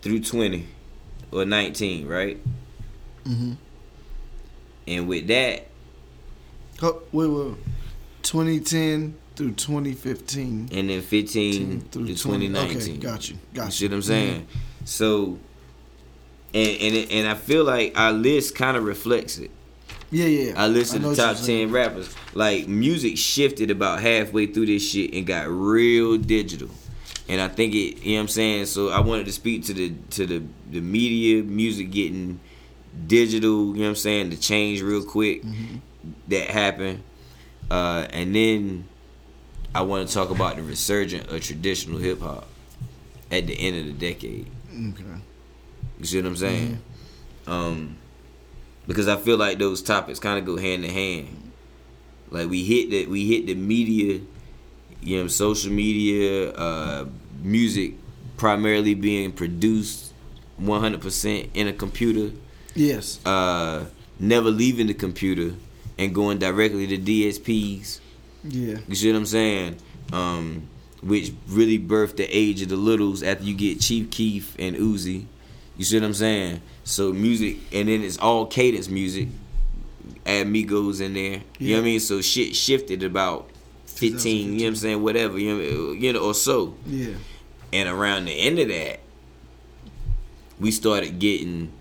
through 0.00 0.20
20 0.20 0.66
or 1.32 1.44
19, 1.44 2.06
right? 2.06 2.38
Mm-hmm. 3.24 3.52
And 4.88 5.08
with 5.08 5.26
that, 5.26 5.66
Oh, 6.82 7.02
wait, 7.12 7.26
wait. 7.26 7.54
2010 8.22 9.14
through 9.36 9.50
2015. 9.52 10.70
and 10.72 10.88
then 10.88 11.02
15 11.02 11.80
through 11.90 12.14
20 12.14 12.14
2019. 12.14 12.76
Okay, 12.78 12.96
got 12.96 13.28
you. 13.28 13.36
Got 13.52 13.62
You 13.62 13.64
you. 13.66 13.70
see 13.72 13.86
what 13.88 13.94
I'm 13.96 14.02
saying? 14.02 14.46
So, 14.86 15.38
and 16.54 16.80
and 16.80 17.10
and 17.10 17.28
I 17.28 17.34
feel 17.34 17.64
like 17.64 17.98
our 17.98 18.12
list 18.12 18.54
kind 18.54 18.78
of 18.78 18.84
reflects 18.84 19.36
it. 19.38 19.50
Yeah, 20.10 20.26
yeah. 20.26 20.52
I 20.56 20.66
listen 20.66 21.02
know 21.02 21.10
to 21.14 21.16
top 21.16 21.36
ten 21.36 21.70
rappers. 21.70 22.14
Like 22.34 22.66
music 22.68 23.16
shifted 23.16 23.70
about 23.70 24.00
halfway 24.00 24.46
through 24.46 24.66
this 24.66 24.88
shit 24.88 25.14
and 25.14 25.26
got 25.26 25.48
real 25.48 26.16
digital. 26.18 26.68
And 27.28 27.40
I 27.40 27.46
think 27.46 27.74
it, 27.74 28.02
you 28.02 28.12
know 28.12 28.16
what 28.16 28.20
I'm 28.22 28.28
saying. 28.28 28.66
So 28.66 28.88
I 28.88 29.00
wanted 29.00 29.26
to 29.26 29.32
speak 29.32 29.64
to 29.66 29.74
the 29.74 29.92
to 30.10 30.26
the 30.26 30.42
the 30.70 30.80
media, 30.80 31.44
music 31.44 31.90
getting 31.92 32.40
digital. 33.06 33.66
You 33.68 33.74
know 33.74 33.80
what 33.82 33.88
I'm 33.90 33.94
saying? 33.96 34.30
The 34.30 34.36
change 34.36 34.82
real 34.82 35.04
quick 35.04 35.42
Mm-hmm. 35.44 35.76
that 36.28 36.50
happened, 36.50 37.02
uh, 37.70 38.06
and 38.10 38.34
then 38.34 38.88
I 39.74 39.82
want 39.82 40.08
to 40.08 40.12
talk 40.14 40.30
about 40.30 40.56
the 40.56 40.62
resurgence 40.64 41.30
of 41.30 41.40
traditional 41.40 41.98
hip 41.98 42.20
hop 42.20 42.48
at 43.30 43.46
the 43.46 43.54
end 43.54 43.76
of 43.78 43.84
the 43.86 43.92
decade. 43.92 44.48
Okay. 44.72 45.04
You 46.00 46.04
see 46.04 46.16
what 46.16 46.26
I'm 46.26 46.36
saying? 46.36 46.82
Um, 47.46 47.96
because 48.86 49.08
I 49.08 49.16
feel 49.16 49.36
like 49.36 49.58
those 49.58 49.82
topics 49.82 50.18
kind 50.18 50.38
of 50.38 50.44
go 50.44 50.56
hand 50.56 50.84
in 50.84 50.90
hand. 50.90 51.50
Like 52.30 52.48
we 52.48 52.64
hit 52.64 52.90
the 52.90 53.06
we 53.06 53.26
hit 53.26 53.46
the 53.46 53.54
media, 53.54 54.20
you 55.00 55.20
know, 55.22 55.28
social 55.28 55.72
media, 55.72 56.50
uh, 56.52 57.06
music 57.42 57.94
primarily 58.36 58.94
being 58.94 59.32
produced 59.32 60.12
100% 60.60 61.50
in 61.54 61.68
a 61.68 61.72
computer, 61.72 62.34
Yes. 62.74 63.18
uh, 63.26 63.84
never 64.18 64.50
leaving 64.50 64.86
the 64.86 64.94
computer 64.94 65.54
and 65.98 66.14
going 66.14 66.38
directly 66.38 66.86
to 66.86 66.96
DSPs. 66.98 68.00
Yeah. 68.44 68.78
You 68.88 68.94
see 68.94 69.10
what 69.12 69.18
I'm 69.18 69.26
saying? 69.26 69.76
Um, 70.12 70.68
which 71.02 71.32
really 71.48 71.78
birthed 71.78 72.16
the 72.16 72.24
age 72.34 72.62
of 72.62 72.68
the 72.68 72.76
littles 72.76 73.22
after 73.22 73.44
you 73.44 73.54
get 73.54 73.80
Chief 73.80 74.10
Keef 74.10 74.54
and 74.58 74.76
Uzi. 74.76 75.26
You 75.76 75.84
see 75.84 75.98
what 75.98 76.04
I'm 76.06 76.14
saying? 76.14 76.60
So 76.84 77.12
music, 77.12 77.58
and 77.72 77.88
then 77.88 78.02
it's 78.02 78.18
all 78.18 78.46
cadence 78.46 78.88
music. 78.88 79.28
Add 80.26 80.46
Migos 80.48 81.00
in 81.00 81.14
there. 81.14 81.42
You 81.58 81.70
know 81.70 81.74
what 81.76 81.82
I 81.82 81.84
mean? 81.84 82.00
So 82.00 82.20
shit 82.20 82.54
shifted 82.54 83.02
about 83.02 83.50
15, 83.86 84.52
you 84.52 84.58
know 84.58 84.64
what 84.64 84.68
I'm 84.68 84.76
saying? 84.76 85.02
Whatever, 85.02 85.38
you 85.38 85.54
know, 85.54 85.92
you 85.92 86.12
know, 86.12 86.20
or 86.20 86.34
so. 86.34 86.74
Yeah. 86.86 87.14
And 87.72 87.88
around 87.88 88.24
the 88.24 88.32
end 88.32 88.58
of 88.58 88.68
that, 88.68 89.00
we 90.58 90.70
started 90.70 91.18
getting 91.18 91.72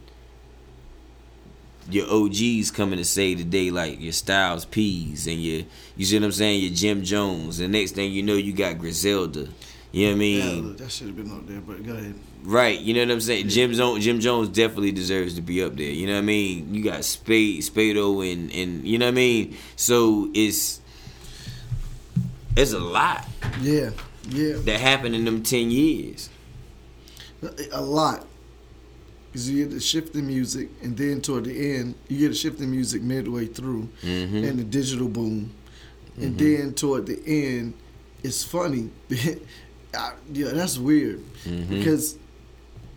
your 1.89 2.07
OGs 2.11 2.71
coming 2.71 2.97
to 2.97 3.05
say 3.05 3.35
today, 3.35 3.71
like 3.71 3.99
your 3.99 4.13
Styles 4.13 4.65
P's 4.65 5.27
and 5.27 5.41
your, 5.41 5.63
you 5.97 6.05
see 6.05 6.17
what 6.19 6.25
I'm 6.25 6.31
saying, 6.31 6.61
your 6.61 6.73
Jim 6.73 7.03
Jones. 7.03 7.57
The 7.57 7.67
next 7.67 7.91
thing 7.91 8.11
you 8.11 8.21
know, 8.21 8.35
you 8.35 8.53
got 8.53 8.77
Griselda. 8.77 9.49
You 9.91 10.07
know 10.07 10.13
what 10.13 10.21
I 10.21 10.25
Yeah, 10.25 10.61
look, 10.61 10.77
that 10.77 10.91
should 10.91 11.07
have 11.07 11.15
been 11.15 11.31
up 11.31 11.47
there, 11.47 11.61
but 11.61 11.83
go 11.83 11.93
ahead. 11.93 12.13
Right, 12.43 12.79
you 12.79 12.93
know 12.93 13.01
what 13.01 13.11
I'm 13.11 13.21
saying. 13.21 13.49
Jim 13.49 13.73
Jones, 13.73 14.03
Jim 14.03 14.19
Jones 14.19 14.49
definitely 14.49 14.91
deserves 14.91 15.33
to 15.35 15.41
be 15.41 15.63
up 15.63 15.75
there. 15.75 15.89
You 15.89 16.05
know 16.07 16.13
what 16.13 16.19
I 16.19 16.25
mean. 16.25 16.73
You 16.73 16.83
got 16.83 17.03
Spade, 17.03 17.61
Spado, 17.63 18.31
and 18.31 18.51
and 18.53 18.87
you 18.87 18.97
know 18.97 19.07
what 19.07 19.11
I 19.13 19.15
mean. 19.15 19.57
So 19.75 20.29
it's 20.33 20.79
it's 22.55 22.73
a 22.73 22.79
lot 22.79 23.25
Yeah. 23.61 23.91
Yeah. 24.29 24.57
that 24.65 24.79
happened 24.79 25.15
in 25.15 25.25
them 25.25 25.41
ten 25.43 25.71
years. 25.71 26.29
A 27.71 27.81
lot. 27.81 28.25
Because 29.31 29.49
you 29.49 29.63
get 29.63 29.73
the 29.73 29.79
shift 29.79 30.15
in 30.15 30.27
music, 30.27 30.69
and 30.81 30.97
then 30.97 31.21
toward 31.21 31.45
the 31.45 31.75
end, 31.75 31.95
you 32.07 32.17
get 32.19 32.31
a 32.31 32.35
shift 32.35 32.59
in 32.61 32.71
music 32.71 33.01
midway 33.03 33.45
through, 33.45 33.87
Mhm. 34.03 34.47
and 34.49 34.59
the 34.59 34.63
digital 34.63 35.07
boom. 35.07 35.51
And 36.17 36.35
Mm-hmm. 36.35 36.37
then 36.63 36.73
toward 36.73 37.05
the 37.05 37.19
end, 37.25 37.73
it's 38.23 38.43
funny. 38.43 38.89
I- 39.93 40.13
yeah, 40.31 40.49
that's 40.49 40.77
weird. 40.77 41.19
Mm-hmm. 41.43 41.69
Because 41.79 42.17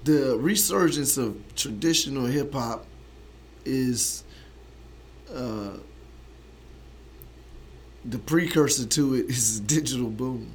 the 0.05 0.37
resurgence 0.39 1.17
of 1.17 1.37
traditional 1.57 2.27
hip 2.27 2.53
hop 2.53 2.85
is 3.65 4.25
uh, 5.33 5.71
the 8.05 8.19
precursor 8.19 8.85
to 8.87 9.15
it 9.15 9.27
is 9.31 9.61
digital 9.61 10.09
boom. 10.09 10.51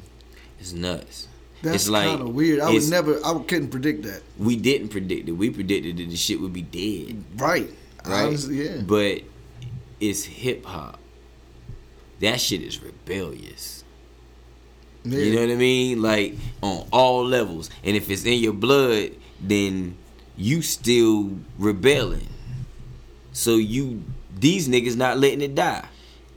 It's 0.60 0.74
nuts. 0.74 1.28
That's 1.64 1.76
it's 1.76 1.90
like 1.90 2.08
kind 2.08 2.22
of 2.22 2.36
weird. 2.36 2.60
I 2.60 2.70
would 2.72 2.90
never, 2.90 3.20
I 3.26 3.34
couldn't 3.48 3.70
predict 3.70 4.04
that. 4.04 4.22
We 4.38 4.56
didn't 4.58 4.90
predict 4.90 5.28
it. 5.28 5.32
We 5.32 5.50
predicted 5.50 5.98
that 5.98 6.10
the 6.10 6.16
shit 6.16 6.40
would 6.40 6.54
be 6.54 6.62
dead. 6.62 7.24
Right. 7.36 7.70
Right. 8.06 8.26
Honestly, 8.26 8.64
yeah. 8.70 8.82
But 8.82 9.22
it's 10.00 10.24
hip 10.24 10.66
hop. 10.66 11.00
That 12.20 12.40
shit 12.40 12.62
is 12.62 12.82
rebellious. 12.82 13.77
Yeah. 15.12 15.20
You 15.20 15.36
know 15.36 15.42
what 15.42 15.52
I 15.52 15.56
mean? 15.56 16.02
Like 16.02 16.36
on 16.62 16.88
all 16.92 17.26
levels. 17.26 17.70
And 17.84 17.96
if 17.96 18.10
it's 18.10 18.26
in 18.26 18.40
your 18.40 18.54
blood, 18.54 19.12
then 19.42 19.98
you 20.36 20.62
still 20.62 21.32
rebelling. 21.58 22.28
So 23.34 23.56
you 23.56 24.04
these 24.40 24.68
niggas 24.68 24.96
not 24.96 25.18
letting 25.18 25.42
it 25.42 25.56
die. 25.56 25.86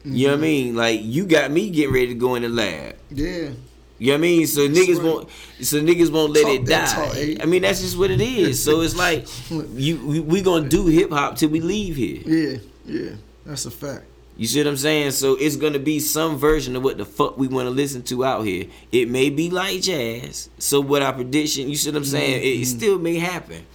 You 0.04 0.28
know 0.28 0.32
what 0.34 0.38
I 0.38 0.42
mean? 0.42 0.76
Like 0.76 1.00
you 1.02 1.26
got 1.26 1.50
me 1.50 1.70
getting 1.70 1.92
ready 1.92 2.08
to 2.08 2.14
go 2.14 2.34
in 2.34 2.42
the 2.42 2.48
lab. 2.48 2.96
yeah. 3.10 3.50
You 3.98 4.06
know 4.06 4.12
what 4.14 4.18
I 4.18 4.20
mean? 4.22 4.46
So 4.46 4.66
niggas 4.66 4.96
right. 4.96 5.04
won't. 5.04 5.28
So 5.60 5.76
niggas 5.78 6.10
won't 6.10 6.32
let 6.32 6.44
Talk 6.44 6.54
it 6.54 6.64
die. 6.64 6.86
talk, 6.86 7.16
eh? 7.16 7.36
I 7.42 7.44
mean, 7.44 7.60
that's 7.60 7.82
just 7.82 7.98
what 7.98 8.10
it 8.10 8.22
is. 8.22 8.62
So 8.64 8.80
it's 8.80 8.96
like 8.96 9.26
you 9.74 9.98
we, 10.06 10.20
we 10.20 10.40
gonna 10.40 10.70
do 10.70 10.86
hip 10.86 11.10
hop 11.10 11.36
till 11.36 11.50
we 11.50 11.60
leave 11.60 11.96
here. 11.96 12.22
Yeah. 12.24 12.58
Yeah. 12.86 13.10
That's 13.44 13.66
a 13.66 13.70
fact. 13.70 14.04
You 14.40 14.46
see 14.46 14.60
what 14.60 14.68
I'm 14.68 14.78
saying? 14.78 15.10
So 15.10 15.34
it's 15.34 15.56
gonna 15.56 15.78
be 15.78 16.00
some 16.00 16.38
version 16.38 16.74
of 16.74 16.82
what 16.82 16.96
the 16.96 17.04
fuck 17.04 17.36
we 17.36 17.46
want 17.46 17.66
to 17.66 17.70
listen 17.70 18.02
to 18.04 18.24
out 18.24 18.46
here. 18.46 18.68
It 18.90 19.10
may 19.10 19.28
be 19.28 19.50
like 19.50 19.82
jazz. 19.82 20.48
So 20.56 20.80
what 20.80 21.02
our 21.02 21.12
prediction? 21.12 21.68
You 21.68 21.76
see 21.76 21.90
what 21.90 21.98
I'm 21.98 22.06
saying? 22.06 22.40
It, 22.40 22.46
it 22.46 22.54
mm-hmm. 22.54 22.64
still 22.64 22.98
may 22.98 23.16
happen. 23.16 23.66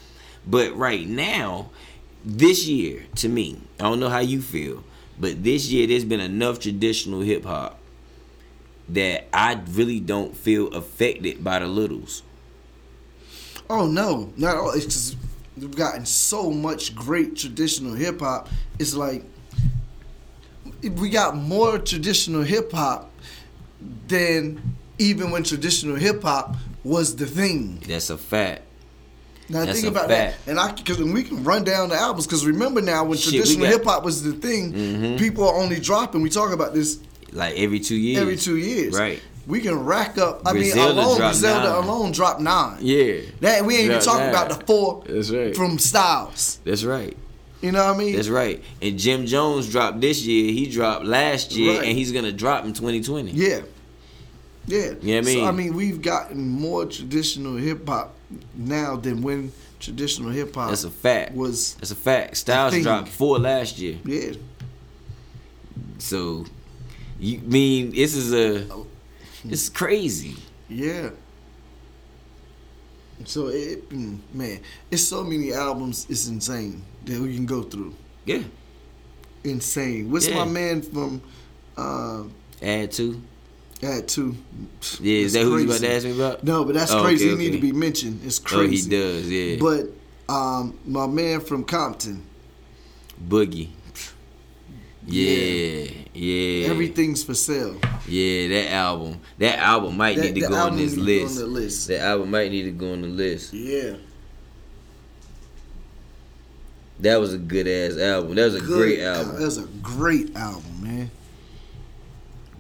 But 0.48 0.76
right 0.76 1.08
now, 1.08 1.70
this 2.24 2.66
year, 2.66 3.06
to 3.18 3.30
me, 3.30 3.62
I 3.80 3.84
don't 3.84 4.00
know 4.00 4.10
how 4.10 4.22
you 4.22 4.42
feel, 4.42 4.84
but 5.20 5.44
this 5.44 5.70
year 5.70 5.86
there's 5.86 6.04
been 6.04 6.20
enough 6.20 6.60
traditional 6.60 7.20
hip 7.20 7.46
hop 7.46 7.78
that 8.90 9.28
I 9.32 9.62
really 9.70 10.00
don't 10.00 10.36
feel 10.36 10.70
affected 10.70 11.44
by 11.44 11.60
the 11.60 11.68
littles. 11.68 12.24
Oh 13.70 13.86
no, 13.86 14.34
not 14.36 14.58
all. 14.58 14.72
It's 14.72 14.86
just 14.86 15.18
we've 15.56 15.76
gotten 15.76 16.08
so 16.08 16.50
much 16.50 16.96
great 16.96 17.36
traditional 17.36 17.94
hip 17.94 18.20
hop. 18.22 18.50
It's 18.80 18.96
like 18.96 19.26
we 20.90 21.10
got 21.10 21.36
more 21.36 21.78
traditional 21.80 22.42
hip 22.44 22.72
hop 22.72 23.12
than 24.08 24.62
even 24.98 25.32
when 25.32 25.44
traditional 25.44 25.96
hip 25.96 26.22
hop 26.24 26.56
was 26.84 27.16
the 27.16 27.26
thing. 27.26 27.82
That's 27.88 28.10
a 28.10 28.18
fact. 28.18 28.62
Now 29.48 29.64
That's 29.66 29.80
think 29.82 29.94
a 29.94 29.98
about 29.98 30.10
fact. 30.10 30.46
that, 30.46 30.50
and 30.52 30.60
I 30.60 30.72
because 30.72 30.98
we 31.02 31.24
can 31.24 31.44
run 31.44 31.64
down 31.64 31.90
the 31.90 31.96
albums 31.96 32.26
because 32.26 32.46
remember 32.48 32.82
now 32.82 33.04
when 33.04 33.18
Shit, 33.18 33.34
traditional 33.34 33.66
Mm-hmm. 33.68 33.74
hip 33.74 33.84
hop 33.86 34.04
was 34.04 34.24
the 34.24 34.34
thing, 34.34 35.18
people 35.20 35.48
are 35.48 35.56
only 35.56 35.80
dropping. 35.80 36.22
We 36.22 36.30
talk 36.30 36.52
about 36.52 36.74
this 36.74 37.00
Like 37.32 37.56
every 37.56 37.80
two 37.80 37.96
years. 37.96 38.22
every 38.22 38.38
two 38.38 38.58
years. 38.58 38.98
Right. 38.98 39.22
We 39.46 39.62
can 39.62 39.86
rack 39.86 40.18
up. 40.18 40.42
I 40.48 40.54
Griselda 40.54 40.96
mean, 40.96 41.04
alone 41.04 41.18
dropped 41.18 41.34
Griselda 41.40 41.78
alone 41.80 42.12
dropped 42.12 42.42
nine. 42.42 42.78
Yeah. 42.82 43.22
That 43.42 43.64
we 43.66 43.76
ain't 43.76 43.86
even 43.86 44.02
talking 44.02 44.22
nine. 44.22 44.30
about 44.32 44.50
the 44.60 44.66
four 44.66 45.04
That's 45.08 45.30
right. 45.30 45.56
from 45.56 45.78
Styles. 45.78 46.60
That's 46.64 46.84
right. 46.84 47.16
You 47.62 47.72
know 47.72 47.86
what 47.86 47.96
I 47.96 47.98
mean? 47.98 48.16
That's 48.16 48.30
right. 48.30 48.62
And 48.82 49.00
Jim 49.00 49.26
Jones 49.26 49.70
dropped 49.72 50.00
this 50.02 50.24
year. 50.26 50.52
He 50.52 50.68
dropped 50.70 51.06
last 51.06 51.54
year, 51.56 51.80
Right. 51.80 51.88
and 51.88 51.98
he's 51.98 52.12
gonna 52.12 52.32
drop 52.32 52.66
in 52.66 52.74
2020. 52.74 53.32
Yeah. 53.32 53.62
Yeah. 54.68 54.78
You 54.78 54.82
know 54.86 54.92
what 54.96 55.06
I 55.06 55.22
mean? 55.22 55.24
So 55.40 55.46
I 55.46 55.52
mean, 55.52 55.74
we've 55.74 56.02
gotten 56.02 56.48
more 56.50 56.86
traditional 56.86 57.56
hip 57.56 57.88
hop 57.88 58.14
now 58.56 58.96
than 58.98 59.22
when 59.22 59.52
traditional 59.80 60.30
hip 60.32 60.54
hop 60.56 60.70
That's 60.70 60.84
a 60.84 60.90
fact. 60.92 61.34
was. 61.34 61.76
That's 61.76 61.92
a 61.92 61.96
fact. 61.96 62.38
Styles 62.38 62.80
dropped 62.82 63.08
four 63.10 63.40
last 63.40 63.80
year. 63.80 63.98
Yeah. 64.06 64.32
So, 65.98 66.46
you 67.20 67.40
mean 67.40 67.92
this 67.92 68.16
is 68.16 68.34
a, 68.34 68.68
it's 69.46 69.70
crazy. 69.70 70.36
Yeah. 70.70 71.12
So 73.24 73.48
it, 73.48 73.90
mm, 73.90 74.20
man, 74.34 74.60
it's 74.92 75.04
so 75.04 75.24
many 75.24 75.54
albums. 75.54 76.06
It's 76.10 76.28
insane 76.28 76.82
that 77.06 77.20
we 77.22 77.36
can 77.36 77.46
go 77.46 77.64
through. 77.64 77.94
Yeah. 78.26 78.42
Insane. 79.44 80.12
What's 80.12 80.28
Yeah. 80.28 80.44
my 80.44 80.52
man 80.52 80.82
from? 80.82 81.22
Uh, 81.78 82.24
Add 82.62 82.92
two. 82.92 83.22
at 83.84 84.08
two. 84.08 84.36
Yeah, 85.02 85.20
is 85.20 85.34
that 85.34 85.44
who 85.44 85.58
you 85.58 85.66
about 85.66 85.80
to 85.82 85.92
ask 85.94 86.06
me 86.06 86.12
about? 86.12 86.44
No, 86.44 86.64
but 86.66 86.74
that's 86.76 86.92
Oh, 86.92 87.04
crazy. 87.04 87.30
okay, 87.30 87.44
He 87.44 87.50
need 87.50 87.56
to 87.56 87.62
be 87.62 87.72
mentioned. 87.72 88.22
It's 88.26 88.40
crazy. 88.40 88.88
Oh, 88.96 88.98
he 88.98 89.04
does. 89.04 89.30
Yeah. 89.30 89.58
But 89.60 90.34
um, 90.34 90.80
my 90.88 91.06
man 91.06 91.42
from 91.42 91.64
Compton, 91.66 92.24
Boogie. 93.30 93.70
Yeah. 95.08 95.86
Yeah. 96.16 96.68
everything's 96.70 97.24
for 97.24 97.36
sale. 97.36 97.78
Yeah, 98.08 98.48
that 98.48 98.72
album. 98.72 99.20
That 99.38 99.60
album 99.60 99.98
might 99.98 100.16
That- 100.18 100.34
need 100.34 100.42
to 100.42 100.48
go 100.48 100.56
on 100.56 100.78
this 100.78 100.96
need 100.96 101.06
to 101.06 101.18
go 101.20 101.24
list. 101.26 101.38
on 101.38 101.42
the 101.44 101.48
list. 101.60 101.88
That 101.90 102.00
album 102.02 102.32
might 102.32 102.52
need 102.52 102.64
to 102.64 102.72
go 102.72 102.94
on 102.94 103.02
the 103.02 103.08
list. 103.08 103.54
Yeah, 103.54 103.98
That 107.00 107.18
was 107.18 107.34
a 107.34 107.38
good 107.38 107.68
ass 107.68 107.98
album. 107.98 108.36
That 108.36 108.46
was 108.46 108.56
a 108.56 108.62
great 108.62 109.02
album. 109.02 109.40
That's 109.40 109.58
a 109.58 109.66
great 109.82 110.36
album, 110.36 110.84
man. 110.84 111.12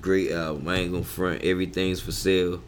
Great 0.01 0.31
album. 0.31 0.67
I 0.67 0.75
ain't 0.77 0.91
gonna 0.91 1.03
front. 1.03 1.43
Everything's 1.43 2.01
for 2.01 2.11
sale 2.11 2.61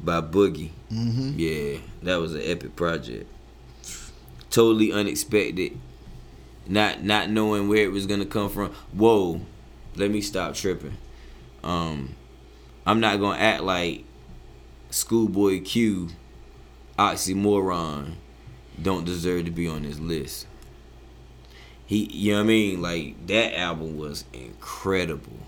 by 0.00 0.20
Boogie. 0.20 0.70
Mm-hmm. 0.92 1.32
Yeah, 1.38 1.78
that 2.02 2.16
was 2.16 2.34
an 2.34 2.42
epic 2.44 2.76
project. 2.76 3.30
Totally 4.50 4.92
unexpected. 4.92 5.78
Not 6.66 7.02
not 7.02 7.30
knowing 7.30 7.68
where 7.68 7.84
it 7.84 7.92
was 7.92 8.06
gonna 8.06 8.26
come 8.26 8.50
from. 8.50 8.72
Whoa, 8.92 9.40
let 9.96 10.10
me 10.10 10.20
stop 10.20 10.54
tripping. 10.54 10.96
Um, 11.64 12.14
I'm 12.84 13.00
not 13.00 13.18
gonna 13.18 13.38
act 13.38 13.62
like 13.62 14.04
Schoolboy 14.90 15.62
Q, 15.62 16.08
Oxymoron, 16.98 18.14
don't 18.80 19.04
deserve 19.04 19.46
to 19.46 19.50
be 19.50 19.66
on 19.68 19.82
this 19.82 19.98
list. 19.98 20.45
He, 21.86 22.04
you 22.12 22.32
know 22.32 22.38
what 22.38 22.44
I 22.44 22.48
mean? 22.48 22.82
Like 22.82 23.26
that 23.28 23.56
album 23.58 23.96
was 23.96 24.24
incredible. 24.32 25.38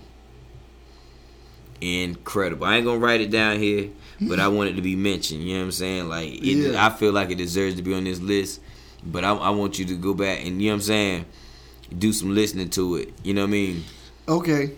Incredible. 1.81 2.65
I 2.65 2.77
ain't 2.77 2.85
gonna 2.85 2.99
write 2.99 3.21
it 3.21 3.31
down 3.31 3.57
here, 3.59 3.89
but 4.21 4.39
I 4.39 4.49
want 4.49 4.69
it 4.69 4.73
to 4.73 4.81
be 4.81 4.95
mentioned. 4.95 5.43
You 5.43 5.53
know 5.55 5.59
what 5.61 5.65
I'm 5.65 5.71
saying? 5.71 6.09
Like, 6.09 6.29
it, 6.33 6.41
Yeah. 6.73 6.85
I 6.85 6.89
feel 6.89 7.13
like 7.13 7.29
it 7.31 7.35
deserves 7.35 7.75
to 7.75 7.81
be 7.81 7.93
on 7.93 8.03
this 8.03 8.19
list, 8.19 8.59
but 9.05 9.23
I, 9.23 9.33
I 9.33 9.49
want 9.51 9.79
you 9.79 9.85
to 9.85 9.95
go 9.95 10.13
back 10.13 10.45
and 10.45 10.61
you 10.61 10.67
know 10.69 10.73
what 10.73 10.75
I'm 10.75 10.81
saying, 10.81 11.25
do 11.97 12.11
some 12.11 12.35
listening 12.35 12.69
to 12.71 12.95
it. 12.97 13.13
You 13.23 13.33
know 13.33 13.41
what 13.41 13.47
I 13.47 13.51
mean? 13.51 13.83
Okay. 14.27 14.71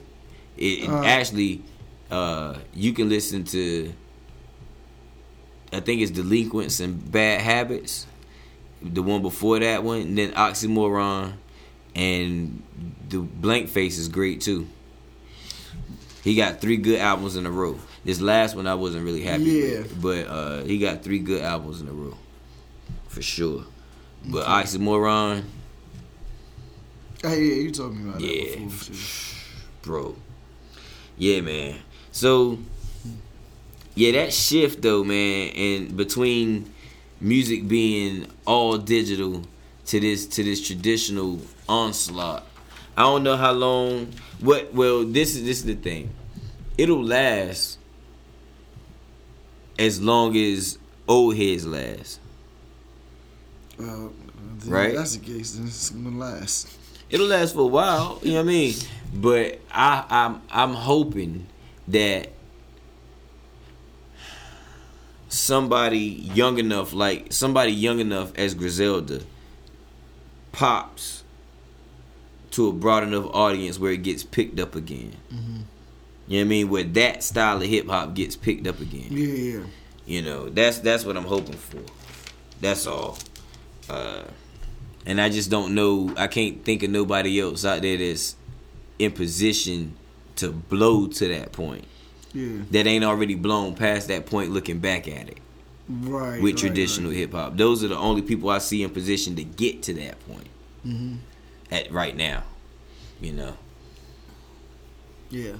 It, 0.57 0.88
Uh. 0.89 1.03
actually, 1.03 1.63
uh, 2.11 2.57
you 2.73 2.93
can 2.93 3.09
listen 3.09 3.43
to. 3.45 3.93
I 5.73 5.79
think 5.79 6.01
it's 6.01 6.11
delinquents 6.11 6.79
and 6.81 7.11
bad 7.11 7.41
habits. 7.41 8.05
The 8.83 9.01
one 9.01 9.21
before 9.21 9.59
that 9.59 9.83
one, 9.83 10.01
and 10.01 10.17
then 10.17 10.31
oxymoron, 10.33 11.33
and 11.95 12.61
the 13.09 13.19
blank 13.19 13.69
face 13.69 13.97
is 13.97 14.07
great 14.07 14.41
too. 14.41 14.68
He 16.23 16.35
got 16.35 16.61
three 16.61 16.77
good 16.77 16.99
albums 16.99 17.35
in 17.35 17.45
a 17.45 17.51
row. 17.51 17.77
This 18.05 18.22
last 18.22 18.55
one 18.55 18.68
I 18.68 18.76
wasn't 18.76 19.05
really 19.05 19.22
happy 19.23 19.43
Yeah. 19.43 19.61
with, 19.80 20.01
but 20.01 20.27
uh, 20.27 20.63
he 20.63 20.77
got 20.77 21.03
three 21.03 21.19
good 21.19 21.41
albums 21.41 21.81
in 21.81 21.88
a 21.88 21.91
row, 21.91 22.15
for 23.07 23.22
sure. 23.22 23.63
But 24.26 24.45
oxymoron, 24.45 25.43
Hey, 27.23 27.43
yeah, 27.43 27.55
you 27.55 27.72
told 27.72 27.95
me 27.95 28.09
about 28.09 28.22
Yeah. 28.22 28.55
that 28.55 28.63
before. 28.68 28.95
too. 28.95 29.01
bro. 29.84 30.15
Yeah, 31.18 31.41
man. 31.41 31.76
So, 32.11 32.57
yeah, 33.95 34.11
that 34.13 34.34
shift 34.34 34.81
though, 34.81 35.03
man, 35.03 35.49
and 35.49 35.97
between 35.97 36.72
music 37.19 37.68
being 37.68 38.26
all 38.45 38.77
digital 38.77 39.43
to 39.88 39.99
this 39.99 40.26
to 40.27 40.43
this 40.43 40.65
traditional 40.65 41.39
onslaught. 41.72 42.45
I 42.98 43.03
don't 43.03 43.23
know 43.23 43.38
how 43.38 43.52
long. 43.53 44.14
What? 44.41 44.73
Well, 44.73 45.06
this 45.06 45.35
is 45.35 45.43
this 45.45 45.60
is 45.60 45.65
the 45.65 45.76
thing. 45.76 46.10
It'll 46.77 47.03
last 47.03 47.77
as 49.80 50.02
long 50.02 50.35
as 50.35 50.77
old 51.07 51.35
heads 51.38 51.65
last. 51.65 52.19
Uh, 53.80 54.10
Right. 54.65 54.93
That's 54.95 55.18
the 55.18 55.26
case. 55.26 55.53
Then 55.53 55.65
it's 55.65 55.89
gonna 55.89 56.15
last. 56.15 56.68
it'll 57.10 57.26
last 57.26 57.56
for 57.56 57.61
a 57.61 57.65
while. 57.65 58.19
You 58.22 58.34
know 58.34 58.38
what 58.38 58.41
I 58.43 58.45
mean? 58.45 58.76
But 59.11 59.60
I, 59.72 60.06
I'm 60.07 60.41
I'm 60.52 60.73
hoping 60.76 61.48
that 61.88 62.31
somebody 65.30 65.98
young 65.98 66.60
enough, 66.60 66.93
like 66.93 67.34
somebody 67.34 67.72
young 67.72 67.99
enough 67.99 68.34
as 68.35 68.53
Griselda, 68.53 69.22
pops 70.52 71.20
to 72.51 72.67
a 72.67 72.73
broad 72.73 73.03
enough 73.03 73.25
audience 73.33 73.79
where 73.79 73.91
it 73.91 74.03
gets 74.03 74.23
picked 74.23 74.59
up 74.59 74.75
again. 74.75 75.15
You 75.29 75.37
know 75.37 75.63
what 76.27 76.39
I 76.39 76.43
mean? 76.43 76.69
Where 76.69 76.83
that 76.83 77.23
style 77.23 77.57
of 77.57 77.63
hip 77.67 77.87
hop 77.87 78.13
gets 78.13 78.35
picked 78.35 78.67
up 78.67 78.79
again. 78.79 79.07
Yeah, 79.09 79.25
yeah. 79.27 79.63
You 80.05 80.21
know, 80.21 80.49
that's 80.49 80.79
that's 80.79 81.05
what 81.05 81.17
I'm 81.17 81.25
hoping 81.25 81.55
for. 81.55 81.81
That's 82.59 82.87
all. 82.87 83.17
Uh, 83.89 84.23
and 85.05 85.19
I 85.19 85.29
just 85.29 85.49
don't 85.49 85.73
know. 85.73 86.13
I 86.17 86.27
can't 86.27 86.63
think 86.63 86.83
of 86.83 86.89
nobody 86.89 87.39
else 87.41 87.65
out 87.65 87.81
there 87.81 87.97
that's 87.97 88.35
in 88.99 89.11
position 89.11 89.95
to 90.37 90.51
blow 90.51 91.07
to 91.07 91.27
that 91.29 91.51
point. 91.51 91.85
Yeah. 92.33 92.59
That 92.71 92.87
ain't 92.87 93.03
already 93.03 93.35
blown 93.35 93.75
past 93.75 94.07
that 94.07 94.25
point. 94.25 94.51
Looking 94.51 94.79
back 94.79 95.07
at 95.07 95.27
it 95.29 95.37
Right. 95.89 96.41
with 96.41 96.53
right, 96.53 96.57
traditional 96.57 97.09
right. 97.11 97.17
hip 97.17 97.33
hop, 97.33 97.57
those 97.57 97.83
are 97.83 97.89
the 97.89 97.97
only 97.97 98.21
people 98.21 98.49
I 98.49 98.59
see 98.59 98.83
in 98.83 98.89
position 98.91 99.35
to 99.35 99.43
get 99.43 99.83
to 99.83 99.93
that 99.95 100.25
point. 100.27 100.47
Mm-hmm. 100.85 101.15
At 101.72 101.91
right 101.91 102.15
now, 102.15 102.43
you 103.22 103.31
know. 103.31 103.53
Yeah. 105.30 105.53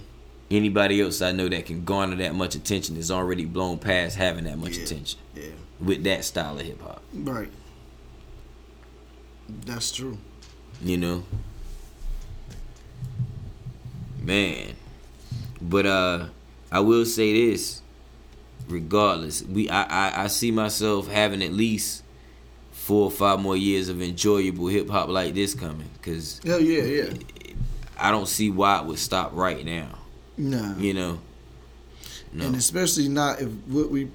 Anybody 0.50 1.00
else 1.00 1.22
I 1.22 1.32
know 1.32 1.48
that 1.48 1.66
can 1.66 1.86
garner 1.86 2.18
that 2.18 2.36
much 2.36 2.56
attention 2.56 2.98
is 2.98 3.10
already 3.10 3.46
blown 3.46 3.78
past 3.80 4.18
having 4.18 4.44
that 4.44 4.58
much 4.58 4.76
Yeah. 4.78 4.84
attention 4.84 5.20
Yeah. 5.36 5.44
with 5.80 6.04
that 6.04 6.26
style 6.26 6.60
of 6.60 6.66
hip 6.66 6.82
hop. 6.82 7.02
Right. 7.14 7.50
That's 9.66 9.92
true. 9.92 10.18
you 10.84 10.98
know 10.98 11.24
man 14.20 14.76
but 15.62 15.86
uh 15.86 16.26
i 16.72 16.80
will 16.80 17.06
say 17.06 17.34
this 17.52 17.82
regardless 18.68 19.44
we 19.44 19.70
i 19.70 19.84
i, 19.84 20.24
I 20.24 20.28
see 20.28 20.52
myself 20.52 21.08
having 21.08 21.44
at 21.44 21.52
least 21.54 22.01
four 22.88 23.04
or 23.06 23.12
five 23.12 23.40
more 23.40 23.56
years 23.56 23.90
of 23.90 24.02
enjoyable 24.02 24.68
hip-hop 24.68 25.08
like 25.08 25.34
this 25.36 25.54
coming 25.54 25.90
because 25.94 26.40
Hell 26.44 26.60
yeah, 26.60 26.84
yeah. 26.84 27.14
i 27.98 28.10
don't 28.10 28.28
see 28.28 28.50
why 28.50 28.80
it 28.80 28.86
would 28.86 28.98
stop 29.00 29.32
right 29.34 29.64
now 29.64 29.90
Nah. 30.38 30.76
you 30.78 30.94
know 30.94 31.20
no 32.34 32.46
And 32.48 32.56
especially 32.56 33.08
not 33.10 33.40
if 33.42 33.50
what 33.68 33.92
we 33.92 34.10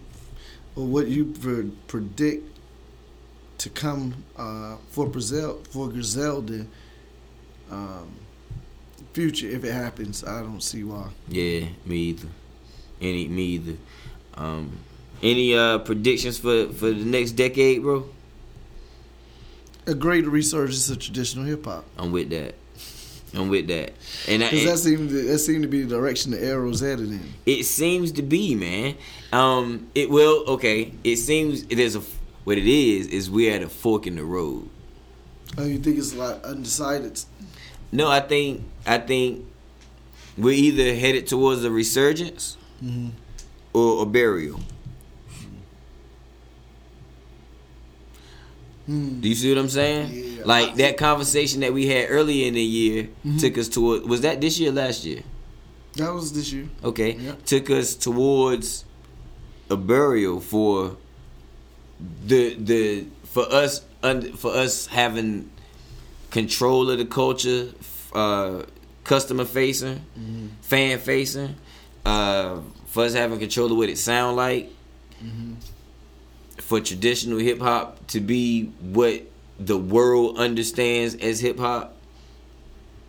or 0.74 0.84
what 0.86 1.06
you 1.06 1.26
pre- 1.26 1.70
predict 1.86 2.42
to 3.58 3.68
come 3.70 4.24
uh, 4.36 4.76
for 4.90 5.06
Brazil 5.06 5.62
for 5.70 5.88
Griselda 5.88 6.66
um, 7.70 8.08
future 9.12 9.48
if 9.48 9.64
it 9.64 9.72
happens. 9.72 10.24
I 10.24 10.40
don't 10.42 10.62
see 10.62 10.82
why. 10.84 11.08
yeah 11.28 11.68
me 11.84 11.96
either 12.10 12.28
any 13.00 13.28
me 13.28 13.42
either 13.56 13.76
um 14.34 14.72
any 15.22 15.54
uh 15.56 15.78
predictions 15.78 16.38
for 16.38 16.68
for 16.72 16.90
the 16.90 17.04
next 17.04 17.32
decade 17.32 17.82
bro 17.82 18.08
A 19.86 19.94
great 19.94 20.26
resurgence 20.26 20.90
of 20.90 20.98
traditional 20.98 21.44
hip 21.44 21.64
hop 21.64 21.84
i'm 21.96 22.10
with 22.10 22.30
that 22.30 22.54
i'm 23.34 23.48
with 23.48 23.68
that 23.68 23.92
and 24.28 24.42
I, 24.42 24.50
because 24.50 24.64
that 24.64 24.78
seemed 24.78 25.08
to, 25.10 25.22
that 25.22 25.38
seemed 25.38 25.62
to 25.62 25.68
be 25.68 25.82
the 25.82 25.94
direction 25.94 26.32
the 26.32 26.42
arrows 26.42 26.80
headed 26.80 27.10
in. 27.10 27.32
It 27.44 27.64
seems 27.64 28.12
to 28.12 28.22
be, 28.22 28.54
man. 28.54 28.96
Um, 29.32 29.88
it 29.94 30.10
will. 30.10 30.44
Okay, 30.54 30.92
it 31.04 31.16
seems 31.16 31.64
there's 31.64 31.94
a 31.96 32.02
What 32.44 32.58
it 32.58 32.66
is 32.66 33.06
is 33.08 33.30
we're 33.30 33.54
at 33.54 33.62
a 33.62 33.68
fork 33.68 34.06
in 34.06 34.16
the 34.16 34.24
road. 34.24 34.68
Oh, 35.58 35.64
you 35.64 35.78
think 35.78 35.98
it's 35.98 36.14
like 36.14 36.42
undecided? 36.44 37.20
No, 37.92 38.08
I 38.08 38.20
think 38.20 38.62
I 38.86 38.98
think 38.98 39.44
we're 40.38 40.52
either 40.52 40.94
headed 40.94 41.26
towards 41.26 41.64
a 41.64 41.70
resurgence 41.70 42.56
Mhm. 42.82 43.10
or 43.72 44.02
a 44.02 44.06
burial. 44.06 44.60
Hmm. 48.86 49.20
Do 49.20 49.28
you 49.28 49.34
see 49.34 49.52
what 49.52 49.58
I'm 49.58 49.68
saying? 49.68 50.12
Yeah. 50.12 50.42
Like 50.44 50.76
that 50.76 50.96
conversation 50.96 51.60
that 51.60 51.72
we 51.72 51.86
had 51.88 52.06
earlier 52.08 52.46
in 52.46 52.54
the 52.54 52.62
year 52.62 53.08
took 53.38 53.58
us 53.58 53.68
toward. 53.68 54.04
Was 54.08 54.20
that 54.20 54.40
this 54.40 54.58
year? 54.58 54.70
or 54.70 54.74
Last 54.74 55.04
year? 55.04 55.22
That 55.94 56.12
was 56.12 56.32
this 56.32 56.52
year. 56.52 56.68
Okay. 56.84 57.12
Yeah. 57.12 57.32
Took 57.44 57.70
us 57.70 57.94
towards 57.94 58.84
a 59.70 59.76
burial 59.76 60.40
for 60.40 60.96
the 62.26 62.54
the 62.54 63.06
for 63.24 63.42
us 63.52 63.80
for 64.36 64.52
us 64.52 64.86
having 64.86 65.50
control 66.30 66.90
of 66.90 66.98
the 66.98 67.06
culture, 67.06 67.68
uh, 68.12 68.62
customer 69.04 69.44
facing, 69.44 70.04
fan 70.60 70.98
facing, 70.98 71.56
uh, 72.04 72.60
for 72.86 73.04
us 73.04 73.14
having 73.14 73.38
control 73.38 73.72
of 73.72 73.78
what 73.78 73.88
it 73.88 73.98
sound 73.98 74.36
like, 74.36 74.70
for 76.66 76.80
traditional 76.80 77.38
hip 77.38 77.60
hop 77.60 78.04
to 78.08 78.20
be 78.20 78.64
what 78.80 79.22
the 79.58 79.78
world 79.78 80.36
understands 80.38 81.14
as 81.14 81.38
hip 81.40 81.58
hop. 81.58 81.94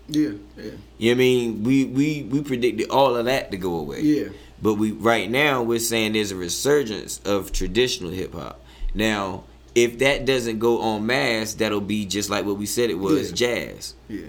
Yeah, 0.09 0.29
yeah, 0.55 0.63
You 0.63 0.69
know 0.69 0.71
what 0.99 1.11
I 1.11 1.13
mean? 1.15 1.63
We 1.63 1.85
we 1.85 2.23
we 2.23 2.41
predicted 2.41 2.89
all 2.89 3.15
of 3.15 3.25
that 3.25 3.51
to 3.51 3.57
go 3.57 3.75
away. 3.75 4.01
yeah. 4.01 4.29
But 4.61 4.75
we 4.75 4.91
right 4.91 5.29
now 5.29 5.63
we're 5.63 5.79
saying 5.79 6.13
there's 6.13 6.31
a 6.31 6.35
resurgence 6.35 7.19
of 7.25 7.51
traditional 7.51 8.11
hip 8.11 8.33
hop. 8.33 8.63
Now, 8.93 9.43
if 9.75 9.99
that 9.99 10.25
doesn't 10.25 10.59
go 10.59 10.79
on 10.81 11.05
mass, 11.05 11.55
that'll 11.55 11.81
be 11.81 12.05
just 12.05 12.29
like 12.29 12.45
what 12.45 12.57
we 12.57 12.65
said 12.65 12.89
it 12.89 12.97
was, 12.99 13.29
Yeah. 13.31 13.35
jazz. 13.35 13.95
Yeah. 14.07 14.27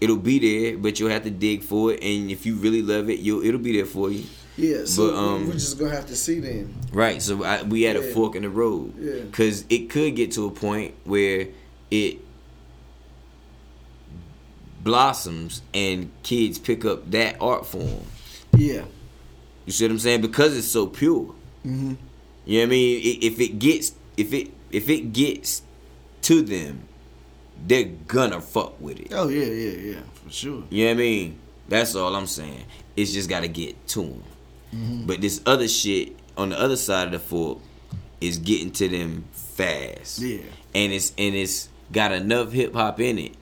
It'll 0.00 0.16
be 0.16 0.38
there, 0.38 0.78
but 0.78 0.98
you'll 0.98 1.10
have 1.10 1.24
to 1.24 1.30
dig 1.30 1.62
for 1.62 1.92
it, 1.92 2.02
and 2.02 2.30
if 2.30 2.44
you 2.46 2.56
really 2.56 2.82
love 2.82 3.08
it, 3.10 3.20
you'll 3.20 3.44
it'll 3.44 3.60
be 3.60 3.76
there 3.76 3.86
for 3.86 4.10
you. 4.10 4.24
Yeah, 4.60 4.84
so 4.84 5.10
But, 5.10 5.16
um, 5.16 5.46
we're 5.46 5.52
just 5.54 5.78
gonna 5.78 5.94
have 5.94 6.06
to 6.06 6.16
see 6.16 6.40
then. 6.40 6.74
Right. 6.92 7.22
So 7.22 7.44
I, 7.44 7.62
we 7.62 7.86
at 7.86 7.96
a 7.96 8.02
fork 8.02 8.34
in 8.34 8.42
the 8.42 8.50
road. 8.50 8.94
Yeah. 8.98 9.20
Because 9.22 9.64
it 9.70 9.90
could 9.90 10.16
get 10.16 10.32
to 10.32 10.46
a 10.46 10.50
point 10.50 10.94
where 11.04 11.48
it 11.90 12.18
blossoms 14.82 15.62
and 15.74 16.10
kids 16.22 16.58
pick 16.58 16.84
up 16.84 17.10
that 17.10 17.36
art 17.40 17.66
form. 17.66 18.04
Yeah. 18.56 18.84
You 19.66 19.72
see 19.72 19.84
what 19.84 19.92
I'm 19.92 19.98
saying? 19.98 20.20
Because 20.20 20.56
it's 20.56 20.68
so 20.68 20.86
pure. 20.86 21.34
Mm-hmm. 21.64 21.94
You 22.46 22.58
know 22.58 22.64
what 22.64 22.66
I 22.66 22.70
mean? 22.70 23.18
If 23.22 23.40
it 23.40 23.58
gets 23.58 23.92
if 24.16 24.32
it 24.32 24.50
if 24.70 24.88
it 24.88 25.12
gets 25.12 25.62
to 26.22 26.42
them, 26.42 26.88
they're 27.66 27.84
gonna 27.84 28.40
fuck 28.40 28.80
with 28.80 28.98
it. 29.00 29.12
Oh 29.12 29.28
yeah, 29.28 29.44
yeah, 29.44 29.92
yeah, 29.92 30.00
for 30.24 30.30
sure. 30.30 30.64
You 30.70 30.84
know 30.84 30.90
what 30.90 30.94
I 30.94 31.02
mean? 31.02 31.38
That's 31.68 31.94
all 31.94 32.14
I'm 32.14 32.26
saying. 32.26 32.64
It's 32.96 33.12
just 33.12 33.28
gotta 33.28 33.48
get 33.48 33.86
to 33.88 34.02
them. 34.02 34.22
Mm-hmm. 34.74 35.06
But 35.06 35.20
this 35.20 35.40
other 35.46 35.68
shit 35.68 36.16
on 36.36 36.50
the 36.50 36.60
other 36.60 36.76
side 36.76 37.06
of 37.06 37.12
the 37.12 37.18
fork 37.18 37.58
is 38.20 38.38
getting 38.38 38.70
to 38.72 38.88
them 38.88 39.24
fast. 39.32 40.20
Yeah. 40.20 40.40
And 40.74 40.92
it's 40.92 41.12
and 41.18 41.34
it's 41.34 41.68
got 41.92 42.12
enough 42.12 42.52
hip 42.52 42.74
hop 42.74 43.00
in 43.00 43.18
it, 43.18 43.34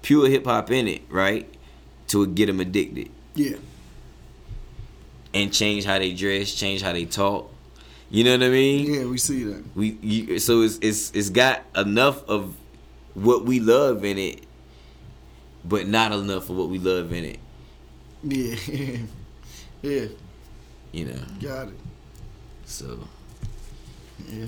pure 0.00 0.28
hip 0.28 0.46
hop 0.46 0.70
in 0.70 0.88
it, 0.88 1.02
right, 1.10 1.52
to 2.08 2.26
get 2.26 2.46
them 2.46 2.60
addicted 2.60 3.10
Yeah. 3.34 3.56
and 5.34 5.52
change 5.52 5.84
how 5.84 5.98
they 5.98 6.12
dress, 6.14 6.52
change 6.54 6.80
how 6.82 6.92
they 6.92 7.04
talk. 7.04 7.50
You 8.10 8.24
know 8.24 8.32
what 8.32 8.42
I 8.42 8.48
mean? 8.50 8.92
Yeah, 8.92 9.04
we 9.06 9.18
see 9.18 9.44
that. 9.44 9.64
We 9.74 9.98
you, 10.02 10.38
so 10.38 10.62
it's 10.62 10.78
it's 10.82 11.10
it's 11.12 11.30
got 11.30 11.62
enough 11.76 12.22
of 12.28 12.54
what 13.14 13.44
we 13.44 13.60
love 13.60 14.04
in 14.04 14.18
it, 14.18 14.42
but 15.64 15.86
not 15.86 16.12
enough 16.12 16.48
of 16.50 16.56
what 16.56 16.68
we 16.68 16.78
love 16.78 17.12
in 17.12 17.24
it. 17.24 17.38
Yeah. 18.22 18.98
yeah. 19.82 20.06
You 20.92 21.06
know. 21.06 21.20
Got 21.40 21.68
it. 21.68 21.74
So 22.64 22.98
Yeah. 24.28 24.46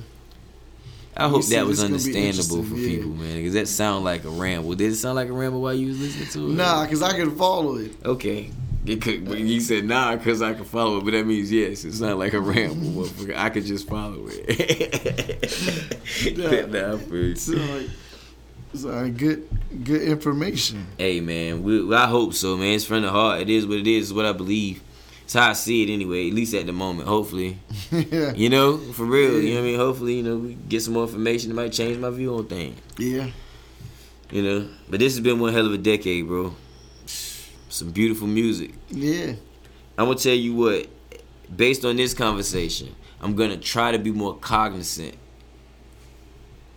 I 1.16 1.28
hope 1.28 1.46
that 1.46 1.64
was 1.64 1.80
this 1.80 1.88
gonna 1.88 2.12
be 2.12 2.26
understandable 2.28 2.68
for 2.68 2.76
yeah. 2.76 2.88
people, 2.88 3.10
man. 3.10 3.36
Because 3.36 3.54
that 3.54 3.68
sound 3.68 4.04
like 4.04 4.24
a 4.24 4.30
ramble. 4.30 4.74
Did 4.74 4.92
it 4.92 4.96
sound 4.96 5.14
like 5.14 5.28
a 5.28 5.32
ramble 5.32 5.60
while 5.62 5.74
you 5.74 5.88
was 5.88 6.00
listening 6.00 6.28
to 6.28 6.50
it? 6.50 6.56
Nah, 6.56 6.84
cause 6.86 7.02
I 7.02 7.12
can 7.16 7.36
follow 7.36 7.76
it. 7.76 7.92
Okay. 8.04 8.50
It 8.86 9.00
could, 9.00 9.26
you 9.28 9.60
said 9.60 9.86
nah 9.86 10.14
because 10.14 10.42
I 10.42 10.52
can 10.52 10.64
follow 10.64 10.98
it, 10.98 11.04
but 11.04 11.12
that 11.12 11.26
means 11.26 11.50
yes. 11.50 11.84
It 11.84 11.94
sounded 11.94 12.16
like 12.16 12.34
a 12.34 12.40
ramble. 12.40 13.08
I 13.36 13.48
could 13.48 13.64
just 13.64 13.88
follow 13.88 14.26
it. 14.28 15.40
nah, 16.70 16.98
feel. 16.98 17.36
So 17.36 17.52
like, 17.52 17.90
so 18.74 18.88
like 18.88 19.16
good, 19.16 19.48
good 19.84 20.02
information. 20.02 20.86
Hey 20.98 21.20
man, 21.20 21.62
we, 21.62 21.94
I 21.94 22.06
hope 22.06 22.34
so, 22.34 22.56
man. 22.56 22.74
It's 22.74 22.84
from 22.84 23.02
the 23.02 23.10
heart. 23.10 23.40
It 23.40 23.48
is 23.48 23.66
what 23.66 23.78
it 23.78 23.86
is. 23.86 24.10
It's 24.10 24.16
what 24.16 24.26
I 24.26 24.32
believe. 24.32 24.82
It's 25.24 25.32
how 25.32 25.50
I 25.50 25.52
see 25.54 25.82
it 25.82 25.90
anyway. 25.92 26.28
At 26.28 26.34
least 26.34 26.54
at 26.54 26.66
the 26.66 26.72
moment. 26.72 27.08
Hopefully, 27.08 27.58
yeah. 27.90 28.32
you 28.36 28.48
know, 28.50 28.76
for 28.78 29.04
real. 29.04 29.40
You 29.40 29.54
know 29.54 29.60
what 29.60 29.66
I 29.66 29.70
mean? 29.70 29.78
Hopefully, 29.78 30.14
you 30.16 30.22
know, 30.22 30.36
we 30.36 30.54
get 30.54 30.82
some 30.82 30.94
more 30.94 31.04
information 31.04 31.48
that 31.50 31.54
might 31.56 31.72
change 31.72 31.96
my 31.98 32.10
view 32.10 32.34
on 32.36 32.46
things. 32.46 32.78
Yeah. 32.98 33.30
You 34.30 34.42
know, 34.42 34.68
but 34.88 35.00
this 35.00 35.14
has 35.14 35.20
been 35.20 35.38
one 35.40 35.52
hell 35.52 35.66
of 35.66 35.72
a 35.72 35.78
decade, 35.78 36.26
bro. 36.26 36.54
Some 37.06 37.90
beautiful 37.90 38.26
music. 38.26 38.74
Yeah. 38.90 39.32
I'm 39.96 40.06
gonna 40.06 40.16
tell 40.18 40.34
you 40.34 40.54
what. 40.54 40.88
Based 41.54 41.84
on 41.84 41.96
this 41.96 42.14
conversation, 42.14 42.94
I'm 43.20 43.34
gonna 43.36 43.56
try 43.58 43.92
to 43.92 43.98
be 43.98 44.10
more 44.12 44.34
cognizant 44.36 45.14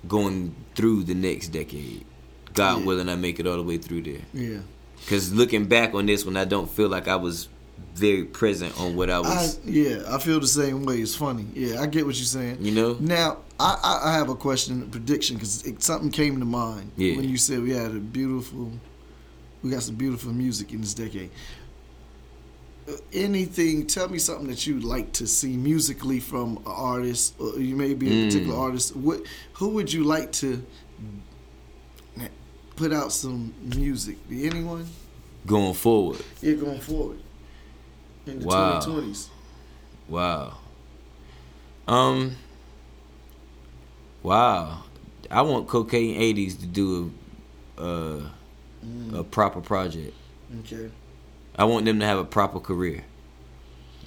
going 0.08 0.56
through 0.76 1.04
the 1.04 1.14
next 1.14 1.50
decade. 1.50 2.06
God 2.54 2.80
Yeah. 2.80 2.86
willing, 2.86 3.10
I 3.10 3.16
make 3.16 3.40
it 3.40 3.48
all 3.48 3.56
the 3.58 3.64
way 3.64 3.78
through 3.78 4.04
there. 4.04 4.22
Yeah. 4.34 4.60
Cause 5.08 5.32
looking 5.34 5.66
back 5.66 5.94
on 5.94 6.06
this 6.06 6.26
one, 6.26 6.38
I 6.38 6.46
don't 6.46 6.70
feel 6.70 6.90
like 6.90 7.08
I 7.08 7.16
was 7.16 7.50
very 7.96 8.24
present 8.26 8.80
on 8.80 8.96
what 8.96 9.10
I 9.10 9.16
I 9.18 9.20
was. 9.20 9.60
yeah, 9.66 10.04
I 10.10 10.20
feel 10.20 10.40
the 10.40 10.48
same 10.48 10.84
way. 10.84 10.98
It's 11.00 11.16
funny. 11.16 11.46
Yeah, 11.54 11.82
I 11.82 11.88
get 11.88 12.06
what 12.06 12.16
you're 12.16 12.26
saying. 12.26 12.58
you 12.62 12.72
know, 12.72 12.96
Now, 13.00 13.38
I, 13.60 13.80
I, 13.84 14.10
I 14.10 14.14
have 14.14 14.30
a 14.30 14.36
question, 14.36 14.84
a 14.84 14.86
prediction, 14.86 15.36
because 15.38 15.68
something 15.80 16.12
came 16.12 16.40
to 16.40 16.46
mind 16.46 16.92
Yeah. 16.96 17.16
when 17.16 17.28
you 17.28 17.38
said 17.38 17.62
we 17.64 17.72
had 17.72 17.92
a 17.92 18.00
beautiful, 18.00 18.72
we 19.64 19.72
got 19.72 19.82
some 19.84 19.96
beautiful 19.96 20.32
music 20.32 20.74
in 20.74 20.82
this 20.82 20.94
decade. 20.94 21.32
Uh, 22.88 22.94
anything? 23.14 23.86
Tell 23.88 24.08
me 24.08 24.20
something 24.20 24.48
that 24.48 24.66
you'd 24.68 24.84
like 24.84 25.12
to 25.14 25.26
see 25.28 25.58
musically 25.58 26.20
from 26.20 26.58
an 26.58 26.64
artist, 26.68 27.34
or 27.40 27.60
you 27.60 27.76
may 27.76 27.94
be 27.96 28.08
a 28.08 28.12
Mm. 28.12 28.26
particular 28.28 28.58
artist. 28.58 28.96
What? 28.96 29.24
Who 29.54 29.70
would 29.70 29.92
you 29.92 30.04
like 30.04 30.32
to 30.34 30.64
put 32.76 32.94
out 32.94 33.12
some 33.12 33.54
music? 33.76 34.18
Anyone? 34.32 34.86
going 35.48 35.74
forward. 35.74 36.20
Yeah, 36.42 36.54
going 36.56 36.80
forward 36.80 37.20
in 38.28 38.40
the 38.40 38.46
Wow. 38.46 38.80
2020s. 38.80 39.28
Wow. 40.08 40.58
Um. 41.88 42.36
Wow. 44.24 44.84
I 45.30 45.42
want 45.42 45.68
Cocaine 45.68 46.20
80s 46.20 46.60
to 46.62 46.66
do 46.66 47.12
a 47.78 47.82
a, 47.84 48.22
a 49.14 49.24
proper 49.24 49.62
project. 49.62 50.14
Okay. 50.62 50.90
I 51.56 51.66
want 51.66 51.86
them 51.86 52.00
to 52.00 52.06
have 52.06 52.18
a 52.20 52.24
proper 52.26 52.60
career. 52.60 53.04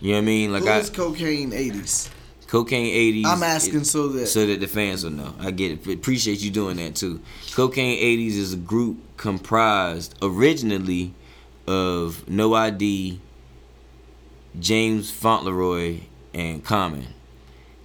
You 0.01 0.11
know 0.13 0.17
what 0.17 0.23
I 0.23 0.25
mean? 0.25 0.53
Like 0.53 0.63
Who 0.63 0.69
I 0.71 0.79
is 0.79 0.91
Cocaine 0.91 1.51
80s? 1.51 2.11
Cocaine 2.47 3.23
80s. 3.23 3.27
I'm 3.27 3.43
asking 3.43 3.85
so 3.85 4.09
that 4.09 4.27
so 4.27 4.47
that 4.47 4.61
the 4.61 4.67
fans 4.67 5.05
will 5.05 5.11
know. 5.13 5.35
I 5.39 5.51
get 5.51 5.71
it. 5.87 5.95
Appreciate 5.95 6.41
you 6.41 6.51
doing 6.51 6.77
that 6.79 6.97
too. 6.97 7.21
Cocaine 7.53 7.99
80s 8.03 8.37
is 8.37 8.53
a 8.55 8.57
group 8.57 8.99
comprised 9.17 10.15
originally 10.23 11.13
of 11.67 12.29
No 12.29 12.55
ID, 12.55 13.21
James 14.59 15.11
Fauntleroy, 15.11 16.01
and 16.35 16.65
Common. 16.65 17.09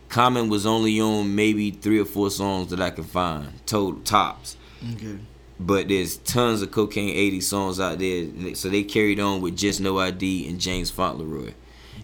Common 0.10 0.50
was 0.50 0.66
only 0.66 1.00
on 1.00 1.36
maybe 1.36 1.72
three 1.72 2.00
or 2.00 2.06
four 2.06 2.30
songs 2.30 2.70
that 2.70 2.80
I 2.80 2.90
can 2.90 3.04
find, 3.04 3.66
total 3.66 4.00
tops. 4.02 4.56
Okay. 4.94 5.18
But 5.60 5.88
there's 5.88 6.18
tons 6.18 6.62
of 6.62 6.72
Cocaine 6.72 7.16
80 7.16 7.42
songs 7.42 7.80
out 7.80 8.00
there, 8.00 8.56
so 8.56 8.70
they 8.70 8.84
carried 8.84 9.20
on 9.20 9.42
with 9.42 9.58
just 9.58 9.80
No 9.80 10.00
ID 10.00 10.48
and 10.48 10.60
James 10.60 10.92
Fauntleroy. 10.92 11.54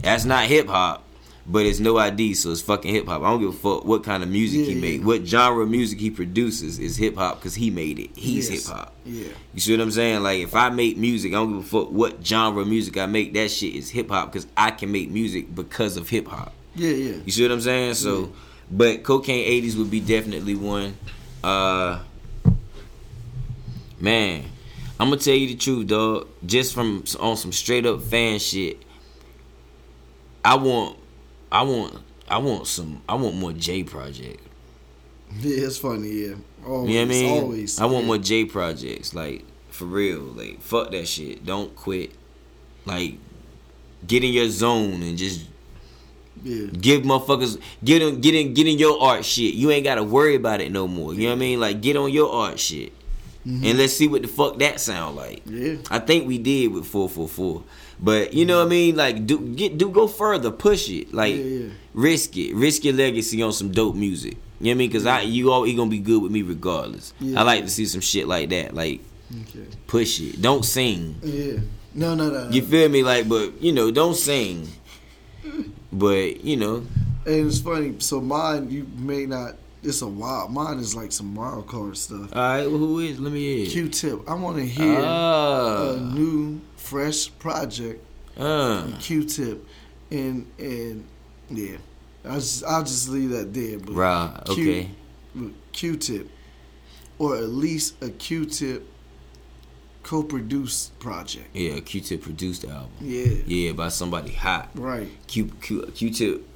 That's 0.01 0.25
not 0.25 0.45
hip 0.45 0.67
hop, 0.67 1.03
but 1.45 1.65
it's 1.65 1.79
No 1.79 1.97
ID, 1.97 2.33
so 2.35 2.51
it's 2.51 2.61
fucking 2.61 2.93
hip 2.93 3.07
hop. 3.07 3.21
I 3.21 3.29
don't 3.29 3.39
give 3.41 3.49
a 3.49 3.53
fuck 3.53 3.83
what 3.85 4.03
kind 4.03 4.21
of 4.23 4.29
music 4.29 4.65
he 4.65 4.75
made, 4.75 4.99
yeah. 5.01 5.05
what 5.05 5.25
genre 5.25 5.63
of 5.63 5.69
music 5.69 5.99
he 5.99 6.09
produces 6.11 6.77
is 6.79 6.97
hip 6.97 7.15
hop 7.17 7.39
because 7.39 7.55
he 7.55 7.69
made 7.69 7.99
it. 7.99 8.11
He's 8.15 8.49
Yes. 8.49 8.67
hip 8.67 8.75
hop. 8.77 8.93
Yeah. 9.05 9.27
You 9.53 9.59
see 9.61 9.71
what 9.73 9.81
I'm 9.81 9.91
saying? 9.91 10.21
Like 10.23 10.39
if 10.41 10.53
I 10.55 10.69
make 10.69 10.97
music, 10.97 11.31
I 11.31 11.35
don't 11.35 11.53
give 11.53 11.65
a 11.65 11.67
fuck 11.67 11.91
what 11.91 12.25
genre 12.25 12.61
of 12.61 12.67
music 12.67 12.97
I 12.97 13.05
make. 13.07 13.33
That 13.33 13.49
shit 13.51 13.75
is 13.75 13.89
hip 13.89 14.09
hop 14.09 14.31
because 14.31 14.47
I 14.55 14.71
can 14.71 14.91
make 14.91 15.09
music 15.09 15.53
because 15.55 15.97
of 15.97 16.07
hip 16.09 16.27
hop. 16.27 16.53
Yeah, 16.75 16.89
yeah. 16.91 17.15
You 17.25 17.31
see 17.31 17.41
what 17.43 17.51
I'm 17.51 17.61
saying? 17.61 17.95
So, 17.95 18.31
but 18.69 19.03
cocaine 19.03 19.63
'80s 19.63 19.77
would 19.77 19.91
be 19.91 19.99
definitely 19.99 20.55
one. 20.55 20.95
Uh, 21.43 21.99
man, 23.99 24.43
I'm 24.99 25.09
gonna 25.09 25.17
tell 25.19 25.33
you 25.35 25.47
the 25.47 25.55
truth, 25.55 25.87
dog. 25.87 26.27
Just 26.45 26.73
from 26.73 27.03
on 27.19 27.35
some 27.37 27.51
straight 27.51 27.85
up 27.85 28.01
fan 28.03 28.39
shit, 28.39 28.77
I 30.45 30.55
want, 30.55 30.97
I 31.51 31.63
want, 31.63 31.97
I 32.29 32.37
want 32.37 32.67
some, 32.67 33.01
I 33.09 33.15
want 33.15 33.35
more 33.35 33.53
J 33.53 33.83
Project. 33.83 34.39
Yeah, 35.39 35.67
it's 35.67 35.77
funny. 35.77 36.09
Yeah, 36.09 36.35
always, 36.65 36.89
You 36.89 36.95
know 36.99 37.05
what 37.05 37.15
I 37.15 37.19
mean? 37.19 37.43
always. 37.43 37.79
I 37.79 37.85
want 37.85 38.01
yeah. 38.03 38.07
more 38.07 38.17
J 38.17 38.45
projects, 38.45 39.13
like 39.13 39.45
for 39.69 39.85
real. 39.85 40.19
Like 40.19 40.61
fuck 40.61 40.91
that 40.91 41.07
shit. 41.07 41.45
Don't 41.45 41.73
quit. 41.75 42.11
Like 42.85 43.15
get 44.05 44.23
in 44.23 44.33
your 44.33 44.49
zone 44.49 45.01
and 45.03 45.17
just 45.17 45.45
Yeah, 46.43 46.67
give 46.67 47.03
motherfuckers 47.03 47.61
get 47.83 48.01
in 48.01 48.19
get 48.19 48.35
in 48.35 48.53
get 48.53 48.67
in 48.67 48.77
your 48.77 49.01
art 49.01 49.23
shit. 49.23 49.53
You 49.53 49.71
ain't 49.71 49.85
gotta 49.85 50.03
worry 50.03 50.35
about 50.35 50.59
it 50.59 50.71
no 50.71 50.87
more. 50.87 51.13
You 51.13 51.23
know 51.23 51.29
what 51.29 51.35
I 51.35 51.39
mean? 51.39 51.59
Like 51.59 51.81
get 51.81 51.95
on 51.95 52.11
your 52.11 52.31
art 52.33 52.59
shit. 52.59 52.91
And 53.43 53.75
let's 53.79 53.93
see 53.93 54.07
what 54.07 54.21
the 54.21 54.27
fuck 54.27 54.59
that 54.59 54.79
sound 54.79 55.15
like. 55.15 55.43
Mm-hmm. 55.45 55.65
yeah. 55.65 55.77
I 55.89 55.97
think 55.97 56.27
we 56.27 56.37
did 56.37 56.67
with 56.73 56.85
four 56.85 57.09
four 57.09 57.27
four. 57.27 57.63
But 58.01 58.33
you 58.33 58.45
know 58.45 58.57
what 58.59 58.67
I 58.67 58.69
mean? 58.69 58.95
Like 58.95 59.25
do 59.27 59.37
get 59.39 59.77
do 59.77 59.89
go 59.89 60.07
further, 60.07 60.49
push 60.51 60.89
it. 60.89 61.13
Like 61.13 61.35
Yeah, 61.35 61.43
yeah. 61.43 61.69
risk 61.93 62.35
it. 62.37 62.55
Risk 62.55 62.83
your 62.83 62.93
legacy 62.95 63.41
on 63.43 63.53
some 63.53 63.71
dope 63.71 63.95
music. 63.95 64.37
You 64.59 64.65
know 64.65 64.69
what 64.69 64.71
I 64.71 64.77
mean? 64.77 64.91
Cause 64.91 65.05
I 65.05 65.21
you 65.21 65.51
always 65.51 65.75
gonna 65.75 65.89
be 65.89 65.99
good 65.99 66.21
with 66.21 66.31
me 66.31 66.41
regardless. 66.41 67.13
Yeah. 67.19 67.39
I 67.39 67.43
like 67.43 67.63
to 67.63 67.69
see 67.69 67.85
some 67.85 68.01
shit 68.01 68.27
like 68.27 68.49
that. 68.49 68.73
Like 68.73 69.01
Okay. 69.43 69.65
push 69.87 70.19
it. 70.19 70.41
Don't 70.41 70.65
sing. 70.65 71.15
Yeah. 71.23 71.59
No, 71.93 72.15
no, 72.15 72.29
no. 72.29 72.45
no. 72.45 72.49
You 72.49 72.61
feel 72.63 72.89
me? 72.89 73.03
Like, 73.03 73.29
but 73.29 73.61
you 73.61 73.71
know, 73.71 73.91
don't 73.91 74.15
sing. 74.15 74.67
But 75.93 76.43
you 76.43 76.57
know, 76.57 76.85
And 77.25 77.47
it's 77.47 77.59
funny. 77.59 77.95
So 77.99 78.21
mine, 78.21 78.69
you 78.71 78.87
may 78.97 79.25
not. 79.25 79.55
It's 79.83 80.01
a 80.03 80.07
wild. 80.07 80.51
Mine 80.53 80.77
is 80.79 80.95
like 80.95 81.11
some 81.11 81.33
wild 81.35 81.67
card 81.67 81.97
stuff. 81.97 82.29
all 82.35 82.41
right. 82.41 82.67
Well, 82.69 82.77
who 82.77 82.99
is? 82.99 83.19
Let 83.19 83.33
me 83.33 83.39
hear. 83.63 83.65
Q-Tip. 83.69 84.29
I 84.29 84.35
want 84.35 84.57
to 84.57 84.65
hear 84.65 84.99
a 84.99 85.03
Ah, 85.03 85.95
new, 86.13 86.61
fresh 86.95 87.31
project. 87.39 88.03
uh, 88.37 88.85
Q-Tip, 88.99 89.65
and 90.11 90.45
and 90.59 91.05
yeah, 91.49 91.77
I 92.25 92.35
just 92.35 92.65
I'll 92.65 92.83
just 92.83 93.07
leave 93.09 93.29
that 93.29 93.53
there. 93.53 93.79
But 93.79 93.93
right. 93.93 94.41
Q- 94.45 94.53
Okay. 94.53 94.89
Q-Tip, 95.71 96.29
or 97.17 97.37
at 97.37 97.47
least 97.49 97.95
a 98.03 98.09
Q-Tip 98.09 98.85
co-produced 100.03 100.97
project. 100.99 101.47
Yeah, 101.55 101.79
Q-Tip 101.79 102.21
produced 102.21 102.65
album. 102.65 102.91
Yeah. 102.99 103.25
Yeah, 103.45 103.71
by 103.73 103.87
somebody 103.89 104.31
hot. 104.33 104.69
Right. 104.75 105.07
Q 105.27 105.45
Q 105.61 105.85
Q-Tip 105.95 106.47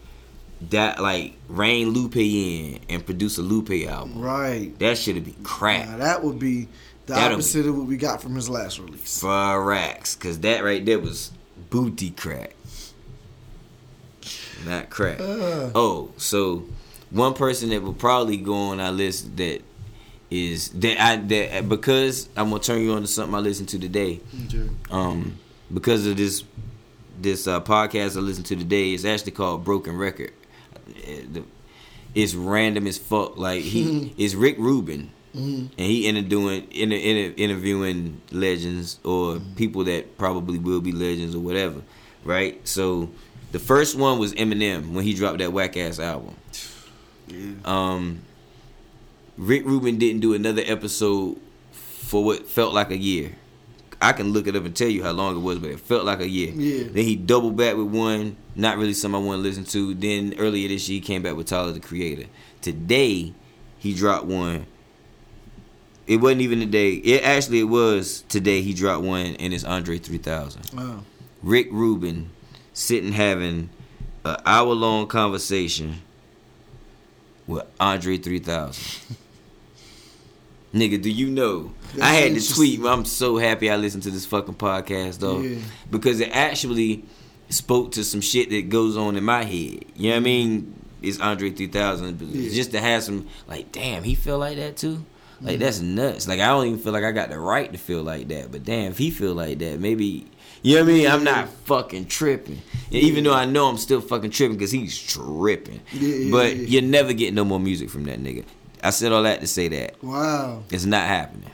that 0.72 1.02
like 1.02 1.34
rein 1.49 1.90
Lupe 1.90 2.16
in 2.18 2.80
and 2.90 3.06
produce 3.06 3.38
a 3.38 3.41
Lupe 3.41 3.72
album. 3.88 4.20
Right. 4.22 4.78
That 4.80 4.98
should 4.98 5.24
be 5.24 5.36
crack 5.44 5.88
Now 5.88 5.98
that 5.98 6.24
would 6.24 6.40
be 6.40 6.68
the 7.06 7.14
That'll 7.14 7.34
opposite 7.36 7.65
of 7.68 7.77
what 7.77 7.88
we 7.88 7.98
got 7.98 8.22
from 8.22 8.36
his 8.36 8.49
last 8.49 8.80
release. 8.80 9.19
for 9.19 9.64
racks, 9.64 10.15
cause 10.15 10.40
that 10.40 10.64
right 10.64 10.84
there 10.86 10.99
was 10.99 11.32
booty 11.69 12.11
crack, 12.11 12.56
not 14.65 14.90
crack. 14.90 15.19
Uh. 15.19 15.69
Oh, 15.76 16.11
so 16.18 16.65
one 17.11 17.34
person 17.34 17.69
that 17.69 17.82
will 17.84 17.94
probably 17.94 18.38
go 18.38 18.53
on 18.56 18.80
our 18.80 18.91
list 18.91 19.38
that 19.38 19.61
is 20.32 20.69
that 20.69 20.99
I 21.02 21.18
that 21.18 21.69
because 21.69 22.30
I'm 22.36 22.49
gonna 22.49 22.61
turn 22.61 22.82
you 22.82 22.94
on 22.94 23.02
to 23.02 23.07
something 23.07 23.36
I 23.36 23.40
listened 23.40 23.69
to 23.69 23.80
today. 23.80 24.19
Okay. 24.48 24.69
um 24.90 25.38
because 25.73 26.06
of 26.07 26.18
this 26.18 26.44
this 27.22 27.48
uh, 27.48 27.61
podcast 27.61 28.18
I 28.18 28.19
listened 28.22 28.48
to 28.48 28.56
today. 28.56 28.94
It's 28.94 29.06
actually 29.06 29.32
called 29.34 29.64
Broken 29.64 29.95
Record. 29.98 30.34
Uh, 31.07 31.41
It's 32.15 32.34
random 32.34 32.88
as 32.88 32.98
fuck. 32.98 33.38
Like 33.38 33.61
he 33.61 34.14
it's 34.18 34.34
Rick 34.34 34.57
Rubin, 34.57 35.11
and 35.36 35.72
he 35.78 36.07
ended 36.07 36.30
doing 36.30 36.68
in 36.72 36.91
interviewing 36.91 38.22
legends 38.32 38.99
or 39.03 39.40
people 39.56 39.84
that 39.86 40.18
probably 40.18 40.57
will 40.60 40.82
be 40.82 40.91
legends 40.91 41.36
or 41.36 41.40
whatever, 41.40 41.82
right? 42.24 42.66
So 42.68 43.10
the 43.52 43.60
first 43.60 43.95
one 43.95 44.20
was 44.20 44.34
Eminem 44.34 44.94
when 44.94 45.03
he 45.03 45.14
dropped 45.14 45.40
that 45.40 45.53
whack 45.53 45.78
ass 45.78 45.99
album. 45.99 46.36
Yeah. 47.28 47.53
Um, 47.66 48.22
Rick 49.38 49.66
Rubin 49.66 49.98
didn't 49.98 50.22
do 50.22 50.34
another 50.34 50.62
episode 50.66 51.40
for 51.72 52.24
what 52.24 52.48
felt 52.48 52.74
like 52.74 52.91
a 52.91 52.98
year. 52.98 53.36
I 54.02 54.12
can 54.14 54.34
look 54.34 54.48
it 54.48 54.56
up 54.56 54.66
and 54.66 54.76
tell 54.76 54.88
you 54.88 55.03
how 55.03 55.12
long 55.12 55.36
it 55.36 55.40
was, 55.40 55.60
but 55.60 55.72
it 55.72 55.80
felt 55.80 56.06
like 56.06 56.20
a 56.20 56.30
year. 56.30 56.52
Yeah. 56.52 56.84
Then 56.91 57.03
he 57.03 57.16
doubled 57.16 57.57
back 57.57 57.76
with 57.76 57.88
one, 57.88 58.36
not 58.56 58.78
really 58.78 58.94
something 58.94 59.22
I 59.22 59.26
want 59.26 59.40
to 59.40 59.41
listen 59.41 59.66
to. 59.66 59.94
Then 59.94 60.36
earlier 60.38 60.68
this 60.68 60.88
year, 60.88 60.99
he 60.99 61.02
came 61.02 61.24
back 61.24 61.36
with 61.36 61.48
Tyler 61.48 61.72
the 61.72 61.80
Creator. 61.80 62.26
Today, 62.62 63.34
he 63.80 63.94
dropped 63.94 64.26
one. 64.26 64.68
It 66.07 66.18
wasn't 66.18 66.41
even 66.41 66.60
today. 66.60 66.94
It 66.94 67.23
actually 67.23 67.60
it 67.60 67.64
was 67.64 68.23
today. 68.30 68.61
He 68.61 68.73
dropped 68.73 69.03
one, 69.03 69.36
and 69.38 69.53
it's 69.53 69.64
Andre 69.64 69.98
3000. 69.98 70.72
Wow. 70.73 71.03
Rick 71.41 71.69
Rubin 71.72 72.30
sitting 72.73 73.14
having 73.14 73.69
an 74.23 74.38
hour 74.45 74.73
long 74.73 75.07
conversation 75.07 76.02
with 77.48 77.65
Andre 77.80 78.18
3000. 78.18 79.18
Nigga, 80.73 81.02
do 81.02 81.10
you 81.10 81.27
know? 81.27 81.72
That's 81.94 82.02
I 82.02 82.14
had 82.15 82.36
to 82.36 82.53
tweet. 82.53 82.82
I'm 82.84 83.06
so 83.06 83.38
happy 83.38 83.72
I 83.72 83.77
listened 83.77 84.03
to 84.03 84.11
this 84.11 84.26
fucking 84.26 84.56
podcast, 84.56 85.19
though. 85.19 85.40
Yeah. 85.40 85.60
Because 85.90 86.19
it 86.19 86.30
actually 86.36 87.06
spoke 87.49 87.94
to 87.94 88.03
some 88.03 88.19
shit 88.19 88.49
that 88.49 88.69
goes 88.69 88.98
on 88.98 89.15
in 89.15 89.23
my 89.23 89.44
head. 89.44 89.86
You 89.95 90.10
know 90.10 90.15
what 90.15 90.18
I 90.18 90.19
mean? 90.19 90.76
It's 91.02 91.19
Andre 91.19 91.52
3000. 91.52 92.19
Yeah. 92.19 92.53
Just 92.53 92.72
to 92.72 92.82
have 92.82 93.03
some, 93.03 93.27
like, 93.48 93.72
damn, 93.72 94.03
he 94.03 94.15
felt 94.15 94.41
like 94.41 94.57
that 94.57 94.76
too? 94.76 95.06
Like, 95.41 95.60
that's 95.60 95.82
nuts. 95.82 96.28
Like, 96.28 96.40
I 96.40 96.48
don't 96.48 96.68
even 96.68 96.80
feel 96.80 96.94
like 96.94 97.03
I 97.03 97.12
got 97.12 97.30
the 97.30 97.40
right 97.40 97.72
to 97.72 97.78
feel 97.78 98.03
like 98.03 98.28
that. 98.30 98.52
But 98.52 98.64
damn, 98.64 98.91
if 98.91 98.98
he 98.98 99.12
feel 99.12 99.34
like 99.34 99.60
that, 99.60 99.80
maybe. 99.80 100.28
You 100.62 100.76
know 100.78 100.84
what 100.84 100.90
I 100.90 100.94
mean? 100.94 101.07
I'm 101.07 101.24
not 101.24 101.49
fucking 101.66 102.06
tripping. 102.07 102.62
Even 102.90 103.24
though 103.24 103.34
I 103.34 103.45
know 103.45 103.68
I'm 103.68 103.78
still 103.78 104.02
fucking 104.02 104.32
tripping 104.32 104.57
because 104.57 104.72
he's 104.72 104.98
tripping. 104.99 105.82
Yeah, 105.94 106.16
yeah, 106.16 106.32
but 106.32 106.56
yeah. 106.56 106.64
you're 106.68 106.82
never 106.82 107.14
getting 107.14 107.36
no 107.36 107.44
more 107.45 107.60
music 107.60 107.90
from 107.90 108.06
that 108.06 108.20
nigga. 108.20 108.45
I 108.82 108.90
said 108.90 109.12
all 109.12 109.24
that 109.24 109.41
to 109.41 109.48
say 109.48 109.68
that. 109.68 110.02
Wow. 110.03 110.64
It's 110.72 110.86
not 110.86 111.07
happening. 111.07 111.52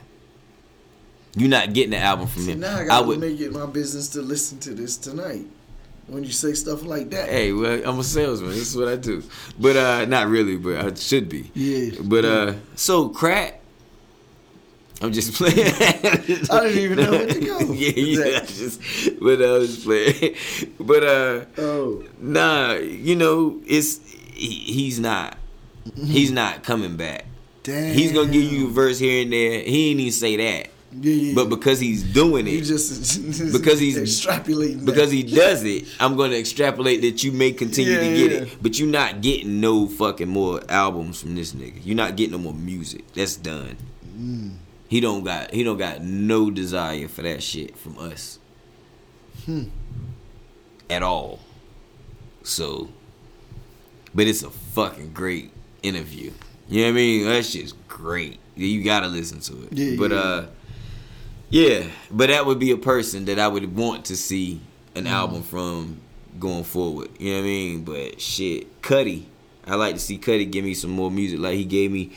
You're 1.34 1.48
not 1.48 1.72
getting 1.72 1.90
the 1.92 1.98
album 1.98 2.26
from 2.26 2.42
See, 2.42 2.52
him. 2.52 2.60
now 2.60 2.76
I 2.76 2.80
I 2.82 2.86
got 2.86 3.06
would. 3.06 3.20
make 3.20 3.40
it 3.40 3.52
my 3.52 3.66
business 3.66 4.08
to 4.10 4.22
listen 4.22 4.58
to 4.60 4.74
this 4.74 4.96
tonight. 4.96 5.46
When 6.08 6.24
you 6.24 6.32
say 6.32 6.52
stuff 6.52 6.82
like 6.82 7.10
that. 7.10 7.28
Hey, 7.28 7.52
well, 7.52 7.80
I'm 7.86 7.98
a 7.98 8.04
salesman. 8.04 8.50
This 8.50 8.70
is 8.70 8.76
what 8.76 8.88
I 8.88 8.96
do. 8.96 9.22
But 9.58 9.76
uh 9.76 10.04
not 10.06 10.28
really, 10.28 10.56
but 10.56 10.76
I 10.76 10.94
should 10.94 11.28
be. 11.28 11.50
Yeah. 11.54 12.00
But 12.02 12.24
uh 12.24 12.54
so 12.76 13.08
crack. 13.08 13.60
I'm 15.02 15.12
just 15.12 15.34
playing. 15.34 15.58
I 15.58 16.60
didn't 16.62 16.78
even 16.78 16.98
know 16.98 17.10
where 17.10 17.26
to 17.26 17.40
go. 17.40 17.58
yeah, 17.72 17.90
yeah. 17.90 18.38
I 18.42 18.46
just 18.46 18.80
but 19.20 19.42
I 19.42 19.52
was 19.58 19.84
playing. 19.84 20.36
But 20.80 21.02
uh 21.04 21.44
Oh. 21.58 22.04
nah, 22.20 22.74
you 22.74 23.16
know, 23.16 23.60
it's 23.66 24.00
he, 24.32 24.48
he's 24.50 24.98
not 25.00 25.36
he's 25.96 26.30
not 26.30 26.62
coming 26.64 26.96
back. 26.96 27.24
Damn. 27.64 27.94
He's 27.94 28.12
gonna 28.12 28.30
give 28.30 28.44
you 28.52 28.68
a 28.68 28.70
verse 28.70 28.98
here 28.98 29.22
and 29.22 29.32
there. 29.32 29.60
He 29.62 29.90
ain't 29.90 30.00
even 30.00 30.12
say 30.12 30.36
that. 30.36 30.68
Yeah, 31.00 31.12
yeah. 31.14 31.34
But 31.34 31.48
because 31.48 31.80
he's 31.80 32.02
doing 32.02 32.46
you 32.46 32.58
it, 32.58 32.62
just 32.64 33.52
Because 33.52 33.80
he's- 33.80 33.96
extrapolating. 33.96 34.84
because 34.84 35.08
that. 35.10 35.16
he 35.16 35.22
does 35.22 35.64
it, 35.64 35.86
I'm 35.98 36.16
gonna 36.16 36.34
extrapolate 36.36 37.00
that 37.02 37.24
you 37.24 37.32
may 37.32 37.52
continue 37.52 37.92
Yeah, 37.94 38.00
to 38.00 38.14
get 38.16 38.32
it, 38.32 38.48
but 38.62 38.78
you're 38.78 38.88
not 38.88 39.20
getting 39.22 39.60
no 39.60 39.86
fucking 39.88 40.28
more 40.28 40.60
albums 40.68 41.20
from 41.22 41.34
this 41.34 41.54
nigga. 41.54 41.80
You're 41.84 41.96
not 41.96 42.16
getting 42.16 42.32
no 42.32 42.38
more 42.38 42.52
music. 42.52 43.10
That's 43.14 43.36
done. 43.36 43.76
Mm. 44.18 44.50
He 44.92 45.00
don't 45.00 45.24
got 45.24 45.54
he 45.54 45.64
don't 45.64 45.78
got 45.78 46.02
no 46.02 46.50
desire 46.50 47.08
for 47.08 47.22
that 47.22 47.42
shit 47.42 47.78
from 47.78 47.98
us 47.98 48.38
Hmm. 49.46 49.64
at 50.90 51.02
all. 51.02 51.40
So, 52.42 52.90
but 54.14 54.26
it's 54.26 54.42
a 54.42 54.50
fucking 54.50 55.12
great 55.14 55.50
interview. 55.82 56.32
You 56.68 56.80
know 56.82 56.86
what 56.88 56.90
I 56.90 56.92
mean? 56.92 57.24
That 57.24 57.44
shit's 57.46 57.72
great. 57.88 58.38
You 58.54 58.84
gotta 58.84 59.06
listen 59.08 59.40
to 59.40 59.62
it. 59.64 59.72
Yeah, 59.72 59.96
but 59.98 60.10
yeah. 60.10 60.16
uh, 60.18 60.46
yeah. 61.48 61.84
But 62.10 62.28
that 62.28 62.44
would 62.44 62.58
be 62.58 62.70
a 62.72 62.76
person 62.76 63.24
that 63.24 63.38
I 63.38 63.48
would 63.48 63.74
want 63.74 64.04
to 64.06 64.16
see 64.16 64.60
an 64.94 65.04
Mm-hmm. 65.04 65.14
album 65.14 65.42
from 65.42 66.00
going 66.38 66.64
forward. 66.64 67.08
You 67.18 67.30
know 67.32 67.38
what 67.38 67.44
I 67.44 67.46
mean? 67.46 67.84
But 67.84 68.20
shit, 68.20 68.82
Cudi. 68.82 69.24
I 69.66 69.76
like 69.76 69.94
to 69.94 70.00
see 70.00 70.18
Cudi 70.18 70.50
give 70.50 70.66
me 70.66 70.74
some 70.74 70.90
more 70.90 71.10
music. 71.10 71.38
Like 71.38 71.54
he 71.54 71.64
gave 71.64 71.90
me, 71.90 72.10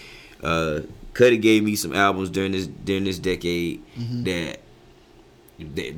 uh, 0.43 0.81
Cudi 1.15 1.41
gave 1.41 1.63
me 1.63 1.75
some 1.75 1.93
albums 1.93 2.29
during 2.29 2.51
this 2.51 2.67
during 2.67 3.03
this 3.05 3.17
decade 3.17 3.81
Mm-hmm. 3.97 4.23
that 4.25 4.59
that 5.75 5.95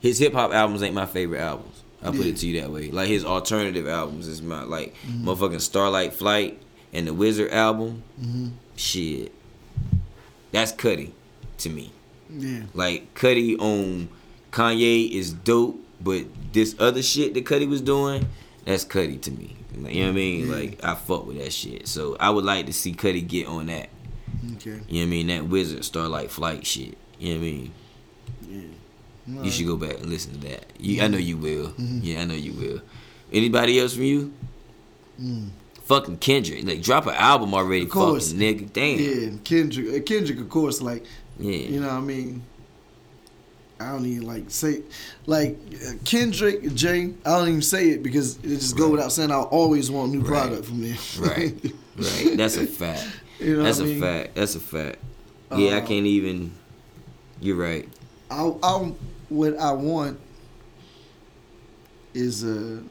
his 0.00 0.18
hip 0.18 0.32
hop 0.32 0.52
albums 0.52 0.82
ain't 0.82 0.94
my 0.94 1.06
favorite 1.06 1.40
albums. 1.40 1.82
I 2.02 2.06
put 2.06 2.20
Yeah. 2.20 2.32
it 2.32 2.36
to 2.38 2.46
you 2.46 2.60
that 2.62 2.70
way. 2.70 2.90
Like 2.90 3.08
his 3.08 3.24
alternative 3.24 3.86
albums 3.86 4.26
is 4.26 4.40
my 4.42 4.62
like 4.64 4.94
motherfucking 5.06 5.60
Satellite 5.60 6.14
Flight 6.14 6.60
and 6.92 7.06
the 7.06 7.12
Wizard 7.14 7.50
album. 7.52 8.02
Shit, 8.76 9.32
that's 10.52 10.72
Cudi 10.72 11.10
to 11.58 11.68
me. 11.68 11.92
yeah. 12.30 12.62
Like 12.72 13.14
Cudi 13.14 13.58
on 13.60 14.08
Kanye 14.52 15.10
is 15.10 15.32
dope, 15.34 15.78
but 16.00 16.24
this 16.54 16.74
other 16.78 17.02
shit 17.02 17.34
that 17.34 17.44
Cudi 17.44 17.68
was 17.68 17.82
doing, 17.82 18.26
that's 18.64 18.84
Cudi 18.86 19.20
to 19.20 19.30
me. 19.30 19.56
Like, 19.76 19.94
you 19.94 20.00
know 20.00 20.06
what 20.06 20.12
I 20.12 20.14
mean? 20.14 20.48
Yeah. 20.48 20.54
Like 20.56 20.82
I 20.84 20.94
fuck 20.94 21.26
with 21.26 21.36
that 21.38 21.52
shit. 21.52 21.86
So 21.86 22.16
I 22.18 22.30
would 22.30 22.44
like 22.44 22.64
to 22.66 22.72
see 22.72 22.94
Cudi 22.94 23.26
get 23.26 23.46
on 23.46 23.66
that. 23.66 23.90
Okay. 24.56 24.70
You 24.70 24.76
know 24.76 24.80
what 24.88 25.02
I 25.02 25.04
mean? 25.06 25.26
That 25.28 25.44
Wizard 25.48 25.84
Satellite 25.84 26.30
Flight 26.30 26.66
shit. 26.66 26.96
You 27.18 27.34
know 27.34 27.40
what 27.40 27.46
I 27.46 27.50
mean? 27.50 27.72
Yeah. 28.48 29.42
You 29.42 29.50
should 29.50 29.66
go 29.66 29.76
back 29.76 29.98
and 30.00 30.06
listen 30.06 30.32
to 30.40 30.48
that. 30.48 30.64
You, 30.78 31.02
I 31.02 31.08
know 31.08 31.18
you 31.18 31.36
will. 31.36 31.68
Mm-hmm. 31.68 32.00
Yeah, 32.02 32.20
I 32.22 32.24
know 32.24 32.34
you 32.34 32.52
will. 32.52 32.80
Anybody 33.32 33.78
else 33.78 33.94
from 33.94 34.04
you? 34.04 34.32
Mm. 35.20 35.48
fucking 35.84 36.16
Kendrick. 36.18 36.64
Like 36.64 36.82
drop 36.82 37.06
an 37.06 37.14
album 37.14 37.52
already, 37.54 37.84
Of 37.84 37.90
course. 37.90 38.32
fucking 38.32 38.68
nigga. 38.68 38.72
Damn. 38.72 38.98
Yeah, 39.32 39.38
Kendrick. 39.44 40.00
uh, 40.00 40.04
Kendrick, 40.04 40.40
of 40.40 40.48
course, 40.48 40.80
like 40.80 41.04
Yeah. 41.38 41.52
you 41.52 41.80
know, 41.80 41.88
what 41.88 41.94
I 41.96 42.00
mean, 42.00 42.42
I 43.78 43.92
don't 43.92 44.06
even 44.06 44.26
like 44.26 44.44
say 44.50 44.82
like 45.26 45.58
uh, 45.86 45.92
Kendrick 46.04 46.74
Jay. 46.74 47.12
I 47.24 47.38
don't 47.38 47.48
even 47.48 47.62
say 47.62 47.90
it 47.90 48.02
because 48.02 48.36
it 48.38 48.48
just 48.48 48.76
go 48.76 48.88
without 48.90 49.12
saying. 49.12 49.30
I 49.30 49.40
always 49.42 49.90
want 49.90 50.12
new 50.12 50.20
Right. 50.20 50.28
product 50.28 50.64
from 50.66 50.80
them. 50.82 50.96
Right. 51.20 51.72
Right. 51.96 52.34
That's 52.36 52.56
a 52.56 52.66
fact. 52.66 53.06
You 53.40 53.56
know 53.56 53.62
That's 53.64 53.80
a 53.80 53.82
I 53.82 53.86
mean? 53.86 54.00
fact. 54.00 54.34
That's 54.34 54.54
a 54.54 54.60
fact. 54.60 54.98
Yeah, 55.56 55.76
I 55.76 55.80
Uh, 55.80 55.86
can't 55.86 56.06
even. 56.06 56.52
You're 57.40 57.56
right. 57.56 57.88
I, 58.30 58.52
I 58.62 58.92
what 59.28 59.58
I 59.58 59.72
want 59.72 60.20
is 62.14 62.44
a 62.44 62.82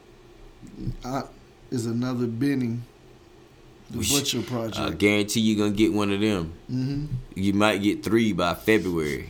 I, 1.04 1.22
is 1.70 1.86
another 1.86 2.26
Benny 2.26 2.78
the 3.90 3.98
We 3.98 4.08
Butcher 4.08 4.42
project. 4.42 4.78
I 4.78 4.90
guarantee 4.90 5.40
you're 5.40 5.58
gonna 5.58 5.76
get 5.76 5.92
one 5.92 6.10
of 6.12 6.20
them. 6.20 6.52
hmm 6.68 7.06
You 7.34 7.52
might 7.54 7.82
get 7.82 8.02
three 8.02 8.32
by 8.32 8.54
February, 8.54 9.28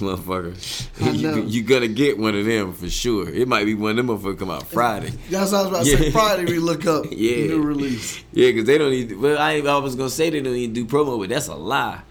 motherfucker. 0.00 0.56
You, 1.18 1.42
you 1.44 1.62
gonna 1.62 1.88
get 1.88 2.18
one 2.18 2.34
of 2.34 2.44
them 2.44 2.72
for 2.72 2.88
sure. 2.90 3.28
It 3.28 3.48
might 3.48 3.64
be 3.64 3.74
one 3.74 3.98
of 3.98 4.06
them 4.06 4.08
motherfuckers 4.08 4.38
come 4.38 4.50
out 4.50 4.66
Friday. 4.66 5.10
That's 5.30 5.52
what 5.52 5.58
I 5.58 5.62
was 5.62 5.68
about 5.68 5.84
to 5.84 6.04
say. 6.04 6.10
Friday 6.10 6.44
we 6.44 6.58
look 6.58 6.86
up 6.86 7.06
Yeah. 7.10 7.46
new 7.46 7.62
release. 7.62 8.22
Yeah, 8.32 8.48
because 8.48 8.66
they 8.66 8.78
don't 8.78 8.90
need. 8.90 9.12
Well, 9.16 9.38
I, 9.38 9.58
I 9.60 9.78
was 9.78 9.94
gonna 9.94 10.10
say 10.10 10.30
they 10.30 10.40
don't 10.40 10.52
need 10.52 10.74
to 10.74 10.84
do 10.84 10.86
promo, 10.86 11.18
but 11.18 11.28
that's 11.28 11.48
a 11.48 11.54
lie. 11.54 12.02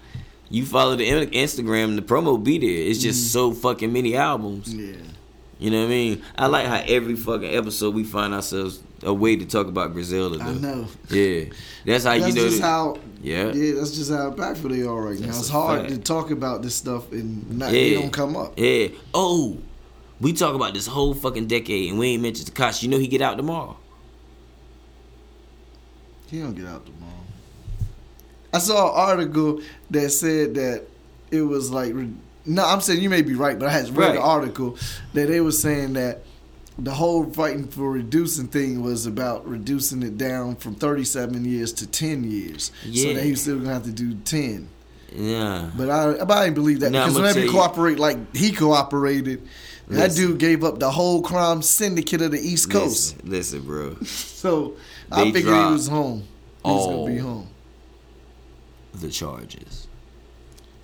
You 0.50 0.64
follow 0.64 0.96
the 0.96 1.06
Instagram, 1.06 1.96
the 1.96 2.02
promo 2.02 2.42
be 2.42 2.58
there. 2.58 2.90
It's 2.90 3.00
just 3.00 3.26
mm. 3.26 3.32
so 3.32 3.52
fucking 3.52 3.92
many 3.92 4.16
albums. 4.16 4.74
Yeah. 4.74 4.96
You 5.58 5.70
know 5.70 5.80
what 5.80 5.86
I 5.86 5.88
mean? 5.88 6.22
I 6.36 6.46
like 6.46 6.66
how 6.66 6.82
every 6.86 7.16
fucking 7.16 7.52
episode 7.54 7.94
we 7.94 8.04
find 8.04 8.32
ourselves 8.32 8.80
a 9.02 9.12
way 9.12 9.36
to 9.36 9.44
talk 9.44 9.66
about 9.66 9.92
Griselda. 9.92 10.38
Though. 10.38 10.44
I 10.44 10.54
know. 10.54 10.86
Yeah, 11.10 11.44
that's 11.84 12.04
how 12.04 12.16
That's 12.18 12.28
you 12.28 12.34
know. 12.34 12.48
just 12.48 12.60
that- 12.60 12.66
how 12.66 12.98
yeah. 13.22 13.52
yeah, 13.52 13.74
that's 13.74 13.90
just 13.96 14.10
how 14.10 14.30
impactful 14.30 14.70
they 14.70 14.82
are 14.84 15.00
right 15.02 15.18
now. 15.18 15.26
That's 15.26 15.40
It's 15.40 15.48
hard 15.48 15.80
fact. 15.82 15.92
to 15.94 15.98
talk 15.98 16.30
about 16.30 16.62
this 16.62 16.76
stuff 16.76 17.10
and 17.12 17.58
not 17.58 17.72
Yeah. 17.72 17.80
they 17.80 17.94
don't 17.94 18.12
come 18.12 18.36
up. 18.36 18.54
Yeah. 18.56 18.88
Oh, 19.12 19.58
we 20.20 20.32
talk 20.32 20.54
about 20.54 20.74
this 20.74 20.86
whole 20.86 21.12
fucking 21.14 21.46
decade 21.48 21.90
and 21.90 21.98
we 21.98 22.08
ain't 22.10 22.22
mentioned 22.22 22.52
Tekashi. 22.54 22.84
You 22.84 22.88
know 22.90 22.98
he 22.98 23.08
get 23.08 23.20
out 23.22 23.36
tomorrow. 23.36 23.76
He 26.30 26.38
don't 26.40 26.54
get 26.54 26.66
out 26.66 26.84
tomorrow. 26.84 27.12
I 28.52 28.58
saw 28.58 28.88
an 28.92 29.10
article 29.10 29.60
that 29.90 30.10
said 30.10 30.54
that 30.54 30.84
it 31.30 31.42
was 31.42 31.70
like 31.70 31.94
no, 32.48 32.64
I'm 32.64 32.80
saying 32.80 33.00
you 33.00 33.10
may 33.10 33.22
be 33.22 33.34
right, 33.34 33.58
but 33.58 33.68
I 33.68 33.72
had 33.72 33.88
read 33.96 34.08
Right. 34.08 34.16
an 34.16 34.22
article 34.22 34.76
that 35.14 35.28
they 35.28 35.40
were 35.40 35.52
saying 35.52 35.92
that 35.94 36.22
the 36.78 36.92
whole 36.92 37.24
fighting 37.32 37.66
for 37.66 37.90
reducing 37.90 38.46
thing 38.48 38.82
was 38.82 39.04
about 39.06 39.46
reducing 39.48 40.02
it 40.02 40.16
down 40.16 40.56
from 40.56 40.74
37 40.76 41.44
years 41.44 41.72
to 41.74 41.86
10 41.86 42.24
years. 42.30 42.70
So 42.94 43.12
that 43.14 43.24
he 43.24 43.32
was 43.32 43.40
still 43.42 43.58
gonna 43.58 43.72
have 43.74 43.84
to 43.84 43.90
do 43.90 44.14
10. 44.14 44.68
Yeah. 45.16 45.70
But 45.76 45.90
I, 45.90 46.12
but 46.24 46.30
I 46.30 46.44
didn't 46.44 46.54
believe 46.54 46.80
that 46.80 46.92
Now, 46.92 47.04
because 47.06 47.16
whenever 47.18 47.40
you 47.40 47.50
cooperate 47.50 47.98
like 47.98 48.34
he 48.36 48.52
cooperated, 48.52 49.42
that 49.88 50.14
dude 50.14 50.38
gave 50.38 50.62
up 50.62 50.78
the 50.78 50.90
whole 50.90 51.22
crime 51.22 51.62
syndicate 51.62 52.20
of 52.22 52.30
the 52.30 52.38
East 52.40 52.70
Coast. 52.70 53.16
Listen, 53.24 53.30
listen, 53.30 53.60
bro. 53.62 53.96
So 54.04 54.74
I 55.10 55.24
They 55.24 55.32
figured 55.32 55.54
he 55.66 55.72
was 55.72 55.88
home. 55.88 56.22
He 56.64 56.70
was 56.70 56.86
gonna 56.86 57.12
be 57.12 57.20
all- 57.20 57.26
home. 57.26 57.46
The 58.94 59.08
charges. 59.10 59.87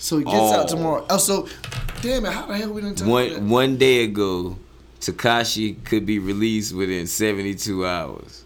So 0.05 0.19
he 0.19 0.25
gets 0.25 0.37
out 0.53 0.67
Oh. 0.67 0.77
tomorrow. 0.77 1.07
Oh, 1.09 1.17
so 1.17 1.49
damn 2.03 2.27
it! 2.27 2.33
How 2.33 2.45
the 2.45 2.59
hell 2.59 2.75
we 2.75 2.83
didn't 2.83 2.99
talk 2.99 3.09
about 3.09 3.29
that? 3.31 3.39
One 3.41 3.49
one 3.49 3.77
day 3.79 4.05
ago, 4.05 4.59
Tekashi 5.01 5.83
could 5.83 6.05
be 6.05 6.19
released 6.19 6.75
within 6.75 7.07
seventy 7.07 7.55
two 7.55 7.87
hours. 7.87 8.45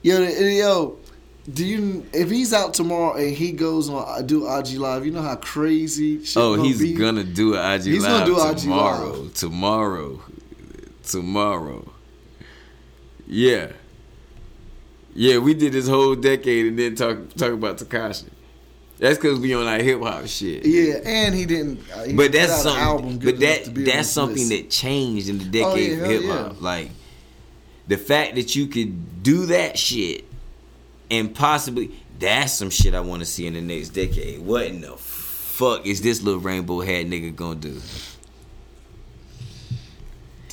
Yo, 0.00 0.18
yo, 0.22 0.96
do 1.52 1.62
you? 1.66 2.06
If 2.14 2.30
he's 2.30 2.54
out 2.54 2.72
tomorrow 2.72 3.16
and 3.18 3.36
he 3.36 3.52
goes 3.52 3.90
on 3.90 3.96
uh, 4.02 4.12
I 4.12 4.22
do 4.22 4.46
IG 4.50 4.78
live, 4.78 5.04
you 5.04 5.12
know 5.12 5.20
how 5.20 5.36
crazy. 5.36 6.24
Shit 6.24 6.38
Oh, 6.38 6.56
gonna 6.56 6.66
he's 6.66 6.78
be? 6.80 6.94
gonna 6.94 7.22
do 7.22 7.54
an 7.54 7.72
IG 7.80 7.84
He's 7.84 8.02
live 8.02 8.26
gonna 8.26 8.46
do 8.46 8.50
IG 8.50 8.56
tomorrow. 8.62 9.12
Live. 9.12 9.34
Tomorrow. 9.34 10.20
Tomorrow. 11.06 11.92
Yeah. 13.26 13.72
Yeah, 15.14 15.36
we 15.36 15.52
did 15.52 15.74
this 15.74 15.86
whole 15.86 16.14
decade 16.14 16.64
and 16.66 16.78
then 16.78 16.94
talk 16.96 17.18
talk 17.36 17.52
about 17.52 17.76
Tekashi. 17.76 18.24
That's 18.98 19.18
because 19.18 19.40
we 19.40 19.52
on 19.54 19.66
our 19.66 19.78
hip 19.82 20.00
hop 20.00 20.26
shit. 20.26 20.64
Yeah, 20.64 21.00
and 21.04 21.34
he 21.34 21.46
didn't. 21.46 21.80
Uh, 21.92 22.04
he 22.04 22.12
But 22.12 22.32
that's 22.32 22.62
something. 22.62 23.18
but 23.18 23.40
that 23.40 23.74
that's 23.74 24.08
something 24.08 24.48
that 24.50 24.70
changed 24.70 25.28
in 25.28 25.38
the 25.38 25.62
Oh, 25.62 25.72
decade 25.74 25.90
yeah, 25.98 26.04
of 26.04 26.10
hip 26.10 26.24
hop. 26.24 26.52
yeah. 26.52 26.58
Like 26.60 26.90
the 27.88 27.96
fact 27.98 28.36
that 28.36 28.54
you 28.56 28.66
could 28.66 29.22
do 29.22 29.46
that 29.46 29.76
shit 29.78 30.24
and 31.10 31.34
possibly 31.34 31.90
that's 32.18 32.52
some 32.52 32.70
shit 32.70 32.94
I 32.94 33.00
want 33.00 33.20
to 33.20 33.26
see 33.26 33.46
in 33.46 33.54
the 33.54 33.60
next 33.60 33.90
decade. 33.90 34.40
What 34.40 34.66
in 34.66 34.80
the 34.80 34.92
fuck 34.96 35.84
is 35.86 36.00
this 36.00 36.22
little 36.22 36.40
rainbow 36.40 36.80
hat 36.80 37.06
nigga 37.06 37.34
gonna 37.34 37.56
do? 37.56 37.80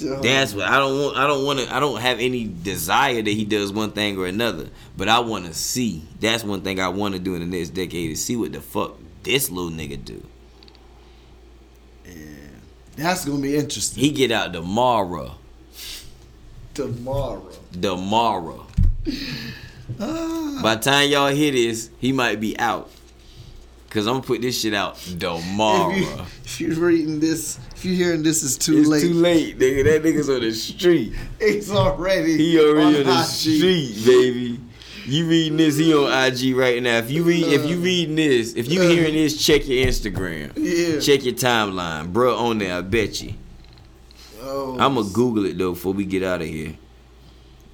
Oh, 0.04 0.22
That's 0.22 0.54
what 0.54 0.66
I 0.68 0.80
don't 0.80 1.00
want. 1.02 1.18
I 1.18 1.28
don't 1.28 1.46
want 1.46 1.60
to. 1.60 1.76
I 1.76 1.80
don't 1.80 2.00
have 2.02 2.20
any 2.20 2.46
desire 2.46 3.22
that 3.22 3.30
he 3.32 3.46
does 3.46 3.72
one 3.72 3.92
thing 3.92 4.18
or 4.18 4.26
another. 4.26 4.70
But 4.98 5.08
I 5.10 5.20
want 5.20 5.46
to 5.46 5.54
see. 5.54 6.04
That's 6.20 6.44
one 6.44 6.62
thing 6.62 6.80
I 6.80 6.88
want 6.90 7.14
to 7.16 7.20
do 7.20 7.36
in 7.36 7.42
the 7.42 7.58
next 7.58 7.70
decade 7.70 8.12
is 8.12 8.24
see 8.24 8.36
what 8.36 8.52
the 8.54 8.62
fuck 8.62 8.98
this 9.24 9.50
little 9.50 9.72
nigga 9.72 10.04
do. 10.04 10.26
Yeah, 12.06 12.14
that's 12.96 13.26
gonna 13.26 13.40
be 13.42 13.56
interesting 13.56 14.04
He 14.04 14.12
get 14.12 14.32
out 14.32 14.54
tomorrow. 14.54 15.36
tomorrow. 16.74 17.50
Tomorrow. 17.80 18.68
Ah. 20.00 20.60
By 20.64 20.76
the 20.76 20.82
time 20.82 21.10
y'all 21.10 21.28
hear 21.34 21.52
this, 21.52 21.90
he 22.00 22.14
might 22.14 22.40
be 22.40 22.58
out. 22.58 22.90
Cause 23.92 24.08
I'm 24.08 24.14
gonna 24.14 24.24
put 24.26 24.42
this 24.42 24.62
shit 24.62 24.74
out 24.74 24.96
tomorrow. 24.96 25.92
If, 25.92 26.62
you, 26.62 26.68
if 26.68 26.78
you're 26.78 26.88
reading 26.88 27.20
this, 27.20 27.60
if 27.76 27.84
you're 27.84 27.96
hearing 27.96 28.24
this, 28.24 28.42
it's 28.42 28.56
too 28.56 28.72
late. 28.72 28.80
it's 28.80 28.90
late. 28.90 29.02
too 29.02 29.14
late, 29.14 29.60
nigga. 29.60 29.84
That 29.84 30.04
nigga's 30.04 30.30
on 30.30 30.40
the 30.40 30.54
street. 30.54 31.14
It's 31.42 31.70
already. 31.70 32.38
He 32.38 32.58
already 32.58 33.00
on 33.00 33.06
the 33.06 33.20
IG. 33.20 33.26
street, 33.26 34.06
baby. 34.06 34.60
You 35.06 35.28
reading 35.28 35.58
this? 35.58 35.76
He 35.76 35.94
on 35.94 36.08
IG 36.10 36.56
right 36.56 36.82
now. 36.82 37.00
If 37.00 37.12
you 37.12 37.24
read, 37.24 37.44
if 37.48 37.66
you 37.66 37.80
reading 37.80 38.16
this, 38.16 38.54
if 38.54 38.72
you 38.72 38.82
hearing 38.82 39.14
this, 39.14 39.46
check 39.46 39.68
your 39.68 39.86
Instagram. 39.86 40.54
Yeah. 40.56 41.02
Check 41.02 41.26
your 41.26 41.34
timeline, 41.34 42.14
bro. 42.14 42.38
On 42.38 42.60
there, 42.60 42.78
I 42.78 42.82
bet 42.82 43.22
you. 43.22 43.34
Oh, 44.42 44.78
I'm 44.80 44.96
gonna 44.96 45.10
Google 45.10 45.46
it 45.48 45.58
though 45.58 45.74
before 45.74 45.92
we 45.94 46.06
get 46.06 46.24
out 46.24 46.42
of 46.42 46.48
here. 46.48 46.78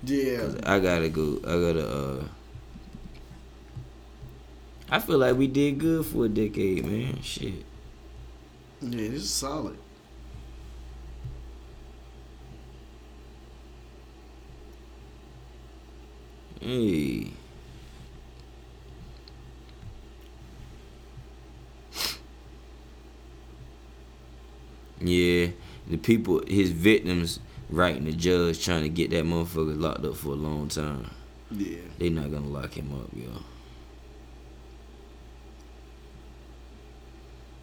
yeah. 0.04 0.52
I 0.64 0.80
gotta 0.80 1.10
go. 1.10 1.38
I 1.44 1.74
gotta. 1.74 1.88
uh 1.88 2.24
I 4.90 5.00
feel 5.00 5.18
like 5.18 5.36
we 5.36 5.48
did 5.48 5.80
good 5.80 6.06
for 6.06 6.26
a 6.26 6.30
decade, 6.30 6.86
man. 6.86 7.22
Shit. 7.22 7.66
Yeah, 8.82 9.10
this 9.10 9.24
is 9.24 9.30
solid. 9.30 9.78
Hey. 16.62 17.32
Yeah, 25.00 25.50
the 25.88 25.98
people, 25.98 26.42
his 26.48 26.72
victims, 26.72 27.40
writing 27.70 28.06
the 28.06 28.14
judge 28.14 28.64
trying 28.64 28.84
to 28.84 28.90
get 28.90 29.12
that 29.12 29.26
motherfucker 29.26 29.80
locked 29.80 30.06
up 30.06 30.16
for 30.16 30.30
a 30.30 30.36
long 30.36 30.70
time. 30.70 31.10
Yeah. 31.52 31.80
They 31.98 32.10
not 32.10 32.32
gonna 32.32 32.48
lock 32.48 32.74
him 32.74 32.94
up, 32.94 33.10
yo. 33.14 33.28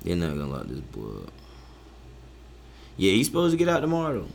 They're 0.04 0.16
not 0.16 0.30
gonna 0.30 0.46
lock 0.46 0.66
this 0.66 0.80
boy 0.80 1.22
up. 1.24 1.32
Yeah, 2.96 3.12
he's 3.12 3.26
supposed 3.26 3.52
to 3.52 3.56
get 3.56 3.68
out 3.68 3.80
tomorrow. 3.80 4.26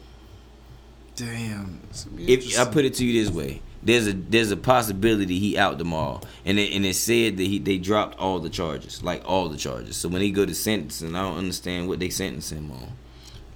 Damn. 1.16 1.82
It's 1.90 2.06
gonna 2.06 2.18
be 2.18 2.34
If 2.34 2.60
I 2.60 2.66
put 2.66 2.86
it 2.86 2.96
to 2.96 3.06
you 3.06 3.24
this 3.24 3.32
way, 3.32 3.62
there's 3.82 4.08
a 4.08 4.14
there's 4.14 4.52
a 4.52 4.58
possibility 4.58 5.40
he 5.40 5.58
out 5.58 5.78
tomorrow, 5.78 6.22
and 6.44 6.60
it, 6.60 6.74
and 6.74 6.86
it 6.86 6.96
said 6.96 7.38
that 7.38 7.44
he 7.44 7.60
they 7.60 7.78
dropped 7.78 8.18
all 8.20 8.40
the 8.40 8.50
charges, 8.50 9.04
like 9.04 9.22
all 9.26 9.48
the 9.48 9.58
charges. 9.58 9.96
So 9.96 10.10
when 10.10 10.22
he 10.22 10.32
go 10.32 10.46
to 10.46 10.54
sentencing, 10.54 11.16
I 11.16 11.22
don't 11.22 11.38
understand 11.38 11.88
what 11.88 12.00
they 12.00 12.10
sentence 12.10 12.52
him 12.52 12.72
on. 12.72 12.92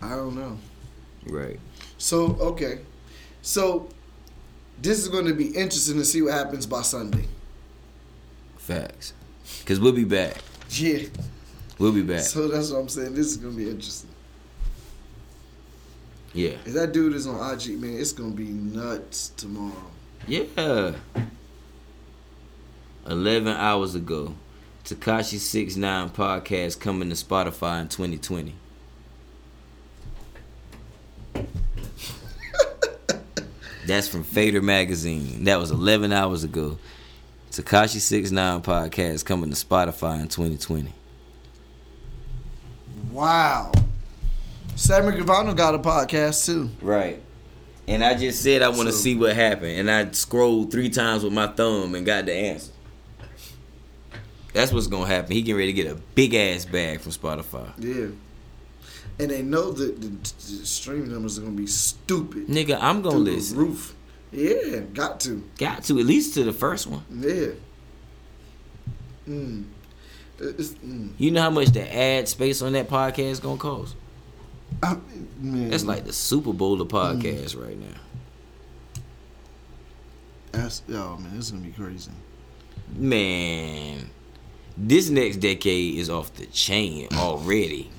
I 0.02 0.16
don't 0.16 0.36
know. 0.36 0.58
Right. 1.26 1.60
So 1.98 2.38
okay, 2.40 2.80
so 3.42 3.90
this 4.82 5.00
is 5.00 5.08
going 5.08 5.26
to 5.26 5.34
be 5.34 5.48
interesting 5.48 5.96
to 5.98 6.06
see 6.06 6.22
what 6.22 6.34
happens 6.34 6.66
by 6.66 6.82
Sunday. 6.82 7.26
Facts. 8.58 9.14
Cause 9.66 9.80
we'll 9.80 9.94
be 9.94 10.04
back. 10.04 10.38
Yeah. 10.70 11.04
We'll 11.80 11.92
be 11.92 12.04
back. 12.04 12.22
So 12.22 12.48
that's 12.48 12.72
what 12.72 12.80
I'm 12.80 12.90
saying. 12.90 13.14
This 13.16 13.28
is 13.28 13.38
going 13.38 13.56
to 13.56 13.58
be 13.58 13.70
interesting. 13.70 14.10
Yeah. 16.34 16.52
If 16.66 16.74
that 16.74 16.94
dude 16.94 17.14
is 17.14 17.28
on 17.28 17.36
IG, 17.54 17.80
man, 17.80 17.98
it's 17.98 18.12
going 18.12 18.32
to 18.32 18.38
be 18.38 18.46
nuts 18.50 19.30
tomorrow. 19.38 19.92
Yeah. 20.28 20.94
Eleven 23.06 23.54
hours 23.54 23.96
ago, 23.96 24.34
Tekashi 24.86 25.38
Six 25.38 25.76
Nine 25.76 26.10
podcast 26.10 26.80
coming 26.80 27.10
to 27.10 27.16
Spotify 27.16 27.82
in 27.82 27.90
2020. 27.90 28.56
That's 33.86 34.08
from 34.08 34.24
Fader 34.24 34.62
Magazine. 34.62 35.44
That 35.44 35.60
was 35.60 35.70
11 35.72 36.14
hours 36.14 36.46
ago. 36.46 36.78
Tekashi 37.52 38.00
69 38.00 38.62
podcast 38.62 39.26
coming 39.26 39.50
to 39.52 39.56
Spotify 39.56 40.22
in 40.22 40.28
2020. 40.28 40.94
Wow. 43.14 43.72
Sammy 44.76 45.16
Gravano 45.16 45.56
got 45.56 45.76
a 45.76 45.80
podcast 45.80 46.46
too. 46.46 46.70
Right. 46.82 47.22
And 47.88 48.04
I 48.04 48.16
just 48.16 48.42
said 48.42 48.62
I 48.62 48.70
want 48.70 48.88
to 48.88 48.92
So- 48.92 49.00
see 49.02 49.16
what 49.16 49.36
happened, 49.36 49.78
and 49.78 49.92
I 49.92 50.10
scrolled 50.12 50.72
three 50.72 50.90
times 50.90 51.24
with 51.24 51.34
my 51.34 51.48
thumb 51.48 51.94
and 51.96 52.06
got 52.06 52.26
the 52.26 52.34
answer. 52.34 52.72
That's 54.54 54.72
what's 54.72 54.88
gonna 54.88 55.06
happen. 55.08 55.32
He 55.32 55.42
getting 55.42 55.58
ready 55.58 55.74
to 55.74 55.84
get 55.84 55.92
a 55.92 55.96
big 56.16 56.34
ass 56.34 56.66
bag 56.66 57.02
from 57.02 57.12
Spotify. 57.12 57.72
Yeah. 57.78 58.08
And 59.20 59.30
they 59.30 59.42
know 59.44 59.72
that 59.72 60.02
the, 60.02 60.08
the 60.08 60.66
stream 60.66 61.12
numbers 61.12 61.38
are 61.38 61.42
gonna 61.42 61.54
be 61.56 61.68
stupid. 61.68 62.48
Nigga, 62.48 62.78
I'm 62.82 63.02
gonna 63.02 63.18
listen. 63.18 63.58
roof. 63.58 63.96
Yeah, 64.32 64.80
got 64.94 65.20
to. 65.22 65.44
Got 65.60 65.84
to 65.86 66.00
at 66.00 66.06
least 66.06 66.34
to 66.36 66.44
the 66.44 66.54
first 66.54 66.88
one. 66.88 67.04
Yeah. 67.12 67.50
Mm. 69.30 69.66
Mm. 70.40 71.14
You 71.18 71.32
know 71.32 71.42
how 71.42 71.50
much 71.50 71.70
the 71.70 71.96
ad 71.96 72.28
space 72.28 72.62
on 72.62 72.74
that 72.74 72.90
podcast 72.90 73.30
is 73.32 73.40
gonna 73.40 73.58
cost? 73.58 73.96
I, 74.82 74.98
man, 75.40 75.70
That's 75.70 75.86
like 75.86 76.06
the 76.06 76.14
Super 76.14 76.52
Bowl 76.54 76.82
of 76.82 76.88
podcasts 76.88 77.56
right 77.60 77.80
now. 77.80 78.00
that's 80.52 80.82
oh 80.90 81.18
man, 81.18 81.34
it's 81.38 81.52
gonna 81.52 81.64
be 81.64 81.72
crazy. 81.72 82.12
Man, 82.96 84.10
this 84.78 85.10
next 85.10 85.38
decade 85.38 85.96
is 85.96 86.10
off 86.10 86.34
the 86.34 86.46
chain 86.48 87.08
already. 87.14 87.90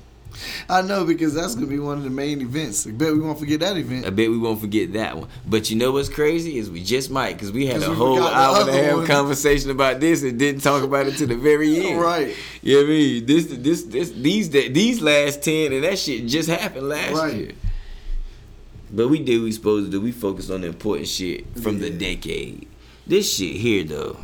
I 0.69 0.81
know 0.81 1.05
because 1.05 1.33
that's 1.33 1.55
gonna 1.55 1.67
be 1.67 1.79
one 1.79 1.97
of 1.97 2.03
the 2.03 2.09
main 2.09 2.41
events. 2.41 2.85
I 2.87 2.91
bet 2.91 3.13
we 3.13 3.19
won't 3.19 3.39
forget 3.39 3.59
that 3.61 3.77
event. 3.77 4.05
I 4.05 4.09
bet 4.09 4.29
we 4.29 4.37
won't 4.37 4.59
forget 4.59 4.93
that 4.93 5.17
one. 5.17 5.29
But 5.47 5.69
you 5.69 5.75
know 5.75 5.91
what's 5.91 6.09
crazy 6.09 6.57
is 6.57 6.69
we 6.69 6.83
just 6.83 7.09
might 7.09 7.33
because 7.33 7.51
we 7.51 7.65
had 7.67 7.81
a 7.83 7.93
whole 7.93 8.21
hour 8.21 8.61
and 8.61 8.69
a 8.69 8.83
half 8.83 9.07
conversation 9.07 9.69
about 9.71 9.99
this 9.99 10.23
and 10.23 10.37
didn't 10.39 10.61
talk 10.61 10.83
about 10.83 11.07
it 11.07 11.17
to 11.17 11.25
the 11.25 11.35
very 11.35 11.87
end. 11.87 11.99
Right. 12.01 12.35
You 12.61 12.75
know 12.75 12.81
what 12.81 12.85
I 12.87 12.89
mean? 12.89 13.25
This, 13.25 13.45
this, 13.47 13.83
this, 13.83 14.11
these, 14.11 14.49
these 14.49 15.01
last 15.01 15.41
ten 15.43 15.73
and 15.73 15.83
that 15.83 15.97
shit 15.99 16.25
just 16.27 16.49
happened 16.49 16.89
last 16.89 17.13
Right. 17.13 17.33
year. 17.35 17.51
But 18.91 19.07
we 19.09 19.19
did 19.19 19.39
what 19.39 19.45
we 19.45 19.51
supposed 19.51 19.87
to 19.87 19.91
do. 19.91 20.01
We 20.01 20.11
focused 20.11 20.51
on 20.51 20.61
the 20.61 20.67
important 20.67 21.07
shit 21.07 21.45
from 21.59 21.79
the 21.79 21.89
decade. 21.89 22.67
This 23.07 23.35
shit 23.35 23.55
here 23.55 23.83
though, 23.83 24.17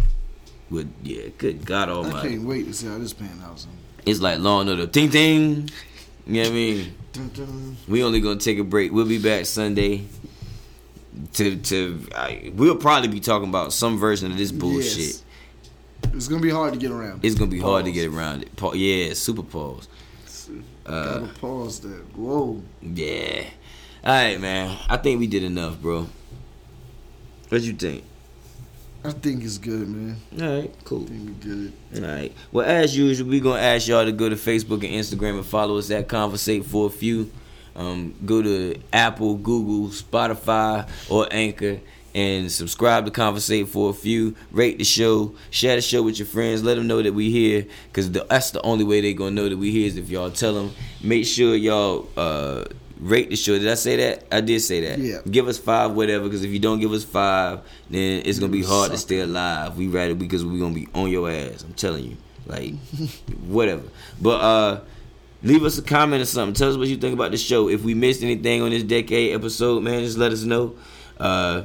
would 0.69 0.89
yeah, 1.03 1.27
good 1.37 1.65
God 1.65 1.89
Almighty! 1.89 2.15
I 2.27 2.31
can't 2.31 2.43
wait 2.43 2.65
to 2.67 2.73
see 2.73 2.87
how 2.87 2.97
this 2.97 3.13
pan 3.13 3.41
out. 3.43 3.65
it's 4.05 4.19
like 4.21 4.39
Law 4.39 4.61
and 4.61 4.69
Order. 4.69 4.87
Ting 4.87 5.09
ting. 5.09 5.69
You 6.27 6.33
know 6.33 6.41
what 6.41 6.49
I 6.49 6.53
mean? 6.53 7.77
We 7.87 8.03
only 8.03 8.19
gonna 8.19 8.39
take 8.39 8.59
a 8.59 8.63
break. 8.63 8.91
We'll 8.91 9.07
be 9.07 9.21
back 9.21 9.45
Sunday. 9.45 10.05
To 11.33 11.55
to 11.57 12.07
I, 12.15 12.51
we'll 12.55 12.77
probably 12.77 13.09
be 13.09 13.19
talking 13.19 13.49
about 13.49 13.73
some 13.73 13.97
version 13.97 14.31
of 14.31 14.37
this 14.37 14.51
bullshit. 14.51 14.97
Yes. 14.97 15.23
It's 16.13 16.27
gonna 16.27 16.41
be 16.41 16.49
hard 16.49 16.73
to 16.73 16.79
get 16.79 16.91
around. 16.91 17.23
It's 17.23 17.35
gonna 17.35 17.51
be 17.51 17.59
hard 17.59 17.85
to 17.85 17.91
get 17.91 18.07
around 18.07 18.43
it. 18.43 18.55
Pa- 18.55 18.73
yeah, 18.73 19.13
super 19.13 19.43
pause. 19.43 19.87
Gotta 20.83 21.25
uh, 21.25 21.27
pause 21.39 21.79
that. 21.81 22.03
Whoa. 22.15 22.61
Yeah. 22.81 23.43
All 24.03 24.13
right, 24.13 24.39
man. 24.39 24.77
I 24.89 24.97
think 24.97 25.19
we 25.19 25.27
did 25.27 25.43
enough, 25.43 25.79
bro. 25.81 26.07
What 27.49 27.61
do 27.61 27.67
you 27.67 27.73
think? 27.73 28.03
I 29.03 29.11
think 29.11 29.43
it's 29.43 29.57
good, 29.57 29.87
man. 29.89 30.17
All 30.39 30.61
right, 30.61 30.73
cool. 30.83 31.03
I 31.03 31.07
think 31.07 31.25
we 31.25 31.33
good. 31.33 31.73
All 31.95 32.01
right. 32.01 32.33
Well, 32.51 32.67
as 32.67 32.95
usual, 32.95 33.29
we're 33.29 33.41
gonna 33.41 33.61
ask 33.61 33.87
y'all 33.87 34.05
to 34.05 34.11
go 34.11 34.29
to 34.29 34.35
Facebook 34.35 34.83
and 34.83 34.93
Instagram 34.93 35.37
and 35.37 35.45
follow 35.45 35.77
us 35.77 35.89
at 35.89 36.07
Conversate 36.07 36.65
for 36.65 36.87
a 36.87 36.89
few. 36.89 37.31
Um, 37.75 38.13
go 38.25 38.41
to 38.41 38.75
Apple, 38.93 39.35
Google, 39.35 39.89
Spotify, 39.89 40.87
or 41.09 41.27
Anchor 41.31 41.79
and 42.13 42.51
subscribe 42.51 43.05
to 43.05 43.11
Conversate 43.11 43.67
for 43.69 43.89
a 43.89 43.93
few. 43.93 44.35
Rate 44.51 44.77
the 44.77 44.83
show, 44.83 45.35
share 45.49 45.75
the 45.75 45.81
show 45.81 46.03
with 46.03 46.19
your 46.19 46.25
friends. 46.25 46.63
Let 46.63 46.75
them 46.75 46.87
know 46.87 47.01
that 47.01 47.13
we 47.13 47.31
here, 47.31 47.65
cause 47.93 48.11
that's 48.11 48.51
the 48.51 48.61
only 48.61 48.83
way 48.83 49.01
they 49.01 49.13
gonna 49.13 49.31
know 49.31 49.49
that 49.49 49.57
we 49.57 49.71
here 49.71 49.87
is 49.87 49.97
if 49.97 50.09
y'all 50.09 50.29
tell 50.29 50.53
them. 50.53 50.71
Make 51.01 51.25
sure 51.25 51.55
y'all 51.55 52.07
uh, 52.17 52.65
rate 53.01 53.29
the 53.29 53.35
show. 53.35 53.57
Did 53.57 53.67
I 53.67 53.73
say 53.73 53.97
that? 53.97 54.25
I 54.31 54.39
did 54.41 54.61
say 54.61 54.81
that. 54.87 54.99
Yeah. 54.99 55.17
Give 55.29 55.47
us 55.47 55.57
five, 55.57 55.91
whatever. 55.91 56.29
Cause 56.29 56.43
if 56.43 56.51
you 56.51 56.59
don't 56.59 56.79
give 56.79 56.93
us 56.93 57.03
five, 57.03 57.59
then 57.89 58.21
it's 58.25 58.39
gonna 58.39 58.51
be 58.51 58.63
hard 58.63 58.91
to 58.91 58.97
stay 58.97 59.19
alive. 59.19 59.77
We 59.77 59.87
rather 59.87 60.15
because 60.15 60.45
we 60.45 60.59
gonna 60.59 60.75
be 60.75 60.87
on 60.93 61.09
your 61.09 61.29
ass. 61.29 61.63
I'm 61.63 61.73
telling 61.73 62.05
you, 62.05 62.17
like 62.45 62.75
whatever. 63.47 63.83
But 64.21 64.41
uh, 64.41 64.79
leave 65.43 65.63
us 65.65 65.77
a 65.77 65.81
comment 65.81 66.21
or 66.21 66.25
something. 66.25 66.53
Tell 66.53 66.69
us 66.69 66.77
what 66.77 66.87
you 66.87 66.97
think 66.97 67.13
about 67.13 67.31
the 67.31 67.37
show. 67.37 67.67
If 67.67 67.83
we 67.83 67.93
missed 67.95 68.21
anything 68.21 68.61
on 68.61 68.69
this 68.69 68.83
decade 68.83 69.35
episode, 69.35 69.83
man, 69.83 70.03
just 70.03 70.17
let 70.17 70.31
us 70.31 70.43
know. 70.43 70.75
Uh, 71.19 71.63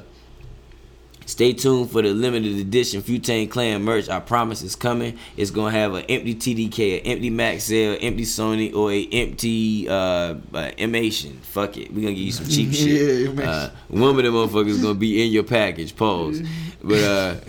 Stay 1.27 1.53
tuned 1.53 1.90
for 1.90 2.03
the 2.03 2.15
limited 2.15 2.57
edition 2.57 3.03
Futane 3.03 3.51
Clan 3.51 3.82
merch. 3.82 4.09
I 4.09 4.20
promise 4.20 4.62
it's 4.62 4.77
coming. 4.77 5.19
It's 5.36 5.51
gonna 5.51 5.73
have 5.73 5.94
an 5.94 6.05
empty 6.09 6.36
TDK, 6.36 7.01
an 7.01 7.07
empty 7.07 7.32
Maxell, 7.32 7.98
empty 8.01 8.23
Sony, 8.23 8.73
or 8.73 8.93
a 8.93 9.09
empty 9.11 9.89
uh, 9.89 9.93
uh 9.93 10.70
Imation. 10.78 11.40
Fuck 11.40 11.78
it, 11.78 11.93
we 11.93 12.03
gonna 12.03 12.15
give 12.15 12.24
you 12.24 12.32
some 12.32 12.47
cheap 12.48 12.73
shit. 12.73 13.35
Yeah, 13.35 13.51
uh, 13.51 13.70
one 13.89 14.11
of 14.11 14.16
them 14.16 14.35
motherfuckers 14.35 14.81
gonna 14.81 14.94
be 14.94 15.24
in 15.24 15.32
your 15.32 15.43
package. 15.43 15.97
Pause. 15.97 16.43
But 16.85 17.03
uh, 17.03 17.35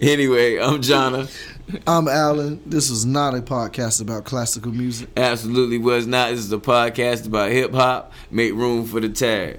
anyway, 0.00 0.60
I'm 0.60 0.80
Jonna. 0.80 1.28
I'm 1.88 2.06
Alan. 2.06 2.62
This 2.66 2.88
was 2.88 3.04
not 3.04 3.34
a 3.34 3.40
podcast 3.42 4.00
about 4.00 4.24
classical 4.24 4.70
music. 4.70 5.08
Absolutely 5.16 5.78
was 5.78 6.06
not. 6.06 6.30
This 6.30 6.40
is 6.40 6.52
a 6.52 6.58
podcast 6.58 7.26
about 7.26 7.50
hip 7.50 7.72
hop. 7.72 8.12
Make 8.30 8.52
room 8.54 8.86
for 8.86 9.00
the 9.00 9.08
tag. 9.08 9.58